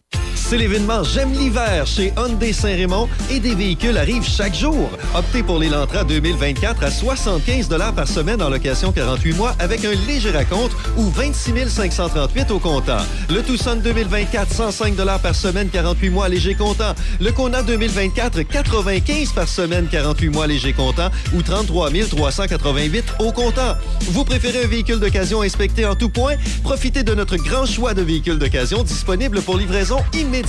C'est 0.55 0.61
l'événement 0.61 1.03
J'aime 1.03 1.33
l'hiver 1.33 1.85
chez 1.85 2.13
Hyundai 2.17 2.53
Saint-Raymond 2.53 3.09
et 3.29 3.41
des 3.41 3.57
véhicules 3.57 3.99
arrivent 3.99 4.23
chaque 4.23 4.55
jour. 4.55 4.89
Optez 5.13 5.43
pour 5.43 5.59
les 5.59 5.69
Lantra 5.69 6.05
2024 6.05 6.85
à 6.85 6.93
75 6.93 7.69
par 7.97 8.07
semaine 8.07 8.41
en 8.41 8.51
location 8.51 8.93
48 8.93 9.33
mois 9.33 9.57
avec 9.59 9.85
un 9.85 9.95
léger 10.07 10.31
raconte 10.31 10.71
ou 10.97 11.11
26 11.11 11.69
538 11.69 12.53
au 12.53 12.61
comptant. 12.61 12.99
Le 13.31 13.43
Tucson 13.43 13.81
2024, 13.83 14.53
105 14.53 14.95
par 15.21 15.35
semaine, 15.35 15.71
48 15.71 16.11
mois 16.11 16.29
léger 16.29 16.55
comptant. 16.55 16.95
Le 17.21 17.33
Kona 17.33 17.65
2024, 17.65 18.43
95 18.43 19.33
par 19.33 19.49
semaine, 19.49 19.89
48 19.91 20.29
mois 20.29 20.47
léger 20.47 20.73
comptant 20.73 21.11
ou 21.35 21.43
33 21.43 21.91
388 22.11 23.05
au 23.19 23.33
comptant. 23.33 23.75
Vous 24.03 24.25
préférez 24.25 24.63
un 24.63 24.69
véhicule 24.69 25.01
d'occasion 25.01 25.43
inspecté 25.43 25.85
en 25.85 25.97
tout 25.97 26.11
point? 26.11 26.35
Profitez 26.63 27.03
de 27.03 27.13
notre 27.13 27.39
grand 27.39 27.67
choix 27.67 27.93
de 27.93 28.03
véhicules 28.03 28.39
d'occasion 28.39 28.85
disponibles 28.85 29.43
pour 29.43 29.59
livraison 29.59 29.99
immédiate. 30.13 30.44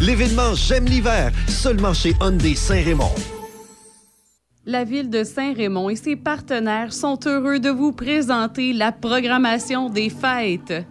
L'événement 0.00 0.54
J'aime 0.54 0.84
l'hiver, 0.84 1.32
seulement 1.48 1.92
chez 1.92 2.14
Hyundai 2.20 2.54
Saint-Raymond. 2.54 3.10
La 4.64 4.84
ville 4.84 5.10
de 5.10 5.24
Saint-Raymond 5.24 5.90
et 5.90 5.96
ses 5.96 6.14
partenaires 6.14 6.92
sont 6.92 7.18
heureux 7.26 7.58
de 7.58 7.70
vous 7.70 7.92
présenter 7.92 8.72
la 8.72 8.92
programmation 8.92 9.90
des 9.90 10.08
fêtes. 10.08 10.86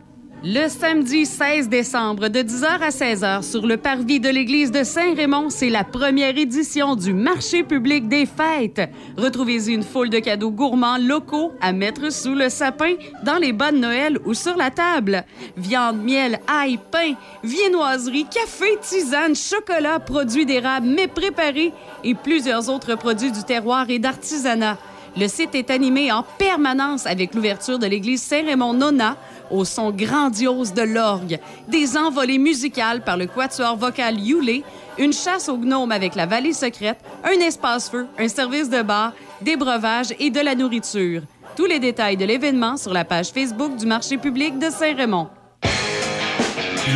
Le 0.45 0.67
samedi 0.67 1.25
16 1.25 1.69
décembre 1.69 2.27
de 2.27 2.39
10h 2.39 2.65
à 2.65 2.89
16h 2.89 3.49
sur 3.49 3.65
le 3.65 3.77
parvis 3.77 4.19
de 4.19 4.27
l'église 4.27 4.71
de 4.71 4.83
Saint-Raymond, 4.83 5.49
c'est 5.49 5.69
la 5.69 5.85
première 5.85 6.37
édition 6.37 6.97
du 6.97 7.13
marché 7.13 7.63
public 7.63 8.09
des 8.09 8.25
fêtes. 8.25 8.81
Retrouvez-y 9.15 9.73
une 9.73 9.83
foule 9.83 10.09
de 10.09 10.19
cadeaux 10.19 10.51
gourmands 10.51 10.97
locaux 10.97 11.53
à 11.61 11.71
mettre 11.71 12.11
sous 12.11 12.35
le 12.35 12.49
sapin, 12.49 12.95
dans 13.23 13.37
les 13.37 13.53
de 13.53 13.77
Noël 13.77 14.19
ou 14.25 14.33
sur 14.33 14.57
la 14.57 14.69
table. 14.69 15.23
Viande, 15.55 16.03
miel, 16.03 16.41
ail, 16.45 16.77
pain, 16.91 17.13
viennoiserie, 17.41 18.25
café, 18.25 18.77
tisane, 18.81 19.37
chocolat, 19.37 20.01
produits 20.01 20.45
d'érable 20.45 20.87
mais 20.87 21.07
préparés 21.07 21.71
et 22.03 22.15
plusieurs 22.15 22.67
autres 22.67 22.95
produits 22.95 23.31
du 23.31 23.45
terroir 23.45 23.89
et 23.89 23.99
d'artisanat. 23.99 24.77
Le 25.15 25.27
site 25.27 25.53
est 25.53 25.69
animé 25.69 26.11
en 26.11 26.25
permanence 26.37 27.05
avec 27.05 27.35
l'ouverture 27.35 27.77
de 27.77 27.85
l'église 27.85 28.23
Saint-Raymond-Nona 28.23 29.15
au 29.49 29.65
son 29.65 29.91
grandiose 29.91 30.73
de 30.73 30.81
l'orgue, 30.81 31.39
des 31.67 31.97
envolées 31.97 32.37
musicales 32.37 33.01
par 33.01 33.17
le 33.17 33.27
quatuor 33.27 33.77
vocal 33.77 34.19
Yulé, 34.19 34.63
une 34.97 35.13
chasse 35.13 35.49
aux 35.49 35.57
gnomes 35.57 35.91
avec 35.91 36.15
la 36.15 36.25
vallée 36.25 36.53
secrète, 36.53 36.99
un 37.23 37.39
espace-feu, 37.39 38.07
un 38.17 38.27
service 38.27 38.69
de 38.69 38.81
bar, 38.81 39.13
des 39.41 39.55
breuvages 39.55 40.13
et 40.19 40.29
de 40.29 40.39
la 40.39 40.55
nourriture. 40.55 41.21
Tous 41.55 41.65
les 41.65 41.79
détails 41.79 42.17
de 42.17 42.25
l'événement 42.25 42.77
sur 42.77 42.93
la 42.93 43.05
page 43.05 43.29
Facebook 43.29 43.75
du 43.75 43.85
marché 43.85 44.17
public 44.17 44.57
de 44.57 44.69
Saint-Raymond. 44.69 45.27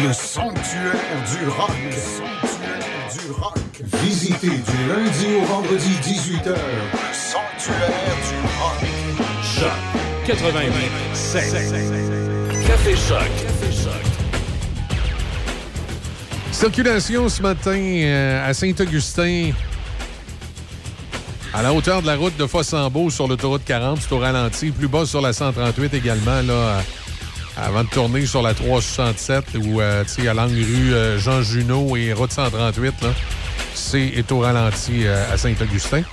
Le 0.04 0.12
sanctuaire 0.12 1.24
du 1.32 1.48
rock. 1.50 1.70
Le 1.86 1.92
sanctuaire 1.92 2.84
du 3.14 3.32
rock. 3.32 3.58
Visitez 4.04 4.50
du 4.50 4.88
lundi 4.90 5.28
au 5.40 5.44
vendredi 5.46 5.92
18h. 6.02 6.50
Le 6.50 7.14
sanctuaire 7.14 8.18
du 8.28 8.36
rock. 8.60 8.82
Choc 9.44 9.80
88 10.26 12.27
Café 12.68 12.96
Choc. 12.98 13.32
Circulation 16.52 17.30
ce 17.30 17.42
matin 17.42 17.78
euh, 17.78 18.50
à 18.50 18.54
Saint-Augustin. 18.54 19.52
À 21.54 21.62
la 21.64 21.72
hauteur 21.72 22.02
de 22.02 22.08
la 22.08 22.18
route 22.18 22.36
de 22.36 22.46
Fossambeau 22.46 23.10
sur 23.10 23.30
l'autoroute 23.30 23.64
40, 23.64 24.00
c'est 24.02 24.12
au 24.12 24.20
ralenti. 24.20 24.72
Plus 24.72 24.90
bas 24.90 25.06
sur 25.06 25.22
la 25.22 25.32
138 25.32 25.94
également, 25.94 26.42
là, 26.42 26.82
avant 27.56 27.86
de 27.86 27.90
tourner 27.90 28.26
sur 28.26 28.42
la 28.42 28.54
367 28.54 29.46
ou 29.64 29.80
euh, 29.80 30.04
à 30.04 30.34
l'angle 30.34 30.56
rue 30.56 30.94
euh, 30.94 31.18
Jean 31.18 31.42
Junot 31.42 31.96
et 31.96 32.12
route 32.12 32.34
138, 32.34 33.02
là, 33.02 33.10
c'est 33.76 34.08
est 34.08 34.30
au 34.34 34.40
ralenti 34.40 35.08
à 35.08 35.38
Saint-Augustin. 35.38 36.04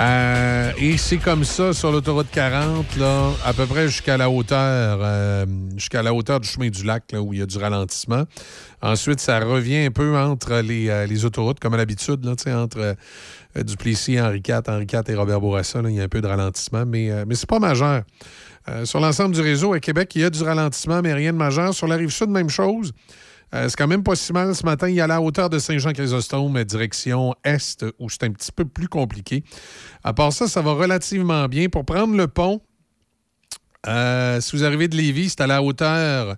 Euh, 0.00 0.72
et 0.76 0.96
c'est 0.96 1.18
comme 1.18 1.44
ça 1.44 1.72
sur 1.72 1.92
l'autoroute 1.92 2.26
40, 2.32 2.96
là, 2.96 3.30
à 3.44 3.52
peu 3.52 3.64
près 3.64 3.86
jusqu'à 3.86 4.16
la 4.16 4.28
hauteur 4.28 4.98
euh, 5.00 5.46
jusqu'à 5.76 6.02
la 6.02 6.12
hauteur 6.12 6.40
du 6.40 6.48
chemin 6.48 6.68
du 6.68 6.82
lac, 6.82 7.04
là, 7.12 7.22
où 7.22 7.32
il 7.32 7.38
y 7.38 7.42
a 7.42 7.46
du 7.46 7.58
ralentissement. 7.58 8.24
Ensuite, 8.82 9.20
ça 9.20 9.38
revient 9.38 9.86
un 9.86 9.90
peu 9.92 10.16
entre 10.16 10.60
les, 10.60 10.88
euh, 10.88 11.26
autoroutes, 11.26 11.60
comme 11.60 11.74
à 11.74 11.76
l'habitude, 11.76 12.24
là, 12.24 12.32
entre 12.60 12.96
Duplessis, 13.56 14.20
Henri 14.20 14.42
IV, 14.46 14.62
Henri 14.66 14.86
IV 14.92 15.02
et 15.06 15.14
Robert 15.14 15.40
Bourassa. 15.40 15.80
là, 15.80 15.90
il 15.90 15.96
y 15.96 16.00
a 16.00 16.04
un 16.04 16.08
peu 16.08 16.20
de 16.20 16.26
ralentissement, 16.26 16.84
mais, 16.84 17.24
mais 17.24 17.36
c'est 17.36 17.48
pas 17.48 17.60
majeur. 17.60 18.02
Sur 18.84 18.98
l'ensemble 18.98 19.34
du 19.34 19.40
réseau, 19.42 19.74
à 19.74 19.80
Québec, 19.80 20.10
il 20.16 20.22
y 20.22 20.24
a 20.24 20.30
du 20.30 20.42
ralentissement, 20.42 21.02
mais 21.02 21.14
rien 21.14 21.32
de 21.32 21.38
majeur. 21.38 21.72
Sur 21.72 21.86
la 21.86 21.96
rive 21.96 22.10
sud, 22.10 22.30
même 22.30 22.50
chose. 22.50 22.92
Euh, 23.54 23.68
c'est 23.68 23.76
quand 23.76 23.86
même 23.86 24.02
pas 24.02 24.16
si 24.16 24.32
mal 24.32 24.54
ce 24.54 24.64
matin. 24.64 24.88
Il 24.88 24.94
y 24.96 25.00
a 25.00 25.06
la 25.06 25.20
hauteur 25.20 25.48
de 25.48 25.58
Saint-Jean-Chrysostome, 25.58 26.64
direction 26.64 27.34
est, 27.44 27.84
où 27.98 28.10
c'est 28.10 28.24
un 28.24 28.32
petit 28.32 28.50
peu 28.50 28.64
plus 28.64 28.88
compliqué. 28.88 29.44
À 30.02 30.12
part 30.12 30.32
ça, 30.32 30.48
ça 30.48 30.60
va 30.60 30.72
relativement 30.72 31.46
bien. 31.48 31.68
Pour 31.68 31.84
prendre 31.84 32.16
le 32.16 32.26
pont, 32.26 32.60
euh, 33.86 34.40
si 34.40 34.56
vous 34.56 34.64
arrivez 34.64 34.88
de 34.88 34.96
Lévis, 34.96 35.30
c'est 35.30 35.42
à 35.42 35.46
la 35.46 35.62
hauteur 35.62 36.36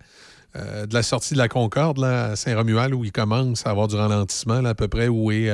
euh, 0.57 0.87
de 0.87 0.93
la 0.93 1.03
sortie 1.03 1.35
de 1.35 1.39
la 1.39 1.49
Concorde, 1.49 1.99
là, 1.99 2.25
à 2.27 2.37
Saint-Romuald, 2.37 2.93
où 2.93 3.05
il 3.05 3.13
commence 3.13 3.67
à 3.67 3.71
avoir 3.71 3.89
du 3.89 3.97
ralentissement, 3.97 4.65
à 4.65 4.75
peu 4.75 4.89
près 4.89 5.09
où 5.09 5.31
est 5.31 5.51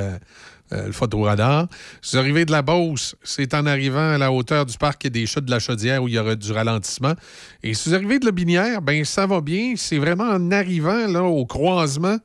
euh, 0.71 0.87
le 0.87 0.91
photoradar. 0.91 1.67
Si 2.01 2.15
vous 2.15 2.21
arrivez 2.21 2.45
de 2.45 2.51
la 2.51 2.61
Beauce, 2.61 3.15
c'est 3.23 3.53
en 3.53 3.65
arrivant 3.65 4.13
à 4.13 4.17
la 4.17 4.31
hauteur 4.31 4.65
du 4.65 4.77
parc 4.77 5.05
et 5.05 5.09
des 5.09 5.25
chutes 5.25 5.45
de 5.45 5.51
la 5.51 5.59
Chaudière 5.59 6.01
où 6.01 6.07
il 6.07 6.13
y 6.13 6.19
aura 6.19 6.35
du 6.35 6.51
ralentissement. 6.51 7.13
Et 7.61 7.73
si 7.73 7.89
vous 7.89 7.95
arrivez 7.95 8.19
de 8.19 8.25
la 8.25 8.31
Binière, 8.31 8.81
ben 8.81 9.03
ça 9.03 9.27
va 9.27 9.41
bien. 9.41 9.73
C'est 9.75 9.97
vraiment 9.97 10.23
en 10.23 10.51
arrivant 10.51 11.07
là, 11.07 11.23
au 11.23 11.45
croisement 11.45 12.17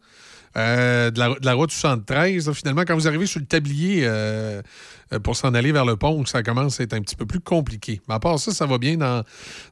euh, 0.57 1.11
de, 1.11 1.21
la, 1.45 1.55
route 1.55 1.71
73. 1.71 2.47
là, 2.47 2.55
finalement, 2.55 2.83
quand 2.87 2.95
vous 2.95 3.07
arrivez 3.07 3.27
sur 3.27 3.41
le 3.41 3.47
tablier 3.47 4.03
euh, 4.05 4.63
euh, 5.13 5.19
pour 5.19 5.37
s'en 5.37 5.55
aller 5.55 5.73
vers 5.73 5.85
le 5.85 5.97
pont, 5.97 6.25
ça 6.25 6.43
commence 6.43 6.81
à 6.81 6.85
être 6.85 6.95
un 6.95 7.01
petit 7.01 7.17
peu 7.17 7.27
plus 7.27 7.41
compliqué. 7.41 8.01
Mais 8.09 8.15
à 8.15 8.19
part 8.19 8.39
ça, 8.39 8.53
ça 8.53 8.67
va 8.67 8.79
bien 8.79 8.97
dans, 8.97 9.25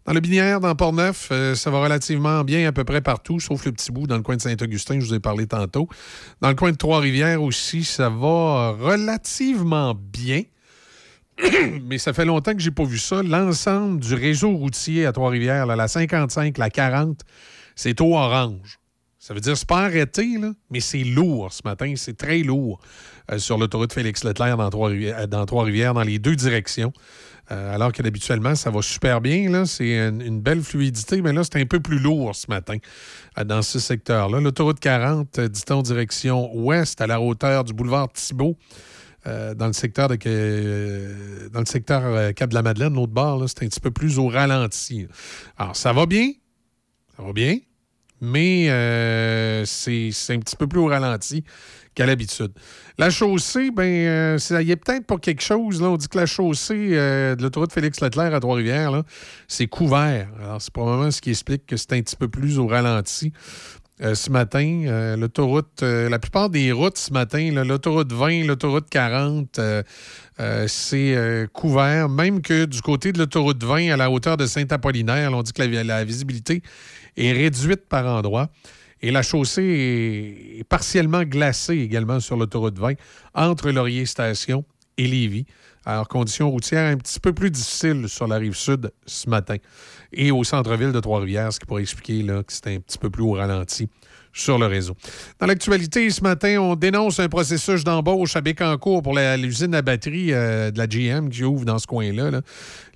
dans 0.05 0.12
le 0.12 0.20
Binière, 0.20 0.61
dans 0.61 0.74
Port-Neuf. 0.74 1.32
ça 1.55 1.70
va 1.70 1.81
relativement 1.81 2.44
bien 2.44 2.69
à 2.69 2.73
peu 2.73 2.85
près 2.85 3.01
partout, 3.01 3.40
sauf 3.40 3.65
le 3.65 3.73
petit 3.73 3.90
bout 3.90 4.07
dans 4.07 4.16
le 4.16 4.23
coin 4.23 4.36
de 4.36 4.43
Saint-Augustin, 4.43 5.01
je 5.01 5.07
vous 5.07 5.15
ai 5.15 5.20
parlé 5.20 5.47
tantôt. 5.47 5.89
Dans 6.40 6.48
le 6.48 6.55
coin 6.55 6.70
de 6.70 6.77
Trois-Rivières 6.77 7.43
aussi, 7.43 7.85
ça 7.85 8.09
va 8.09 8.77
relativement 8.78 9.94
bien. 9.94 10.43
Mais 11.82 11.98
ça 11.98 12.12
fait 12.12 12.24
longtemps 12.24 12.55
que 12.55 12.61
j'ai 12.61 12.70
pas 12.70 12.85
vu 12.85 12.98
ça. 12.98 13.23
L'ensemble 13.23 14.01
du 14.01 14.15
réseau 14.15 14.53
routier 14.53 15.07
à 15.07 15.12
Trois-Rivières, 15.12 15.66
la 15.66 15.89
55, 15.89 16.59
la 16.59 16.70
40, 16.70 17.20
c'est 17.74 18.01
au 18.01 18.15
orange. 18.16 18.78
Ça 19.27 19.35
veut 19.35 19.40
dire 19.40 19.57
c'est 19.57 19.66
pas 19.66 19.86
arrêté, 19.86 20.39
là, 20.39 20.53
mais 20.70 20.78
c'est 20.78 21.03
lourd 21.03 21.53
ce 21.53 21.62
matin. 21.65 21.94
C'est 21.97 22.16
très 22.16 22.39
lourd 22.44 22.78
euh, 23.32 23.39
sur 23.39 23.59
l'autoroute 23.59 23.93
Félix-Leclerc 23.93 24.57
dans 24.57 24.70
Trois-Rivières, 24.70 25.27
dans, 25.27 25.44
Trois-Rivières, 25.44 25.94
dans 25.94 26.05
les 26.05 26.20
deux 26.20 26.36
directions. 26.36 26.93
Euh, 27.51 27.74
alors 27.74 27.90
que 27.90 28.03
d'habituellement, 28.03 28.55
ça 28.55 28.70
va 28.70 28.82
super 28.82 29.20
bien. 29.20 29.65
C'est 29.65 29.98
une, 29.98 30.40
belle 30.40 30.62
fluidité, 30.62 31.23
mais 31.23 31.32
là, 31.32 31.43
c'est 31.43 31.61
un 31.61 31.66
peu 31.66 31.81
plus 31.81 31.98
lourd 31.98 32.36
ce 32.36 32.47
matin 32.48 32.77
euh, 33.36 33.43
dans 33.43 33.62
ce 33.62 33.81
secteur-là. 33.81 34.39
L'autoroute 34.39 34.78
40, 34.78 35.40
euh, 35.40 35.48
dit-on, 35.48 35.82
direction 35.82 36.55
ouest, 36.55 37.01
à 37.01 37.09
la 37.09 37.20
hauteur 37.20 37.65
du 37.65 37.73
boulevard 37.73 38.12
Thibault. 38.12 38.57
euh, 39.27 39.55
dans 39.55 39.66
le 39.66 39.73
secteur 39.73 40.07
de 40.07 40.16
euh, 40.24 41.48
dans 41.48 41.59
le 41.59 41.66
secteur 41.66 42.03
euh, 42.05 42.31
Cap 42.31 42.51
de 42.51 42.55
la 42.55 42.62
Madeleine, 42.62 42.94
l'autre 42.94 43.12
bord, 43.12 43.44
c'est 43.48 43.65
un 43.65 43.66
petit 43.66 43.81
peu 43.81 43.90
plus 43.90 44.20
au 44.20 44.28
ralenti. 44.28 45.09
Alors, 45.57 45.74
ça 45.74 45.93
va 45.93 46.07
bien. 46.07 46.31
Ça 47.16 47.24
va 47.24 47.32
bien. 47.32 47.59
Mais 48.20 48.68
euh, 48.70 49.64
c'est 49.64 50.10
un 50.30 50.38
petit 50.38 50.56
peu 50.56 50.66
plus 50.66 50.80
au 50.80 50.86
ralenti 50.86 51.44
qu'à 51.94 52.06
l'habitude. 52.06 52.52
La 52.98 53.10
chaussée, 53.10 53.70
ben, 53.70 53.84
euh, 53.84 54.38
y 54.62 54.70
est 54.70 54.76
peut-être 54.76 55.06
pas 55.06 55.18
quelque 55.18 55.43
chose. 55.43 55.80
Là. 55.80 55.88
On 55.88 55.97
dit 55.97 56.09
que 56.09 56.18
la 56.18 56.26
chaussée 56.26 56.90
euh, 56.93 57.34
de 57.34 57.43
l'autoroute 57.43 57.72
Félix-Leclerc 57.72 58.34
à 58.34 58.40
Trois-Rivières, 58.40 59.02
c'est 59.48 59.66
couvert. 59.66 60.28
Alors, 60.40 60.60
c'est 60.60 60.72
probablement 60.72 61.10
ce 61.10 61.20
qui 61.20 61.30
explique 61.30 61.66
que 61.66 61.76
c'est 61.76 61.93
un 61.93 62.01
petit 62.01 62.16
peu 62.16 62.28
plus 62.28 62.59
au 62.59 62.66
ralenti. 62.66 63.32
Euh, 64.02 64.14
ce 64.14 64.30
matin, 64.30 65.16
l'autoroute, 65.16 65.82
la 65.82 66.18
plupart 66.18 66.51
des 66.51 66.70
routes 66.70 66.98
ce 66.98 67.12
matin, 67.12 67.51
l'autoroute 67.64 68.12
20, 68.12 68.44
l'autoroute 68.44 68.90
40, 68.90 69.59
euh, 69.59 69.82
euh, 70.38 70.66
c'est 70.68 71.48
couvert. 71.55 72.09
Même 72.09 72.43
que 72.43 72.66
du 72.66 72.82
côté 72.82 73.12
de 73.12 73.18
l'autoroute 73.18 73.62
20 73.62 73.93
à 73.93 73.97
la 73.97 74.10
hauteur 74.10 74.36
de 74.36 74.44
Saint-Apollinaire, 74.44 75.32
on 75.32 75.43
dit 75.43 75.52
que 75.52 75.62
la, 75.62 75.82
la 75.82 76.05
visibilité 76.05 76.62
est 77.16 77.32
réduite 77.32 77.86
par 77.88 78.06
endroits. 78.06 78.51
Et 79.02 79.10
la 79.10 79.22
chaussée 79.22 80.59
est, 80.59 80.64
partiellement 80.64 81.22
glacée 81.22 81.76
également 81.78 82.18
sur 82.20 82.36
l'autoroute 82.36 82.78
20 82.78 82.94
entre 83.34 83.70
Laurier 83.70 84.06
Station 84.06 84.64
et 84.97 85.06
Lévis. 85.06 85.47
Alors, 85.84 86.09
conditions 86.09 86.51
routières 86.51 86.90
un 86.90 86.97
petit 86.97 87.20
peu 87.20 87.32
plus 87.32 87.51
difficiles 87.51 88.09
sur 88.09 88.26
la 88.26 88.36
rive 88.36 88.55
sud 88.55 88.90
ce 89.05 89.30
matin. 89.30 89.56
Et 90.12 90.32
au 90.32 90.43
centre-ville 90.43 90.93
de 90.93 90.98
Trois-Rivières, 90.98 91.52
ce 91.52 91.60
qui 91.60 91.66
pourrait 91.66 91.82
expliquer 91.82 92.22
là, 92.22 92.43
que 92.43 92.52
c'est 92.52 92.74
un 92.74 92.80
petit 92.80 92.98
peu 92.98 93.10
plus 93.10 93.22
au 93.22 93.32
ralenti 93.32 93.88
sur 94.36 94.58
le 94.58 94.66
réseau. 94.66 94.94
Dans 95.40 95.46
l'actualité, 95.46 96.10
ce 96.10 96.20
matin, 96.20 96.60
on 96.60 96.76
dénonce 96.76 97.18
un 97.18 97.28
processus 97.28 97.84
d'embauche 97.84 98.36
à 98.36 98.42
Bécancourt 98.42 99.02
pour 99.02 99.14
l'usine 99.14 99.74
à 99.74 99.82
batterie 99.82 100.32
euh, 100.32 100.70
de 100.70 100.78
la 100.78 100.86
GM 100.86 101.30
qui 101.30 101.42
ouvre 101.42 101.64
dans 101.64 101.78
ce 101.78 101.86
coin-là. 101.86 102.30
là. 102.30 102.42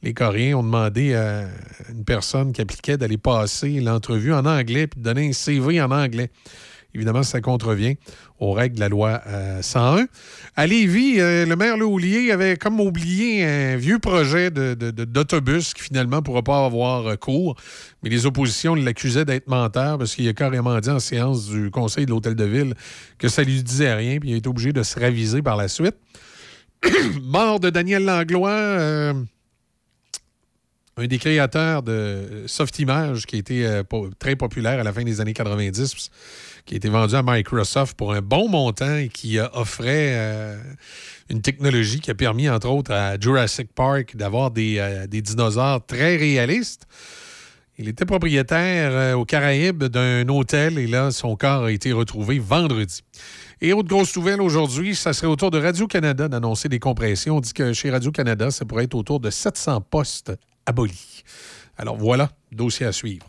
Les 0.03 0.13
Coréens 0.13 0.59
ont 0.59 0.63
demandé 0.63 1.15
à 1.15 1.47
une 1.91 2.05
personne 2.05 2.53
qui 2.53 2.61
appliquait 2.61 2.99
d'aller 2.99 3.17
passer 3.17 3.81
l'entrevue 3.81 4.35
en 4.35 4.45
anglais 4.45 4.87
puis 4.87 5.01
de 5.01 5.05
donner 5.05 5.29
un 5.31 5.33
CV 5.33 5.81
en 5.81 5.91
anglais. 5.91 6.31
Évidemment, 6.95 7.23
ça 7.23 7.41
contrevient 7.41 7.97
aux 8.39 8.53
règles 8.53 8.77
de 8.77 8.81
la 8.81 8.89
loi 8.89 9.21
euh, 9.27 9.63
101. 9.63 10.07
À 10.57 10.67
Lévis, 10.67 11.21
euh, 11.21 11.47
le 11.47 11.57
maire 11.57 11.77
Laulier 11.77 12.33
avait 12.33 12.57
comme 12.57 12.81
oublié 12.81 13.45
un 13.45 13.77
vieux 13.77 13.99
projet 13.99 14.51
d'autobus 14.51 15.75
qui 15.75 15.83
finalement 15.83 16.17
ne 16.17 16.23
pourra 16.23 16.43
pas 16.43 16.65
avoir 16.65 17.07
euh, 17.07 17.17
cours. 17.17 17.57
Mais 18.03 18.11
les 18.11 18.27
oppositions 18.27 18.75
l'accusaient 18.75 19.25
d'être 19.25 19.49
menteur 19.49 19.99
parce 19.99 20.15
qu'il 20.15 20.27
a 20.29 20.33
carrément 20.33 20.79
dit 20.81 20.91
en 20.91 21.01
séance 21.01 21.49
du 21.49 21.71
conseil 21.71 22.07
de 22.07 22.11
l'hôtel 22.11 22.35
de 22.35 22.45
ville 22.45 22.75
que 23.19 23.29
ça 23.29 23.43
lui 23.43 23.63
disait 23.63 23.95
rien, 23.95 24.19
puis 24.19 24.31
il 24.31 24.35
a 24.35 24.37
été 24.39 24.49
obligé 24.49 24.73
de 24.73 24.83
se 24.83 24.99
raviser 24.99 25.43
par 25.43 25.57
la 25.57 25.69
suite. 25.69 25.97
Mort 27.23 27.61
de 27.61 27.71
Daniel 27.71 28.05
Langlois. 28.05 28.51
euh, 28.51 29.13
un 30.97 31.07
des 31.07 31.19
créateurs 31.19 31.83
de 31.83 32.45
Softimage 32.47 33.27
qui 33.27 33.37
a 33.37 33.39
été 33.39 33.67
euh, 33.67 33.83
très 34.19 34.37
populaire 34.37 34.81
à 34.81 34.83
la 34.83 34.93
fin 34.93 35.03
des 35.03 35.21
années 35.21 35.33
90, 35.33 36.11
qui 36.67 36.75
a 36.75 36.77
été 36.77 36.89
vendu 36.89 37.15
à 37.15 37.23
Microsoft 37.25 37.97
pour 37.97 38.13
un 38.13 38.21
bon 38.21 38.49
montant 38.49 38.97
et 38.97 39.09
qui 39.09 39.39
offrait 39.39 40.13
euh, 40.15 40.63
une 41.29 41.43
technologie 41.43 42.01
qui 42.01 42.11
a 42.11 42.15
permis, 42.15 42.49
entre 42.49 42.69
autres, 42.69 42.93
à 42.93 43.19
Jurassic 43.19 43.73
Park 43.75 44.17
d'avoir 44.17 44.51
des, 44.51 44.77
euh, 44.79 45.07
dinosaures 45.07 45.85
très 45.87 46.17
réalistes. 46.17 46.87
Il 47.79 47.89
était 47.89 48.05
propriétaire 48.05 49.19
aux 49.19 49.25
Caraïbes 49.25 49.85
d'un 49.85 50.29
hôtel 50.29 50.79
et 50.79 50.87
là, 50.87 51.11
son 51.11 51.35
corps 51.35 51.65
a 51.65 51.73
été 51.73 51.93
retrouvé 51.93 52.39
vendredi. 52.39 53.03
Et 53.63 53.73
autre 53.73 53.89
grosse 53.89 54.15
nouvelle 54.17 54.43
aujourd'hui, 54.43 54.95
ça 54.95 55.15
serait 55.15 55.29
au 55.29 55.37
tour 55.37 55.51
de 55.51 55.59
Radio-Canada 55.59 56.29
d'annoncer 56.29 56.69
des 56.69 56.79
compressions. 56.79 57.39
On 57.39 57.41
dit 57.41 57.55
que 57.55 57.73
chez 57.73 57.91
Radio-Canada, 57.91 58.51
ça 58.51 58.67
pourrait 58.67 58.85
être 58.85 58.95
autour 58.95 59.19
de 59.19 59.31
700 59.31 59.81
postes 59.81 60.31
abolis. 60.67 61.25
Alors 61.77 61.97
voilà, 61.97 62.31
dossier 62.53 62.87
à 62.87 62.93
suivre. 62.93 63.27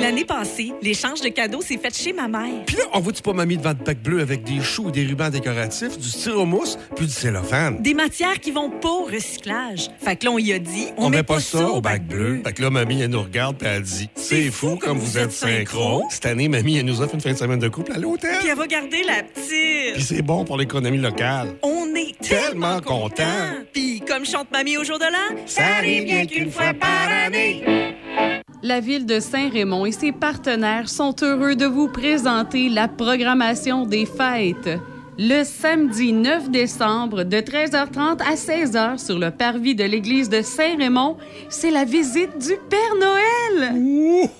L'année 0.00 0.24
passée, 0.24 0.72
l'échange 0.80 1.20
de 1.20 1.28
cadeaux 1.28 1.60
s'est 1.60 1.76
fait 1.76 1.94
chez 1.94 2.12
ma 2.12 2.28
mère. 2.28 2.64
Puis 2.66 2.76
là, 2.76 2.84
on 2.92 3.00
voit-tu 3.00 3.20
pas 3.20 3.32
mamie 3.32 3.56
devant 3.56 3.74
de 3.74 3.82
bac 3.82 4.00
bleu 4.02 4.20
avec 4.20 4.44
des 4.44 4.60
choux, 4.60 4.90
des 4.90 5.04
rubans 5.04 5.28
décoratifs, 5.30 5.98
du 5.98 6.08
styromousse, 6.08 6.78
puis 6.94 7.06
du 7.06 7.12
cellophane? 7.12 7.82
Des 7.82 7.94
matières 7.94 8.38
qui 8.40 8.50
vont 8.52 8.70
pas 8.70 8.88
au 8.88 9.04
recyclage. 9.04 9.88
Fait 9.98 10.16
que 10.16 10.26
là, 10.26 10.30
on 10.32 10.38
y 10.38 10.52
a 10.52 10.58
dit, 10.58 10.86
on, 10.96 11.06
On 11.06 11.10
met 11.10 11.22
pas 11.24 11.40
ça 11.40 11.68
au 11.68 11.80
bac 11.80 12.06
bleu. 12.06 12.40
Fait 12.44 12.52
que 12.52 12.62
là, 12.62 12.70
mamie, 12.70 13.00
elle 13.02 13.10
nous 13.10 13.22
regarde 13.22 13.56
puis 13.58 13.68
elle 13.68 13.82
dit 13.82 14.08
C'est 14.14 14.50
fou 14.50 14.76
comme 14.76 14.98
vous 14.98 15.18
êtes 15.18 15.32
synchro. 15.32 16.04
Cette 16.10 16.26
année, 16.26 16.48
mamie, 16.48 16.76
elle 16.78 16.86
nous 16.86 17.00
offre 17.02 17.14
une 17.14 17.20
fin 17.20 17.32
de 17.32 17.38
semaine 17.38 17.58
de 17.58 17.68
couple 17.68 17.92
à 17.92 17.98
l'hôtel. 17.98 18.36
Puis 18.38 18.48
elle 18.48 18.56
va 18.56 18.66
garder 18.66 19.02
la 19.02 19.22
petite. 19.24 19.94
Puis 19.94 20.02
c'est 20.02 20.22
bon 20.22 20.44
pour 20.44 20.56
l'économie 20.56 20.98
locale. 20.98 21.56
On 21.62 21.86
est 21.94 22.16
Tellement 22.20 22.80
content. 22.80 23.24
Puis 23.72 24.00
comme 24.06 24.24
chante 24.24 24.50
mamie 24.52 24.76
au 24.76 24.84
jour 24.84 24.98
de 24.98 25.04
l'an, 25.04 25.42
Ça 25.46 25.62
arrive 25.78 26.04
bien 26.04 26.26
qu'une 26.26 26.50
fois 26.50 26.72
par 26.74 27.08
année. 27.26 27.64
La 28.62 28.80
ville 28.80 29.06
de 29.06 29.20
Saint-Raymond 29.20 29.86
et 29.88 29.92
ses 29.92 30.12
partenaires 30.12 30.86
sont 30.86 31.16
heureux 31.22 31.56
de 31.56 31.64
vous 31.64 31.88
présenter 31.88 32.68
la 32.68 32.88
programmation 32.88 33.86
des 33.86 34.04
fêtes. 34.04 34.68
Le 35.18 35.44
samedi 35.44 36.12
9 36.12 36.50
décembre, 36.50 37.22
de 37.22 37.38
13h30 37.38 38.20
à 38.20 38.34
16h 38.34 38.98
sur 38.98 39.18
le 39.18 39.30
parvis 39.30 39.74
de 39.74 39.84
l'église 39.84 40.28
de 40.28 40.42
Saint-Raymond, 40.42 41.16
c'est 41.48 41.70
la 41.70 41.86
visite 41.86 42.36
du 42.38 42.52
Père 42.68 42.96
Noël. 43.00 44.30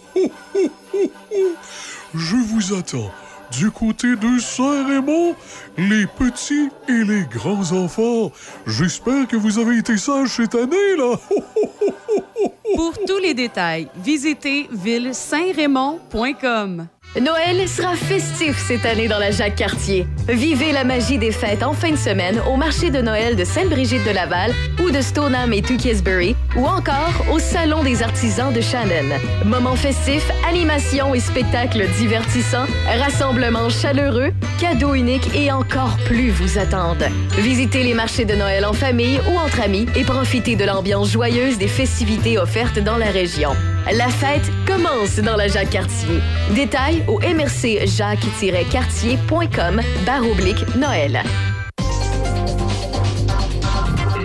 Je 2.15 2.37
vous 2.37 2.75
attends. 2.75 3.11
Du 3.53 3.71
côté 3.71 4.17
de 4.17 4.39
Saint-Raymond, 4.39 5.35
les 5.77 6.07
petits 6.07 6.71
et 6.89 7.05
les 7.05 7.25
grands 7.25 7.73
enfants. 7.73 8.33
J'espère 8.67 9.27
que 9.27 9.37
vous 9.37 9.59
avez 9.59 9.77
été 9.79 9.97
sages 9.97 10.37
cette 10.37 10.55
année, 10.55 10.97
là. 10.97 11.17
Pour 12.77 12.93
tous 13.07 13.19
les 13.19 13.33
détails, 13.35 13.89
visitez 13.97 14.69
ville-saint-raymond.com. 14.71 16.87
Noël 17.17 17.67
sera 17.67 17.97
festif 17.97 18.63
cette 18.69 18.85
année 18.85 19.09
dans 19.09 19.19
la 19.19 19.31
Jacques-Cartier. 19.31 20.07
Vivez 20.29 20.73
la 20.73 20.85
magie 20.85 21.19
des 21.19 21.33
fêtes 21.33 21.63
en 21.63 21.73
fin 21.73 21.91
de 21.91 21.97
semaine 21.97 22.41
au 22.47 22.57
marché 22.57 22.91
de 22.91 23.01
Noël 23.01 23.35
de 23.35 23.45
Sainte-Brigitte 23.45 24.05
de 24.05 24.11
Laval 24.11 24.53
ou 24.81 24.91
de 24.91 25.01
Stoneham 25.01 25.53
et 25.55 25.63
Tewkesbury 25.63 26.37
ou 26.55 26.67
encore 26.67 27.25
au 27.33 27.39
Salon 27.39 27.83
des 27.83 28.03
artisans 28.03 28.53
de 28.53 28.61
Shannon. 28.61 29.17
Moments 29.45 29.75
festifs, 29.75 30.31
animations 30.49 31.15
et 31.15 31.21
spectacles 31.21 31.89
divertissants, 31.99 32.67
rassemblements 32.87 33.71
chaleureux, 33.71 34.31
cadeaux 34.61 34.95
uniques 34.95 35.35
et 35.35 35.51
encore 35.51 35.97
plus 36.05 36.31
vous 36.31 36.59
attendent. 36.59 37.09
Visitez 37.39 37.85
les 37.85 37.95
marchés 37.95 38.27
de 38.27 38.35
Noël 38.35 38.67
en 38.67 38.75
famille 38.75 39.19
ou 39.33 39.39
entre 39.39 39.63
amis 39.63 39.87
et 39.97 40.05
profitez 40.05 40.57
de 40.57 40.65
l'ambiance 40.65 41.11
joyeuse 41.11 41.59
des 41.59 41.69
festivités 41.69 42.39
offertes 42.39 42.79
dans 42.79 42.99
la 42.99 43.11
région. 43.11 43.57
La 43.93 44.09
fête 44.11 44.51
commence 44.67 45.19
dans 45.19 45.37
la 45.37 45.49
Jacques-Cartier. 45.49 46.21
Détails 46.55 47.03
au 47.09 47.19
mrcjacques-cartier.com 47.21 49.81
barre 50.05 50.31
oblique 50.31 50.77
Noël. 50.77 51.23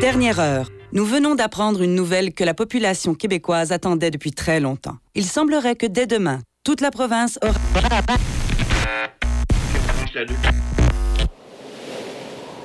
Dernière 0.02 0.42
heure. 0.42 0.70
Nous 0.92 1.06
venons 1.06 1.36
d'apprendre 1.36 1.82
une 1.82 1.96
nouvelle 1.96 2.34
que 2.34 2.44
la 2.44 2.54
population 2.54 3.16
québécoise 3.16 3.72
attendait 3.72 4.12
depuis 4.12 4.32
très 4.32 4.60
longtemps. 4.60 4.98
Il 5.16 5.24
semblerait 5.24 5.78
que 5.78 5.86
dès 5.86 6.08
demain, 6.08 6.40
toute 6.66 6.82
la 6.82 6.92
province 6.92 7.40
aura... 7.42 7.54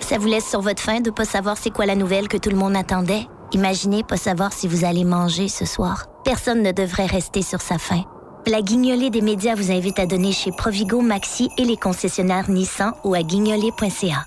Ça 0.00 0.18
vous 0.18 0.26
laisse 0.26 0.48
sur 0.48 0.62
votre 0.62 0.82
faim 0.82 0.98
de 1.00 1.10
pas 1.10 1.24
savoir 1.24 1.58
c'est 1.58 1.70
quoi 1.70 1.86
la 1.86 1.94
nouvelle 1.94 2.26
que 2.26 2.38
tout 2.38 2.50
le 2.50 2.56
monde 2.56 2.74
attendait? 2.74 3.28
Imaginez 3.52 4.02
pas 4.02 4.16
savoir 4.16 4.52
si 4.52 4.66
vous 4.66 4.84
allez 4.84 5.04
manger 5.04 5.46
ce 5.46 5.64
soir. 5.64 6.08
Personne 6.28 6.62
ne 6.62 6.72
devrait 6.72 7.06
rester 7.06 7.40
sur 7.40 7.62
sa 7.62 7.78
faim. 7.78 8.04
La 8.46 8.60
guignolée 8.60 9.08
des 9.08 9.22
médias 9.22 9.54
vous 9.54 9.72
invite 9.72 9.98
à 9.98 10.04
donner 10.04 10.30
chez 10.30 10.52
Provigo, 10.52 11.00
Maxi 11.00 11.48
et 11.56 11.64
les 11.64 11.78
concessionnaires 11.78 12.50
Nissan 12.50 12.92
ou 13.02 13.14
à 13.14 13.22
guignolée.ca. 13.22 14.26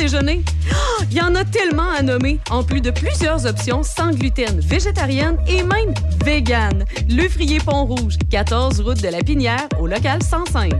déjeuner? 0.01 0.41
Ah, 0.71 1.03
Il 1.11 1.17
y 1.17 1.21
en 1.21 1.35
a 1.35 1.45
tellement 1.45 1.89
à 1.91 2.01
nommer, 2.01 2.39
en 2.49 2.63
plus 2.63 2.81
de 2.81 2.89
plusieurs 2.89 3.45
options 3.45 3.83
sans 3.83 4.11
gluten, 4.11 4.59
végétarienne 4.59 5.37
et 5.47 5.61
même 5.61 5.93
vegan. 6.25 6.85
Le 7.07 7.29
Frier 7.29 7.59
Pont-Rouge, 7.59 8.15
14 8.31 8.81
route 8.81 9.01
de 9.01 9.09
la 9.09 9.19
Pinière, 9.19 9.67
au 9.79 9.85
local 9.85 10.23
105. 10.23 10.71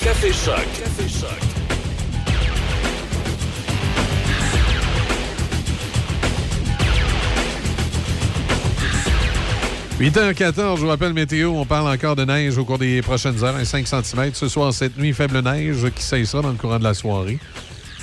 Café 0.00 0.32
Choc. 0.32 0.66
Café 0.78 1.08
Choc. 1.08 1.28
8h14, 9.98 10.76
je 10.76 10.82
vous 10.82 10.88
rappelle 10.88 11.12
météo, 11.14 11.50
on 11.50 11.64
parle 11.64 11.88
encore 11.88 12.16
de 12.16 12.24
neige 12.24 12.58
au 12.58 12.64
cours 12.64 12.78
des 12.78 13.00
prochaines 13.02 13.42
heures, 13.44 13.54
un 13.56 13.64
5 13.64 13.86
cm. 13.86 14.30
Ce 14.34 14.48
soir, 14.48 14.74
cette 14.74 14.98
nuit, 14.98 15.12
faible 15.12 15.40
neige 15.40 15.88
qui 15.94 16.02
cessera 16.02 16.42
dans 16.42 16.50
le 16.50 16.56
courant 16.56 16.78
de 16.78 16.84
la 16.84 16.92
soirée. 16.92 17.38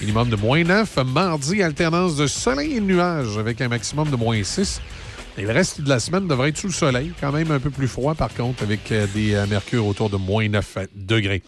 Minimum 0.01 0.29
de 0.29 0.37
moins 0.37 0.63
9. 0.63 0.97
Mardi, 1.07 1.61
alternance 1.61 2.15
de 2.15 2.25
soleil 2.25 2.77
et 2.77 2.79
nuages 2.79 3.37
avec 3.37 3.59
un 3.59 3.67
maximum 3.67 4.09
de 4.09 4.15
moins 4.15 4.41
6. 4.41 4.79
Et 5.37 5.41
le 5.41 5.51
reste 5.51 5.81
de 5.81 5.89
la 5.89 5.99
semaine 5.99 6.25
devrait 6.25 6.49
être 6.49 6.57
sous 6.57 6.67
le 6.67 6.73
soleil, 6.73 7.11
quand 7.19 7.33
même 7.33 7.51
un 7.51 7.59
peu 7.59 7.69
plus 7.69 7.89
froid 7.89 8.15
par 8.15 8.33
contre, 8.33 8.63
avec 8.63 8.91
euh, 8.93 9.07
des 9.13 9.33
euh, 9.33 9.45
mercures 9.45 9.85
autour 9.85 10.09
de 10.09 10.15
moins 10.15 10.47
9 10.47 10.77
degrés. 10.95 11.43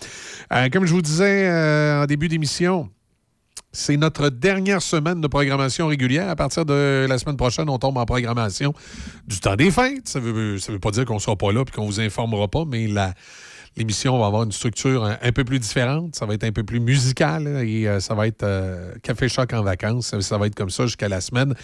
Euh, 0.51 0.67
comme 0.69 0.85
je 0.85 0.93
vous 0.93 1.01
disais 1.01 1.49
en 1.49 2.05
début 2.07 2.27
d'émission, 2.27 2.89
c'est 3.71 3.95
notre 3.95 4.27
dernière 4.27 4.81
semaine 4.81 5.21
de 5.21 5.27
programmation 5.27 5.87
régulière. 5.87 6.29
À 6.29 6.35
partir 6.35 6.65
de 6.65 7.05
la 7.07 7.17
semaine 7.19 7.37
prochaine, 7.37 7.69
on 7.69 7.79
tombe 7.79 7.97
en 7.97 8.05
programmation 8.05 8.73
du 9.27 9.39
temps 9.39 9.55
des 9.55 9.71
fêtes. 9.71 10.09
Ça 10.09 10.19
ne 10.19 10.25
veut, 10.25 10.57
ça 10.57 10.73
veut 10.73 10.79
pas 10.79 10.91
dire 10.91 11.05
qu'on 11.05 11.15
ne 11.15 11.19
sera 11.19 11.37
pas 11.37 11.53
là 11.53 11.61
et 11.65 11.71
qu'on 11.71 11.85
vous 11.85 12.01
informera 12.01 12.49
pas, 12.49 12.65
mais 12.65 12.87
la, 12.87 13.13
l'émission 13.77 14.17
va 14.19 14.27
avoir 14.27 14.43
une 14.43 14.51
structure 14.51 15.03
un, 15.03 15.17
un 15.21 15.31
peu 15.31 15.43
plus 15.43 15.59
différente. 15.59 16.15
Ça 16.15 16.25
va 16.25 16.33
être 16.33 16.43
un 16.43 16.51
peu 16.51 16.63
plus 16.63 16.79
musical 16.79 17.43
là, 17.43 17.63
et 17.63 17.87
euh, 17.87 17.99
ça 17.99 18.13
va 18.13 18.27
être 18.27 18.43
euh, 18.43 18.93
Café 19.03 19.29
Choc 19.29 19.53
en 19.53 19.63
vacances. 19.63 20.17
Ça, 20.19 20.37
va 20.37 20.47
être 20.47 20.55
comme 20.55 20.69
ça 20.69 20.85
jusqu'à 20.85 21.09
la 21.09 21.21
semaine 21.21 21.55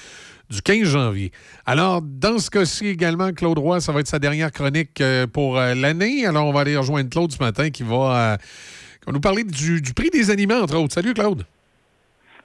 du 0.50 0.62
15 0.62 0.84
janvier. 0.88 1.32
Alors, 1.66 2.02
dans 2.02 2.40
ce 2.40 2.50
cas-ci 2.50 2.88
également, 2.88 3.32
Claude 3.34 3.58
Roy, 3.58 3.82
ça 3.82 3.92
va 3.92 4.00
être 4.00 4.08
sa 4.08 4.20
dernière 4.20 4.52
chronique 4.52 5.02
euh, 5.02 5.28
pour 5.28 5.58
euh, 5.58 5.74
l'année. 5.74 6.26
Alors, 6.26 6.46
on 6.46 6.54
va 6.54 6.62
aller 6.62 6.78
rejoindre 6.78 7.10
Claude 7.10 7.32
ce 7.32 7.44
matin 7.44 7.70
qui 7.70 7.84
va, 7.84 8.34
euh, 8.34 8.38
qui 8.38 9.06
va 9.08 9.12
nous 9.12 9.20
parler 9.20 9.44
du, 9.44 9.82
du 9.82 9.94
prix 9.94 10.10
des 10.10 10.32
aliments, 10.32 10.60
entre 10.62 10.78
autres. 10.78 10.94
Salut, 10.94 11.14
Claude. 11.14 11.46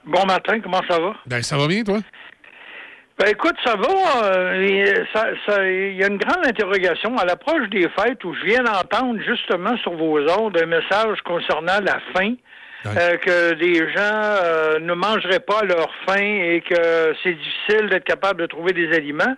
Bon 0.05 0.25
matin, 0.25 0.59
comment 0.61 0.81
ça 0.89 0.99
va? 0.99 1.13
Ben, 1.25 1.41
ça 1.41 1.57
va 1.57 1.67
bien, 1.67 1.83
toi? 1.83 1.99
Ben 3.19 3.27
écoute, 3.29 3.55
ça 3.63 3.75
va. 3.75 4.25
euh, 4.25 5.05
ça- 5.13 5.29
ça- 5.45 5.63
Il 5.69 5.95
y 5.97 6.03
a 6.03 6.07
une 6.07 6.17
grande 6.17 6.45
interrogation 6.47 7.15
à 7.17 7.25
l'approche 7.25 7.69
des 7.69 7.87
fêtes 7.89 8.23
où 8.23 8.33
je 8.33 8.43
viens 8.45 8.63
d'entendre 8.63 9.19
justement 9.25 9.77
sur 9.77 9.93
vos 9.93 10.19
ondes 10.39 10.57
un 10.59 10.65
message 10.65 11.21
concernant 11.23 11.79
la 11.83 11.99
faim. 12.15 12.33
euh, 12.85 13.15
que 13.15 13.53
des 13.53 13.75
gens 13.93 13.99
euh, 14.43 14.77
ne 14.79 14.93
mangeraient 14.93 15.39
pas 15.39 15.61
leur 15.63 15.89
faim 16.05 16.19
et 16.19 16.59
que 16.67 17.13
c'est 17.23 17.31
difficile 17.33 17.87
d'être 17.89 18.03
capable 18.03 18.41
de 18.41 18.45
trouver 18.47 18.73
des 18.73 18.91
aliments. 18.93 19.37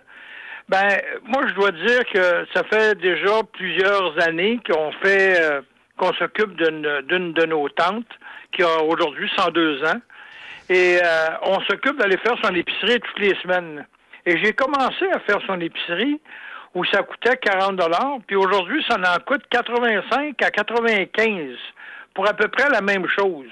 Ben, 0.68 0.88
moi, 1.22 1.42
je 1.46 1.54
dois 1.54 1.70
dire 1.70 2.00
que 2.12 2.44
ça 2.52 2.64
fait 2.64 2.96
déjà 2.98 3.42
plusieurs 3.52 4.14
années 4.26 4.58
qu'on 4.68 4.90
fait, 5.00 5.40
euh, 5.40 5.60
qu'on 5.96 6.12
s'occupe 6.14 6.56
d'une 6.56 7.02
d'une 7.02 7.34
de 7.34 7.46
nos 7.46 7.68
tantes 7.68 8.10
qui 8.50 8.64
a 8.64 8.82
aujourd'hui 8.82 9.30
102 9.36 9.84
ans. 9.84 10.00
Et 10.68 10.98
euh, 11.02 11.28
on 11.42 11.60
s'occupe 11.60 11.98
d'aller 11.98 12.16
faire 12.18 12.36
son 12.42 12.54
épicerie 12.54 13.00
toutes 13.00 13.18
les 13.20 13.34
semaines. 13.42 13.86
Et 14.24 14.36
j'ai 14.42 14.52
commencé 14.52 15.08
à 15.12 15.20
faire 15.20 15.40
son 15.46 15.60
épicerie 15.60 16.20
où 16.74 16.84
ça 16.84 17.02
coûtait 17.02 17.36
40 17.36 17.76
dollars, 17.76 18.18
puis 18.26 18.36
aujourd'hui, 18.36 18.84
ça 18.88 18.96
en 18.96 19.20
coûte 19.24 19.42
85 19.50 20.42
à 20.42 20.50
95 20.50 21.56
pour 22.14 22.28
à 22.28 22.34
peu 22.34 22.48
près 22.48 22.68
la 22.68 22.82
même 22.82 23.06
chose. 23.08 23.50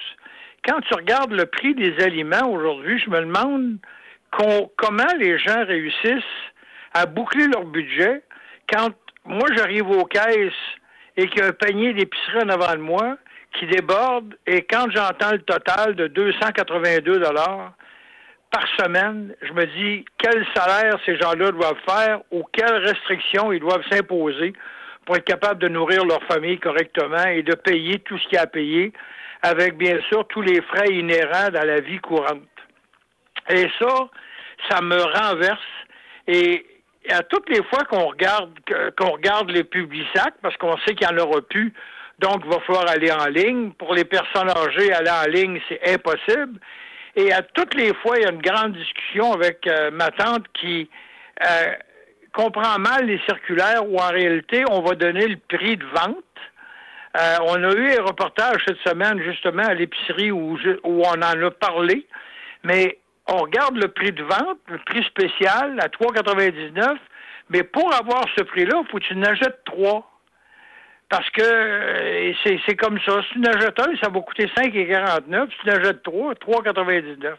Quand 0.67 0.81
tu 0.81 0.95
regardes 0.95 1.33
le 1.33 1.47
prix 1.47 1.75
des 1.75 2.03
aliments 2.03 2.51
aujourd'hui, 2.51 2.99
je 2.99 3.09
me 3.11 3.21
demande 3.21 3.79
comment 4.31 5.15
les 5.19 5.39
gens 5.39 5.65
réussissent 5.65 6.23
à 6.93 7.07
boucler 7.07 7.47
leur 7.47 7.65
budget 7.65 8.23
quand 8.71 8.91
moi 9.25 9.49
j'arrive 9.55 9.89
aux 9.89 10.05
caisses 10.05 10.53
et 11.17 11.29
qu'il 11.29 11.41
y 11.41 11.43
a 11.43 11.49
un 11.49 11.53
panier 11.53 11.95
d'épicerie 11.95 12.43
en 12.43 12.49
avant 12.49 12.73
de 12.73 12.81
moi 12.81 13.17
qui 13.59 13.67
déborde 13.67 14.35
et 14.47 14.63
quand 14.63 14.87
j'entends 14.91 15.33
le 15.33 15.43
total 15.43 15.95
de 15.95 16.09
282 16.09 17.19
dollars 17.21 17.73
par 18.51 18.67
semaine, 18.79 19.35
je 19.43 19.53
me 19.53 19.65
dis 19.67 20.05
quel 20.19 20.47
salaire 20.55 20.97
ces 21.05 21.17
gens-là 21.17 21.51
doivent 21.51 21.81
faire 21.89 22.21
ou 22.31 22.45
quelles 22.53 22.85
restrictions 22.85 23.53
ils 23.53 23.61
doivent 23.61 23.85
s'imposer 23.91 24.53
pour 25.05 25.17
être 25.17 25.25
capables 25.25 25.61
de 25.61 25.69
nourrir 25.69 26.05
leur 26.05 26.23
famille 26.25 26.59
correctement 26.59 27.27
et 27.27 27.43
de 27.43 27.55
payer 27.55 27.99
tout 28.01 28.19
ce 28.19 28.25
qu'il 28.25 28.35
y 28.35 28.39
a 28.39 28.43
à 28.43 28.47
payer 28.47 28.93
avec 29.43 29.77
bien 29.77 29.99
sûr 30.09 30.27
tous 30.29 30.41
les 30.41 30.63
frais 30.63 30.89
inhérents 30.91 31.51
dans 31.53 31.67
la 31.67 31.81
vie 31.81 31.99
courante. 31.99 32.41
Et 33.51 33.69
ça, 33.79 34.09
ça 34.71 34.81
me 34.81 34.97
renverse. 34.97 35.61
Et 36.27 36.65
à 37.11 37.23
toutes 37.23 37.51
les 37.51 37.63
fois 37.65 37.85
qu'on 37.85 38.07
regarde 38.07 38.53
qu'on 38.99 39.11
regarde 39.11 39.51
les 39.51 39.65
publics-sacs, 39.65 40.37
parce 40.41 40.57
qu'on 40.57 40.79
sait 40.79 40.95
qu'il 40.95 41.07
n'y 41.07 41.21
en 41.21 41.25
aura 41.25 41.43
plus, 41.43 41.75
donc 42.19 42.43
il 42.45 42.51
va 42.51 42.61
falloir 42.61 42.89
aller 42.89 43.11
en 43.13 43.27
ligne. 43.27 43.73
Pour 43.73 43.95
les 43.95 44.05
personnes 44.05 44.51
âgées, 44.51 44.93
aller 44.93 45.11
en 45.11 45.31
ligne, 45.31 45.61
c'est 45.69 45.81
impossible. 45.93 46.61
Et 47.17 47.33
à 47.33 47.43
toutes 47.43 47.75
les 47.75 47.95
fois, 47.95 48.19
il 48.19 48.23
y 48.23 48.27
a 48.27 48.31
une 48.31 48.43
grande 48.43 48.73
discussion 48.73 49.33
avec 49.33 49.67
euh, 49.67 49.91
ma 49.91 50.11
tante 50.11 50.47
qui 50.55 50.89
euh, 51.43 51.73
comprend 52.33 52.79
mal 52.79 53.07
les 53.07 53.21
circulaires 53.27 53.89
où 53.89 53.99
en 53.99 54.09
réalité, 54.09 54.65
on 54.69 54.83
va 54.83 54.95
donner 54.95 55.29
le 55.29 55.37
prix 55.37 55.77
de 55.77 55.87
vente. 55.87 56.25
Euh, 57.17 57.37
on 57.43 57.63
a 57.63 57.73
eu 57.73 57.93
un 57.93 58.03
reportage 58.03 58.65
cette 58.67 58.81
semaine 58.81 59.23
justement 59.23 59.63
à 59.63 59.75
l'épicerie 59.75 60.33
où, 60.33 60.59
où 60.83 61.03
on 61.05 61.23
en 61.23 61.43
a 61.43 61.51
parlé, 61.53 62.07
mais 62.65 62.99
on 63.29 63.37
regarde 63.37 63.77
le 63.77 63.89
prix 63.89 64.11
de 64.11 64.25
vente, 64.25 64.59
le 64.67 64.79
prix 64.79 65.05
spécial 65.05 65.79
à 65.79 65.87
3,99, 65.87 66.97
mais 67.51 67.63
pour 67.63 67.95
avoir 67.95 68.25
ce 68.37 68.43
prix-là, 68.43 68.83
il 68.83 68.91
faut 68.91 68.99
que 68.99 69.05
tu 69.05 69.15
en 69.15 69.23
achètes 69.23 69.63
trois. 69.65 70.11
Parce 71.09 71.29
que 71.31 71.43
euh, 71.43 72.33
c'est 72.67 72.77
comme 72.77 72.99
ça. 73.01 73.21
Si 73.29 73.41
tu 73.41 73.49
en 73.49 73.53
achètes 73.53 73.81
un, 73.81 73.97
ça 74.03 74.09
va 74.09 74.21
coûter 74.21 74.47
5,49. 74.47 75.51
Si 75.51 75.57
tu 75.65 75.71
en 75.71 75.77
achètes 75.77 76.03
trois, 76.03 76.35
3,99. 76.35 77.35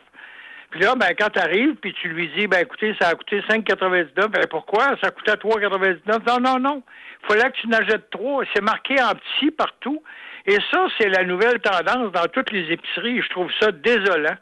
Puis 0.71 0.81
là, 0.81 0.93
ben, 0.95 1.13
quand 1.17 1.29
tu 1.29 1.39
arrives, 1.39 1.75
puis 1.75 1.93
tu 1.93 2.09
lui 2.09 2.27
dis, 2.35 2.47
ben 2.47 2.59
écoutez, 2.59 2.95
ça 2.99 3.09
a 3.09 3.15
coûté 3.15 3.41
5,99, 3.41 4.27
ben 4.27 4.47
pourquoi? 4.49 4.95
Ça 5.01 5.11
coûtait 5.11 5.33
3,99. 5.33 5.99
Non, 6.27 6.39
non, 6.39 6.59
non. 6.59 6.83
Il 7.23 7.27
fallait 7.27 7.51
que 7.51 7.57
tu 7.57 7.67
en 7.67 7.99
trois. 8.11 8.43
C'est 8.53 8.61
marqué 8.63 9.01
en 9.01 9.13
petit 9.13 9.51
partout. 9.51 10.03
Et 10.45 10.57
ça, 10.71 10.87
c'est 10.97 11.09
la 11.09 11.23
nouvelle 11.23 11.59
tendance 11.59 12.11
dans 12.11 12.27
toutes 12.31 12.51
les 12.51 12.71
épiceries. 12.71 13.21
Je 13.21 13.29
trouve 13.29 13.51
ça 13.59 13.71
désolant 13.71 14.35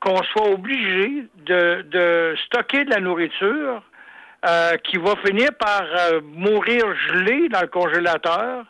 qu'on 0.00 0.22
soit 0.24 0.50
obligé 0.50 1.24
de, 1.46 1.82
de 1.82 2.36
stocker 2.46 2.84
de 2.84 2.90
la 2.90 3.00
nourriture 3.00 3.82
euh, 4.46 4.76
qui 4.84 4.98
va 4.98 5.16
finir 5.26 5.48
par 5.58 5.82
euh, 5.82 6.20
mourir 6.22 6.84
gelée 7.08 7.48
dans 7.48 7.60
le 7.60 7.66
congélateur, 7.66 8.64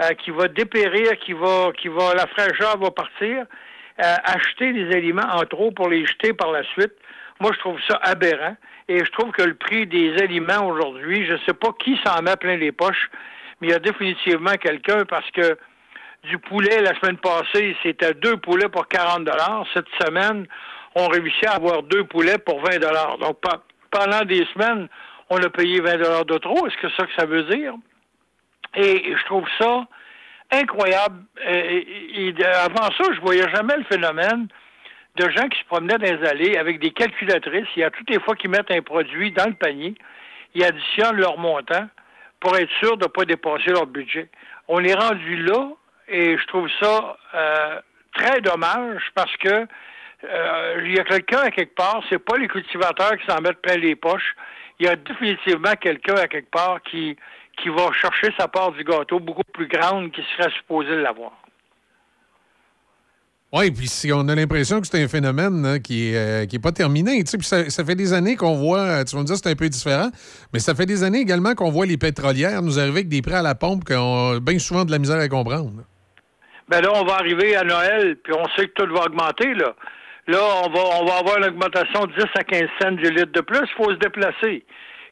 euh, 0.00 0.08
qui 0.14 0.30
va 0.30 0.48
dépérir, 0.48 1.18
qui 1.18 1.34
va, 1.34 1.72
qui 1.76 1.88
va, 1.88 2.14
la 2.14 2.26
fraîcheur 2.26 2.78
va 2.78 2.90
partir, 2.90 3.44
acheter 3.98 4.72
des 4.72 4.96
aliments 4.96 5.28
en 5.30 5.44
trop 5.44 5.72
pour 5.72 5.90
les 5.90 6.06
jeter 6.06 6.32
par 6.32 6.52
la 6.52 6.62
suite. 6.72 6.94
Moi, 7.38 7.50
je 7.52 7.58
trouve 7.58 7.78
ça 7.86 7.98
aberrant. 8.02 8.56
Et 8.88 9.04
je 9.04 9.10
trouve 9.12 9.30
que 9.32 9.42
le 9.42 9.54
prix 9.54 9.86
des 9.86 10.14
aliments 10.22 10.66
aujourd'hui, 10.66 11.26
je 11.26 11.34
ne 11.34 11.38
sais 11.46 11.52
pas 11.52 11.68
qui 11.78 12.00
s'en 12.02 12.22
met 12.22 12.34
plein 12.36 12.56
les 12.56 12.72
poches, 12.72 13.10
mais 13.60 13.68
il 13.68 13.70
y 13.72 13.74
a 13.74 13.78
définitivement 13.78 14.54
quelqu'un 14.54 15.04
parce 15.04 15.30
que 15.32 15.58
du 16.24 16.38
poulet 16.38 16.80
la 16.80 16.98
semaine 16.98 17.18
passée, 17.18 17.76
c'était 17.82 18.14
deux 18.14 18.38
poulets 18.38 18.68
pour 18.68 18.88
40 18.88 19.24
dollars. 19.24 19.66
Cette 19.74 19.88
semaine, 20.02 20.46
on 20.94 21.08
réussit 21.08 21.46
à 21.46 21.56
avoir 21.56 21.82
deux 21.82 22.04
poulets 22.04 22.38
pour 22.38 22.60
20 22.62 22.78
dollars. 22.78 23.18
Donc, 23.18 23.36
pendant 23.90 24.24
des 24.24 24.46
semaines, 24.54 24.88
on 25.30 25.38
a 25.38 25.48
payé 25.48 25.80
20 25.80 25.96
dollars 25.96 26.24
de 26.24 26.38
trop. 26.38 26.66
Est-ce 26.66 26.76
que 26.76 26.88
c'est 26.90 26.96
ça 26.96 27.06
que 27.06 27.14
ça 27.16 27.26
veut 27.26 27.44
dire? 27.44 27.74
Et 28.74 29.14
je 29.16 29.24
trouve 29.24 29.46
ça 29.58 29.86
incroyable. 30.50 31.22
Et 31.46 32.34
avant 32.44 32.90
ça, 32.98 33.04
je 33.14 33.20
voyais 33.20 33.48
jamais 33.50 33.76
le 33.76 33.84
phénomène 33.84 34.48
de 35.16 35.28
gens 35.30 35.48
qui 35.48 35.58
se 35.58 35.64
promenaient 35.66 35.98
dans 35.98 36.18
les 36.18 36.28
allées 36.28 36.56
avec 36.56 36.80
des 36.80 36.90
calculatrices. 36.90 37.68
Il 37.76 37.80
y 37.80 37.84
a 37.84 37.90
toutes 37.90 38.10
les 38.10 38.20
fois 38.20 38.34
qu'ils 38.36 38.50
mettent 38.50 38.70
un 38.70 38.82
produit 38.82 39.32
dans 39.32 39.46
le 39.46 39.54
panier, 39.54 39.94
ils 40.54 40.64
additionnent 40.64 41.16
leur 41.16 41.38
montant 41.38 41.88
pour 42.40 42.56
être 42.56 42.70
sûr 42.78 42.96
de 42.96 43.04
ne 43.04 43.08
pas 43.08 43.24
dépasser 43.24 43.70
leur 43.70 43.86
budget. 43.86 44.28
On 44.68 44.82
est 44.82 44.94
rendu 44.94 45.36
là 45.42 45.68
et 46.08 46.38
je 46.38 46.46
trouve 46.46 46.68
ça 46.80 47.16
euh, 47.34 47.80
très 48.14 48.40
dommage 48.40 49.02
parce 49.14 49.36
que 49.36 49.66
euh, 50.24 50.82
il 50.84 50.94
y 50.94 50.98
a 50.98 51.04
quelqu'un 51.04 51.40
à 51.40 51.50
quelque 51.50 51.74
part, 51.74 52.02
c'est 52.08 52.18
pas 52.18 52.36
les 52.36 52.48
cultivateurs 52.48 53.16
qui 53.16 53.26
s'en 53.26 53.40
mettent 53.40 53.62
plein 53.62 53.76
les 53.76 53.96
poches. 53.96 54.34
Il 54.80 54.86
y 54.86 54.88
a 54.88 54.96
définitivement 54.96 55.74
quelqu'un 55.78 56.14
à 56.14 56.26
quelque 56.26 56.50
part 56.50 56.80
qui, 56.82 57.14
qui 57.62 57.68
va 57.68 57.92
chercher 57.92 58.32
sa 58.38 58.48
part 58.48 58.72
du 58.72 58.82
gâteau 58.82 59.20
beaucoup 59.20 59.42
plus 59.52 59.68
grande 59.68 60.10
qu'il 60.10 60.24
serait 60.36 60.50
supposé 60.56 60.96
l'avoir. 60.96 61.32
Oui, 63.52 63.72
puis 63.72 63.88
si 63.88 64.12
on 64.12 64.26
a 64.28 64.34
l'impression 64.34 64.80
que 64.80 64.86
c'est 64.86 65.02
un 65.02 65.08
phénomène 65.08 65.66
hein, 65.66 65.78
qui 65.80 66.12
n'est 66.12 66.46
qui 66.46 66.56
est 66.56 66.62
pas 66.62 66.70
terminé. 66.72 67.22
Tu 67.24 67.30
sais, 67.30 67.36
puis 67.36 67.46
ça, 67.46 67.68
ça 67.68 67.84
fait 67.84 67.96
des 67.96 68.12
années 68.12 68.36
qu'on 68.36 68.54
voit, 68.54 69.04
tu 69.04 69.16
vas 69.16 69.22
me 69.22 69.26
dire 69.26 69.36
c'est 69.36 69.50
un 69.50 69.56
peu 69.56 69.68
différent, 69.68 70.08
mais 70.52 70.60
ça 70.60 70.74
fait 70.74 70.86
des 70.86 71.02
années 71.02 71.18
également 71.18 71.54
qu'on 71.54 71.70
voit 71.70 71.84
les 71.84 71.98
pétrolières 71.98 72.62
nous 72.62 72.78
arriver 72.78 73.00
avec 73.00 73.08
des 73.08 73.22
prix 73.22 73.34
à 73.34 73.42
la 73.42 73.56
pompe 73.56 73.84
qu'on 73.84 74.36
a 74.36 74.40
bien 74.40 74.58
souvent 74.60 74.84
de 74.84 74.92
la 74.92 74.98
misère 74.98 75.18
à 75.18 75.28
comprendre. 75.28 75.72
Ben 76.68 76.80
là, 76.80 76.92
on 76.94 77.04
va 77.04 77.14
arriver 77.14 77.56
à 77.56 77.64
Noël, 77.64 78.16
puis 78.22 78.32
on 78.32 78.48
sait 78.56 78.68
que 78.68 78.84
tout 78.84 78.94
va 78.94 79.06
augmenter, 79.06 79.52
là. 79.54 79.74
Là, 80.30 80.38
on 80.64 80.70
va, 80.70 80.80
on 81.00 81.04
va 81.06 81.18
avoir 81.18 81.38
une 81.38 81.46
augmentation 81.46 82.06
de 82.06 82.12
10 82.12 82.24
à 82.36 82.44
15 82.44 82.62
cents 82.80 82.92
du 82.92 83.10
litre 83.10 83.32
de 83.32 83.40
plus. 83.40 83.62
Il 83.62 83.84
faut 83.84 83.90
se 83.90 83.96
déplacer. 83.96 84.64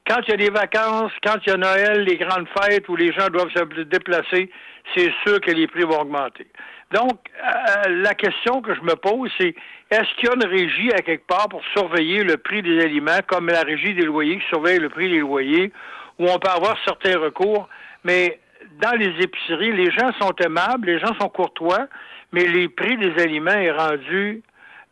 Quand 0.06 0.20
il 0.22 0.30
y 0.30 0.34
a 0.34 0.36
des 0.36 0.50
vacances, 0.50 1.10
quand 1.24 1.38
il 1.44 1.50
y 1.50 1.52
a 1.52 1.56
Noël, 1.56 2.04
les 2.04 2.16
grandes 2.18 2.46
fêtes 2.56 2.88
où 2.88 2.94
les 2.94 3.12
gens 3.12 3.26
doivent 3.26 3.50
se 3.52 3.82
déplacer, 3.82 4.48
c'est 4.94 5.12
sûr 5.26 5.40
que 5.40 5.50
les 5.50 5.66
prix 5.66 5.82
vont 5.82 6.02
augmenter. 6.02 6.46
Donc, 6.92 7.18
euh, 7.42 7.88
la 8.00 8.14
question 8.14 8.62
que 8.62 8.72
je 8.76 8.80
me 8.82 8.94
pose, 8.94 9.28
c'est 9.40 9.56
est-ce 9.90 10.14
qu'il 10.14 10.28
y 10.28 10.30
a 10.30 10.34
une 10.36 10.46
régie 10.46 10.92
à 10.92 11.02
quelque 11.02 11.26
part 11.26 11.48
pour 11.48 11.62
surveiller 11.76 12.22
le 12.22 12.36
prix 12.36 12.62
des 12.62 12.80
aliments, 12.80 13.18
comme 13.26 13.48
la 13.48 13.62
régie 13.62 13.94
des 13.94 14.04
loyers 14.04 14.38
qui 14.38 14.46
surveille 14.46 14.78
le 14.78 14.88
prix 14.88 15.10
des 15.10 15.18
loyers, 15.18 15.72
où 16.20 16.28
on 16.28 16.38
peut 16.38 16.48
avoir 16.48 16.76
certains 16.84 17.18
recours, 17.18 17.68
mais 18.04 18.38
dans 18.80 18.96
les 18.96 19.12
épiceries, 19.20 19.72
les 19.72 19.90
gens 19.90 20.12
sont 20.20 20.34
aimables, 20.36 20.86
les 20.86 21.00
gens 21.00 21.18
sont 21.20 21.28
courtois, 21.28 21.88
mais 22.30 22.46
les 22.46 22.68
prix 22.68 22.96
des 22.96 23.20
aliments 23.20 23.50
est 23.50 23.72
rendu, 23.72 24.42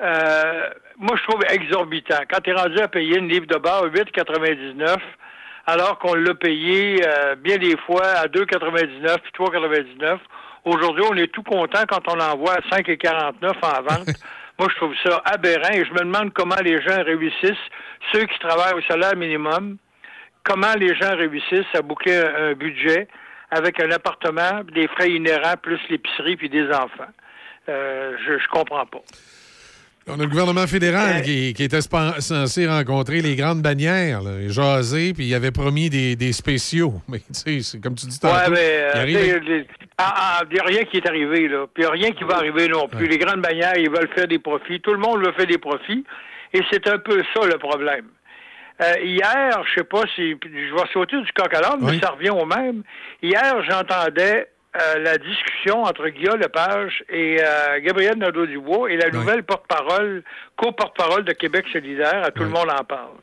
euh, 0.03 0.71
moi 0.99 1.17
je 1.17 1.23
trouve 1.23 1.41
exorbitant. 1.49 2.23
Quand 2.29 2.41
tu 2.43 2.51
es 2.51 2.53
rendu 2.53 2.79
à 2.79 2.89
payer 2.89 3.19
une 3.19 3.29
livre 3.29 3.47
de 3.47 3.57
bar 3.57 3.85
à 3.85 3.89
8,99, 3.89 4.99
alors 5.67 5.99
qu'on 5.99 6.15
l'a 6.15 6.35
payé 6.35 7.01
euh, 7.07 7.35
bien 7.37 7.59
des 7.59 7.77
fois 7.79 8.05
à 8.05 8.27
2,99 8.27 9.19
puis 9.19 9.33
3,99. 9.39 10.19
Aujourd'hui, 10.65 11.05
on 11.11 11.17
est 11.17 11.33
tout 11.33 11.43
content 11.43 11.85
quand 11.89 12.09
on 12.09 12.17
l'envoie 12.17 12.55
à 12.55 12.61
5,49 12.77 13.35
en 13.63 13.83
vente. 13.83 14.09
Moi, 14.59 14.69
je 14.71 14.77
trouve 14.77 14.95
ça 15.05 15.23
aberrant 15.25 15.71
et 15.73 15.85
je 15.85 15.93
me 15.93 15.99
demande 15.99 16.33
comment 16.33 16.57
les 16.63 16.81
gens 16.81 17.03
réussissent, 17.05 17.53
ceux 18.13 18.25
qui 18.25 18.39
travaillent 18.39 18.75
au 18.75 18.81
salaire 18.83 19.15
minimum, 19.15 19.77
comment 20.45 20.73
les 20.79 20.95
gens 20.95 21.15
réussissent 21.15 21.75
à 21.75 21.83
boucler 21.83 22.17
un, 22.17 22.51
un 22.51 22.53
budget 22.55 23.07
avec 23.51 23.81
un 23.81 23.91
appartement, 23.91 24.63
des 24.73 24.89
frais 24.89 25.11
inhérents, 25.11 25.57
plus 25.61 25.79
l'épicerie 25.91 26.37
puis 26.37 26.49
des 26.49 26.67
enfants. 26.69 27.13
Euh, 27.69 28.17
je, 28.25 28.39
je 28.39 28.49
comprends 28.49 28.87
pas. 28.87 29.03
On 30.09 30.21
a 30.21 30.23
le 30.23 30.29
gouvernement 30.29 30.69
fédéral 30.69 31.23
qui, 31.23 31.53
qui 31.53 31.65
était 31.65 31.81
censé 31.81 32.69
rencontrer 32.69 33.21
les 33.23 33.35
grandes 33.35 33.61
bannières, 33.61 34.23
là, 34.23 34.47
jaser, 34.49 35.13
puis 35.13 35.27
il 35.27 35.35
avait 35.35 35.51
promis 35.51 35.91
des, 35.91 36.15
des 36.15 36.33
spéciaux. 36.33 36.95
Mais 37.09 37.19
tu 37.19 37.25
sais, 37.33 37.61
c'est 37.63 37.81
comme 37.81 37.97
tu 37.97 38.07
dis 38.07 38.21
tantôt. 38.21 38.35
Ouais, 38.37 38.51
mais 38.51 38.79
il 38.93 38.97
euh, 38.97 39.01
arrive 39.01 39.17
avec- 39.17 39.45
les- 39.49 39.67
ah, 39.99 40.15
ah, 40.17 40.43
n'y 40.53 40.61
a 40.61 40.63
rien 40.63 40.85
qui 40.85 40.99
est 40.99 41.09
arrivé, 41.09 41.49
là. 41.49 41.67
Puis 41.75 41.83
il 41.83 41.87
n'y 41.87 41.87
a 41.87 41.91
rien 41.91 42.13
qui 42.13 42.23
va 42.23 42.37
arriver 42.37 42.69
non 42.69 42.87
plus. 42.87 43.09
Les 43.09 43.19
grandes 43.19 43.41
bannières, 43.41 43.77
ils 43.77 43.91
veulent 43.91 44.11
faire 44.15 44.29
des 44.29 44.39
profits. 44.39 44.81
Tout 44.81 44.93
le 44.93 44.99
monde 44.99 45.25
veut 45.27 45.33
faire 45.33 45.47
des 45.47 45.59
profits. 45.59 46.05
Et 46.53 46.61
c'est 46.71 46.87
un 46.89 46.99
peu 46.99 47.21
ça 47.35 47.45
le 47.47 47.59
problème. 47.59 48.05
Euh, 48.81 48.93
hier, 49.03 49.61
je 49.67 49.81
sais 49.81 49.85
pas 49.85 50.03
si 50.15 50.37
je 50.45 50.75
vais 50.75 50.83
sauter 50.93 51.17
du 51.21 51.33
coq 51.33 51.53
à 51.53 51.61
l'âne, 51.63 51.79
mais 51.81 51.99
ça 51.99 52.11
revient 52.11 52.31
au 52.31 52.45
même. 52.45 52.83
Hier, 53.23 53.57
j'entendais 53.69 54.47
euh, 54.79 54.99
la 54.99 55.19
discussion 55.19 55.83
entre 55.85 56.09
Guillaume 56.09 56.39
Lepage 56.39 57.05
et 57.09 57.39
euh, 57.41 57.81
Gabriel 57.81 58.19
Nadeau-Dubois 58.19 58.91
et 58.91 58.97
la 58.97 59.11
nouvelle 59.11 59.43
porte-parole, 59.43 60.23
co-porte-parole 60.57 61.25
de 61.25 61.33
Québec 61.33 61.67
solidaire, 61.73 62.23
à 62.25 62.31
tout 62.31 62.43
le 62.43 62.51
monde 62.51 62.71
en 62.71 62.85
parle. 62.85 63.17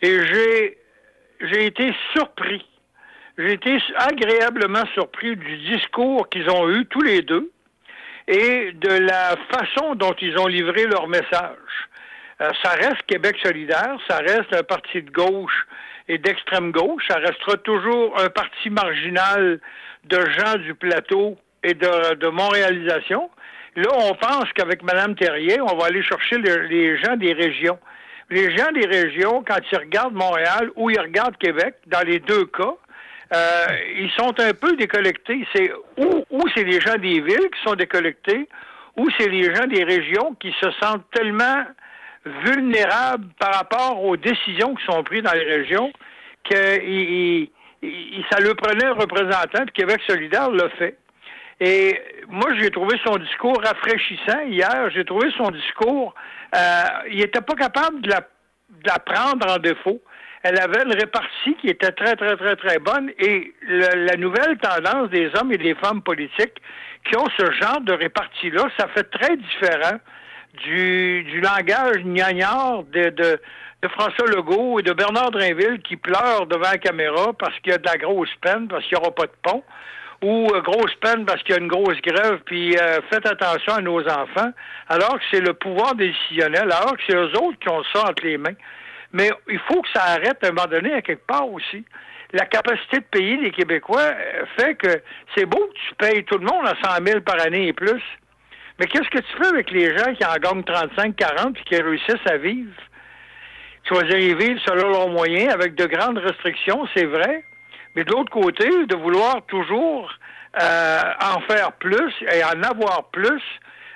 Et 0.00 0.24
j'ai 0.26 0.78
j'ai 1.40 1.66
été 1.66 1.92
surpris. 2.14 2.64
J'ai 3.36 3.52
été 3.52 3.78
agréablement 3.96 4.84
surpris 4.94 5.36
du 5.36 5.56
discours 5.58 6.28
qu'ils 6.28 6.48
ont 6.50 6.70
eu 6.70 6.86
tous 6.86 7.02
les 7.02 7.22
deux 7.22 7.50
et 8.28 8.72
de 8.72 8.90
la 8.90 9.36
façon 9.50 9.94
dont 9.94 10.14
ils 10.20 10.38
ont 10.38 10.46
livré 10.46 10.86
leur 10.86 11.08
message. 11.08 11.56
Euh, 12.40 12.50
ça 12.62 12.70
reste 12.70 13.02
Québec 13.06 13.36
solidaire, 13.42 13.96
ça 14.08 14.18
reste 14.18 14.54
un 14.54 14.62
parti 14.62 15.02
de 15.02 15.10
gauche 15.10 15.66
et 16.08 16.18
d'extrême 16.18 16.72
gauche, 16.72 17.02
ça 17.08 17.18
restera 17.18 17.56
toujours 17.58 18.18
un 18.20 18.28
parti 18.28 18.70
marginal 18.70 19.60
de 20.04 20.18
gens 20.38 20.56
du 20.58 20.74
plateau 20.74 21.36
et 21.62 21.74
de, 21.74 22.28
Montréalisation. 22.28 23.30
Là, 23.76 23.88
on 23.94 24.14
pense 24.14 24.52
qu'avec 24.54 24.82
Mme 24.82 25.14
Terrier, 25.14 25.60
on 25.60 25.76
va 25.76 25.86
aller 25.86 26.02
chercher 26.02 26.36
le- 26.38 26.66
les 26.66 26.98
gens 26.98 27.16
des 27.16 27.32
régions. 27.32 27.78
Les 28.30 28.54
gens 28.56 28.70
des 28.72 28.86
régions, 28.86 29.44
quand 29.46 29.58
ils 29.70 29.78
regardent 29.78 30.14
Montréal 30.14 30.70
ou 30.76 30.90
ils 30.90 31.00
regardent 31.00 31.36
Québec, 31.36 31.74
dans 31.86 32.00
les 32.06 32.18
deux 32.18 32.46
cas, 32.46 32.74
euh, 33.34 33.66
ils 33.98 34.10
sont 34.12 34.34
un 34.40 34.52
peu 34.52 34.76
décollectés. 34.76 35.46
C'est 35.54 35.72
ou, 35.96 36.24
ou 36.30 36.40
c'est 36.54 36.64
les 36.64 36.80
gens 36.80 36.96
des 36.96 37.20
villes 37.20 37.48
qui 37.54 37.62
sont 37.64 37.74
décollectés, 37.74 38.48
ou 38.96 39.08
c'est 39.18 39.28
les 39.28 39.54
gens 39.54 39.66
des 39.66 39.84
régions 39.84 40.34
qui 40.40 40.54
se 40.60 40.70
sentent 40.82 41.08
tellement 41.12 41.64
vulnérables 42.44 43.26
par 43.38 43.54
rapport 43.54 44.02
aux 44.04 44.16
décisions 44.16 44.74
qui 44.74 44.84
sont 44.84 45.02
prises 45.02 45.22
dans 45.22 45.32
les 45.32 45.44
régions 45.44 45.92
que 46.44 46.78
il- 47.82 48.24
ça 48.30 48.40
leur 48.40 48.56
prenait 48.56 48.84
un 48.84 48.94
représentant, 48.94 49.64
puis 49.66 49.72
Québec 49.74 50.00
solidaire 50.06 50.50
l'a 50.50 50.68
fait. 50.70 50.96
Et 51.60 52.00
moi, 52.28 52.50
j'ai 52.58 52.70
trouvé 52.70 52.96
son 53.04 53.16
discours 53.18 53.60
rafraîchissant 53.62 54.40
hier. 54.46 54.90
J'ai 54.94 55.04
trouvé 55.04 55.30
son 55.36 55.50
discours, 55.50 56.14
euh, 56.56 56.58
il 57.10 57.18
n'était 57.18 57.40
pas 57.40 57.54
capable 57.54 58.00
de 58.00 58.10
la, 58.10 58.20
de 58.20 58.86
la 58.88 58.98
prendre 58.98 59.48
en 59.48 59.58
défaut. 59.58 60.00
Elle 60.42 60.58
avait 60.58 60.82
une 60.82 60.92
répartie 60.92 61.54
qui 61.60 61.68
était 61.68 61.92
très, 61.92 62.16
très, 62.16 62.36
très, 62.36 62.56
très 62.56 62.78
bonne. 62.80 63.12
Et 63.18 63.52
le- 63.62 64.06
la 64.06 64.16
nouvelle 64.16 64.58
tendance 64.58 65.08
des 65.10 65.30
hommes 65.38 65.52
et 65.52 65.58
des 65.58 65.76
femmes 65.76 66.02
politiques 66.02 66.60
qui 67.04 67.16
ont 67.16 67.28
ce 67.38 67.48
genre 67.52 67.80
de 67.80 67.92
répartie-là, 67.92 68.64
ça 68.76 68.88
fait 68.88 69.04
très 69.04 69.36
différent 69.36 69.98
du, 70.64 71.22
du 71.24 71.40
langage 71.40 72.02
gnagnard 72.04 72.82
de, 72.84 73.10
de, 73.10 73.40
de 73.82 73.88
François 73.88 74.26
Legault 74.28 74.78
et 74.78 74.82
de 74.82 74.92
Bernard 74.92 75.32
Drinville 75.32 75.80
qui 75.82 75.96
pleurent 75.96 76.46
devant 76.46 76.70
la 76.70 76.78
caméra 76.78 77.32
parce 77.36 77.58
qu'il 77.60 77.72
y 77.72 77.74
a 77.74 77.78
de 77.78 77.86
la 77.86 77.96
grosse 77.96 78.32
peine, 78.40 78.68
parce 78.68 78.84
qu'il 78.84 78.96
n'y 78.96 79.02
aura 79.02 79.12
pas 79.12 79.26
de 79.26 79.32
pont, 79.42 79.64
ou 80.22 80.48
euh, 80.54 80.60
grosse 80.60 80.94
peine 81.00 81.24
parce 81.24 81.42
qu'il 81.42 81.56
y 81.56 81.58
a 81.58 81.60
une 81.60 81.68
grosse 81.68 82.00
grève, 82.00 82.38
puis 82.46 82.76
euh, 82.76 83.00
faites 83.10 83.26
attention 83.26 83.74
à 83.74 83.80
nos 83.80 84.00
enfants, 84.08 84.52
alors 84.88 85.18
que 85.18 85.24
c'est 85.32 85.40
le 85.40 85.54
pouvoir 85.54 85.96
décisionnel, 85.96 86.70
alors 86.70 86.96
que 86.96 87.02
c'est 87.08 87.16
eux 87.16 87.32
autres 87.38 87.58
qui 87.58 87.68
ont 87.68 87.82
ça 87.92 88.08
entre 88.08 88.24
les 88.24 88.38
mains. 88.38 88.54
Mais 89.12 89.30
il 89.48 89.58
faut 89.68 89.82
que 89.82 89.88
ça 89.92 90.02
arrête 90.02 90.42
à 90.44 90.48
un 90.48 90.52
moment 90.52 90.68
donné 90.68 90.94
à 90.94 91.02
quelque 91.02 91.26
part 91.26 91.50
aussi. 91.50 91.84
La 92.32 92.46
capacité 92.46 92.98
de 92.98 93.04
payer 93.04 93.36
les 93.36 93.50
Québécois 93.50 94.00
euh, 94.00 94.44
fait 94.56 94.76
que 94.76 95.02
c'est 95.34 95.44
beau 95.44 95.58
que 95.58 95.88
tu 95.88 95.94
payes 95.96 96.24
tout 96.24 96.38
le 96.38 96.46
monde 96.46 96.66
à 96.66 96.76
100 96.98 97.04
000 97.04 97.20
par 97.22 97.40
année 97.44 97.66
et 97.66 97.72
plus. 97.72 98.02
Mais 98.78 98.86
qu'est-ce 98.86 99.10
que 99.10 99.18
tu 99.18 99.42
fais 99.42 99.48
avec 99.48 99.72
les 99.72 99.96
gens 99.98 100.14
qui 100.14 100.24
en 100.24 100.36
gagnent 100.36 100.62
35, 100.62 101.16
40 101.16 101.54
puis 101.54 101.64
qui 101.64 101.76
réussissent 101.76 102.26
à 102.26 102.36
vivre? 102.36 102.70
Dire, 103.90 104.18
ils 104.18 104.36
vivent 104.36 104.60
selon 104.64 104.88
leurs 104.88 105.08
moyens 105.08 105.52
avec 105.52 105.74
de 105.74 105.86
grandes 105.86 106.18
restrictions, 106.18 106.86
c'est 106.94 107.04
vrai. 107.04 107.44
Mais 107.94 108.04
de 108.04 108.10
l'autre 108.10 108.30
côté, 108.30 108.68
de 108.86 108.96
vouloir 108.96 109.42
toujours 109.46 110.10
euh, 110.60 111.00
en 111.20 111.40
faire 111.40 111.72
plus 111.72 112.12
et 112.32 112.42
en 112.44 112.62
avoir 112.62 113.10
plus, 113.10 113.42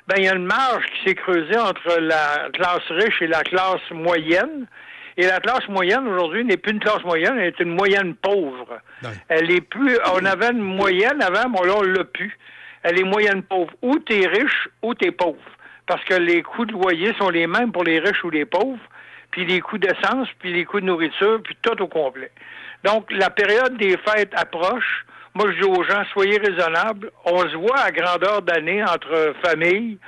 ben 0.07 0.17
il 0.19 0.25
y 0.25 0.29
a 0.29 0.35
une 0.35 0.45
marge 0.45 0.85
qui 0.87 1.09
s'est 1.09 1.15
creusée 1.15 1.59
entre 1.59 1.99
la 2.01 2.49
classe 2.53 2.87
riche 2.91 3.23
et 3.23 3.27
la 3.27 3.43
classe 3.43 3.91
moyenne. 3.91 4.67
Et 5.17 5.27
la 5.27 5.41
classe 5.41 5.67
moyenne 5.69 6.07
aujourd'hui 6.07 6.45
n'est 6.45 6.59
plus 6.59 6.73
une 6.73 6.81
classe 6.81 7.03
moyenne, 7.03 7.39
elle 7.39 7.47
est 7.47 7.61
une 7.61 7.75
moyenne 7.75 8.15
pauvre. 8.15 8.81
Elle 9.29 9.51
est 9.51 9.63
plus. 9.63 9.99
On 10.15 10.25
avait 10.27 10.51
une 10.51 10.61
moyenne 10.61 11.23
avant, 11.23 11.49
mais 11.49 11.67
là 11.67 11.75
on 11.79 11.83
l'a 11.83 12.05
plus. 12.05 12.37
Elle 12.83 13.01
est 13.01 13.05
moyenne 13.05 13.43
pauvre. 13.43 13.73
Ou 13.81 13.99
t'es 13.99 14.27
riche 14.27 14.69
ou 14.83 14.95
t'es 14.95 15.11
pauvre. 15.11 15.41
Parce 15.87 16.05
que 16.05 16.15
les 16.15 16.43
coûts 16.43 16.67
de 16.67 16.73
loyer 16.73 17.15
sont 17.19 17.31
les 17.31 17.47
mêmes 17.47 17.73
pour 17.73 17.85
les 17.85 17.99
riches 17.99 18.23
ou 18.25 18.31
les 18.31 18.45
pauvres, 18.45 18.79
puis 19.37 19.45
les 19.45 19.61
coûts 19.61 19.77
d'essence, 19.77 20.29
puis 20.39 20.51
les 20.51 20.65
coûts 20.65 20.81
de 20.81 20.87
nourriture, 20.87 21.43
puis 21.45 21.55
tout 21.61 21.83
au 21.83 21.89
complet. 21.89 22.31
Donc, 22.85 23.13
la 23.13 23.29
période 23.29 23.77
des 23.77 23.95
fêtes 23.99 24.33
approche. 24.35 25.05
Moi, 25.35 25.53
je 25.53 25.61
dis 25.61 25.69
aux 25.69 25.83
gens, 25.83 26.03
soyez 26.11 26.39
raisonnables. 26.39 27.11
On 27.27 27.41
se 27.41 27.55
voit 27.55 27.81
à 27.81 27.91
grandeur 27.91 28.41
d'année 28.41 28.83
entre 28.83 29.35
familles. 29.45 29.99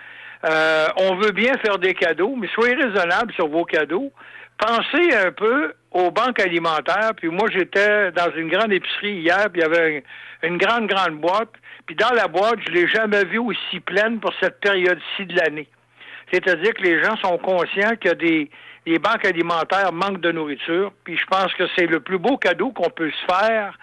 Euh, 0.46 0.86
on 0.96 1.16
veut 1.16 1.32
bien 1.32 1.52
faire 1.62 1.76
des 1.76 1.92
cadeaux, 1.92 2.36
mais 2.38 2.48
soyez 2.54 2.74
raisonnables 2.74 3.34
sur 3.34 3.48
vos 3.48 3.66
cadeaux. 3.66 4.10
Pensez 4.56 5.14
un 5.14 5.30
peu 5.30 5.74
aux 5.90 6.10
banques 6.10 6.40
alimentaires. 6.40 7.10
Puis 7.14 7.28
moi, 7.28 7.48
j'étais 7.52 8.10
dans 8.12 8.32
une 8.34 8.48
grande 8.48 8.72
épicerie 8.72 9.18
hier, 9.18 9.50
puis 9.52 9.60
il 9.60 9.64
y 9.64 9.64
avait 9.64 9.96
une, 10.42 10.52
une 10.52 10.56
grande, 10.56 10.86
grande 10.86 11.20
boîte. 11.20 11.52
Puis 11.84 11.96
dans 11.96 12.14
la 12.14 12.28
boîte, 12.28 12.60
je 12.66 12.72
l'ai 12.72 12.88
jamais 12.88 13.26
vue 13.26 13.40
aussi 13.40 13.80
pleine 13.80 14.20
pour 14.20 14.32
cette 14.40 14.58
période-ci 14.60 15.26
de 15.26 15.36
l'année. 15.36 15.68
C'est-à-dire 16.32 16.72
que 16.72 16.82
les 16.82 17.02
gens 17.02 17.16
sont 17.18 17.36
conscients 17.36 17.94
que 18.00 18.14
des 18.14 18.50
les 18.88 18.98
banques 18.98 19.24
alimentaires 19.24 19.92
manquent 19.92 20.20
de 20.20 20.32
nourriture. 20.32 20.92
Puis 21.04 21.16
je 21.16 21.26
pense 21.26 21.52
que 21.54 21.64
c'est 21.76 21.86
le 21.86 22.00
plus 22.00 22.18
beau 22.18 22.36
cadeau 22.36 22.70
qu'on 22.70 22.90
peut 22.90 23.10
se 23.10 23.32
faire 23.32 23.78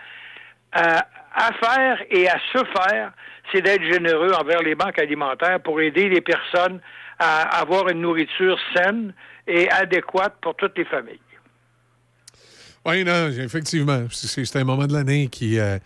à, 0.71 1.05
à 1.35 1.51
faire 1.53 2.01
et 2.09 2.27
à 2.27 2.37
se 2.53 2.63
faire, 2.77 3.11
c'est 3.51 3.61
d'être 3.61 3.83
généreux 3.83 4.31
envers 4.33 4.61
les 4.61 4.75
banques 4.75 4.99
alimentaires 4.99 5.59
pour 5.61 5.79
aider 5.81 6.09
les 6.09 6.21
personnes 6.21 6.79
à 7.19 7.59
avoir 7.59 7.87
une 7.89 8.01
nourriture 8.01 8.57
saine 8.75 9.13
et 9.47 9.69
adéquate 9.69 10.35
pour 10.41 10.55
toutes 10.55 10.77
les 10.77 10.85
familles. 10.85 11.19
Oui, 12.85 13.03
non, 13.03 13.29
effectivement. 13.29 14.05
C'est 14.11 14.55
un 14.57 14.63
moment 14.63 14.85
de 14.85 14.93
l'année 14.93 15.27
qui, 15.27 15.59
euh, 15.59 15.79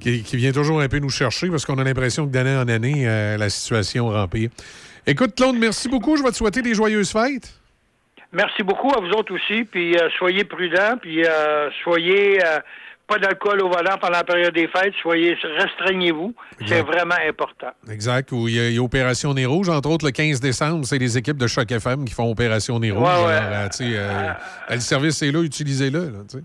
qui, 0.00 0.22
qui 0.22 0.36
vient 0.36 0.52
toujours 0.52 0.80
un 0.80 0.88
peu 0.88 0.98
nous 0.98 1.10
chercher 1.10 1.48
parce 1.48 1.64
qu'on 1.64 1.78
a 1.78 1.84
l'impression 1.84 2.26
que 2.26 2.32
d'année 2.32 2.56
en 2.56 2.66
année, 2.68 3.08
euh, 3.08 3.36
la 3.36 3.50
situation 3.50 4.08
remplit. 4.08 4.50
Écoute, 5.06 5.34
Claude, 5.36 5.56
merci 5.56 5.88
beaucoup. 5.88 6.16
Je 6.16 6.22
vais 6.22 6.30
te 6.30 6.36
souhaiter 6.36 6.62
des 6.62 6.74
joyeuses 6.74 7.12
fêtes. 7.12 7.59
Merci 8.32 8.62
beaucoup 8.62 8.90
à 8.92 9.00
vous 9.00 9.10
autres 9.10 9.34
aussi, 9.34 9.64
puis 9.64 9.96
euh, 9.96 10.08
soyez 10.16 10.44
prudents, 10.44 10.96
puis 11.00 11.24
euh, 11.24 11.68
soyez 11.82 12.38
euh, 12.44 12.60
pas 13.08 13.18
d'alcool 13.18 13.60
au 13.60 13.68
volant 13.68 13.96
pendant 14.00 14.18
la 14.18 14.24
période 14.24 14.54
des 14.54 14.68
fêtes, 14.68 14.94
soyez 15.02 15.36
restreignez-vous, 15.42 16.32
c'est 16.64 16.82
vraiment 16.82 17.16
important. 17.26 17.72
Exact. 17.90 18.30
Où 18.30 18.46
il 18.46 18.54
y, 18.54 18.60
a, 18.60 18.68
il 18.68 18.76
y 18.76 18.78
a 18.78 18.82
Opération 18.82 19.34
Nez 19.34 19.46
Rouge. 19.46 19.68
Entre 19.68 19.88
autres, 19.90 20.04
le 20.06 20.12
15 20.12 20.40
décembre, 20.40 20.84
c'est 20.86 20.98
les 20.98 21.18
équipes 21.18 21.38
de 21.38 21.48
Choc 21.48 21.72
FM 21.72 22.04
qui 22.04 22.14
font 22.14 22.30
Opération 22.30 22.78
Nez 22.78 22.92
Rouge. 22.92 23.02
Ouais, 23.02 23.26
ouais. 23.26 23.32
Alors, 23.32 24.36
le 24.70 24.78
service 24.78 25.22
est 25.22 25.32
là, 25.32 25.42
utilisez-le. 25.42 26.10
là. 26.10 26.40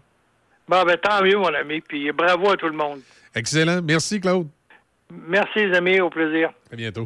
Bon, 0.67 0.83
ben 0.83 0.97
tant 0.97 1.21
mieux, 1.23 1.37
mon 1.37 1.53
ami, 1.53 1.81
puis 1.81 2.11
bravo 2.11 2.49
à 2.49 2.55
tout 2.55 2.65
le 2.65 2.73
monde. 2.75 3.01
Excellent. 3.35 3.81
Merci, 3.83 4.19
Claude. 4.19 4.47
Merci, 5.27 5.67
les 5.67 5.77
amis, 5.77 5.99
au 6.01 6.09
plaisir. 6.09 6.49
À 6.73 6.75
bientôt. 6.75 7.05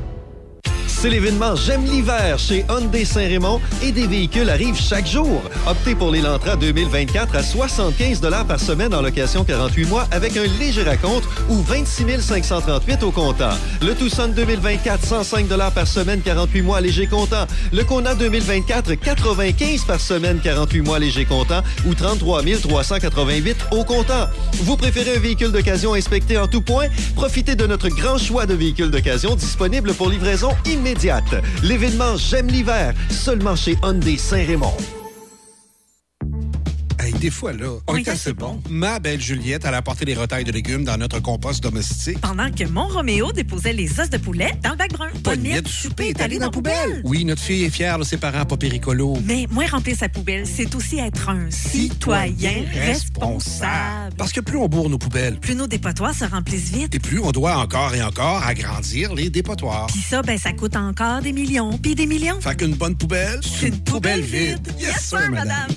C'est 1.01 1.09
l'événement 1.09 1.55
J'aime 1.55 1.83
l'hiver 1.83 2.37
chez 2.37 2.63
Hyundai 2.69 3.05
Saint-Raymond 3.05 3.59
et 3.81 3.91
des 3.91 4.05
véhicules 4.05 4.47
arrivent 4.47 4.79
chaque 4.79 5.07
jour. 5.07 5.41
Optez 5.65 5.95
pour 5.95 6.11
l'Elantra 6.11 6.55
2024 6.55 7.35
à 7.35 7.41
75 7.41 8.21
par 8.47 8.59
semaine 8.59 8.93
en 8.93 9.01
location 9.01 9.43
48 9.43 9.85
mois 9.85 10.07
avec 10.11 10.37
un 10.37 10.43
léger 10.59 10.83
raconte 10.83 11.23
ou 11.49 11.55
26 11.63 12.21
538 12.21 13.01
au 13.01 13.09
comptant. 13.09 13.49
Le 13.81 13.95
Tucson 13.95 14.27
2024 14.35 15.03
105 15.03 15.47
par 15.73 15.87
semaine 15.87 16.21
48 16.21 16.61
mois 16.61 16.79
léger 16.79 17.07
comptant. 17.07 17.47
Le 17.73 17.83
Kona 17.83 18.13
2024 18.13 18.93
95 18.93 19.85
par 19.85 19.99
semaine 19.99 20.39
48 20.43 20.81
mois 20.81 20.99
léger 20.99 21.25
comptant 21.25 21.63
ou 21.87 21.95
33 21.95 22.43
388 22.61 23.57
au 23.71 23.83
comptant. 23.83 24.27
Vous 24.53 24.77
préférez 24.77 25.15
un 25.15 25.19
véhicule 25.19 25.51
d'occasion 25.51 25.95
inspecté 25.95 26.37
en 26.37 26.47
tout 26.47 26.61
point? 26.61 26.85
Profitez 27.15 27.55
de 27.55 27.65
notre 27.65 27.89
grand 27.89 28.19
choix 28.19 28.45
de 28.45 28.53
véhicules 28.53 28.91
d'occasion 28.91 29.33
disponibles 29.33 29.95
pour 29.95 30.07
livraison 30.07 30.49
immédiate. 30.67 30.90
L'événement 31.63 32.17
J'aime 32.17 32.47
l'hiver, 32.47 32.93
seulement 33.09 33.55
chez 33.55 33.77
Hyundai 33.83 34.17
Saint-Raymond. 34.17 35.00
Hey, 37.03 37.13
des 37.13 37.31
fois, 37.31 37.51
là, 37.53 37.67
on 37.87 37.95
est 37.95 38.07
assez 38.07 38.33
bon. 38.33 38.61
Ma 38.69 38.99
belle 38.99 39.19
Juliette, 39.19 39.63
elle 39.65 39.73
a 39.73 39.77
apporté 39.77 40.05
des 40.05 40.13
retailles 40.13 40.43
de 40.43 40.51
légumes 40.51 40.83
dans 40.83 40.97
notre 40.97 41.19
compost 41.19 41.63
domestique. 41.63 42.19
Pendant 42.21 42.51
que 42.51 42.63
mon 42.67 42.87
Roméo 42.87 43.31
déposait 43.31 43.73
les 43.73 43.99
os 43.99 44.09
de 44.09 44.17
poulet 44.17 44.51
dans 44.63 44.71
le 44.71 44.75
bac 44.75 44.91
brun. 44.93 45.07
Pognette 45.23 45.65
du 45.65 45.71
souper 45.71 46.09
est 46.09 46.21
allée 46.21 46.37
dans 46.37 46.45
la 46.45 46.51
poubelle. 46.51 47.01
Oui, 47.03 47.25
notre 47.25 47.41
fille 47.41 47.63
est 47.63 47.69
fière 47.71 47.97
de 47.97 48.03
ses 48.03 48.17
parents 48.17 48.45
pas 48.45 48.57
péricolos. 48.57 49.17
Mais 49.25 49.47
moins 49.49 49.65
remplir 49.67 49.95
sa 49.97 50.09
poubelle, 50.09 50.45
c'est 50.45 50.75
aussi 50.75 50.99
être 50.99 51.29
un 51.29 51.49
citoyen 51.49 52.65
responsable. 52.71 54.15
Parce 54.17 54.31
que 54.31 54.41
plus 54.41 54.57
on 54.57 54.67
bourre 54.67 54.89
nos 54.89 54.97
poubelles, 54.99 55.39
Plus 55.39 55.55
nos 55.55 55.67
dépotoirs 55.67 56.13
se 56.13 56.25
remplissent 56.25 56.71
vite. 56.71 56.93
et 56.93 56.99
plus 56.99 57.19
on 57.19 57.31
doit 57.31 57.57
encore 57.57 57.95
et 57.95 58.03
encore 58.03 58.43
agrandir 58.45 59.13
les 59.15 59.29
dépotoirs. 59.29 59.87
Puis 59.87 60.01
ça, 60.07 60.21
ben, 60.21 60.37
ça 60.37 60.53
coûte 60.53 60.75
encore 60.75 61.21
des 61.21 61.33
millions, 61.33 61.77
puis 61.77 61.95
des 61.95 62.05
millions. 62.05 62.39
Fait 62.41 62.55
qu'une 62.55 62.75
bonne 62.75 62.95
poubelle, 62.95 63.39
c'est 63.41 63.69
une 63.69 63.79
poubelle 63.79 64.21
vide. 64.21 64.59
Yes, 64.79 65.05
sir, 65.05 65.31
madame. 65.31 65.67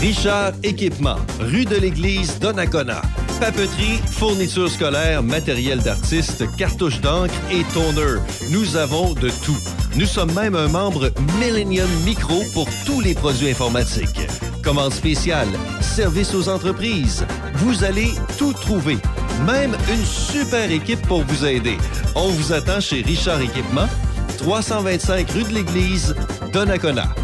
Richard 0.00 0.52
Équipement, 0.62 1.16
rue 1.40 1.64
de 1.64 1.76
l'Église 1.76 2.38
Donnacona. 2.38 3.00
Papeterie, 3.40 3.98
fournitures 4.10 4.70
scolaires, 4.70 5.22
matériel 5.22 5.80
d'artiste, 5.80 6.44
cartouches 6.56 7.00
d'encre 7.00 7.34
et 7.50 7.62
toner. 7.72 8.20
Nous 8.50 8.76
avons 8.76 9.14
de 9.14 9.30
tout. 9.44 9.56
Nous 9.96 10.06
sommes 10.06 10.32
même 10.34 10.54
un 10.54 10.68
membre 10.68 11.10
Millennium 11.38 11.88
Micro 12.04 12.42
pour 12.52 12.68
tous 12.84 13.00
les 13.00 13.14
produits 13.14 13.50
informatiques. 13.50 14.20
Commande 14.62 14.92
spéciale, 14.92 15.48
service 15.80 16.34
aux 16.34 16.48
entreprises. 16.48 17.26
Vous 17.54 17.82
allez 17.82 18.10
tout 18.38 18.52
trouver. 18.52 18.98
Même 19.46 19.76
une 19.90 20.04
super 20.04 20.70
équipe 20.70 21.02
pour 21.06 21.22
vous 21.22 21.46
aider. 21.46 21.78
On 22.14 22.28
vous 22.28 22.52
attend 22.52 22.80
chez 22.80 23.00
Richard 23.00 23.40
Équipement, 23.40 23.88
325 24.38 25.30
rue 25.30 25.44
de 25.44 25.54
l'Église, 25.54 26.14
Donnacona. 26.52 27.14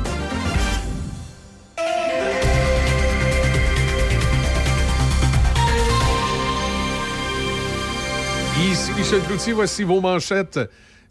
Ici 8.71 8.93
Michel 8.97 9.21
Cloutier, 9.23 9.53
voici 9.55 9.83
vos 9.83 10.01
manchettes. 10.01 10.61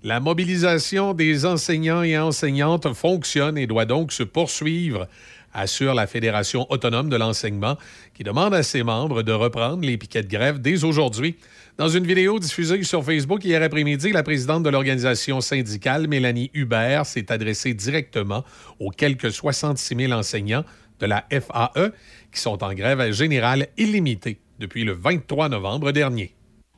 La 0.03 0.21
mobilisation 0.21 1.13
des 1.13 1.45
enseignants 1.45 2.01
et 2.01 2.17
enseignantes 2.17 2.93
fonctionne 2.93 3.57
et 3.57 3.67
doit 3.67 3.83
donc 3.83 4.13
se 4.13 4.23
poursuivre, 4.23 5.07
assure 5.53 5.93
la 5.93 6.07
Fédération 6.07 6.65
autonome 6.69 7.09
de 7.09 7.17
l'enseignement, 7.17 7.77
qui 8.13 8.23
demande 8.23 8.53
à 8.53 8.63
ses 8.63 8.83
membres 8.83 9.21
de 9.21 9.33
reprendre 9.33 9.85
les 9.85 9.97
piquets 9.97 10.23
de 10.23 10.29
grève 10.29 10.61
dès 10.61 10.85
aujourd'hui. 10.85 11.35
Dans 11.77 11.89
une 11.89 12.07
vidéo 12.07 12.39
diffusée 12.39 12.81
sur 12.83 13.03
Facebook 13.03 13.43
hier 13.43 13.61
après-midi, 13.61 14.13
la 14.13 14.23
présidente 14.23 14.63
de 14.63 14.69
l'organisation 14.69 15.41
syndicale, 15.41 16.07
Mélanie 16.07 16.51
Hubert, 16.53 17.05
s'est 17.05 17.33
adressée 17.33 17.73
directement 17.73 18.45
aux 18.79 18.91
quelques 18.91 19.31
66 19.31 19.95
000 19.97 20.13
enseignants 20.13 20.63
de 21.01 21.05
la 21.05 21.25
FAE 21.29 21.91
qui 22.31 22.39
sont 22.39 22.63
en 22.63 22.73
grève 22.73 23.11
générale 23.11 23.67
illimitée 23.77 24.39
depuis 24.57 24.85
le 24.85 24.93
23 24.93 25.49
novembre 25.49 25.91
dernier. 25.91 26.33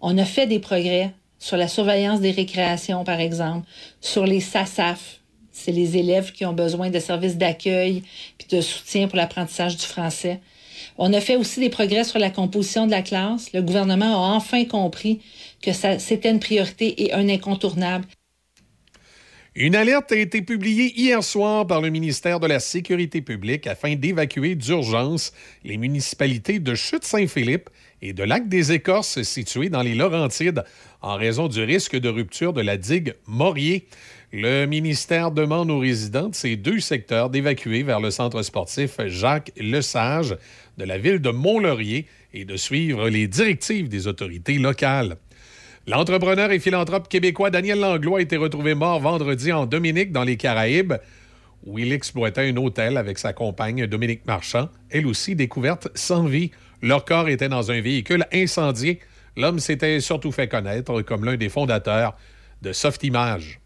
On 0.06 0.18
a 0.18 0.26
fait 0.26 0.48
des 0.48 0.60
progrès 0.60 1.12
sur 1.40 1.56
la 1.56 1.70
surveillance 1.70 2.20
des 2.20 2.32
récréations, 2.32 3.06
par 3.06 3.22
exemple, 3.22 3.66
sur 4.02 4.26
les 4.26 4.42
SASAF. 4.42 5.22
C'est 5.54 5.72
les 5.72 5.96
élèves 5.96 6.34
qui 6.34 6.46
ont 6.46 6.52
besoin 6.52 6.90
de 6.90 7.00
services 7.00 7.38
d'accueil 7.38 8.04
puis 8.38 8.50
de 8.50 8.60
soutien 8.60 9.08
pour 9.08 9.16
l'apprentissage 9.16 9.78
du 9.78 9.86
français. 9.86 10.42
On 10.98 11.14
a 11.14 11.22
fait 11.22 11.38
aussi 11.38 11.62
des 11.62 11.70
progrès 11.70 12.04
sur 12.04 12.20
la 12.20 12.30
composition 12.30 12.86
de 12.86 12.92
la 12.92 13.02
classe. 13.02 13.54
Le 13.54 13.62
gouvernement 13.62 14.26
a 14.26 14.36
enfin 14.36 14.66
compris 14.66 15.22
que 15.62 15.72
c'était 15.72 16.30
une 16.30 16.42
priorité 16.42 17.06
et 17.06 17.14
un 17.14 17.30
incontournable. 17.30 18.06
Une 19.56 19.76
alerte 19.76 20.12
a 20.12 20.18
été 20.18 20.42
publiée 20.42 20.92
hier 21.00 21.24
soir 21.24 21.66
par 21.66 21.80
le 21.80 21.92
ministère 21.92 22.42
de 22.42 22.48
la 22.48 22.60
Sécurité 22.60 23.22
publique 23.22 23.68
afin 23.68 23.96
d'évacuer 23.96 24.56
d'urgence 24.56 25.32
les 25.64 25.78
municipalités 25.78 26.60
de 26.60 26.76
Chute-Saint-Philippe 26.76 27.70
et 28.04 28.12
de 28.12 28.24
Lac-des-Écorces 28.24 29.22
situées 29.22 29.70
dans 29.70 29.82
les 29.82 29.96
Laurentides 29.96 30.66
en 31.02 31.16
raison 31.16 31.48
du 31.48 31.64
risque 31.64 31.96
de 31.96 32.10
rupture 32.10 32.52
de 32.52 32.60
la 32.60 32.76
digue 32.76 33.16
Morier. 33.28 33.88
Le 34.34 34.66
ministère 34.66 35.32
demande 35.32 35.72
aux 35.72 35.80
résidents 35.80 36.28
de 36.28 36.36
ces 36.36 36.58
deux 36.58 36.82
secteurs 36.82 37.30
d'évacuer 37.30 37.82
vers 37.82 38.02
le 38.02 38.12
centre 38.12 38.42
sportif 38.42 39.00
Jacques 39.08 39.54
Lesage 39.56 40.36
de 40.78 40.84
la 40.84 40.98
ville 40.98 41.20
de 41.20 41.30
Mont-Laurier 41.30 42.06
et 42.34 42.44
de 42.44 42.58
suivre 42.58 43.08
les 43.08 43.28
directives 43.28 43.88
des 43.88 44.06
autorités 44.08 44.58
locales. 44.58 45.16
L'entrepreneur 45.88 46.52
et 46.52 46.60
philanthrope 46.60 47.08
québécois 47.08 47.52
Daniel 47.52 47.80
Langlois 47.80 48.20
a 48.20 48.22
été 48.22 48.36
retrouvé 48.36 48.74
mort 48.76 49.00
vendredi 49.00 49.54
en 49.54 49.66
Dominique, 49.66 50.12
dans 50.12 50.26
les 50.26 50.36
Caraïbes, 50.36 50.96
où 51.66 51.80
il 51.80 51.94
exploitait 51.94 52.50
un 52.50 52.58
hôtel 52.58 52.98
avec 52.98 53.18
sa 53.18 53.32
compagne 53.32 53.88
Dominique 53.88 54.26
Marchand, 54.26 54.68
elle 54.90 55.08
aussi 55.08 55.36
découverte 55.36 55.88
sans 55.96 56.26
vie. 56.26 56.52
Leur 56.84 57.06
corps 57.06 57.30
était 57.30 57.48
dans 57.48 57.72
un 57.72 57.80
véhicule 57.80 58.26
incendié 58.34 59.00
l'homme 59.38 59.60
s'était 59.60 60.02
surtout 60.02 60.34
fait 60.34 60.50
connaître 60.50 61.02
comme 61.02 61.24
l'un 61.24 61.38
des 61.38 61.48
fondateurs 61.48 62.16
de 62.62 62.74
Softimage. 62.74 63.62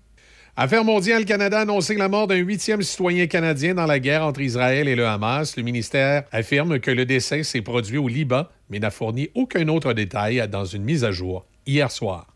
Affaires 0.56 0.84
mondiales 0.84 1.26
Canada 1.26 1.62
a 1.62 1.94
la 1.98 2.10
mort 2.10 2.28
d'un 2.28 2.38
huitième 2.38 2.84
citoyen 2.84 3.26
canadien 3.26 3.74
dans 3.74 3.88
la 3.88 4.00
guerre 4.00 4.24
entre 4.24 4.42
Israël 4.42 4.88
et 4.88 4.96
le 4.96 5.08
Hamas. 5.08 5.58
Le 5.58 5.64
ministère 5.64 6.24
affirme 6.32 6.80
que 6.80 6.92
le 6.92 7.06
décès 7.06 7.42
s'est 7.42 7.62
produit 7.62 7.98
au 7.98 8.08
Liban, 8.08 8.46
mais 8.70 8.80
n'a 8.80 8.92
fourni 8.92 9.30
aucun 9.34 9.68
autre 9.68 9.94
détail 9.94 10.48
dans 10.50 10.66
une 10.66 10.84
mise 10.84 11.04
à 11.04 11.12
jour 11.12 11.46
hier 11.66 11.92
soir. 11.92 12.28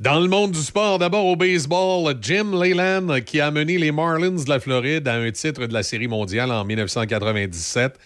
Dans 0.00 0.20
le 0.20 0.28
monde 0.28 0.52
du 0.52 0.60
sport, 0.60 1.00
d'abord 1.00 1.26
au 1.26 1.34
baseball, 1.34 2.14
Jim 2.20 2.52
Leyland, 2.52 3.20
qui 3.26 3.40
a 3.40 3.50
mené 3.50 3.78
les 3.78 3.90
Marlins 3.90 4.44
de 4.44 4.48
la 4.48 4.60
Floride 4.60 5.08
à 5.08 5.14
un 5.14 5.32
titre 5.32 5.66
de 5.66 5.74
la 5.74 5.82
Série 5.82 6.06
mondiale 6.06 6.52
en 6.52 6.64
1997 6.64 7.98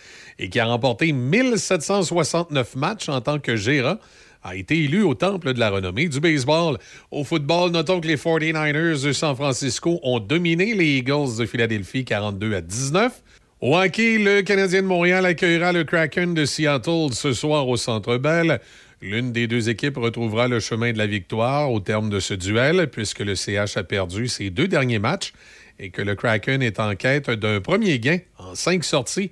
et 0.42 0.48
qui 0.48 0.58
a 0.58 0.66
remporté 0.66 1.12
1769 1.12 2.74
matchs 2.74 3.08
en 3.08 3.20
tant 3.20 3.38
que 3.38 3.54
gérant, 3.54 3.96
a 4.42 4.56
été 4.56 4.76
élu 4.76 5.04
au 5.04 5.14
temple 5.14 5.54
de 5.54 5.60
la 5.60 5.70
renommée 5.70 6.08
du 6.08 6.18
baseball. 6.18 6.78
Au 7.12 7.22
football, 7.22 7.70
notons 7.70 8.00
que 8.00 8.08
les 8.08 8.16
49ers 8.16 9.04
de 9.04 9.12
San 9.12 9.36
Francisco 9.36 10.00
ont 10.02 10.18
dominé 10.18 10.74
les 10.74 10.96
Eagles 10.96 11.36
de 11.38 11.46
Philadelphie 11.46 12.04
42 12.04 12.56
à 12.56 12.60
19. 12.60 13.22
Au 13.60 13.76
hockey, 13.76 14.18
le 14.18 14.42
Canadien 14.42 14.82
de 14.82 14.88
Montréal 14.88 15.26
accueillera 15.26 15.70
le 15.70 15.84
Kraken 15.84 16.34
de 16.34 16.44
Seattle 16.44 17.12
ce 17.12 17.32
soir 17.32 17.68
au 17.68 17.76
Centre 17.76 18.16
Bell. 18.16 18.60
L'une 19.00 19.30
des 19.30 19.46
deux 19.46 19.68
équipes 19.68 19.96
retrouvera 19.96 20.48
le 20.48 20.58
chemin 20.58 20.92
de 20.92 20.98
la 20.98 21.06
victoire 21.06 21.70
au 21.70 21.78
terme 21.78 22.10
de 22.10 22.18
ce 22.18 22.34
duel, 22.34 22.88
puisque 22.90 23.20
le 23.20 23.36
CH 23.36 23.76
a 23.76 23.84
perdu 23.84 24.26
ses 24.26 24.50
deux 24.50 24.66
derniers 24.66 24.98
matchs 24.98 25.32
et 25.78 25.90
que 25.90 26.02
le 26.02 26.16
Kraken 26.16 26.62
est 26.62 26.80
en 26.80 26.96
quête 26.96 27.30
d'un 27.30 27.60
premier 27.60 28.00
gain 28.00 28.18
en 28.38 28.56
cinq 28.56 28.82
sorties. 28.82 29.30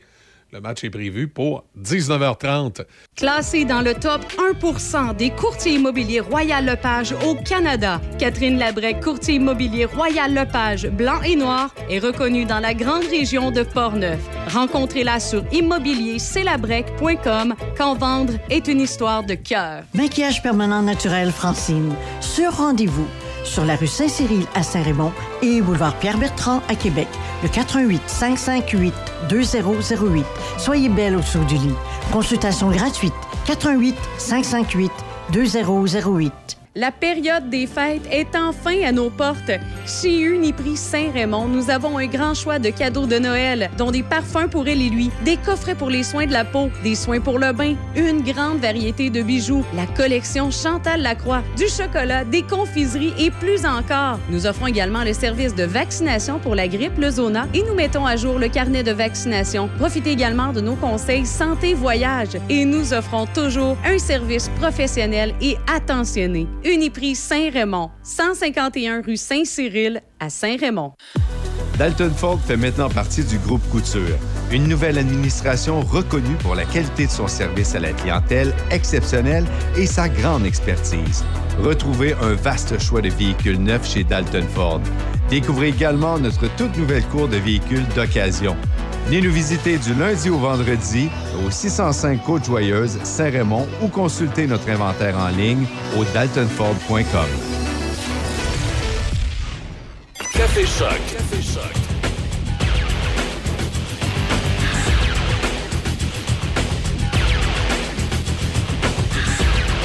Le 0.52 0.60
match 0.60 0.82
est 0.82 0.90
prévu 0.90 1.28
pour 1.28 1.62
19h30. 1.81 2.81
Classé 3.14 3.64
dans 3.64 3.82
le 3.82 3.94
top 3.94 4.20
1% 4.60 5.14
des 5.14 5.31
courtiers 5.31 5.74
immobiliers 5.74 6.18
Royal 6.18 6.64
Lepage 6.64 7.14
au 7.24 7.36
Canada, 7.36 8.01
Catherine 8.18 8.59
Labrec, 8.59 9.01
courtier 9.01 9.36
immobilier 9.36 9.85
Royal 9.85 10.35
Lepage 10.35 10.89
blanc 10.89 11.22
et 11.22 11.36
noir, 11.36 11.72
est 11.89 12.01
reconnue 12.01 12.47
dans 12.47 12.59
la 12.59 12.74
grande 12.74 13.05
région 13.05 13.52
de 13.52 13.62
Portneuf. 13.62 14.18
Rencontrez-la 14.52 15.20
sur 15.20 15.44
immobiliercelabrec.com 15.52 17.55
quand 17.77 17.94
vendre 17.94 18.32
est 18.51 18.66
une 18.66 18.81
histoire 18.81 19.22
de 19.22 19.35
cœur. 19.35 19.85
Maquillage 19.94 20.43
permanent 20.43 20.82
naturel 20.82 21.31
Francine. 21.31 21.94
Sur 22.20 22.56
rendez-vous 22.56 23.06
sur 23.44 23.64
la 23.64 23.76
rue 23.76 23.86
Saint-Cyril 23.86 24.46
à 24.54 24.62
Saint-Raymond 24.62 25.12
et 25.42 25.60
boulevard 25.60 25.96
Pierre-Bertrand 25.96 26.62
à 26.68 26.74
Québec. 26.74 27.08
Le 27.42 27.48
88 27.48 28.02
558 28.06 28.94
2008. 29.28 30.26
Soyez 30.58 30.88
belle 30.88 31.16
au 31.16 31.20
dessous 31.20 31.44
du 31.44 31.56
lit. 31.56 31.74
Consultation 32.12 32.70
gratuite. 32.70 33.14
88 33.46 33.96
558 34.18 34.92
2008. 35.32 36.60
La 36.76 36.92
période 36.92 37.51
des 37.51 37.66
fêtes 37.66 38.06
est 38.12 38.36
enfin 38.36 38.84
à 38.86 38.92
nos 38.92 39.10
portes. 39.10 39.51
Chez 39.88 40.20
Uniprix 40.20 40.76
Saint-Raymond, 40.76 41.48
nous 41.48 41.68
avons 41.68 41.98
un 41.98 42.06
grand 42.06 42.32
choix 42.32 42.60
de 42.60 42.70
cadeaux 42.70 43.06
de 43.06 43.18
Noël, 43.18 43.68
dont 43.76 43.90
des 43.90 44.05
parfums 44.05 44.48
pour 44.48 44.68
elle 44.68 44.80
et 44.80 44.88
lui, 44.88 45.10
des 45.24 45.36
coffrets 45.36 45.74
pour 45.74 45.90
les 45.90 46.05
soins 46.05 46.26
de 46.26 46.32
la 46.32 46.44
peau, 46.44 46.70
des 46.84 46.94
soins 46.94 47.18
pour 47.18 47.40
le 47.40 47.52
bain, 47.52 47.74
une 47.97 48.22
grande 48.22 48.60
variété 48.60 49.10
de 49.10 49.20
bijoux, 49.20 49.64
la 49.74 49.84
collection 49.86 50.52
Chantal 50.52 51.02
Lacroix, 51.02 51.42
du 51.56 51.66
chocolat, 51.66 52.24
des 52.24 52.42
confiseries 52.42 53.14
et 53.18 53.32
plus 53.32 53.66
encore. 53.66 54.20
Nous 54.30 54.47
offrons 54.47 54.68
également 54.68 55.02
le 55.02 55.12
service 55.12 55.56
de 55.56 55.64
vaccination 55.64 56.38
pour 56.38 56.55
la 56.55 56.68
grippe, 56.68 56.98
le 56.98 57.10
zona 57.10 57.48
et 57.52 57.64
nous 57.64 57.74
mettons 57.74 58.06
à 58.06 58.14
jour 58.14 58.38
le 58.38 58.47
carnet 58.47 58.84
de 58.84 58.92
vaccination. 58.92 59.68
Profitez 59.76 60.12
également 60.12 60.52
de 60.52 60.60
nos 60.60 60.76
conseils 60.76 61.26
santé 61.26 61.74
voyage 61.74 62.38
et 62.48 62.64
nous 62.64 62.94
offrons 62.94 63.26
toujours 63.26 63.76
un 63.84 63.98
service 63.98 64.48
professionnel 64.60 65.34
et 65.40 65.56
attentionné. 65.66 66.47
Uniprix 66.65 67.15
Saint-Raymond, 67.15 67.91
151 68.03 69.01
rue 69.01 69.16
Saint-Cyril 69.16 70.03
à 70.19 70.28
Saint-Raymond. 70.28 70.93
Dalton 71.78 72.12
Ford 72.15 72.39
fait 72.47 72.59
maintenant 72.59 72.91
partie 72.91 73.24
du 73.24 73.39
groupe 73.39 73.66
Couture, 73.70 74.19
une 74.53 74.69
nouvelle 74.69 74.99
administration 74.99 75.81
reconnue 75.81 76.37
pour 76.43 76.55
la 76.55 76.66
qualité 76.66 77.07
de 77.07 77.11
son 77.11 77.27
service 77.27 77.74
à 77.74 77.81
la 77.81 77.93
clientèle 77.93 78.53
exceptionnelle 78.70 79.47
et 79.78 79.87
sa 79.87 80.11
grande 80.11 80.45
expertise. 80.45 81.24
Retrouvez 81.59 82.12
un 82.20 82.35
vaste 82.35 82.78
choix 82.78 83.01
de 83.01 83.09
véhicules 83.09 83.59
neufs 83.59 83.91
chez 83.91 84.05
Dalton 84.05 84.47
Ford. 84.55 84.82
Découvrez 85.31 85.69
également 85.69 86.19
notre 86.19 86.55
toute 86.57 86.77
nouvelle 86.77 87.05
cour 87.05 87.28
de 87.28 87.39
véhicules 87.39 87.87
d'occasion. 87.97 88.55
Venez 89.06 89.20
nous 89.20 89.32
visiter 89.32 89.78
du 89.78 89.94
lundi 89.94 90.31
au 90.31 90.39
vendredi 90.39 91.10
au 91.44 91.51
605 91.51 92.22
Côte-Joyeuse, 92.24 92.98
Saint-Raymond 93.02 93.66
ou 93.82 93.89
consultez 93.89 94.47
notre 94.47 94.68
inventaire 94.70 95.16
en 95.18 95.28
ligne 95.28 95.66
au 95.98 96.05
daltonford.com. 96.14 97.28
Café 100.32 100.66
Choc. 100.66 101.01
Café 101.10 101.43
Choc. 101.43 101.80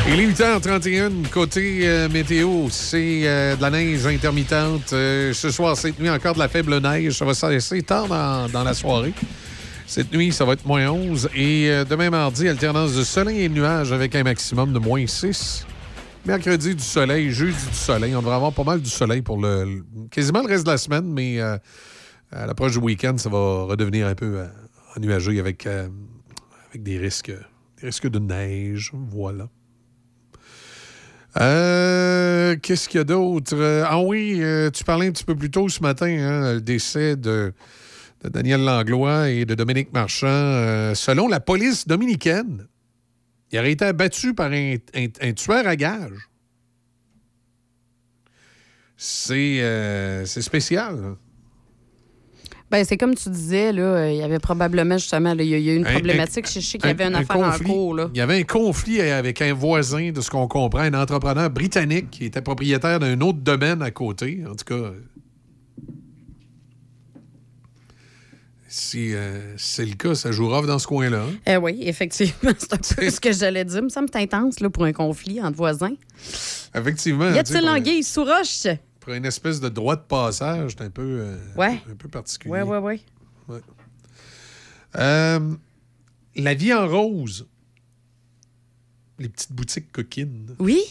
Il 0.07 0.19
est 0.19 0.27
8h31, 0.27 1.30
côté 1.32 1.80
euh, 1.88 2.07
météo, 2.07 2.69
c'est 2.69 3.27
euh, 3.27 3.56
de 3.56 3.61
la 3.61 3.72
neige 3.72 4.06
intermittente. 4.06 4.94
Euh, 4.94 5.34
ce 5.34 5.49
soir, 5.49 5.76
cette 5.76 5.99
nuit, 5.99 6.11
encore 6.11 6.36
de 6.36 6.40
la 6.40 6.48
faible 6.48 6.77
neige. 6.77 7.18
Ça 7.18 7.26
va 7.26 7.34
s'arrêter 7.34 7.82
tard 7.82 8.07
dans, 8.07 8.48
dans, 8.48 8.64
la 8.64 8.76
soirée. 8.76 9.14
Cette 9.88 10.14
nuit, 10.14 10.32
ça 10.32 10.45
va 10.45 10.53
être 10.53 10.65
moins 10.65 10.88
11. 10.90 11.30
Et 11.36 11.72
demain 11.90 12.11
mardi, 12.11 12.48
alternance 12.48 12.95
de 12.95 13.03
soleil 13.03 13.41
et 13.41 13.49
de 13.49 13.56
nuages 13.56 13.91
avec 13.91 14.14
un 14.14 14.22
maximum 14.22 14.73
de 14.73 14.80
moins 14.80 15.07
6. 15.07 15.65
Mercredi, 16.27 16.76
du 16.76 16.84
soleil. 16.84 17.32
Jeudi, 17.32 17.57
du 17.68 17.76
soleil. 17.76 18.15
On 18.15 18.19
devrait 18.19 18.36
avoir 18.36 18.53
pas 18.53 18.64
mal 18.64 18.82
du 18.82 18.90
soleil 18.90 19.23
pour 19.23 19.41
le, 19.41 19.84
quasiment 20.11 20.44
le 20.44 20.48
reste 20.48 20.68
de 20.68 20.72
la 20.72 20.77
semaine, 20.77 21.11
mais 21.11 21.40
à 21.41 21.60
l'approche 22.32 22.73
du 22.73 22.80
week-end, 22.80 23.18
ça 23.18 23.30
va 23.30 23.64
redevenir 23.64 24.06
un 24.06 24.15
peu 24.15 24.45
ennuagé 24.95 25.40
avec, 25.40 25.65
avec 25.65 26.84
des 26.84 26.99
risques, 26.99 27.32
des 27.82 27.88
risques 27.88 28.07
de 28.07 28.19
neige. 28.19 28.91
Voilà. 28.94 29.48
Euh, 31.38 32.56
Qu'est-ce 32.62 32.88
qu'il 32.88 32.99
y 32.99 33.02
a 33.02 33.03
d'autre? 33.03 33.84
Ah 33.86 33.99
oui, 33.99 34.38
euh, 34.41 34.70
tu 34.72 34.84
parlais 34.84 35.07
un 35.07 35.12
petit 35.12 35.26
peu 35.26 35.36
plus 35.36 35.52
tôt 35.52 35.68
ce 35.68 35.82
matin, 35.82 36.07
hein, 36.07 36.53
le 36.53 36.62
décès 36.62 37.16
de, 37.16 37.53
Daniel 38.24 38.62
Langlois 38.62 39.30
et 39.30 39.45
de 39.45 39.56
Dominique 39.56 39.91
Marchand. 39.94 40.28
Euh, 40.28 40.95
selon 40.95 41.28
la 41.28 41.40
police 41.40 41.88
dominicaine, 41.88 42.68
il 43.52 43.60
aurait 43.60 43.74
été 43.74 43.86
abattu 43.86 44.34
par 44.34 44.52
un, 44.52 45.34
tueur 45.34 45.68
à 45.68 45.76
gages. 45.76 46.30
C'est 48.98 49.62
euh, 49.62 50.26
spécial. 50.26 51.02
Là. 51.02 51.16
Ben, 52.76 52.84
c'est 52.84 52.98
comme 52.98 53.16
tu 53.16 53.30
disais, 53.30 53.72
là, 53.72 54.12
il 54.12 54.18
y 54.18 54.22
avait 54.22 54.38
probablement 54.38 54.98
justement, 54.98 55.34
là, 55.34 55.42
il 55.42 55.50
y 55.50 55.54
a 55.54 55.74
eu 55.74 55.78
une 55.78 55.86
problématique. 55.86 56.46
Un, 56.46 56.50
je 56.56 56.60
sais 56.60 56.78
qu'il 56.78 56.90
y 56.90 56.92
avait 56.92 57.06
une 57.06 57.16
affaire 57.16 57.38
conflit, 57.38 57.66
en 57.66 57.74
cours. 57.74 57.96
Là. 57.96 58.10
Il 58.14 58.18
y 58.18 58.22
avait 58.22 58.38
un 58.38 58.44
conflit 58.44 59.00
avec 59.00 59.42
un 59.42 59.54
voisin, 59.54 60.12
de 60.12 60.20
ce 60.20 60.30
qu'on 60.30 60.50
comprend, 60.50 60.82
un 60.82 60.94
entrepreneur 60.94 61.50
britannique 61.50 62.10
qui 62.12 62.26
était 62.26 62.42
propriétaire 62.42 63.00
d'un 63.00 63.22
autre 63.22 63.38
domaine 63.38 63.82
à 63.82 63.92
côté. 63.92 64.44
En 64.46 64.56
tout 64.56 64.66
cas, 64.66 64.92
si 68.68 69.14
euh, 69.14 69.56
c'est 69.56 69.86
le 69.86 69.96
cas, 69.96 70.14
ça 70.14 70.34
joue 70.34 70.50
rough 70.50 70.66
dans 70.66 70.78
ce 70.78 70.88
coin-là. 70.88 71.22
Hein? 71.22 71.36
Eh 71.48 71.56
oui, 71.56 71.80
effectivement. 71.84 72.52
C'est 72.58 72.74
un 72.74 72.96
peu 72.98 73.10
ce 73.10 73.22
que 73.22 73.32
j'allais 73.32 73.64
dire. 73.64 73.76
Ça 73.76 73.82
me 73.82 73.88
semble 73.88 74.10
intense 74.16 74.60
là, 74.60 74.70
pour 74.70 74.84
un 74.84 74.92
conflit 74.92 75.42
entre 75.42 75.56
voisins. 75.56 75.96
Effectivement. 76.76 77.32
Y 77.32 77.40
a-t-il 77.40 77.64
l'anguille 77.64 78.04
sous 78.04 78.26
roche? 78.26 78.68
Pour 79.06 79.14
une 79.14 79.26
espèce 79.26 79.60
de 79.60 79.69
droit 79.69 79.95
de 79.95 80.02
passage, 80.02 80.73
c'est 80.76 80.84
un 80.84 80.90
peu, 80.90 81.03
euh, 81.03 81.38
ouais. 81.56 81.80
un 81.91 81.95
peu 81.95 82.10
particulier. 82.10 82.56
Oui, 82.56 82.61
oui, 82.64 82.77
oui. 82.82 83.03
Ouais. 83.48 83.61
Euh, 84.95 85.53
la 86.36 86.53
vie 86.56 86.73
en 86.73 86.88
rose. 86.88 87.48
Les 89.19 89.30
petites 89.30 89.52
boutiques 89.52 89.91
coquines. 89.91 90.56
Oui. 90.57 90.82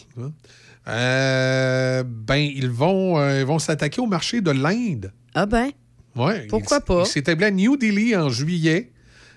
Euh, 0.87 2.03
ben, 2.07 2.37
ils 2.37 2.69
vont 2.69 3.19
ils 3.37 3.45
vont 3.45 3.59
s'attaquer 3.59 3.99
au 3.99 4.07
marché 4.07 4.39
de 4.39 4.51
l'Inde. 4.51 5.11
Ah 5.33 5.45
ben. 5.45 5.71
Ouais. 6.15 6.47
Pourquoi 6.47 6.77
il, 6.77 6.85
pas? 6.85 7.01
Il 7.01 7.07
s'établit 7.07 7.45
à 7.45 7.51
New 7.51 7.75
Delhi 7.75 8.15
en 8.15 8.29
juillet 8.29 8.93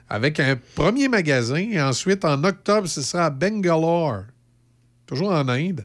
avec 0.09 0.39
un 0.39 0.57
premier 0.77 1.09
magasin 1.09 1.57
et 1.57 1.83
ensuite 1.83 2.25
en 2.25 2.45
octobre, 2.45 2.87
ce 2.87 3.03
sera 3.03 3.27
à 3.27 3.31
Bangalore, 3.31 4.23
toujours 5.05 5.33
en 5.33 5.49
Inde. 5.49 5.85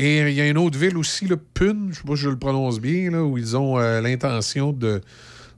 Et 0.00 0.20
il 0.20 0.34
y 0.34 0.40
a 0.40 0.48
une 0.48 0.58
autre 0.58 0.78
ville 0.78 0.96
aussi, 0.96 1.26
le 1.26 1.36
Pune, 1.36 1.86
je 1.86 1.88
ne 1.88 1.92
sais 1.92 2.02
pas 2.06 2.14
si 2.14 2.22
je 2.22 2.28
le 2.28 2.38
prononce 2.38 2.78
bien, 2.78 3.10
là, 3.10 3.24
où 3.24 3.36
ils 3.36 3.56
ont 3.56 3.80
euh, 3.80 4.00
l'intention 4.00 4.72
de, 4.72 5.00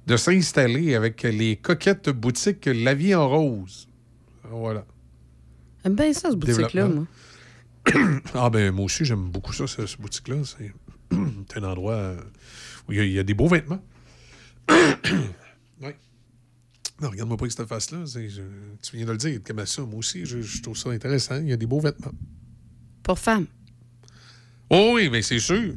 de 0.07 0.17
s'installer 0.17 0.95
avec 0.95 1.25
les 1.25 1.57
coquettes 1.57 2.09
boutiques 2.09 2.65
La 2.65 2.95
Vie 2.95 3.15
en 3.15 3.29
Rose. 3.29 3.87
Voilà. 4.51 4.87
J'aime 5.85 5.95
bien 5.95 6.11
ça, 6.15 6.31
cette 6.31 6.39
boutique-là, 6.39 6.89
moi. 6.89 7.07
ah 8.33 8.49
ben 8.49 8.73
moi 8.73 8.87
aussi, 8.87 9.05
j'aime 9.05 9.29
beaucoup 9.29 9.53
ça, 9.53 9.67
cette 9.67 10.01
boutique-là. 10.01 10.37
C'est 10.45 10.73
un 11.59 11.63
endroit 11.63 12.15
où 12.89 12.93
il 12.93 12.97
y, 12.97 13.01
a, 13.01 13.05
il 13.05 13.13
y, 13.13 13.19
a 13.19 13.23
des 13.23 13.35
beaux 13.35 13.49
vêtements. 13.49 13.85
oui. 14.71 15.91
Non, 17.03 17.11
regarde-moi 17.11 17.37
pas 17.37 17.45
avec 17.45 17.53
cette 17.53 17.69
face-là. 17.69 18.07
Je, 18.07 18.41
tu 18.83 18.97
viens 18.97 19.05
de 19.05 19.13
le 19.13 19.19
dire, 19.19 19.39
comme 19.47 19.67
ça, 19.67 19.83
moi 19.83 19.99
aussi, 19.99 20.25
je, 20.25 20.41
je 20.41 20.63
trouve 20.63 20.79
ça 20.79 20.89
intéressant. 20.89 21.37
Il 21.43 21.49
y 21.49 21.53
a 21.53 21.59
des 21.59 21.67
beaux 21.67 21.81
vêtements. 21.81 22.13
Pour 23.03 23.19
femmes. 23.19 23.47
Oh 24.71 24.93
oui, 24.95 25.09
mais 25.11 25.21
c'est 25.23 25.41
sûr. 25.41 25.75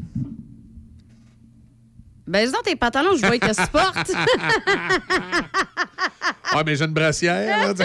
Ben, 2.28 2.49
dans 2.49 2.61
tes 2.61 2.76
pantalons, 2.76 3.15
je 3.18 3.26
vois 3.26 3.38
que 3.38 3.48
tu 3.48 3.68
portes. 3.72 4.11
Ah, 6.56 6.64
mais 6.65 6.76
j'ai 6.76 6.86
une 6.86 6.94
brassière, 6.94 7.74
là. 7.74 7.74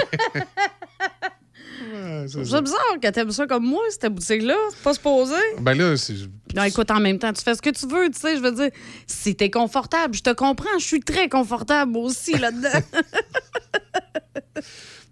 c'est 2.26 2.62
bizarre 2.62 3.00
que 3.00 3.08
t'aimes 3.08 3.30
ça 3.30 3.46
comme 3.46 3.64
moi, 3.64 3.82
cette 3.90 4.12
boutique-là. 4.12 4.54
C'est 4.70 4.82
pas 4.82 4.94
supposé. 4.94 5.34
Ben 5.60 5.74
là, 5.74 5.96
c'est. 5.96 6.14
Non, 6.54 6.64
écoute, 6.64 6.90
en 6.90 7.00
même 7.00 7.18
temps, 7.18 7.32
tu 7.32 7.42
fais 7.42 7.54
ce 7.54 7.62
que 7.62 7.70
tu 7.70 7.86
veux, 7.86 8.10
tu 8.10 8.18
sais. 8.20 8.36
Je 8.36 8.42
veux 8.42 8.52
dire, 8.52 8.70
si 9.06 9.34
t'es 9.34 9.50
confortable, 9.50 10.14
je 10.14 10.22
te 10.22 10.32
comprends. 10.34 10.78
Je 10.78 10.84
suis 10.84 11.00
très 11.00 11.28
confortable 11.28 11.96
aussi 11.96 12.36
là-dedans. 12.36 12.80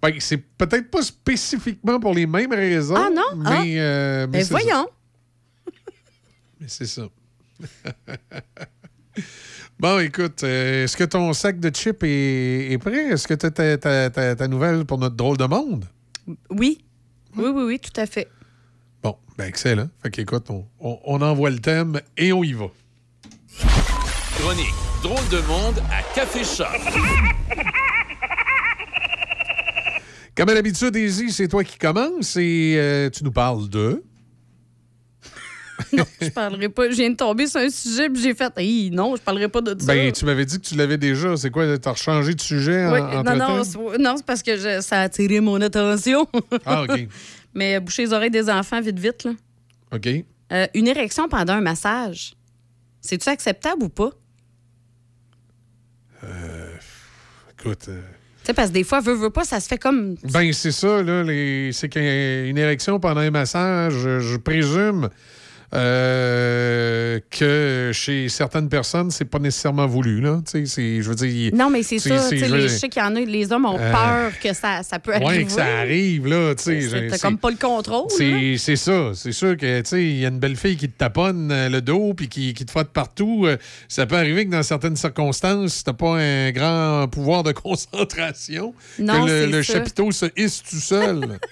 Ben, 0.03 0.13
c'est 0.21 0.37
peut-être 0.37 0.91
pas 0.91 1.01
spécifiquement 1.01 1.99
pour 1.99 2.13
les 2.13 2.27
mêmes 2.27 2.53
raisons. 2.53 2.95
Ah, 2.97 3.09
non? 3.11 3.23
Ah. 3.45 3.63
Mais, 3.63 3.81
euh, 3.81 4.27
mais 4.31 4.45
Ben, 4.45 4.45
ça. 4.45 4.87
C'est 6.67 6.87
ça. 6.87 7.03
bon, 9.79 9.99
écoute, 10.01 10.43
euh, 10.45 10.85
est-ce 10.85 10.97
que 10.97 11.05
ton 11.05 11.33
sac 11.33 11.59
de 11.61 11.71
chips 11.71 12.03
est, 12.03 12.73
est 12.73 12.79
prêt? 12.79 13.07
Est-ce 13.13 13.27
que 13.29 13.35
tu 13.35 13.47
as 13.47 13.51
ta, 13.51 13.79
ta- 13.79 14.11
ta- 14.11 14.37
ta 14.37 14.49
nouvelle 14.49 14.85
pour 14.85 14.99
notre 14.99 15.17
drôle 15.17 15.37
de 15.37 15.45
monde? 15.47 15.85
Oui. 16.51 16.85
Oui, 17.37 17.51
oui, 17.55 17.63
oui, 17.65 17.79
tout 17.79 17.99
à 18.01 18.07
fait. 18.07 18.29
Bon, 19.03 19.17
ben 19.39 19.47
excellent. 19.47 19.89
Fait 20.03 20.11
qu'écoute, 20.11 20.47
on, 20.51 20.67
on- 20.81 20.99
on 21.05 21.21
envoie 21.23 21.51
le 21.51 21.59
thème 21.59 22.01
et 22.17 22.33
on 22.33 22.43
y 22.45 22.53
va. 22.53 22.67
Chronique 24.39 24.75
Drôle 25.03 25.29
de 25.31 25.41
monde 25.47 25.83
à 25.91 26.03
Café 26.15 26.43
Choc. 26.45 26.67
Comme 30.35 30.49
à 30.51 30.55
l'habitude, 30.55 30.91
Daisy, 30.91 31.31
c'est 31.33 31.49
toi 31.49 31.65
qui 31.65 31.79
commences 31.79 32.37
et 32.37 32.75
euh, 32.77 33.09
tu 33.11 33.25
nous 33.25 33.33
parles 33.33 33.69
de... 33.71 34.03
Je 36.21 36.29
parlerai 36.29 36.69
pas. 36.69 36.91
Je 36.91 36.97
viens 36.97 37.11
de 37.11 37.17
tomber 37.17 37.47
sur 37.47 37.61
un 37.61 37.69
sujet, 37.71 38.09
puis 38.11 38.21
j'ai 38.23 38.35
fait, 38.35 38.53
non, 38.93 39.17
je 39.17 39.21
parlerai 39.23 39.49
pas 39.49 39.61
de 39.61 39.71
ça. 39.81 39.87
Ben, 39.95 40.11
tu 40.13 40.25
m'avais 40.25 40.45
dit 40.45 40.59
que 40.61 40.67
tu 40.67 40.75
l'avais 40.77 40.97
déjà. 40.99 41.37
C'est 41.37 41.51
quoi? 41.51 41.79
T'as 41.79 41.93
rechangé 41.93 42.35
de 42.35 42.41
sujet 42.41 42.87
en, 42.87 42.93
Oui, 42.93 43.01
entre 43.01 43.35
non, 43.35 43.57
non, 43.57 43.99
non, 43.99 44.17
c'est 44.17 44.27
parce 44.27 44.43
que 44.43 44.57
je- 44.57 44.81
ça 44.81 45.01
a 45.01 45.03
attiré 45.03 45.41
mon 45.41 45.61
attention. 45.61 46.27
Ah, 46.65 46.83
OK. 46.85 47.07
Mais 47.55 47.81
boucher 47.81 48.05
les 48.05 48.13
oreilles 48.13 48.31
des 48.31 48.51
enfants 48.51 48.81
vite, 48.81 48.99
vite. 48.99 49.25
Là. 49.25 49.33
OK. 49.93 50.09
Euh, 50.53 50.67
une 50.75 50.87
érection 50.89 51.29
pendant 51.29 51.55
un 51.55 51.61
massage, 51.61 52.35
c'est-tu 53.01 53.29
acceptable 53.29 53.83
ou 53.85 53.89
pas? 53.89 54.11
Écoute... 57.59 57.87
euh, 57.89 58.01
Tu 58.43 58.47
sais, 58.47 58.55
parce 58.55 58.69
que 58.69 58.75
des 58.75 58.85
fois, 58.85 59.01
veut, 59.01 59.15
veut 59.15 59.31
pas, 59.31 59.45
ça 59.45 59.61
se 59.61 59.67
fait 59.69 59.79
comme. 59.79 60.17
Ben, 60.25 60.53
c'est 60.53 60.73
ça, 60.73 61.03
là. 61.03 61.23
les- 61.23 61.71
C'est 61.73 61.89
qu'une 61.89 62.59
érection 62.59 63.01
pendant 63.01 63.21
un 63.21 63.31
massage, 63.31 63.95
je, 63.95 64.21
je 64.21 64.37
présume 64.37 65.09
euh, 65.75 67.19
que 67.31 67.91
chez 67.93 68.29
certaines 68.29 68.69
personnes, 68.69 69.11
c'est 69.11 69.25
pas 69.25 69.39
nécessairement 69.39 69.87
voulu, 69.87 70.21
là. 70.21 70.41
Je 70.55 71.03
veux 71.03 71.15
dire. 71.15 71.53
Non, 71.55 71.71
mais 71.71 71.83
c'est 71.83 71.99
ça. 71.99 72.29
je 72.31 72.55
les- 72.55 72.69
sais 72.69 72.89
qu'il 72.89 73.03
y 73.03 73.05
en 73.05 73.15
a, 73.17 73.21
les 73.21 73.53
hommes 73.53 73.67
ont 73.67 73.79
Euh, 73.79 73.93
peur 73.93 74.33
que 74.43 74.53
ça, 74.53 74.83
ça 74.83 74.99
peut 74.99 75.13
arriver. 75.15 75.27
Ouais, 75.39 75.45
que 75.45 75.53
ça 75.53 75.65
arrive, 75.79 76.27
là. 76.27 76.55
C'est- 76.57 77.21
comme 77.21 77.39
pas 77.39 77.51
le 77.51 77.57
contrôle. 77.57 78.07
C'est 78.11 78.77
ça. 78.77 79.11
C'est 79.15 79.33
sûr 79.33 79.57
que, 79.57 79.81
tu 79.81 79.89
sais, 79.89 80.03
il 80.05 80.19
y 80.19 80.25
a 80.25 80.29
une 80.29 80.39
belle 80.39 80.57
fille 80.57 80.77
qui 80.77 80.89
te 80.89 80.97
taponne 80.99 81.51
euh, 81.51 81.69
le 81.69 81.81
dos 81.81 82.15
puis 82.15 82.29
qui, 82.29 82.55
qui 82.55 82.65
te 82.65 82.71
frotte 82.71 82.91
partout. 82.91 83.47
Ça 83.89 84.07
peut 84.07 84.17
arriver 84.17 84.47
que 84.47 84.51
dans 84.51 84.63
certaines 84.63 84.97
circonstances, 84.97 85.75
si 85.75 85.85
t'as 85.85 85.93
pas 85.93 86.17
un 86.19 86.51
grand 86.53 87.09
pouvoir 87.09 87.43
de 87.43 87.53
concentration, 87.53 88.75
Non, 88.99 89.25
que 89.25 89.31
le, 89.31 89.47
le 89.47 89.63
ça. 89.63 89.75
chapiteau 89.75 90.11
se 90.13 90.27
hisse 90.37 90.63
tout 90.63 90.77
seul. 90.77 91.39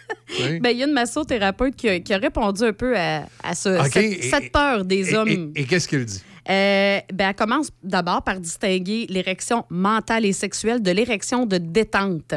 Ben, 0.60 0.70
il 0.70 0.78
y 0.78 0.82
a 0.82 0.86
une 0.86 0.92
massothérapeute 0.94 1.76
qui 1.76 1.88
a, 1.88 2.00
qui 2.00 2.12
a 2.12 2.16
répondu 2.18 2.64
un 2.64 2.72
peu 2.72 2.96
à, 2.98 3.24
à 3.42 3.54
ce- 3.54 3.78
cette, 3.92 4.13
et- 4.18 4.30
cette 4.30 4.52
peur 4.52 4.84
des 4.84 5.10
Et- 5.10 5.16
hommes. 5.16 5.52
Et, 5.54 5.62
et 5.62 5.64
qu'est-ce 5.64 5.88
qu'elle 5.88 6.04
dit? 6.04 6.22
Euh, 6.50 6.98
ben, 7.12 7.28
elle 7.30 7.34
commence 7.34 7.70
d'abord 7.82 8.22
par 8.22 8.38
distinguer 8.38 9.06
l'érection 9.08 9.64
mentale 9.70 10.26
et 10.26 10.32
sexuelle 10.34 10.82
de 10.82 10.90
l'érection 10.90 11.46
de 11.46 11.58
détente. 11.58 12.34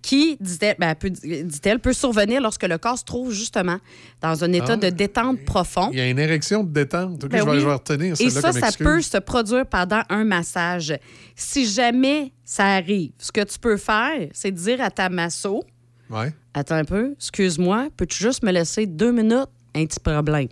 Qui, 0.00 0.38
dit-elle, 0.40 0.76
ben, 0.78 0.94
peut, 0.94 1.10
dit-elle, 1.10 1.80
peut 1.80 1.92
survenir 1.92 2.40
lorsque 2.40 2.62
le 2.62 2.78
corps 2.78 2.96
se 2.96 3.04
trouve 3.04 3.30
justement 3.30 3.76
dans 4.22 4.42
un 4.42 4.50
état 4.54 4.72
Ah, 4.72 4.76
de 4.76 4.88
détente 4.88 5.44
profond. 5.44 5.90
Il 5.92 5.98
y 5.98 6.00
a 6.00 6.08
une 6.08 6.18
érection 6.18 6.64
de 6.64 6.70
détente. 6.72 7.22
OK, 7.24 7.30
Ben 7.30 7.40
je, 7.40 7.44
vais, 7.44 7.50
oui. 7.50 7.60
je 7.60 7.66
vais 7.66 7.72
retenir 7.74 8.14
Et 8.18 8.30
ça, 8.30 8.40
comme 8.40 8.58
ça 8.58 8.70
peut 8.78 9.02
se 9.02 9.18
produire 9.18 9.66
pendant 9.66 10.00
un 10.08 10.24
massage. 10.24 10.94
Si 11.34 11.66
jamais 11.66 12.32
ça 12.42 12.64
arrive, 12.76 13.10
ce 13.18 13.30
que 13.30 13.42
tu 13.42 13.58
peux 13.58 13.76
faire, 13.76 14.28
c'est 14.32 14.50
dire 14.52 14.80
à 14.80 14.90
ta 14.90 15.10
masso, 15.10 15.62
Ouais. 16.08 16.32
attends 16.54 16.76
un 16.76 16.84
peu, 16.84 17.12
excuse-moi, 17.18 17.88
peux-tu 17.98 18.16
juste 18.22 18.42
me 18.44 18.52
laisser 18.52 18.86
deux 18.86 19.12
minutes? 19.12 19.50
Un 19.74 19.84
petit 19.84 20.00
problème. 20.00 20.48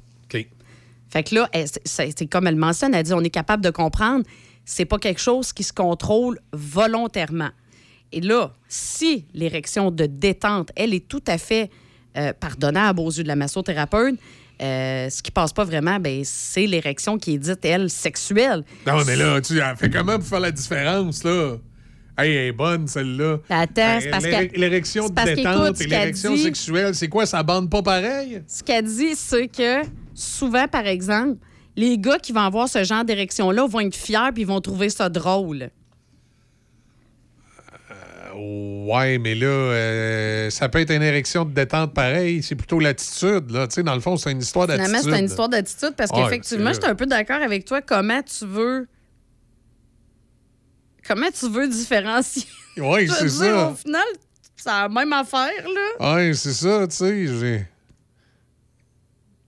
Fait 1.14 1.22
que 1.22 1.34
là, 1.36 1.48
elle- 1.52 1.68
c'est- 1.84 2.26
comme 2.30 2.46
elle 2.48 2.56
mentionne, 2.56 2.92
elle 2.92 3.04
dit 3.04 3.14
on 3.14 3.20
est 3.22 3.30
capable 3.30 3.62
de 3.62 3.70
comprendre, 3.70 4.24
c'est 4.64 4.84
pas 4.84 4.98
quelque 4.98 5.20
chose 5.20 5.52
qui 5.52 5.62
se 5.62 5.72
contrôle 5.72 6.40
volontairement. 6.52 7.50
Et 8.12 8.20
là, 8.20 8.52
si 8.68 9.24
l'érection 9.32 9.90
de 9.92 10.06
détente, 10.06 10.70
elle 10.76 10.92
est 10.92 11.06
tout 11.08 11.22
à 11.26 11.38
fait 11.38 11.70
euh, 12.16 12.32
pardonnable 12.32 13.00
aux 13.00 13.10
yeux 13.10 13.22
de 13.24 13.28
la 13.28 13.34
massothérapeute, 13.34 14.14
euh, 14.62 15.10
ce 15.10 15.20
qui 15.22 15.32
passe 15.32 15.52
pas 15.52 15.64
vraiment, 15.64 15.98
ben, 15.98 16.22
c'est 16.24 16.66
l'érection 16.66 17.18
qui 17.18 17.34
est 17.34 17.38
dite, 17.38 17.64
elle, 17.64 17.90
sexuelle. 17.90 18.62
Non, 18.86 19.04
mais 19.04 19.16
là, 19.16 19.40
tu 19.40 19.60
fait 19.76 19.90
comment 19.90 20.16
pour 20.18 20.26
faire 20.28 20.38
la 20.40 20.52
différence, 20.52 21.24
là? 21.24 21.56
Hey, 22.16 22.30
elle 22.32 22.46
est 22.46 22.52
bonne, 22.52 22.86
celle-là. 22.86 23.38
Attends, 23.50 23.82
Hey, 23.82 24.02
c'est 24.02 24.10
parce 24.10 24.24
qu'elle- 24.24 24.50
L'érection 24.54 25.08
de 25.08 25.14
détente 25.24 25.80
et 25.80 25.86
l'érection 25.88 26.36
sexuelle, 26.36 26.94
c'est 26.94 27.08
quoi? 27.08 27.26
Ça 27.26 27.42
bande 27.42 27.68
pas 27.68 27.82
pareil? 27.82 28.42
Ce 28.46 28.62
qu'elle 28.62 28.84
dit, 28.84 29.16
c'est 29.16 29.48
que 29.48 29.82
souvent, 30.14 30.68
par 30.68 30.86
exemple, 30.86 31.38
les 31.76 31.98
gars 31.98 32.18
qui 32.18 32.32
vont 32.32 32.40
avoir 32.40 32.68
ce 32.68 32.84
genre 32.84 33.04
d'érection-là 33.04 33.66
vont 33.66 33.80
être 33.80 33.96
fiers 33.96 34.30
puis 34.32 34.42
ils 34.42 34.46
vont 34.46 34.60
trouver 34.60 34.90
ça 34.90 35.08
drôle. 35.08 35.70
Ouais, 38.36 39.18
mais 39.18 39.34
là, 39.34 39.46
euh, 39.46 40.50
ça 40.50 40.68
peut 40.68 40.80
être 40.80 40.90
une 40.90 41.02
érection 41.02 41.44
de 41.44 41.52
détente 41.52 41.94
pareil. 41.94 42.42
C'est 42.42 42.56
plutôt 42.56 42.80
l'attitude, 42.80 43.50
là. 43.50 43.68
Tu 43.68 43.74
sais, 43.74 43.82
dans 43.82 43.94
le 43.94 44.00
fond, 44.00 44.16
c'est 44.16 44.32
une 44.32 44.40
histoire 44.40 44.66
d'attitude. 44.66 44.88
Finalement, 44.88 45.12
c'est 45.12 45.20
une 45.20 45.26
histoire 45.26 45.48
d'attitude 45.48 45.94
parce 45.96 46.10
Ouais, 46.10 46.22
qu'effectivement, 46.24 46.72
je 46.72 46.80
suis 46.80 46.90
un 46.90 46.94
peu 46.96 47.06
d'accord 47.06 47.40
avec 47.42 47.64
toi. 47.64 47.80
Comment 47.80 48.22
tu 48.22 48.44
veux. 48.44 48.88
Comment 51.06 51.28
tu 51.30 51.48
veux 51.48 51.68
différencier? 51.68 52.44
Oui, 52.76 53.08
c'est 53.18 53.28
ça. 53.28 53.68
Au 53.70 53.74
final, 53.74 54.02
c'est 54.56 54.68
la 54.68 54.88
même 54.88 55.12
affaire, 55.12 55.50
là. 56.00 56.14
Ouais, 56.14 56.34
c'est 56.34 56.54
ça, 56.54 56.86
tu 56.88 56.96
sais. 56.96 57.66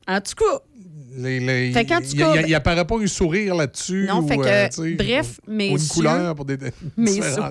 En 0.09 0.21
tout 0.21 0.35
cas, 0.37 0.61
les- 1.17 1.41
les- 1.41 1.73
Fait 1.73 1.85
qu'en 1.85 1.99
tout 1.99 2.07
il- 2.13 2.19
cas, 2.19 2.35
il- 2.43 2.49
il 2.49 2.55
apparaît 2.55 2.85
pas 2.85 2.97
un 2.99 3.07
sourire 3.07 3.55
là-dessus. 3.55 4.07
Non, 4.09 4.21
ou, 4.23 4.29
fait 4.29 4.37
que, 4.37 4.47
euh, 4.47 4.69
tu 4.69 4.95
bref, 4.97 5.41
messieurs- 5.49 5.75
Ou 5.75 5.79
une 5.79 5.89
couleur 5.89 6.35
pour 6.35 6.45
des. 6.45 6.57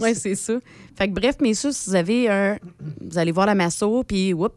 ouais, 0.02 0.14
c'est 0.14 0.36
ça. 0.36 0.54
Fait 0.98 1.08
que 1.08 1.14
bref, 1.14 1.36
messieurs, 1.42 1.72
si 1.72 1.90
vous 1.90 1.96
avez 1.96 2.30
un. 2.30 2.58
Vous 3.02 3.18
allez 3.18 3.32
voir 3.32 3.46
la 3.48 3.56
masso, 3.56 4.04
puis 4.04 4.34
whoop, 4.34 4.56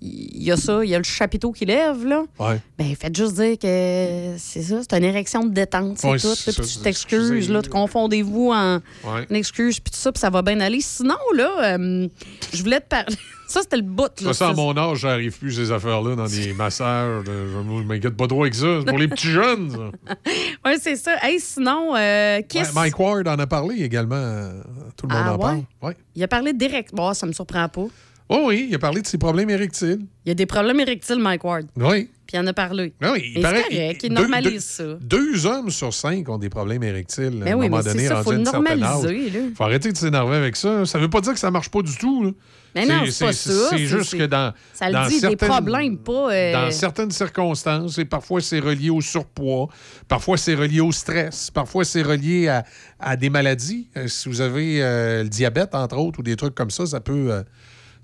il 0.00 0.42
y 0.42 0.52
a 0.52 0.56
ça, 0.56 0.84
il 0.84 0.90
y 0.90 0.94
a 0.94 0.98
le 0.98 1.04
chapiteau 1.04 1.50
qui 1.52 1.64
lève, 1.64 2.06
là. 2.06 2.22
Ouais. 2.38 2.60
Ben, 2.78 2.94
faites 2.94 3.16
juste 3.16 3.34
dire 3.34 3.58
que 3.58 4.34
c'est 4.38 4.62
ça, 4.62 4.80
c'est 4.88 4.96
une 4.96 5.04
érection 5.04 5.44
de 5.44 5.50
détente, 5.52 5.98
c'est 5.98 6.08
Ouais, 6.08 6.18
tout. 6.18 6.28
là, 6.28 6.34
Puis 6.56 6.66
tu 6.66 6.78
t'excuses, 6.78 7.50
là, 7.50 7.62
tu 7.62 7.70
confondez-vous 7.70 8.52
en 8.52 8.76
Ouais. 9.04 9.26
une 9.28 9.36
excuse, 9.36 9.80
puis 9.80 9.90
tout 9.90 9.98
ça, 9.98 10.12
puis 10.12 10.20
ça 10.20 10.30
va 10.30 10.42
bien 10.42 10.60
aller. 10.60 10.80
Sinon, 10.80 11.16
là, 11.34 11.76
euh, 11.78 12.08
je 12.52 12.62
voulais 12.62 12.80
te 12.80 12.88
parler. 12.88 13.16
Ça, 13.48 13.62
c'était 13.62 13.76
le 13.78 13.82
bout, 13.82 14.02
là. 14.20 14.34
Ça, 14.34 14.34
ça, 14.34 14.48
à 14.50 14.52
mon 14.52 14.76
âge, 14.76 14.98
j'arrive 14.98 15.38
plus 15.38 15.52
ces 15.52 15.72
affaires-là 15.72 16.14
dans 16.16 16.26
des 16.26 16.52
massages. 16.52 17.22
Je 17.24 17.82
m'inquiète 17.86 18.14
pas 18.14 18.26
trop 18.26 18.42
avec 18.42 18.54
ça. 18.54 18.80
C'est 18.80 18.84
pour 18.86 18.98
les 18.98 19.08
petits 19.08 19.30
jeunes. 19.30 19.90
Ouais, 20.66 20.76
c'est 20.78 20.96
ça. 20.96 21.12
Hey, 21.22 21.40
sinon, 21.40 21.96
euh, 21.96 22.42
Kiss. 22.42 22.68
Ouais, 22.68 22.74
Mike 22.74 22.98
Ward 22.98 23.26
en 23.26 23.38
a 23.38 23.46
parlé 23.46 23.82
également. 23.82 24.16
euh, 24.16 24.60
Tout 24.98 25.06
le 25.06 25.14
monde 25.14 25.24
Ah, 25.26 25.34
en 25.34 25.38
parle. 25.38 25.94
Il 26.14 26.22
a 26.22 26.28
parlé 26.28 26.52
direct. 26.52 26.90
Bon, 26.94 27.14
ça 27.14 27.24
me 27.26 27.32
surprend 27.32 27.66
pas. 27.70 27.86
Oh 28.30 28.44
oui, 28.48 28.66
il 28.68 28.74
a 28.74 28.78
parlé 28.78 29.00
de 29.00 29.06
ses 29.06 29.16
problèmes 29.18 29.48
érectiles. 29.50 30.00
Il 30.24 30.28
y 30.28 30.32
a 30.32 30.34
des 30.34 30.44
problèmes 30.46 30.78
érectiles, 30.80 31.18
Mike 31.18 31.44
Ward. 31.44 31.66
Oui. 31.76 32.08
Puis 32.26 32.36
il 32.36 32.40
en 32.40 32.46
a 32.46 32.52
parlé. 32.52 32.92
Oui, 33.00 33.32
il 33.36 33.40
paraît- 33.40 33.62
correct, 33.62 34.00
il 34.02 34.08
deux- 34.10 34.14
normalise 34.20 34.52
deux- 34.52 34.58
ça. 34.60 34.84
Deux 35.00 35.46
hommes 35.46 35.70
sur 35.70 35.94
cinq 35.94 36.28
ont 36.28 36.36
des 36.36 36.50
problèmes 36.50 36.82
érectiles 36.82 37.30
Ben 37.42 37.48
à 37.48 37.52
un 37.52 37.56
moment 37.56 37.78
mais 37.78 37.82
donné. 37.84 38.06
ça, 38.06 38.22
faut 38.22 38.32
le 38.32 38.38
normaliser, 38.38 39.30
là. 39.30 39.38
faut 39.56 39.64
arrêter 39.64 39.90
de 39.92 39.96
s'énerver 39.96 40.36
avec 40.36 40.54
ça. 40.56 40.84
Ça 40.84 40.98
veut 40.98 41.08
pas 41.08 41.22
dire 41.22 41.32
que 41.32 41.38
ça 41.38 41.50
marche 41.50 41.70
pas 41.70 41.80
du 41.80 41.96
tout. 41.96 42.24
là. 42.24 42.30
Mais 42.74 42.84
non, 42.84 43.04
c'est 43.10 43.24
pas 43.24 43.32
ça. 43.32 43.50
C'est 43.70 43.78
juste 43.86 44.18
que 44.18 44.26
dans. 44.26 44.52
Ça 44.74 44.88
le 44.88 44.92
dans 44.92 45.06
dit, 45.08 45.14
des 45.14 45.20
certaines- 45.20 45.48
problèmes, 45.48 45.96
pas. 45.96 46.30
euh, 46.30 46.52
Dans 46.52 46.70
certaines 46.70 47.10
circonstances, 47.10 47.96
et 47.96 48.04
parfois 48.04 48.42
c'est 48.42 48.60
relié 48.60 48.90
au 48.90 49.00
surpoids, 49.00 49.68
parfois 50.06 50.36
c'est 50.36 50.54
relié 50.54 50.80
au 50.82 50.92
stress, 50.92 51.50
parfois 51.50 51.86
c'est 51.86 52.02
relié 52.02 52.48
à, 52.48 52.64
à 53.00 53.16
des 53.16 53.30
maladies. 53.30 53.88
Euh, 53.96 54.06
si 54.06 54.28
vous 54.28 54.42
avez 54.42 54.82
euh, 54.82 55.22
le 55.22 55.30
diabète, 55.30 55.74
entre 55.74 55.96
autres, 55.96 56.18
ou 56.20 56.22
des 56.22 56.36
trucs 56.36 56.54
comme 56.54 56.70
ça, 56.70 56.84
ça 56.84 57.00
peut, 57.00 57.32
euh, 57.32 57.42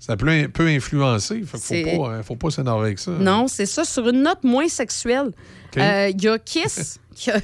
Ça 0.05 0.15
peut, 0.15 0.47
peut 0.53 0.67
influencer. 0.67 1.41
Fait 1.43 1.57
faut 1.57 1.97
pas, 2.03 2.09
hein, 2.11 2.21
faut 2.23 2.35
pas 2.35 2.51
s'énerver 2.51 2.85
avec 2.85 2.99
ça. 2.99 3.09
Non, 3.11 3.47
c'est 3.47 3.65
ça. 3.65 3.83
Sur 3.83 4.07
une 4.07 4.21
note 4.21 4.43
moins 4.43 4.67
sexuelle, 4.67 5.31
euh, 5.77 6.11
il 6.13 6.21
y 6.23 6.27
a 6.27 6.37
Kiss. 6.37 6.99
qui 7.15 7.31
a- 7.31 7.39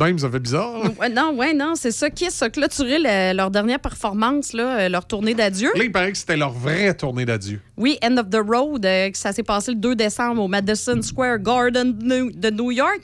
même, 0.00 0.18
ça 0.18 0.30
fait 0.30 0.38
bizarre. 0.38 0.80
hein? 1.00 1.08
Non, 1.10 1.34
ouais, 1.36 1.52
non, 1.52 1.74
c'est 1.74 1.90
ça. 1.90 2.08
Kiss 2.08 2.40
a 2.40 2.48
clôturé 2.48 2.98
le- 2.98 3.36
leur 3.36 3.50
dernière 3.50 3.80
performance, 3.80 4.54
là, 4.54 4.78
euh, 4.78 4.88
leur 4.88 5.06
tournée 5.06 5.34
d'adieu. 5.34 5.70
Là, 5.76 5.84
il 5.84 5.92
paraît 5.92 6.12
que 6.12 6.16
c'était 6.16 6.38
leur 6.38 6.52
vraie 6.52 6.94
tournée 6.96 7.26
d'adieu. 7.26 7.60
Oui, 7.76 7.98
End 8.02 8.16
of 8.16 8.30
the 8.30 8.38
Road, 8.42 8.86
euh, 8.86 9.10
ça 9.12 9.32
s'est 9.32 9.42
passé 9.42 9.72
le 9.72 9.78
2 9.78 9.94
décembre 9.94 10.40
au 10.42 10.48
Madison 10.48 11.02
Square 11.02 11.40
Garden 11.40 11.92
de 11.98 12.50
New, 12.50 12.70
York. 12.70 13.00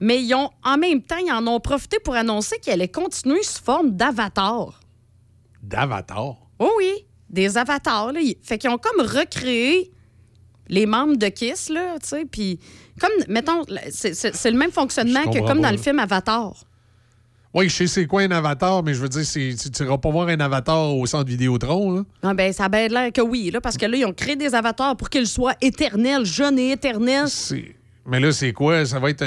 Mais 0.00 0.22
ils 0.22 0.32
ont, 0.34 0.50
en 0.62 0.76
même 0.78 1.02
temps, 1.02 1.16
ils 1.26 1.32
en 1.32 1.44
ont 1.48 1.58
profité 1.58 1.96
pour 2.04 2.14
annoncer 2.14 2.56
qu'ils 2.62 2.72
allaient 2.74 2.86
continuer 2.86 3.42
sous 3.42 3.64
forme 3.64 3.90
d'avatar. 3.96 4.80
D'Avatar? 5.62 6.36
Oh 6.60 6.70
oui, 6.78 6.92
des 7.30 7.56
avatars. 7.58 8.12
Là. 8.12 8.20
Fait 8.42 8.58
qu'ils 8.58 8.70
ont 8.70 8.78
comme 8.78 9.04
recréé 9.06 9.90
les 10.68 10.86
membres 10.86 11.16
de 11.16 11.26
Kiss, 11.28 11.68
là, 11.68 11.98
tu 12.00 12.08
sais, 12.08 12.24
puis 12.24 12.58
comme, 13.00 13.10
mettons, 13.28 13.62
c'est- 13.90 14.14
c'est 14.14 14.34
c'est 14.34 14.50
le 14.50 14.56
même 14.56 14.70
fonctionnement 14.72 15.24
que 15.30 15.38
comme 15.46 15.60
dans 15.60 15.70
le 15.70 15.76
film 15.78 15.98
Avatar. 15.98 16.54
Oui, 17.52 17.68
je 17.68 17.74
sais 17.76 17.86
c'est 17.86 18.06
quoi 18.06 18.22
un 18.22 18.30
avatar, 18.32 18.82
mais 18.82 18.94
je 18.94 19.00
veux 19.00 19.08
dire, 19.08 19.24
c'est- 19.24 19.54
tu 19.70 19.82
n'iras 19.84 19.98
pas 19.98 20.10
voir 20.10 20.26
un 20.28 20.40
avatar 20.40 20.92
au 20.96 21.06
centre 21.06 21.28
Vidéotron. 21.28 21.92
Là. 21.96 22.04
Ah 22.22 22.34
ben, 22.34 22.52
ça 22.52 22.64
a 22.64 22.68
bien 22.68 22.88
l'air 22.88 23.12
que 23.12 23.20
oui, 23.20 23.50
là, 23.52 23.60
parce 23.60 23.76
que 23.76 23.86
là, 23.86 23.96
ils 23.96 24.04
ont 24.06 24.12
créé 24.12 24.34
des 24.36 24.54
avatars 24.54 24.96
pour 24.96 25.08
qu'ils 25.08 25.28
soient 25.28 25.54
éternels, 25.60 26.24
jeunes 26.24 26.58
et 26.58 26.72
éternels. 26.72 27.28
Mais 28.06 28.20
là, 28.20 28.32
c'est 28.32 28.52
quoi? 28.52 28.84
Ça 28.84 28.98
va 28.98 29.08
être 29.10 29.22
un, 29.22 29.26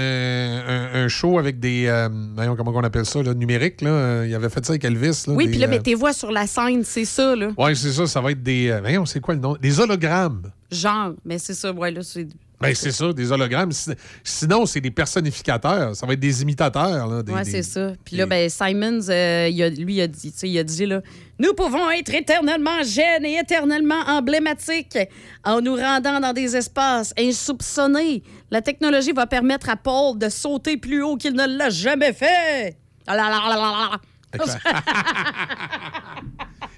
un- 0.67 1.05
un 1.05 1.07
show 1.07 1.39
avec 1.39 1.59
des. 1.59 1.85
euh, 1.87 2.09
voyons, 2.35 2.55
comment 2.55 2.71
on 2.75 2.83
appelle 2.83 3.05
ça, 3.07 3.23
là, 3.23 3.33
numérique. 3.33 3.81
Là? 3.81 3.89
Euh, 3.89 4.25
Il 4.27 4.35
avait 4.35 4.49
fait 4.49 4.63
ça 4.63 4.73
avec 4.73 4.83
Elvis. 4.85 5.23
Là, 5.27 5.33
Oui, 5.33 5.47
puis 5.47 5.57
là, 5.57 5.65
euh, 5.65 5.69
ben, 5.71 5.81
tes 5.81 5.95
voix 5.95 6.13
sur 6.13 6.31
la 6.31 6.45
scène, 6.45 6.83
c'est 6.83 7.05
ça, 7.05 7.35
là. 7.35 7.49
Ouais, 7.57 7.73
c'est 7.73 7.91
ça. 7.91 8.05
Ça 8.05 8.21
va 8.21 8.31
être 8.31 8.43
des. 8.43 8.69
euh, 8.69 8.79
voyons, 8.81 9.05
c'est 9.07 9.19
quoi 9.19 9.33
le 9.33 9.39
nom? 9.39 9.55
Des 9.59 9.79
hologrammes. 9.79 10.51
Genre, 10.71 11.13
mais 11.25 11.39
c'est 11.39 11.53
ça, 11.55 11.71
ouais, 11.71 11.91
là, 11.91 12.01
c'est... 12.03 12.27
Ben, 12.59 12.73
c'est 12.73 12.91
ça, 12.91 13.13
des 13.13 13.31
hologrammes. 13.31 13.71
Si- 13.71 13.91
Sinon, 14.23 14.65
c'est 14.65 14.81
des 14.81 14.89
personnificateurs. 14.91 15.95
Ça 15.95 16.05
va 16.07 16.13
être 16.13 16.19
des 16.19 16.41
imitateurs. 16.41 17.23
Des- 17.23 17.31
des- 17.31 17.43
c'est 17.45 17.61
ça. 17.63 17.93
Puis 18.03 18.15
là, 18.17 18.25
ben, 18.25 18.49
Simons, 18.49 19.09
euh, 19.09 19.47
il 19.51 19.61
a- 19.63 19.69
lui, 19.69 19.95
il 19.95 20.01
a 20.01 20.07
dit, 20.07 20.31
tu 20.31 20.37
sais, 20.39 20.49
il 20.49 20.57
a 20.59 20.63
dit, 20.63 20.85
là, 20.87 21.01
nous 21.39 21.53
pouvons 21.53 21.89
être 21.91 22.13
éternellement 22.13 22.81
jeunes 22.83 23.25
et 23.25 23.37
éternellement 23.39 24.01
emblématiques 24.07 24.97
en 25.43 25.61
nous 25.61 25.75
rendant 25.75 26.19
dans 26.19 26.33
des 26.33 26.55
espaces 26.55 27.13
insoupçonnés. 27.17 28.23
La 28.51 28.61
technologie 28.61 29.11
va 29.11 29.27
permettre 29.27 29.69
à 29.69 29.75
Paul 29.75 30.17
de 30.17 30.29
sauter 30.29 30.77
plus 30.77 31.03
haut 31.03 31.15
qu'il 31.17 31.33
ne 31.33 31.45
l'a 31.45 31.69
jamais 31.69 32.13
fait. 32.13 32.75
Ah 33.05 33.15
là 33.15 33.29
là 33.29 33.39
là 33.49 33.55
là 33.55 33.89
là. 33.91 33.97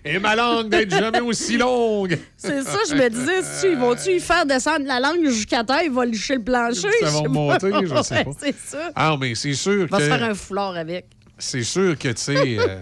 Et 0.05 0.17
ma 0.17 0.35
langue 0.35 0.69
d'être 0.69 0.91
jamais 0.91 1.19
aussi 1.19 1.57
longue. 1.57 2.17
C'est 2.37 2.61
ça, 2.63 2.77
je 2.89 2.95
me 2.95 3.09
disais, 3.09 3.41
si 3.43 3.67
ils 3.67 3.77
vont-tu 3.77 4.11
y 4.11 4.19
faire 4.19 4.45
descendre 4.45 4.85
la 4.85 4.99
langue 4.99 5.25
jusqu'à 5.25 5.63
terre, 5.63 5.81
il 5.83 5.91
va 5.91 6.05
licher 6.05 6.35
le 6.35 6.43
plancher? 6.43 6.87
Ça 7.01 7.09
va 7.09 7.21
pas. 7.23 7.57
je 7.61 8.01
sais 8.03 8.15
Ouais, 8.17 8.23
pas. 8.23 8.31
c'est 8.39 8.55
ça. 8.57 8.91
Ah, 8.95 9.17
mais 9.19 9.35
c'est 9.35 9.53
sûr 9.53 9.73
Il 9.83 9.87
va 9.87 9.97
que. 9.97 10.03
se 10.03 10.09
faire 10.09 10.23
un 10.23 10.33
foulard 10.35 10.75
avec. 10.77 11.05
C'est 11.37 11.63
sûr 11.63 11.97
que, 11.97 12.09
tu 12.09 12.21
sais. 12.21 12.57
euh, 12.59 12.79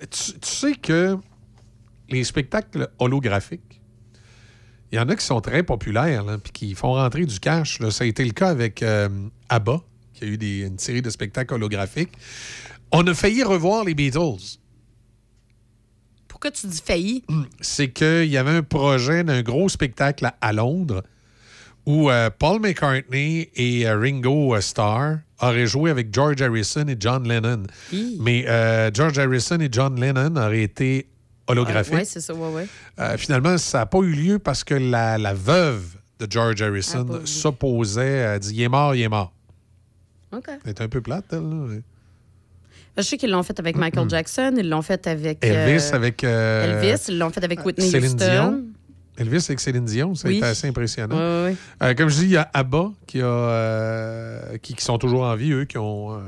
tu, 0.00 0.32
tu 0.38 0.48
sais 0.48 0.74
que 0.74 1.16
les 2.08 2.24
spectacles 2.24 2.88
holographiques, 2.98 3.80
il 4.92 4.96
y 4.96 4.98
en 5.00 5.08
a 5.08 5.16
qui 5.16 5.24
sont 5.24 5.40
très 5.40 5.62
populaires, 5.64 6.24
puis 6.42 6.52
qui 6.52 6.74
font 6.74 6.92
rentrer 6.92 7.26
du 7.26 7.40
cash. 7.40 7.80
là. 7.80 7.90
Ça 7.90 8.04
a 8.04 8.06
été 8.06 8.24
le 8.24 8.30
cas 8.30 8.48
avec 8.50 8.82
euh, 8.82 9.08
ABBA, 9.48 9.80
qui 10.14 10.24
a 10.24 10.26
eu 10.28 10.38
des- 10.38 10.60
une 10.66 10.78
série 10.78 11.02
de 11.02 11.10
spectacles 11.10 11.54
holographiques. 11.54 12.12
On 12.92 13.04
a 13.06 13.14
failli 13.14 13.42
revoir 13.42 13.84
les 13.84 13.94
Beatles. 13.94 14.58
Pourquoi 16.28 16.50
tu 16.50 16.66
dis 16.66 16.82
failli? 16.84 17.24
c'est 17.60 17.90
qu'il 17.90 18.26
y 18.26 18.36
avait 18.36 18.50
un 18.50 18.62
projet 18.62 19.24
d'un 19.24 19.42
gros 19.42 19.68
spectacle 19.68 20.26
à, 20.26 20.36
à 20.40 20.52
Londres 20.52 21.02
où 21.86 22.10
euh, 22.10 22.30
Paul 22.36 22.60
McCartney 22.60 23.48
et 23.54 23.86
euh, 23.86 23.96
Ringo 23.98 24.60
Starr 24.60 25.18
auraient 25.40 25.66
joué 25.68 25.90
avec 25.90 26.12
George 26.12 26.42
Harrison 26.42 26.84
et 26.88 26.96
John 26.98 27.26
Lennon. 27.28 27.62
Mais 28.18 28.44
euh, 28.48 28.90
George 28.92 29.18
Harrison 29.18 29.60
et 29.60 29.68
John 29.70 29.98
Lennon 29.98 30.34
auraient 30.36 30.62
été 30.62 31.06
holographiques. 31.46 31.94
Oui, 31.94 32.04
c'est 32.04 32.20
ça, 32.20 32.34
ouais, 32.34 32.66
ouais. 32.98 33.16
Finalement, 33.18 33.56
ça 33.56 33.78
n'a 33.78 33.86
pas 33.86 33.98
eu 33.98 34.12
lieu 34.12 34.38
parce 34.40 34.64
que 34.64 34.74
la, 34.74 35.16
la 35.16 35.32
veuve 35.32 35.84
de 36.18 36.26
George 36.28 36.60
Harrison 36.60 37.20
s'opposait, 37.24 38.24
a 38.24 38.38
dit 38.38 38.52
«Il 38.54 38.62
est 38.62 38.68
mort, 38.68 38.94
il 38.94 39.02
est 39.02 39.08
mort 39.08 39.32
OK.». 40.32 40.48
C'est 40.64 40.80
un 40.80 40.88
peu 40.88 41.00
plate, 41.00 41.26
elle. 41.32 41.38
là. 41.38 41.76
Je 42.96 43.02
sais 43.02 43.18
qu'ils 43.18 43.30
l'ont 43.30 43.42
fait 43.42 43.60
avec 43.60 43.76
Michael 43.76 44.08
Jackson, 44.08 44.54
ils 44.56 44.68
l'ont 44.68 44.80
fait 44.80 45.06
avec. 45.06 45.44
Elvis 45.44 45.90
avec... 45.92 46.24
Elvis, 46.24 47.04
ils 47.08 47.18
l'ont 47.18 47.30
fait 47.30 47.44
avec 47.44 47.64
Whitney 47.64 47.90
Céline 47.90 48.14
Houston. 48.14 48.26
Dion. 48.26 48.64
Elvis 49.18 49.44
avec 49.48 49.60
Céline 49.60 49.84
Dion, 49.84 50.14
ça 50.14 50.28
a 50.28 50.30
été 50.38 50.46
assez 50.46 50.68
impressionnant. 50.68 51.16
Euh, 51.82 51.94
comme 51.94 52.08
je 52.08 52.16
dis, 52.16 52.24
il 52.24 52.30
y 52.32 52.36
a 52.36 52.50
ABBA 52.52 52.90
qui, 53.06 53.20
a, 53.20 53.24
euh, 53.26 54.58
qui, 54.58 54.74
qui 54.74 54.84
sont 54.84 54.98
toujours 54.98 55.22
en 55.22 55.34
vie, 55.36 55.52
eux, 55.52 55.64
qui 55.64 55.78
ont, 55.78 56.12
euh, 56.14 56.18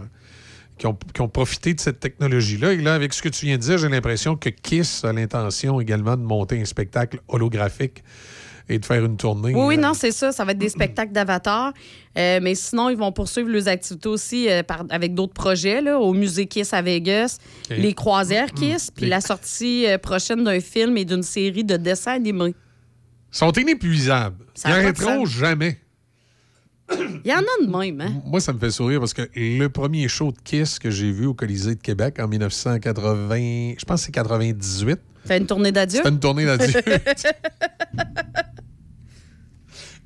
qui 0.79 0.87
ont, 0.87 0.97
qui 1.15 1.21
ont 1.21 1.29
profité 1.29 1.75
de 1.75 1.81
cette 1.81 2.01
technologie-là. 2.01 2.73
Et 2.73 2.79
là, 2.79 2.95
avec 2.95 3.13
ce 3.13 3.23
que 3.23 3.29
tu 3.29 3.47
viens 3.47 3.57
de 3.57 3.63
dire, 3.63 3.79
j'ai 3.79 3.89
l'impression 3.89 4.37
que 4.37 4.49
Kiss 4.49 5.05
a 5.05 5.13
l'intention 5.13 5.81
également 5.81 6.17
de 6.17 6.23
monter 6.23 6.61
un 6.61 6.65
spectacle 6.65 7.21
holographique 7.29 8.03
et 8.71 8.79
de 8.79 8.85
faire 8.85 9.03
une 9.03 9.17
tournée. 9.17 9.55
Oui, 9.55 9.63
oui, 9.67 9.79
non, 9.79 9.95
c'est 9.95 10.11
ça. 10.13 10.31
Ça 10.31 10.45
va 10.45 10.53
être 10.53 10.59
des 10.59 10.69
spectacles 10.69 11.13
d'avatar. 11.13 11.73
Euh, 12.19 12.39
mais 12.43 12.55
sinon, 12.55 12.91
ils 12.91 12.99
vont 12.99 13.13
poursuivre 13.13 13.49
leurs 13.49 13.67
activités 13.67 14.09
aussi 14.11 14.47
euh, 14.51 14.63
par- 14.63 14.85
avec 14.91 15.15
d'autres 15.15 15.33
projets, 15.33 15.81
là, 15.81 15.99
au 15.99 16.13
Musée 16.13 16.47
Kiss 16.47 16.75
à 16.75 16.83
Vegas, 16.83 17.39
les 17.71 17.95
croisières 17.95 18.53
Kiss, 18.53 18.91
puis 18.91 19.05
Les- 19.05 19.11
la 19.11 19.21
sortie 19.23 19.87
euh, 19.87 19.97
prochaine 19.97 20.45
d'un 20.45 20.61
film 20.61 20.99
et 20.99 21.07
d'une 21.07 21.23
série 21.23 21.65
de 21.65 21.77
dessins 21.79 22.13
animés. 22.13 22.55
Sont 23.31 23.53
inépuisables. 23.53 24.45
Ça 24.55 24.69
Ils 24.69 24.73
n'arrêteront 24.73 25.27
jamais. 25.27 25.79
Il 26.91 27.21
y 27.31 27.33
en 27.33 27.39
a 27.39 27.67
de 27.67 27.71
même, 27.71 28.01
hein? 28.01 28.23
Moi, 28.25 28.41
ça 28.41 28.53
me 28.53 28.59
fait 28.59 28.71
sourire 28.71 29.01
parce 29.01 29.13
que 29.13 29.29
le 29.35 29.69
premier 29.69 30.09
show 30.09 30.33
de 30.33 30.39
Kiss 30.43 30.79
que 30.79 30.91
j'ai 30.91 31.13
vu 31.13 31.27
au 31.27 31.35
Colisée 31.35 31.75
de 31.75 31.81
Québec 31.81 32.19
en 32.19 32.29
1980, 32.29 33.75
je 33.79 33.85
pense 33.85 34.01
que 34.01 34.07
c'est 34.07 34.13
98. 34.13 34.99
Fait 35.27 35.37
une 35.39 35.47
tournée 35.47 35.73
d'adieu? 35.73 35.99
C'était 35.99 36.09
une 36.09 36.21
tournée 36.21 36.47
d'adieu. 36.47 36.81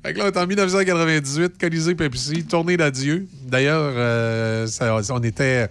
Fait 0.03 0.13
que 0.13 0.17
là, 0.17 0.25
on 0.25 0.31
est 0.31 0.37
en 0.37 0.45
1998, 0.45 1.57
Colisée 1.57 1.95
Pepsi, 1.95 2.43
tournée 2.43 2.75
d'adieu. 2.75 3.25
D'ailleurs, 3.45 3.93
euh, 3.95 4.67
on 5.09 5.23
était. 5.23 5.69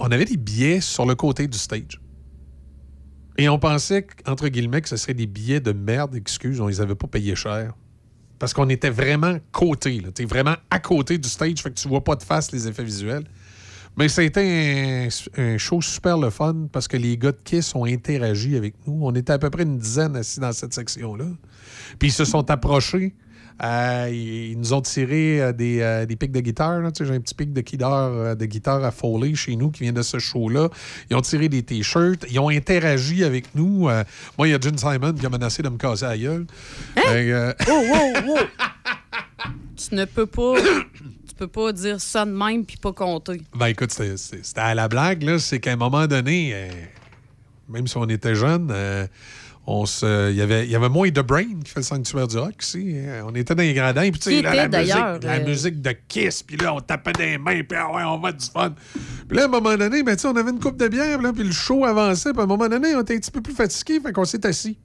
On 0.00 0.10
avait 0.10 0.24
des 0.24 0.36
billets 0.36 0.80
sur 0.80 1.06
le 1.06 1.14
côté 1.14 1.46
du 1.46 1.56
stage. 1.56 2.00
Et 3.38 3.48
on 3.48 3.58
pensait, 3.58 4.06
entre 4.26 4.48
guillemets, 4.48 4.80
que 4.80 4.88
ce 4.88 4.96
serait 4.96 5.14
des 5.14 5.26
billets 5.26 5.60
de 5.60 5.72
merde, 5.72 6.14
excuse, 6.14 6.60
on 6.60 6.68
les 6.68 6.80
avait 6.80 6.94
pas 6.94 7.06
payés 7.06 7.36
cher. 7.36 7.74
Parce 8.38 8.52
qu'on 8.52 8.68
était 8.68 8.90
vraiment 8.90 9.38
côté, 9.52 10.00
là. 10.00 10.10
T'es 10.12 10.24
vraiment 10.24 10.56
à 10.70 10.78
côté 10.78 11.18
du 11.18 11.28
stage, 11.28 11.60
fait 11.60 11.70
que 11.70 11.74
tu 11.78 11.88
vois 11.88 12.04
pas 12.04 12.16
de 12.16 12.22
face 12.22 12.52
les 12.52 12.68
effets 12.68 12.84
visuels. 12.84 13.24
Mais 13.96 14.06
été 14.06 14.40
un, 14.40 15.08
un 15.42 15.56
show 15.56 15.80
super 15.80 16.18
le 16.18 16.28
fun 16.28 16.68
parce 16.70 16.86
que 16.86 16.98
les 16.98 17.16
gars 17.16 17.32
de 17.32 17.38
Kiss 17.42 17.74
ont 17.74 17.86
interagi 17.86 18.54
avec 18.54 18.74
nous. 18.86 18.98
On 19.00 19.14
était 19.14 19.32
à 19.32 19.38
peu 19.38 19.48
près 19.48 19.62
une 19.62 19.78
dizaine 19.78 20.16
assis 20.16 20.38
dans 20.38 20.52
cette 20.52 20.74
section-là. 20.74 21.24
Puis 21.98 22.08
ils 22.08 22.12
se 22.12 22.26
sont 22.26 22.50
approchés. 22.50 23.14
Euh, 23.62 24.10
ils 24.12 24.58
nous 24.58 24.74
ont 24.74 24.82
tiré 24.82 25.40
euh, 25.40 25.52
des, 25.52 25.80
euh, 25.80 26.04
des 26.04 26.14
pics 26.16 26.32
de 26.32 26.40
guitare. 26.40 26.80
là. 26.80 26.92
Tu 26.92 27.02
sais, 27.04 27.08
J'ai 27.10 27.16
un 27.16 27.20
petit 27.20 27.34
pic 27.34 27.52
de 27.54 27.60
guitare, 27.62 28.10
euh, 28.12 28.34
de 28.34 28.44
guitare 28.44 28.84
à 28.84 28.90
Foley 28.90 29.34
chez 29.34 29.56
nous 29.56 29.70
qui 29.70 29.84
vient 29.84 29.92
de 29.94 30.02
ce 30.02 30.18
show-là. 30.18 30.68
Ils 31.10 31.16
ont 31.16 31.22
tiré 31.22 31.48
des 31.48 31.62
T-shirts. 31.62 32.26
Ils 32.30 32.38
ont 32.38 32.50
interagi 32.50 33.24
avec 33.24 33.54
nous. 33.54 33.88
Euh, 33.88 34.04
moi, 34.36 34.46
il 34.46 34.50
y 34.50 34.54
a 34.54 34.60
Gene 34.60 34.76
Simon 34.76 35.14
qui 35.14 35.24
a 35.24 35.30
menacé 35.30 35.62
de 35.62 35.68
me 35.70 35.78
casser 35.78 36.04
la 36.04 36.18
gueule. 36.18 36.46
Oh, 37.68 37.72
wow, 37.72 38.26
wow! 38.34 38.38
tu 39.76 39.94
ne 39.94 40.04
peux 40.04 40.26
pas. 40.26 40.54
tu 41.28 41.34
peux 41.36 41.48
pas 41.48 41.72
dire 41.72 42.00
ça 42.00 42.24
de 42.24 42.30
même 42.32 42.64
puis 42.64 42.76
pas 42.76 42.92
compter. 42.92 43.40
Ben 43.54 43.66
écoute, 43.66 43.90
c'était- 43.92 44.60
à 44.60 44.74
la 44.74 44.88
blague, 44.88 45.22
là. 45.22 45.38
C'est 45.38 45.60
qu'à 45.60 45.72
un 45.72 45.76
moment 45.76 46.06
donné, 46.06 46.68
même 47.68 47.86
si 47.86 47.96
on 47.96 48.04
était 48.06 48.34
jeunes, 48.34 48.68
euh, 48.70 49.06
on 49.66 49.84
se, 49.84 50.30
il 50.30 50.36
y 50.36 50.42
avait, 50.42 50.64
il 50.64 50.70
y 50.70 50.76
avait 50.76 50.88
moins 50.88 51.08
de 51.10 51.20
Brain 51.20 51.60
qui 51.64 51.72
fait 51.72 51.80
le 51.80 51.84
sanctuaire 51.84 52.28
du 52.28 52.38
rock 52.38 52.54
aussi. 52.60 52.96
hein. 52.98 53.24
On 53.26 53.34
était 53.34 53.54
dans 53.54 53.62
les 53.62 53.74
gradins, 53.74 54.10
puis 54.10 54.20
tu 54.20 54.30
sais, 54.30 54.42
la, 54.42 54.68
musique, 54.68 54.94
la 54.94 55.18
euh, 55.24 55.44
musique 55.44 55.82
de 55.82 55.94
Kiss, 56.06 56.42
puis 56.44 56.56
là, 56.56 56.74
on 56.74 56.80
tapait 56.80 57.12
des 57.12 57.36
mains, 57.36 57.62
puis 57.68 57.76
ah 57.76 57.92
ouais, 57.92 58.02
on 58.04 58.18
va 58.18 58.30
du 58.30 58.46
fun. 58.46 58.74
Puis 59.28 59.36
là, 59.36 59.42
à 59.42 59.46
un 59.46 59.48
moment 59.48 59.76
donné, 59.76 60.04
ben, 60.04 60.16
on 60.24 60.36
avait 60.36 60.50
une 60.50 60.60
coupe 60.60 60.76
de 60.76 60.86
bière, 60.86 61.18
puis 61.34 61.44
le 61.44 61.52
show 61.52 61.84
avançait, 61.84 62.30
puis 62.32 62.40
à 62.40 62.44
un 62.44 62.46
moment 62.46 62.68
donné, 62.68 62.94
on 62.94 63.00
était 63.00 63.16
un 63.16 63.18
petit 63.18 63.30
peu 63.30 63.40
plus 63.40 63.54
fatigué, 63.54 63.98
fait 64.00 64.12
qu'on 64.12 64.24
s'est 64.24 64.46
assis. 64.46 64.78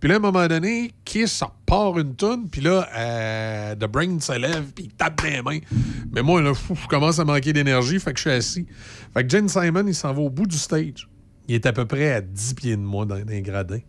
Puis 0.00 0.08
là, 0.08 0.16
à 0.16 0.18
un 0.18 0.20
moment 0.20 0.46
donné, 0.46 0.92
Kiss 1.04 1.42
part 1.64 1.98
une 1.98 2.16
toune, 2.16 2.48
puis 2.50 2.60
là, 2.60 2.88
euh, 2.94 3.74
The 3.74 3.84
Brain 3.86 4.18
se 4.20 4.32
lève, 4.32 4.64
puis 4.74 4.84
il 4.84 4.90
tape 4.90 5.22
des 5.22 5.40
mains. 5.42 5.60
Mais 6.12 6.22
moi, 6.22 6.42
là, 6.42 6.52
fou, 6.54 6.74
je 6.74 6.86
commence 6.88 7.18
à 7.18 7.24
manquer 7.24 7.52
d'énergie, 7.54 7.98
fait 8.00 8.12
que 8.12 8.18
je 8.18 8.22
suis 8.22 8.30
assis. 8.30 8.66
Fait 9.14 9.24
que 9.24 9.30
Jen 9.30 9.48
Simon, 9.48 9.86
il 9.86 9.94
s'en 9.94 10.12
va 10.12 10.20
au 10.20 10.30
bout 10.30 10.46
du 10.46 10.56
stage. 10.56 11.09
Il 11.50 11.54
est 11.54 11.66
à 11.66 11.72
peu 11.72 11.84
près 11.84 12.12
à 12.12 12.20
10 12.20 12.54
pieds 12.54 12.76
de 12.76 12.80
moi 12.80 13.04
dans, 13.04 13.18
dans 13.18 13.26
les 13.26 13.42
gradins. 13.42 13.80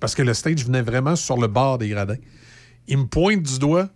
Parce 0.00 0.16
que 0.16 0.22
le 0.22 0.34
stage 0.34 0.64
venait 0.64 0.82
vraiment 0.82 1.14
sur 1.14 1.36
le 1.36 1.46
bord 1.46 1.78
des 1.78 1.88
gradins. 1.88 2.16
Il 2.88 2.98
me 2.98 3.04
pointe 3.04 3.44
du 3.44 3.60
doigt, 3.60 3.88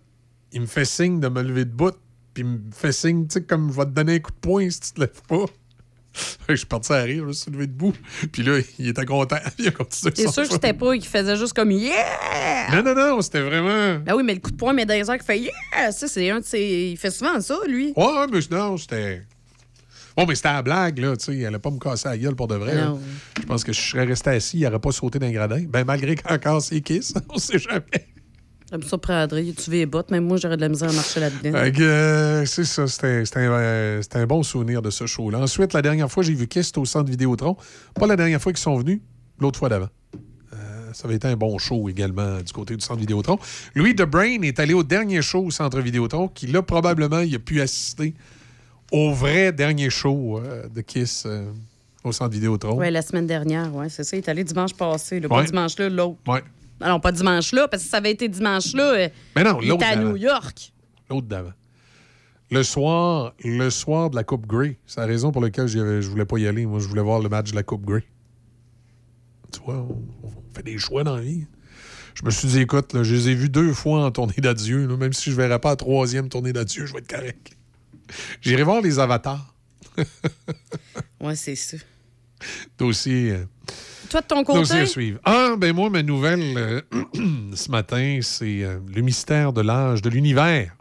il 0.53 0.61
me 0.61 0.65
fait 0.65 0.85
signe 0.85 1.19
de 1.19 1.27
me 1.27 1.41
lever 1.41 1.65
de 1.65 1.71
bout, 1.71 1.93
puis 2.33 2.43
il 2.43 2.49
me 2.49 2.59
fait 2.71 2.93
signe, 2.93 3.27
tu 3.27 3.33
sais, 3.33 3.43
comme 3.43 3.69
je 3.69 3.75
vais 3.75 3.83
te 3.83 3.89
donner 3.89 4.15
un 4.15 4.19
coup 4.19 4.31
de 4.31 4.37
poing 4.37 4.69
si 4.69 4.79
tu 4.79 4.93
te 4.93 5.01
lèves 5.01 5.21
pas. 5.27 5.43
je 6.47 6.55
suis 6.55 6.65
parti 6.65 6.93
à 6.93 7.01
rire, 7.01 7.23
je 7.23 7.27
me 7.27 7.33
suis 7.33 7.51
levé 7.51 7.67
debout. 7.67 7.93
Puis 8.31 8.43
là, 8.43 8.59
il 8.79 8.87
était 8.87 9.03
content. 9.03 9.39
Il 9.59 9.67
a 9.67 9.71
continué 9.71 10.13
C'est 10.15 10.31
sûr 10.31 10.43
que 10.43 10.53
c'était 10.53 10.71
pas 10.71 10.93
qu'il 10.93 11.03
faisait 11.03 11.35
juste 11.35 11.51
comme 11.51 11.71
Yeah! 11.71 12.71
Non, 12.71 12.81
non, 12.81 12.95
non, 12.95 13.21
c'était 13.21 13.41
vraiment. 13.41 13.99
Ben 13.99 14.15
oui, 14.15 14.23
mais 14.23 14.35
le 14.35 14.39
coup 14.39 14.51
de 14.51 14.55
poing, 14.55 14.71
mais 14.71 14.85
dans 14.85 14.93
les 14.93 15.17
qui 15.17 15.25
fait 15.25 15.39
Yeah! 15.39 15.91
Ça, 15.91 16.07
c'est 16.07 16.29
un 16.29 16.39
de 16.39 16.45
ses. 16.45 16.91
Il 16.93 16.97
fait 16.97 17.11
souvent 17.11 17.41
ça, 17.41 17.57
lui. 17.67 17.91
Ouais, 17.97 18.25
mais 18.31 18.39
non, 18.49 18.77
c'était. 18.77 19.23
Bon, 20.15 20.25
mais 20.25 20.35
c'était 20.35 20.47
à 20.49 20.53
la 20.53 20.61
blague, 20.61 20.99
là, 20.99 21.17
tu 21.17 21.25
sais. 21.25 21.37
Elle 21.37 21.47
allait 21.47 21.59
pas 21.59 21.71
me 21.71 21.79
casser 21.79 22.07
la 22.07 22.17
gueule 22.17 22.35
pour 22.35 22.47
de 22.47 22.55
vrai. 22.55 22.75
Non. 22.75 22.99
Je 23.39 23.45
pense 23.45 23.63
que 23.63 23.73
je 23.73 23.81
serais 23.81 24.05
resté 24.05 24.29
assis, 24.29 24.59
il 24.59 24.63
n'aurait 24.63 24.79
pas 24.79 24.91
sauté 24.91 25.19
d'un 25.19 25.31
gradin. 25.31 25.63
Ben, 25.67 25.83
malgré 25.83 26.15
qu'encore 26.15 26.61
c'est 26.61 26.81
kiss, 26.81 27.13
on 27.29 27.37
sait 27.37 27.59
jamais. 27.59 28.07
Ça 28.69 28.77
me 28.77 28.81
surprendrait. 28.81 29.43
Tu 29.55 29.69
veux 29.69 29.77
les 29.77 29.85
bottes, 29.85 30.09
même 30.09 30.25
moi, 30.25 30.37
j'aurais 30.37 30.55
de 30.55 30.61
la 30.61 30.69
misère 30.69 30.89
à 30.89 30.93
marcher 30.93 31.19
là-dedans. 31.19 31.51
Euh, 31.53 32.45
c'est 32.45 32.63
ça, 32.63 32.87
c'était 32.87 33.23
un, 33.35 33.51
euh, 33.51 34.01
un 34.13 34.25
bon 34.25 34.41
souvenir 34.41 34.81
de 34.81 34.89
ce 34.89 35.05
show-là. 35.05 35.39
Ensuite, 35.39 35.73
la 35.73 35.83
dernière 35.83 36.09
fois, 36.09 36.23
j'ai 36.23 36.33
vu 36.33 36.47
Kiss, 36.47 36.71
au 36.77 36.85
centre 36.85 37.09
Vidéotron. 37.09 37.57
Pas 37.93 38.07
la 38.07 38.15
dernière 38.15 38.41
fois 38.41 38.53
qu'ils 38.53 38.63
sont 38.63 38.77
venus, 38.77 39.01
l'autre 39.39 39.59
fois 39.59 39.69
d'avant. 39.69 39.89
Euh, 40.53 40.93
ça 40.93 41.07
avait 41.07 41.15
été 41.15 41.27
un 41.27 41.35
bon 41.35 41.59
show 41.59 41.89
également 41.89 42.41
du 42.41 42.53
côté 42.53 42.75
du 42.75 42.83
centre 42.83 42.99
Vidéotron. 42.99 43.37
Louis 43.75 43.93
De 43.93 44.03
Brain 44.03 44.41
est 44.41 44.59
allé 44.59 44.73
au 44.73 44.83
dernier 44.83 45.21
show 45.21 45.43
au 45.45 45.51
centre 45.51 45.79
Vidéotron, 45.79 46.27
qui 46.27 46.47
là, 46.47 46.63
probablement, 46.63 47.19
il 47.19 47.35
a 47.35 47.39
pu 47.39 47.61
assister 47.61 48.15
au 48.91 49.11
vrai 49.13 49.51
dernier 49.51 49.89
show 49.89 50.39
euh, 50.39 50.67
de 50.67 50.81
Kiss 50.81 51.23
euh, 51.25 51.49
au 52.03 52.11
centre 52.11 52.31
Vidéotron. 52.31 52.77
Oui, 52.77 52.91
la 52.91 53.01
semaine 53.01 53.27
dernière, 53.27 53.73
ouais, 53.75 53.89
c'est 53.89 54.03
ça. 54.03 54.15
Il 54.15 54.19
est 54.19 54.29
allé 54.29 54.43
dimanche 54.43 54.73
passé. 54.73 55.19
Le 55.19 55.27
Ouais. 55.31 55.41
Pas 55.41 55.43
dimanche-là, 55.43 55.89
l'autre. 55.89 56.17
Ouais. 56.27 56.43
Ah 56.81 56.89
non, 56.89 56.99
pas 56.99 57.11
dimanche-là, 57.11 57.67
parce 57.67 57.83
que 57.83 57.89
ça 57.89 57.97
avait 57.97 58.11
été 58.11 58.27
dimanche-là, 58.27 58.93
euh, 58.93 59.09
Mais 59.35 59.43
non, 59.43 59.59
il 59.61 59.69
l'autre 59.69 59.83
était 59.85 59.93
à. 59.93 60.03
New 60.03 60.15
York. 60.17 60.73
L'autre 61.09 61.27
d'avant. 61.27 61.53
Le 62.51 62.61
soir, 62.63 63.33
le 63.43 63.69
soir 63.69 64.09
de 64.11 64.15
la 64.15 64.23
Coupe 64.23 64.45
Grey. 64.45 64.77
C'est 64.85 64.99
la 64.99 65.07
raison 65.07 65.31
pour 65.31 65.41
laquelle 65.41 65.67
je 65.67 66.07
voulais 66.07 66.25
pas 66.25 66.37
y 66.37 66.47
aller. 66.47 66.65
Moi, 66.65 66.79
je 66.79 66.87
voulais 66.87 67.01
voir 67.01 67.19
le 67.19 67.29
match 67.29 67.51
de 67.51 67.55
la 67.55 67.63
Coupe 67.63 67.85
Grey. 67.85 68.03
Tu 69.51 69.59
vois, 69.65 69.77
on, 69.77 70.03
on 70.23 70.29
fait 70.55 70.63
des 70.63 70.77
choix 70.77 71.03
dans 71.03 71.15
la 71.15 71.21
vie. 71.21 71.45
Je 72.13 72.23
me 72.23 72.29
suis 72.29 72.47
dit, 72.47 72.61
écoute, 72.61 72.93
là, 72.93 73.03
je 73.03 73.13
les 73.15 73.29
ai 73.29 73.35
vus 73.35 73.49
deux 73.49 73.73
fois 73.73 74.05
en 74.05 74.11
tournée 74.11 74.33
d'adieu. 74.37 74.87
Même 74.95 75.11
si 75.13 75.31
je 75.31 75.35
ne 75.35 75.41
verrai 75.41 75.59
pas 75.59 75.69
la 75.71 75.75
troisième 75.75 76.29
tournée 76.29 76.53
d'adieu, 76.53 76.85
je 76.85 76.93
vais 76.93 76.99
être 76.99 77.07
correct. 77.13 77.54
J'irai 78.41 78.63
voir 78.63 78.81
les 78.81 78.99
avatars. 78.99 79.53
Ouais, 81.21 81.35
c'est 81.35 81.55
ça. 81.55 81.77
Dossier, 82.77 83.31
euh, 83.31 83.45
Toi, 84.09 84.21
de 84.21 84.27
ton 84.27 84.43
dossier 84.43 84.75
à 84.75 84.79
côté? 84.81 84.85
suivre. 84.91 85.19
Ah, 85.23 85.55
ben 85.57 85.73
moi, 85.73 85.89
ma 85.89 86.03
nouvelle 86.03 86.55
euh, 86.57 86.81
ce 87.55 87.71
matin, 87.71 88.19
c'est 88.21 88.61
euh, 88.63 88.79
le 88.93 89.01
mystère 89.01 89.51
de 89.51 89.61
l'âge 89.61 90.01
de 90.03 90.09
l'univers. 90.09 90.75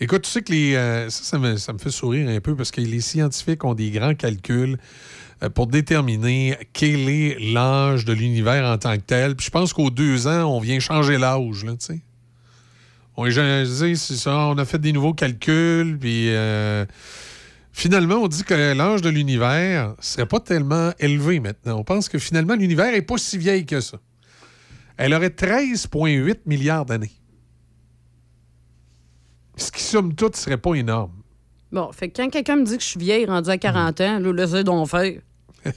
Écoute, 0.00 0.22
tu 0.22 0.30
sais 0.30 0.42
que 0.42 0.52
les, 0.52 0.74
euh, 0.74 1.08
ça, 1.08 1.22
ça 1.24 1.38
me, 1.38 1.56
ça 1.56 1.72
me 1.72 1.78
fait 1.78 1.90
sourire 1.90 2.28
un 2.28 2.40
peu 2.40 2.54
parce 2.54 2.70
que 2.70 2.80
les 2.80 3.00
scientifiques 3.00 3.64
ont 3.64 3.74
des 3.74 3.90
grands 3.90 4.14
calculs 4.14 4.76
euh, 5.42 5.48
pour 5.50 5.66
déterminer 5.66 6.56
quel 6.72 7.08
est 7.08 7.38
l'âge 7.52 8.04
de 8.04 8.12
l'univers 8.12 8.64
en 8.70 8.76
tant 8.78 8.96
que 8.96 9.02
tel. 9.02 9.34
Puis 9.36 9.46
je 9.46 9.50
pense 9.50 9.72
qu'aux 9.72 9.90
deux 9.90 10.26
ans, 10.26 10.44
on 10.54 10.60
vient 10.60 10.78
changer 10.80 11.16
l'âge, 11.18 11.64
là, 11.64 11.72
tu 11.72 11.86
sais. 11.86 12.00
On, 13.16 13.26
est- 13.26 13.30
je 13.30 13.84
dis, 13.84 13.96
c'est 13.96 14.16
ça, 14.16 14.36
on 14.48 14.58
a 14.58 14.64
fait 14.64 14.78
des 14.78 14.92
nouveaux 14.92 15.14
calculs, 15.14 15.96
puis 15.98 16.30
euh, 16.30 16.84
finalement, 17.72 18.16
on 18.16 18.28
dit 18.28 18.42
que 18.44 18.72
l'âge 18.72 19.02
de 19.02 19.08
l'univers 19.08 19.94
serait 20.00 20.26
pas 20.26 20.40
tellement 20.40 20.92
élevé 20.98 21.38
maintenant. 21.40 21.78
On 21.78 21.84
pense 21.84 22.08
que 22.08 22.18
finalement, 22.18 22.54
l'univers 22.54 22.92
est 22.92 23.02
pas 23.02 23.16
si 23.18 23.38
vieille 23.38 23.66
que 23.66 23.80
ça. 23.80 23.98
Elle 24.96 25.14
aurait 25.14 25.28
13,8 25.28 26.38
milliards 26.46 26.84
d'années. 26.86 27.12
Ce 29.56 29.70
qui, 29.70 29.82
somme 29.82 30.14
toute, 30.14 30.34
serait 30.36 30.56
pas 30.58 30.74
énorme. 30.74 31.12
Bon, 31.70 31.90
fait 31.92 32.08
que 32.08 32.16
quand 32.22 32.28
quelqu'un 32.30 32.56
me 32.56 32.64
dit 32.64 32.76
que 32.76 32.82
je 32.82 32.88
suis 32.88 33.00
vieille, 33.00 33.26
rendu 33.26 33.50
à 33.50 33.58
40 33.58 34.00
ans, 34.00 34.18
là, 34.20 34.32
laissez 34.32 34.64
donc 34.64 34.88
faire. 34.88 35.20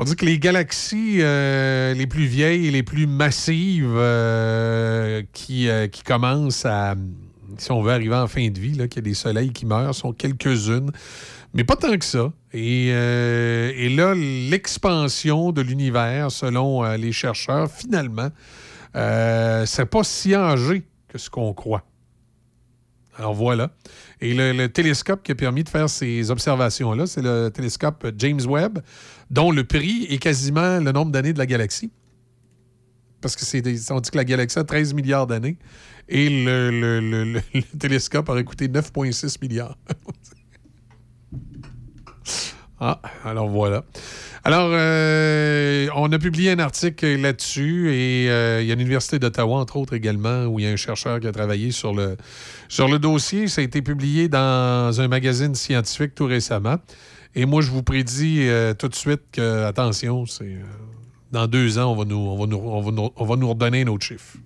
On 0.00 0.04
dit 0.04 0.16
que 0.16 0.24
les 0.24 0.38
galaxies 0.38 1.18
euh, 1.20 1.92
les 1.92 2.06
plus 2.06 2.24
vieilles 2.24 2.68
et 2.68 2.70
les 2.70 2.82
plus 2.82 3.06
massives 3.06 3.92
euh, 3.94 5.22
qui, 5.34 5.68
euh, 5.68 5.88
qui 5.88 6.02
commencent 6.02 6.64
à, 6.64 6.94
si 7.58 7.70
on 7.70 7.82
veut 7.82 7.92
arriver 7.92 8.14
en 8.14 8.26
fin 8.26 8.48
de 8.48 8.58
vie, 8.58 8.72
qu'il 8.88 8.96
y 8.96 8.98
a 8.98 9.02
des 9.02 9.12
soleils 9.12 9.52
qui 9.52 9.66
meurent, 9.66 9.94
sont 9.94 10.14
quelques-unes, 10.14 10.90
mais 11.52 11.64
pas 11.64 11.76
tant 11.76 11.94
que 11.98 12.04
ça. 12.06 12.32
Et, 12.54 12.86
et 12.86 13.88
là, 13.90 14.14
l'expansion 14.14 15.52
de 15.52 15.60
l'univers, 15.60 16.30
selon 16.30 16.82
les 16.94 17.12
chercheurs, 17.12 17.70
finalement, 17.70 18.30
c'est 18.94 19.86
pas 19.86 20.02
si 20.02 20.34
âgé 20.34 20.82
que 21.08 21.18
ce 21.18 21.28
qu'on 21.28 21.52
croit. 21.52 21.84
Alors 23.18 23.34
voilà. 23.34 23.70
Et 24.22 24.32
le 24.32 24.66
télescope 24.68 25.22
qui 25.22 25.32
a 25.32 25.34
permis 25.34 25.62
de 25.62 25.68
faire 25.68 25.90
ces 25.90 26.30
observations-là, 26.30 27.06
c'est 27.06 27.20
le 27.20 27.50
télescope 27.50 28.06
James 28.16 28.40
Webb, 28.46 28.78
dont 29.30 29.50
le 29.52 29.64
prix 29.64 30.06
est 30.10 30.18
quasiment 30.18 30.78
le 30.80 30.92
nombre 30.92 31.12
d'années 31.12 31.32
de 31.32 31.38
la 31.38 31.46
galaxie. 31.46 31.90
Parce 33.20 33.36
que 33.36 33.44
c'est 33.44 33.60
des- 33.62 33.92
on 33.92 34.00
dit 34.00 34.10
que 34.10 34.16
la 34.16 34.24
galaxie 34.24 34.58
a 34.58 34.64
13 34.64 34.94
milliards 34.94 35.26
d'années 35.26 35.56
et 36.08 36.28
le, 36.44 36.70
le- 36.70 37.00
le- 37.00 37.24
le- 37.34 37.40
le 37.54 37.62
télescope 37.78 38.28
aurait 38.28 38.44
coûté 38.44 38.66
9,6 38.68 39.36
milliards. 39.42 39.76
ah, 42.80 43.00
alors 43.24 43.48
voilà. 43.48 43.84
Alors, 44.42 44.70
euh, 44.72 45.86
on 45.94 46.10
a 46.12 46.18
publié 46.18 46.50
un 46.52 46.58
article 46.60 47.04
là-dessus 47.20 47.92
et 47.92 48.30
euh, 48.30 48.62
il 48.62 48.68
y 48.68 48.72
a 48.72 48.74
l'Université 48.74 49.18
d'Ottawa, 49.18 49.58
entre 49.58 49.76
autres 49.76 49.92
également, 49.92 50.46
où 50.46 50.58
il 50.58 50.64
y 50.64 50.66
a 50.66 50.70
un 50.70 50.76
chercheur 50.76 51.20
qui 51.20 51.26
a 51.26 51.32
travaillé 51.32 51.72
sur 51.72 51.92
le, 51.92 52.16
sur 52.68 52.88
le 52.88 52.98
dossier. 52.98 53.48
Ça 53.48 53.60
a 53.60 53.64
été 53.64 53.82
publié 53.82 54.28
dans 54.28 54.98
un 54.98 55.08
magazine 55.08 55.54
scientifique 55.54 56.14
tout 56.14 56.24
récemment. 56.24 56.76
Et 57.34 57.46
moi, 57.46 57.62
je 57.62 57.70
vous 57.70 57.82
prédis 57.82 58.48
euh, 58.48 58.74
tout 58.74 58.88
de 58.88 58.94
suite 58.94 59.22
que, 59.32 59.64
attention, 59.64 60.26
c'est 60.26 60.44
euh, 60.44 60.62
dans 61.30 61.46
deux 61.46 61.78
ans, 61.78 61.92
on 61.92 61.96
va, 61.96 62.04
nous, 62.04 62.16
on, 62.16 62.36
va 62.36 62.46
nous, 62.46 62.56
on, 62.58 62.80
va 62.80 62.90
nous, 62.90 63.10
on 63.14 63.24
va 63.24 63.36
nous 63.36 63.48
redonner 63.48 63.84
notre 63.84 64.04
chiffre. 64.04 64.36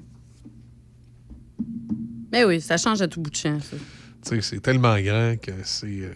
Mais 2.30 2.44
oui, 2.44 2.60
ça 2.60 2.76
change 2.76 3.00
à 3.00 3.08
tout 3.08 3.20
bout 3.20 3.30
de 3.30 3.36
champ, 3.36 3.58
ça. 3.60 3.76
Tu 4.22 4.36
sais, 4.36 4.40
c'est 4.42 4.60
tellement 4.60 4.98
grand 5.00 5.36
que 5.40 5.52
c'est. 5.62 5.86
euh, 5.86 6.12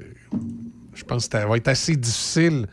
je 0.94 1.04
pense 1.04 1.28
que 1.28 1.38
ça 1.38 1.46
va 1.46 1.56
être 1.56 1.68
assez 1.68 1.96
difficile 1.96 2.66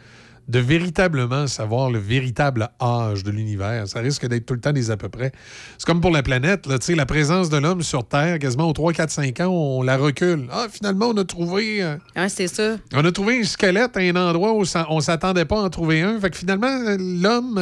de 0.48 0.60
véritablement 0.60 1.48
savoir 1.48 1.90
le 1.90 1.98
véritable 1.98 2.70
âge 2.80 3.24
de 3.24 3.32
l'univers. 3.32 3.88
Ça 3.88 4.00
risque 4.00 4.28
d'être 4.28 4.46
tout 4.46 4.54
le 4.54 4.60
temps 4.60 4.74
des 4.74 4.92
à 4.92 4.98
peu 4.98 5.10
près. 5.10 5.32
C'est 5.78 5.86
comme 5.88 6.02
pour 6.02 6.12
la 6.12 6.22
planète, 6.22 6.68
là, 6.68 6.78
tu 6.78 6.86
sais, 6.86 6.96
la 6.96 7.08
présence 7.08 7.50
de 7.50 7.58
l'homme 7.58 7.82
sur 7.82 8.08
Terre, 8.08 8.38
quasiment 8.38 8.70
aux 8.70 8.74
3, 8.74 8.94
4, 8.94 9.10
5 9.10 9.40
ans, 9.40 9.50
on 9.52 9.82
la 9.82 9.98
recule. 9.98 10.48
Ah, 10.52 10.68
finalement, 10.70 11.08
on 11.08 11.18
a 11.18 11.26
trouvé. 11.26 11.82
euh, 11.84 11.98
c'est 12.30 12.48
ça. 12.48 12.78
on 12.94 13.04
a 13.04 13.12
trouvé 13.12 13.40
un 13.40 13.44
squelette 13.44 13.98
à 13.98 14.02
un 14.02 14.16
endroit 14.16 14.54
où 14.54 14.64
on 14.90 15.00
s'attendait 15.02 15.46
pas 15.46 15.58
à 15.60 15.64
en 15.64 15.70
trouver 15.72 16.02
un. 16.04 16.20
Fait 16.20 16.30
que 16.30 16.38
finalement, 16.38 16.78
l'homme 17.00 17.56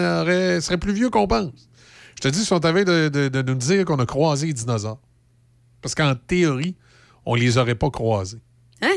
serait 0.61 0.77
plus 0.77 0.93
vieux 0.93 1.09
qu'on 1.09 1.27
pense. 1.27 1.69
Je 2.15 2.21
te 2.21 2.27
dis, 2.27 2.39
ils 2.41 2.45
sont 2.45 2.55
en 2.55 2.59
train 2.59 2.73
de, 2.83 3.07
de- 3.09 3.29
de 3.29 3.41
nous 3.41 3.55
dire 3.55 3.85
qu'on 3.85 3.99
a 3.99 4.05
croisé 4.05 4.47
les 4.47 4.53
dinosaures. 4.53 4.99
Parce 5.81 5.95
qu'en 5.95 6.15
théorie, 6.15 6.75
on 7.25 7.35
les 7.35 7.57
aurait 7.57 7.75
pas 7.75 7.89
croisés. 7.89 8.41
Hein? 8.81 8.95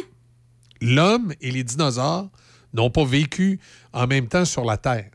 L'homme 0.81 1.33
et 1.41 1.51
les 1.51 1.65
dinosaures 1.65 2.29
n'ont 2.77 2.91
pas 2.91 3.05
vécu 3.05 3.59
en 3.93 4.07
même 4.07 4.29
temps 4.29 4.45
sur 4.45 4.65
la 4.65 4.77
Terre. 4.77 5.11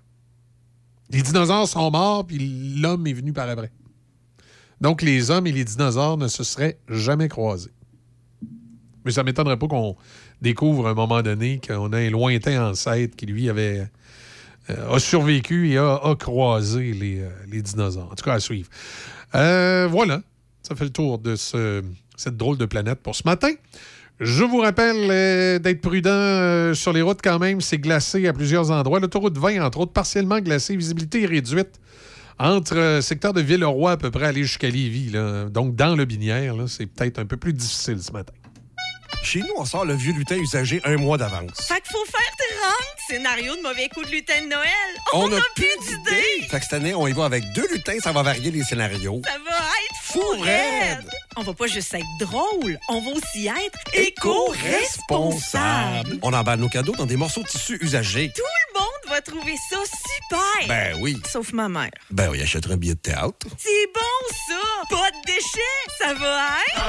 Les 1.10 1.22
dinosaures 1.22 1.68
sont 1.68 1.92
morts, 1.92 2.26
puis 2.26 2.76
l'homme 2.80 3.06
est 3.08 3.14
venu 3.14 3.34
par 3.34 3.48
après. 3.50 3.72
Donc, 4.80 5.02
les 5.02 5.30
hommes 5.30 5.46
et 5.48 5.52
les 5.52 5.64
dinosaures 5.64 6.18
ne 6.18 6.28
se 6.28 6.44
seraient 6.44 6.80
jamais 6.90 7.28
croisés. 7.28 7.72
Mais 9.06 9.12
ça 9.12 9.22
ne 9.22 9.26
m'étonnerait 9.26 9.58
pas 9.58 9.68
qu'on 9.68 9.96
découvre 10.42 10.88
à 10.88 10.92
un 10.92 10.94
moment 10.94 11.22
donné 11.22 11.60
qu'on 11.66 11.92
a 11.94 11.98
un 11.98 12.10
lointain 12.10 12.70
ancêtre 12.72 13.16
qui, 13.16 13.26
lui, 13.26 13.50
avait 13.50 13.88
euh, 14.70 14.94
a 14.96 15.00
survécu 15.00 15.72
et 15.72 15.78
a, 15.78 16.00
croisé 16.20 16.94
les, 16.94 17.20
euh, 17.20 17.30
les 17.48 17.62
dinosaures. 17.62 18.12
En 18.12 18.16
tout 18.16 18.24
cas, 18.24 18.34
à 18.34 18.40
suivre. 18.40 18.70
Euh, 19.36 19.88
voilà. 19.90 20.22
Ça 20.64 20.76
fait 20.76 20.84
le 20.86 20.92
tour 20.92 21.18
de 21.20 21.36
ce- 21.36 21.84
cette 22.16 22.38
drôle 22.38 22.58
de 22.58 22.66
planète 22.66 23.02
pour 23.02 23.16
ce 23.16 23.24
matin. 23.26 23.52
Je 24.22 24.44
vous 24.44 24.60
rappelle 24.60 25.10
euh, 25.10 25.58
d'être 25.58 25.82
prudent 25.82 26.12
euh, 26.12 26.76
sur 26.76 26.94
les 26.94 27.02
routes 27.02 27.22
quand 27.24 27.40
même. 27.40 27.60
C'est 27.60 27.80
glacé 27.80 28.28
à 28.28 28.34
plusieurs 28.34 28.70
endroits. 28.70 29.00
L'autoroute 29.00 29.36
20, 29.36 29.66
entre 29.66 29.80
autres, 29.80 29.94
partiellement 29.94 30.40
glacée. 30.40 30.76
Visibilité 30.76 31.26
réduite 31.26 31.80
entre 32.38 32.78
euh, 32.78 33.02
secteur 33.02 33.34
de 33.34 33.42
Villeroy 33.42 33.94
à 33.94 33.98
peu 33.98 34.12
près 34.12 34.28
aller 34.28 34.44
jusqu'à 34.44 34.70
Lévis. 34.70 35.10
là. 35.10 35.46
Donc, 35.46 35.76
dans 35.76 35.96
le 35.96 36.06
Binière, 36.06 36.56
c'est 36.68 36.86
peut-être 36.86 37.18
un 37.18 37.26
peu 37.26 37.36
plus 37.36 37.52
difficile 37.52 38.00
ce 38.00 38.12
matin. 38.12 38.34
Chez 39.24 39.40
nous, 39.40 39.54
on 39.58 39.66
sort 39.66 39.86
le 39.86 39.96
vieux 39.96 40.14
lutin 40.14 40.36
usagé 40.38 40.80
un 40.84 40.98
mois 40.98 41.18
d'avance. 41.18 41.62
Fait 41.68 41.82
qu'il 41.82 41.92
faut 41.92 42.06
faire 42.06 42.22
30 42.62 42.74
scénarios 43.08 43.56
de 43.56 43.62
mauvais 43.62 43.88
coups 43.90 44.06
de 44.08 44.12
lutin 44.12 44.42
de 44.44 44.48
Noël. 44.50 44.68
On 45.14 45.24
On, 45.26 45.32
a 45.32 45.38
a 45.38 45.42
plus 45.56 45.78
d'idées. 45.88 46.48
Fait 46.50 46.58
que 46.60 46.64
cette 46.64 46.74
année, 46.74 46.94
on 46.94 47.08
y 47.08 47.14
va 47.14 47.24
avec 47.26 47.44
deux 47.54 47.66
lutins, 47.72 47.98
ça 48.02 48.12
va 48.12 48.22
varier 48.24 48.52
les 48.52 48.64
scénarios. 48.64 49.22
Ça 49.26 49.38
va 49.48 49.56
être 49.56 50.02
fou 50.04 50.22
raide. 50.42 51.08
On 51.38 51.44
va 51.44 51.54
pas 51.54 51.68
juste 51.68 51.94
être 51.94 52.04
drôle, 52.20 52.78
on 52.90 53.00
va 53.00 53.12
aussi 53.12 53.48
être 53.48 53.80
Éco-responsable. 53.94 56.20
On 56.24 56.34
emballe 56.34 56.60
nos 56.60 56.68
cadeaux 56.68 56.94
dans 56.98 57.06
des 57.06 57.16
morceaux 57.16 57.42
de 57.44 57.48
tissu 57.48 57.78
usagés. 57.82 58.34
Tout 58.36 58.42
le 58.44 58.74
monde 58.80 58.90
va 59.08 59.22
trouver 59.22 59.56
ça 59.70 59.78
super! 59.86 60.68
Ben 60.68 60.98
oui. 61.00 61.18
Sauf 61.32 61.54
ma 61.54 61.70
mère. 61.70 61.92
Ben 62.10 62.28
oui, 62.30 62.42
achèterait 62.42 62.74
un 62.74 62.78
billet 62.78 62.96
de 62.96 63.00
théâtre. 63.00 63.48
C'est 63.58 63.88
bon, 63.94 64.02
ça! 64.50 64.60
Pas 64.90 65.10
de 65.12 65.16
déchets! 65.26 65.88
Ça 66.00 66.14
va 66.16 66.58
être... 66.68 66.82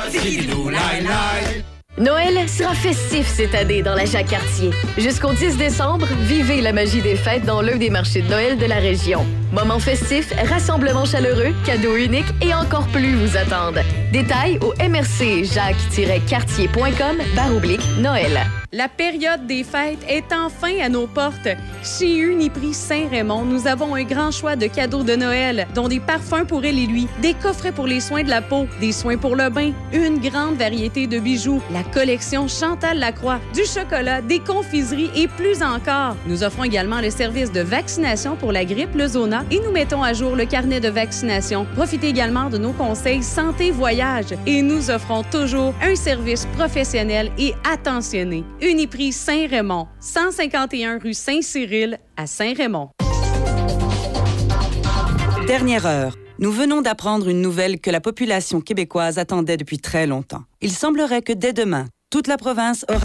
Noël 1.99 2.49
sera 2.49 2.73
festif 2.73 3.27
cette 3.29 3.55
année 3.55 3.83
dans 3.83 3.95
la 3.95 4.07
Jacques-Cartier. 4.07 4.71
Jusqu'au 4.97 5.35
10 5.35 5.59
décembre, 5.59 6.07
vivez 6.23 6.63
la 6.63 6.73
magie 6.73 7.03
des 7.03 7.17
fêtes 7.17 7.45
dans 7.45 7.61
l'un 7.61 7.77
des 7.77 7.91
marchés 7.91 8.23
de 8.23 8.29
Noël 8.29 8.57
de 8.57 8.65
la 8.65 8.77
région. 8.77 9.27
Moments 9.53 9.79
festifs, 9.79 10.33
rassemblements 10.49 11.05
chaleureux, 11.05 11.53
cadeaux 11.67 11.97
uniques 11.97 12.33
et 12.41 12.55
encore 12.55 12.87
plus 12.89 13.15
vous 13.15 13.37
attendent. 13.37 13.83
Détails 14.11 14.59
au 14.63 14.73
mrc 14.83 15.45
jacques-cartier.com 15.45 17.19
baroblique 17.37 17.87
Noël. 17.99 18.41
La 18.75 18.89
période 18.89 19.47
des 19.47 19.65
fêtes 19.65 20.03
est 20.09 20.33
enfin 20.33 20.79
à 20.83 20.89
nos 20.89 21.07
portes. 21.07 21.49
Chez 21.85 22.17
Uniprix 22.17 22.73
Saint-Raymond, 22.73 23.45
nous 23.45 23.67
avons 23.67 23.95
un 23.95 24.05
grand 24.05 24.31
choix 24.31 24.57
de 24.57 24.67
cadeaux 24.67 25.03
de 25.03 25.15
Noël, 25.15 25.67
dont 25.75 25.89
des 25.89 26.01
parfums 26.01 26.47
pour 26.49 26.65
elle 26.65 26.79
et 26.79 26.87
lui, 26.87 27.07
des 27.21 27.35
coffrets 27.35 27.73
pour 27.73 27.87
les 27.87 28.01
soins 28.01 28.23
de 28.23 28.31
la 28.31 28.41
peau, 28.41 28.67
des 28.81 28.93
soins 28.93 29.19
pour 29.19 29.37
le 29.37 29.51
bain, 29.51 29.73
une 29.93 30.21
grande 30.21 30.57
variété 30.57 31.07
de 31.07 31.19
bijoux, 31.19 31.61
collection 31.83 32.49
Chantal 32.49 32.99
Lacroix, 32.99 33.41
du 33.55 33.65
chocolat, 33.65 34.23
des 34.23 34.41
confiseries 34.41 35.11
et 35.17 35.29
plus 35.29 35.63
encore. 35.63 36.17
Nous 36.27 36.45
offrons 36.45 36.65
également 36.65 37.01
le 37.01 37.11
service 37.11 37.53
de 37.53 37.61
vaccination 37.61 38.37
pour 38.37 38.53
la 38.53 38.65
grippe, 38.65 38.95
le 38.95 39.07
zona 39.07 39.45
et 39.51 39.61
nous 39.61 39.71
mettons 39.71 40.03
à 40.03 40.13
jour 40.13 40.37
le 40.37 40.45
carnet 40.45 40.81
de 40.81 40.89
vaccination. 40.89 41.67
Profitez 41.75 42.09
également 42.09 42.51
de 42.51 42.59
nos 42.59 42.73
conseils 42.73 43.23
santé 43.23 43.71
voyage 43.71 44.35
et 44.47 44.63
nous 44.63 44.91
offrons 44.91 45.23
toujours 45.23 45.75
un 45.83 45.97
service 45.97 46.47
professionnel 46.57 47.31
et 47.39 47.55
attentionné. 47.71 48.45
Uniprix 48.61 49.13
Saint-Raymond, 49.13 49.89
151 50.01 50.99
rue 50.99 51.15
Saint-Cyril 51.15 51.99
à 52.17 52.27
Saint-Raymond. 52.27 52.91
Dernière 55.47 55.87
heure. 55.87 56.22
Nous 56.43 56.51
venons 56.51 56.83
d'apprendre 56.83 57.29
une 57.29 57.41
nouvelle 57.41 57.79
que 57.79 57.89
la 57.89 58.01
population 58.01 58.61
québécoise 58.61 59.17
attendait 59.17 59.57
depuis 59.57 59.79
très 59.79 60.09
longtemps. 60.09 60.43
Il 60.61 60.73
semblerait 60.73 61.23
que 61.23 61.33
dès 61.33 61.53
demain, 61.53 61.87
toute 62.11 62.27
la 62.27 62.37
province 62.37 62.85
aura... 62.89 62.99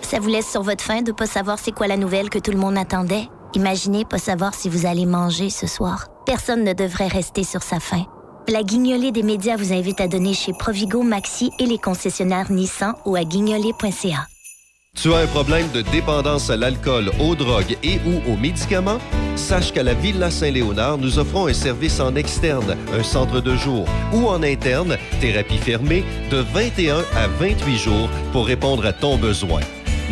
Ça 0.00 0.18
vous 0.18 0.28
laisse 0.30 0.50
sur 0.50 0.62
votre 0.62 0.82
faim 0.82 1.02
de 1.02 1.12
pas 1.12 1.26
savoir 1.26 1.58
c'est 1.58 1.72
quoi 1.72 1.88
la 1.88 1.98
nouvelle 1.98 2.30
que 2.30 2.38
tout 2.38 2.52
le 2.52 2.56
monde 2.56 2.78
attendait? 2.78 3.28
Imaginez 3.52 4.06
pas 4.06 4.16
savoir 4.16 4.54
si 4.54 4.70
vous 4.70 4.86
allez 4.86 5.04
manger 5.04 5.50
ce 5.50 5.66
soir. 5.66 6.06
Personne 6.24 6.64
ne 6.64 6.72
devrait 6.72 7.08
rester 7.08 7.44
sur 7.44 7.62
sa 7.62 7.80
faim. 7.80 8.06
La 8.48 8.62
guignolée 8.62 9.12
des 9.12 9.22
médias 9.22 9.56
vous 9.56 9.74
invite 9.74 10.00
à 10.00 10.08
donner 10.08 10.32
chez 10.32 10.54
Provigo, 10.54 11.02
Maxi 11.02 11.50
et 11.58 11.66
les 11.66 11.76
concessionnaires 11.76 12.50
Nissan 12.50 12.94
ou 13.04 13.14
à 13.14 13.24
guignolée.ca. 13.24 14.26
Tu 15.00 15.12
as 15.12 15.18
un 15.18 15.26
problème 15.26 15.68
de 15.72 15.80
dépendance 15.80 16.50
à 16.50 16.56
l'alcool, 16.56 17.10
aux 17.18 17.34
drogues 17.34 17.76
et 17.82 17.98
ou 18.06 18.30
aux 18.30 18.36
médicaments? 18.36 18.98
Sache 19.36 19.72
qu'à 19.72 19.82
la 19.82 19.94
Villa 19.94 20.30
Saint-Léonard, 20.30 20.98
nous 20.98 21.18
offrons 21.18 21.46
un 21.46 21.54
service 21.54 21.98
en 21.98 22.14
externe, 22.14 22.76
un 22.92 23.02
centre 23.02 23.40
de 23.40 23.56
jour 23.56 23.86
ou 24.12 24.28
en 24.28 24.42
interne, 24.42 24.98
thérapie 25.20 25.56
fermée, 25.56 26.04
de 26.30 26.36
21 26.36 26.98
à 27.16 27.26
28 27.26 27.78
jours 27.78 28.10
pour 28.32 28.46
répondre 28.46 28.84
à 28.84 28.92
ton 28.92 29.16
besoin. 29.16 29.60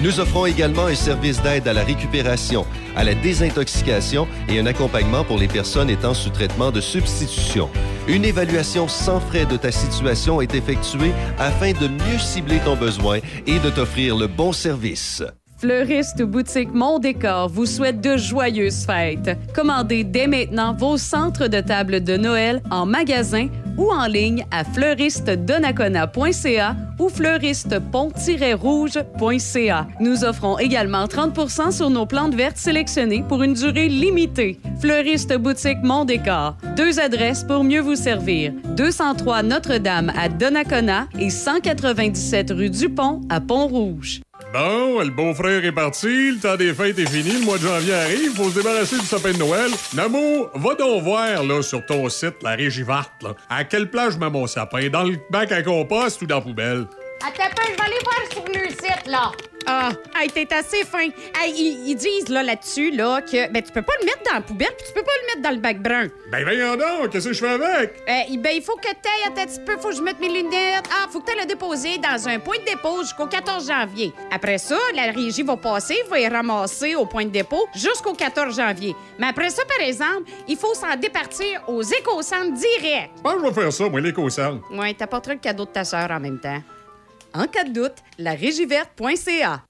Nous 0.02 0.18
offrons 0.18 0.46
également 0.46 0.86
un 0.86 0.94
service 0.94 1.42
d'aide 1.42 1.68
à 1.68 1.74
la 1.74 1.84
récupération, 1.84 2.64
à 2.96 3.04
la 3.04 3.14
désintoxication 3.14 4.26
et 4.48 4.58
un 4.58 4.64
accompagnement 4.64 5.24
pour 5.24 5.36
les 5.36 5.46
personnes 5.46 5.90
étant 5.90 6.14
sous 6.14 6.30
traitement 6.30 6.70
de 6.70 6.80
substitution. 6.80 7.68
Une 8.08 8.24
évaluation 8.24 8.88
sans 8.88 9.20
frais 9.20 9.44
de 9.44 9.58
ta 9.58 9.70
situation 9.70 10.40
est 10.40 10.54
effectuée 10.54 11.12
afin 11.38 11.72
de 11.72 11.86
mieux 11.86 12.18
cibler 12.18 12.60
ton 12.64 12.76
besoin 12.76 13.18
et 13.46 13.58
de 13.58 13.68
t'offrir 13.68 14.16
le 14.16 14.26
bon 14.26 14.52
service. 14.52 15.22
Fleuriste 15.60 16.22
boutique 16.22 16.72
Mon 16.72 16.98
Décor 16.98 17.50
vous 17.50 17.66
souhaite 17.66 18.00
de 18.00 18.16
joyeuses 18.16 18.86
fêtes. 18.86 19.36
Commandez 19.54 20.04
dès 20.04 20.26
maintenant 20.26 20.74
vos 20.74 20.96
centres 20.96 21.48
de 21.48 21.60
table 21.60 22.02
de 22.02 22.16
Noël 22.16 22.62
en 22.70 22.86
magasin 22.86 23.48
ou 23.76 23.92
en 23.92 24.06
ligne 24.06 24.46
à 24.50 24.64
fleuristedonacona.ca 24.64 26.76
ou 26.98 27.10
fleuristepont-rouge.ca. 27.10 29.86
Nous 30.00 30.24
offrons 30.24 30.58
également 30.58 31.04
30% 31.04 31.72
sur 31.72 31.90
nos 31.90 32.06
plantes 32.06 32.34
vertes 32.34 32.56
sélectionnées 32.56 33.22
pour 33.28 33.42
une 33.42 33.52
durée 33.52 33.90
limitée. 33.90 34.58
Fleuriste 34.80 35.36
boutique 35.36 35.82
Mon 35.82 36.06
Décor. 36.06 36.56
Deux 36.74 37.00
adresses 37.00 37.44
pour 37.44 37.64
mieux 37.64 37.82
vous 37.82 37.96
servir. 37.96 38.54
203 38.76 39.42
Notre-Dame 39.42 40.10
à 40.16 40.30
Donnacona 40.30 41.06
et 41.18 41.28
197 41.28 42.50
rue 42.50 42.70
Dupont 42.70 43.20
à 43.28 43.42
Pont-Rouge. 43.42 44.22
Bon, 44.52 44.98
le 44.98 45.10
beau-frère 45.10 45.64
est 45.64 45.70
parti, 45.70 46.32
le 46.32 46.40
temps 46.40 46.56
des 46.56 46.74
fêtes 46.74 46.98
est 46.98 47.08
fini, 47.08 47.38
le 47.38 47.44
mois 47.44 47.56
de 47.56 47.62
janvier 47.62 47.94
arrive, 47.94 48.34
faut 48.34 48.50
se 48.50 48.56
débarrasser 48.56 48.98
du 48.98 49.06
sapin 49.06 49.30
de 49.30 49.38
Noël. 49.38 49.70
Namo, 49.94 50.50
va 50.56 50.74
donc 50.74 51.04
voir 51.04 51.44
là, 51.44 51.62
sur 51.62 51.86
ton 51.86 52.08
site, 52.08 52.42
la 52.42 52.56
Régie 52.56 52.82
Verte, 52.82 53.12
là, 53.22 53.36
à 53.48 53.62
quelle 53.62 53.88
place 53.88 54.14
je 54.14 54.18
mets 54.18 54.28
mon 54.28 54.48
sapin, 54.48 54.88
dans 54.88 55.04
le 55.04 55.18
bac 55.30 55.52
à 55.52 55.62
compost 55.62 56.20
ou 56.22 56.26
dans 56.26 56.36
la 56.36 56.40
poubelle? 56.40 56.86
Attends 57.24 57.44
un 57.44 57.54
peu, 57.54 57.62
je 57.64 57.76
vais 57.76 57.82
aller 57.82 57.98
voir 58.02 58.32
sur 58.32 58.44
le 58.44 58.68
site, 58.70 59.06
là. 59.06 59.30
Ah, 59.66 59.90
hey, 60.16 60.30
t'es 60.30 60.52
assez 60.52 60.84
fin. 60.84 61.08
Hey, 61.38 61.52
ils, 61.54 61.90
ils 61.90 61.94
disent 61.94 62.28
là, 62.28 62.42
là-dessus 62.42 62.90
là, 62.90 63.20
que 63.22 63.50
ben, 63.52 63.62
tu 63.62 63.72
peux 63.72 63.82
pas 63.82 63.92
le 64.00 64.06
mettre 64.06 64.22
dans 64.26 64.34
la 64.34 64.40
poubelle 64.40 64.72
puis 64.76 64.86
tu 64.88 64.92
peux 64.94 65.02
pas 65.02 65.12
le 65.22 65.26
mettre 65.26 65.48
dans 65.48 65.54
le 65.54 65.60
bac 65.60 65.82
brun. 65.82 66.08
Ben 66.30 66.42
voyons 66.44 66.76
donc, 66.76 67.10
qu'est-ce 67.10 67.28
que 67.28 67.34
je 67.34 67.40
fais 67.40 67.48
avec? 67.50 68.02
Euh, 68.08 68.36
ben, 68.38 68.52
il 68.54 68.62
faut 68.62 68.76
que 68.76 68.88
t'ailles 68.88 69.28
un 69.28 69.30
petit 69.32 69.60
peu, 69.60 69.76
faut 69.78 69.90
que 69.90 69.96
je 69.96 70.02
mette 70.02 70.18
mes 70.20 70.28
lunettes. 70.28 70.84
Ah, 70.90 71.06
faut 71.10 71.20
que 71.20 71.26
t'ailles 71.26 71.40
le 71.40 71.46
déposer 71.46 71.98
dans 71.98 72.28
un 72.28 72.38
point 72.38 72.58
de 72.58 72.64
dépôt 72.64 73.02
jusqu'au 73.02 73.26
14 73.26 73.66
janvier. 73.66 74.12
Après 74.32 74.58
ça, 74.58 74.78
la 74.94 75.12
régie 75.12 75.42
va 75.42 75.56
passer, 75.56 75.96
va 76.08 76.18
y 76.18 76.28
ramasser 76.28 76.94
au 76.94 77.06
point 77.06 77.24
de 77.24 77.30
dépôt 77.30 77.68
jusqu'au 77.74 78.14
14 78.14 78.56
janvier. 78.56 78.94
Mais 79.18 79.28
après 79.28 79.50
ça, 79.50 79.62
par 79.64 79.86
exemple, 79.86 80.30
il 80.48 80.56
faut 80.56 80.74
s'en 80.74 80.96
départir 80.96 81.62
aux 81.68 81.82
éco-centres 81.82 82.52
direct. 82.54 83.10
Je 83.16 83.22
pense 83.22 83.34
que 83.34 83.40
je 83.40 83.46
vais 83.46 83.60
faire 83.60 83.72
ça, 83.72 83.88
moi, 83.88 84.00
l'éco-centre. 84.00 84.64
Ouais, 84.72 84.94
t'apporteras 84.94 85.34
le 85.34 85.40
cadeau 85.40 85.64
de 85.64 85.70
ta 85.70 85.84
sœur 85.84 86.10
en 86.10 86.20
même 86.20 86.38
temps. 86.38 86.60
En 87.32 87.46
cas 87.46 87.64
de 87.64 87.72
doute, 87.72 87.94
la 88.18 88.32
régieverte.ca. 88.32 89.62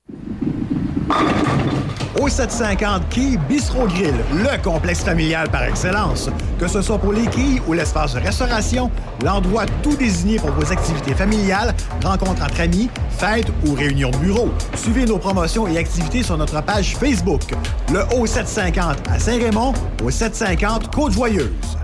Au 2.18 2.28
750 2.28 3.08
Quai 3.10 3.36
Bistro 3.48 3.86
Grill, 3.86 4.14
le 4.32 4.62
complexe 4.62 5.00
familial 5.00 5.50
par 5.50 5.64
excellence. 5.64 6.30
Que 6.58 6.66
ce 6.68 6.80
soit 6.80 6.98
pour 6.98 7.12
les 7.12 7.26
quilles 7.26 7.60
ou 7.66 7.74
l'espace 7.74 8.14
de 8.14 8.20
restauration, 8.20 8.90
l'endroit 9.22 9.66
tout 9.82 9.94
désigné 9.94 10.38
pour 10.38 10.50
vos 10.52 10.72
activités 10.72 11.14
familiales, 11.14 11.74
rencontres 12.02 12.42
entre 12.42 12.60
amis, 12.60 12.88
fêtes 13.10 13.48
ou 13.66 13.74
réunions 13.74 14.10
de 14.10 14.16
bureau. 14.16 14.50
Suivez 14.74 15.04
nos 15.04 15.18
promotions 15.18 15.66
et 15.68 15.76
activités 15.76 16.22
sur 16.22 16.38
notre 16.38 16.62
page 16.62 16.96
Facebook. 16.96 17.42
Le 17.92 18.00
O750 18.16 18.96
à 19.10 19.18
Saint-Raymond, 19.18 19.74
au 20.02 20.10
750 20.10 20.94
Côte-Joyeuse. 20.94 21.78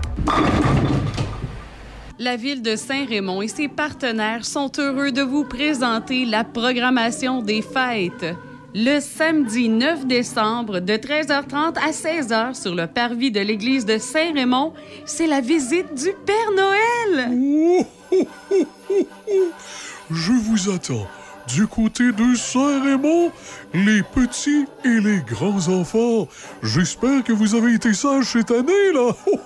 La 2.19 2.35
ville 2.35 2.63
de 2.63 2.75
Saint-Raymond 2.75 3.43
et 3.43 3.47
ses 3.47 3.67
partenaires 3.67 4.43
sont 4.43 4.71
heureux 4.79 5.11
de 5.11 5.21
vous 5.21 5.43
présenter 5.43 6.25
la 6.25 6.43
programmation 6.43 7.43
des 7.43 7.61
fêtes. 7.61 8.35
Le 8.73 8.99
samedi 8.99 9.69
9 9.69 10.07
décembre, 10.07 10.79
de 10.79 10.93
13h30 10.93 11.77
à 11.77 11.91
16h 11.91 12.59
sur 12.59 12.73
le 12.73 12.87
parvis 12.87 13.29
de 13.29 13.39
l'église 13.39 13.85
de 13.85 13.99
Saint-Raymond, 13.99 14.73
c'est 15.05 15.27
la 15.27 15.41
visite 15.41 15.93
du 15.93 16.09
Père 16.25 16.51
Noël. 16.55 17.85
Je 20.09 20.31
vous 20.31 20.71
attends. 20.71 21.07
Du 21.47 21.65
côté 21.67 22.11
de 22.11 22.35
Saint-Raymond, 22.35 23.31
les 23.73 24.03
petits 24.03 24.65
et 24.83 24.99
les 24.99 25.19
grands 25.19 25.69
enfants. 25.69 26.27
J'espère 26.61 27.23
que 27.23 27.31
vous 27.31 27.55
avez 27.55 27.73
été 27.73 27.93
sages 27.93 28.33
cette 28.33 28.51
année, 28.51 28.91
là. 28.93 29.13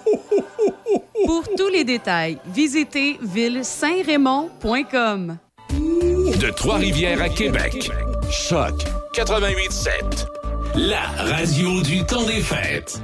Pour 1.26 1.44
tous 1.56 1.70
les 1.70 1.84
détails, 1.84 2.40
visitez 2.48 3.20
ville-saint-raymond.com. 3.22 5.38
De 5.72 6.50
Trois-Rivières 6.50 7.22
à 7.22 7.30
Québec. 7.30 7.92
Choc 8.32 8.74
88.7. 9.14 10.26
La 10.76 11.02
radio 11.18 11.82
du 11.82 12.04
temps 12.06 12.26
des 12.26 12.42
fêtes. 12.42 13.02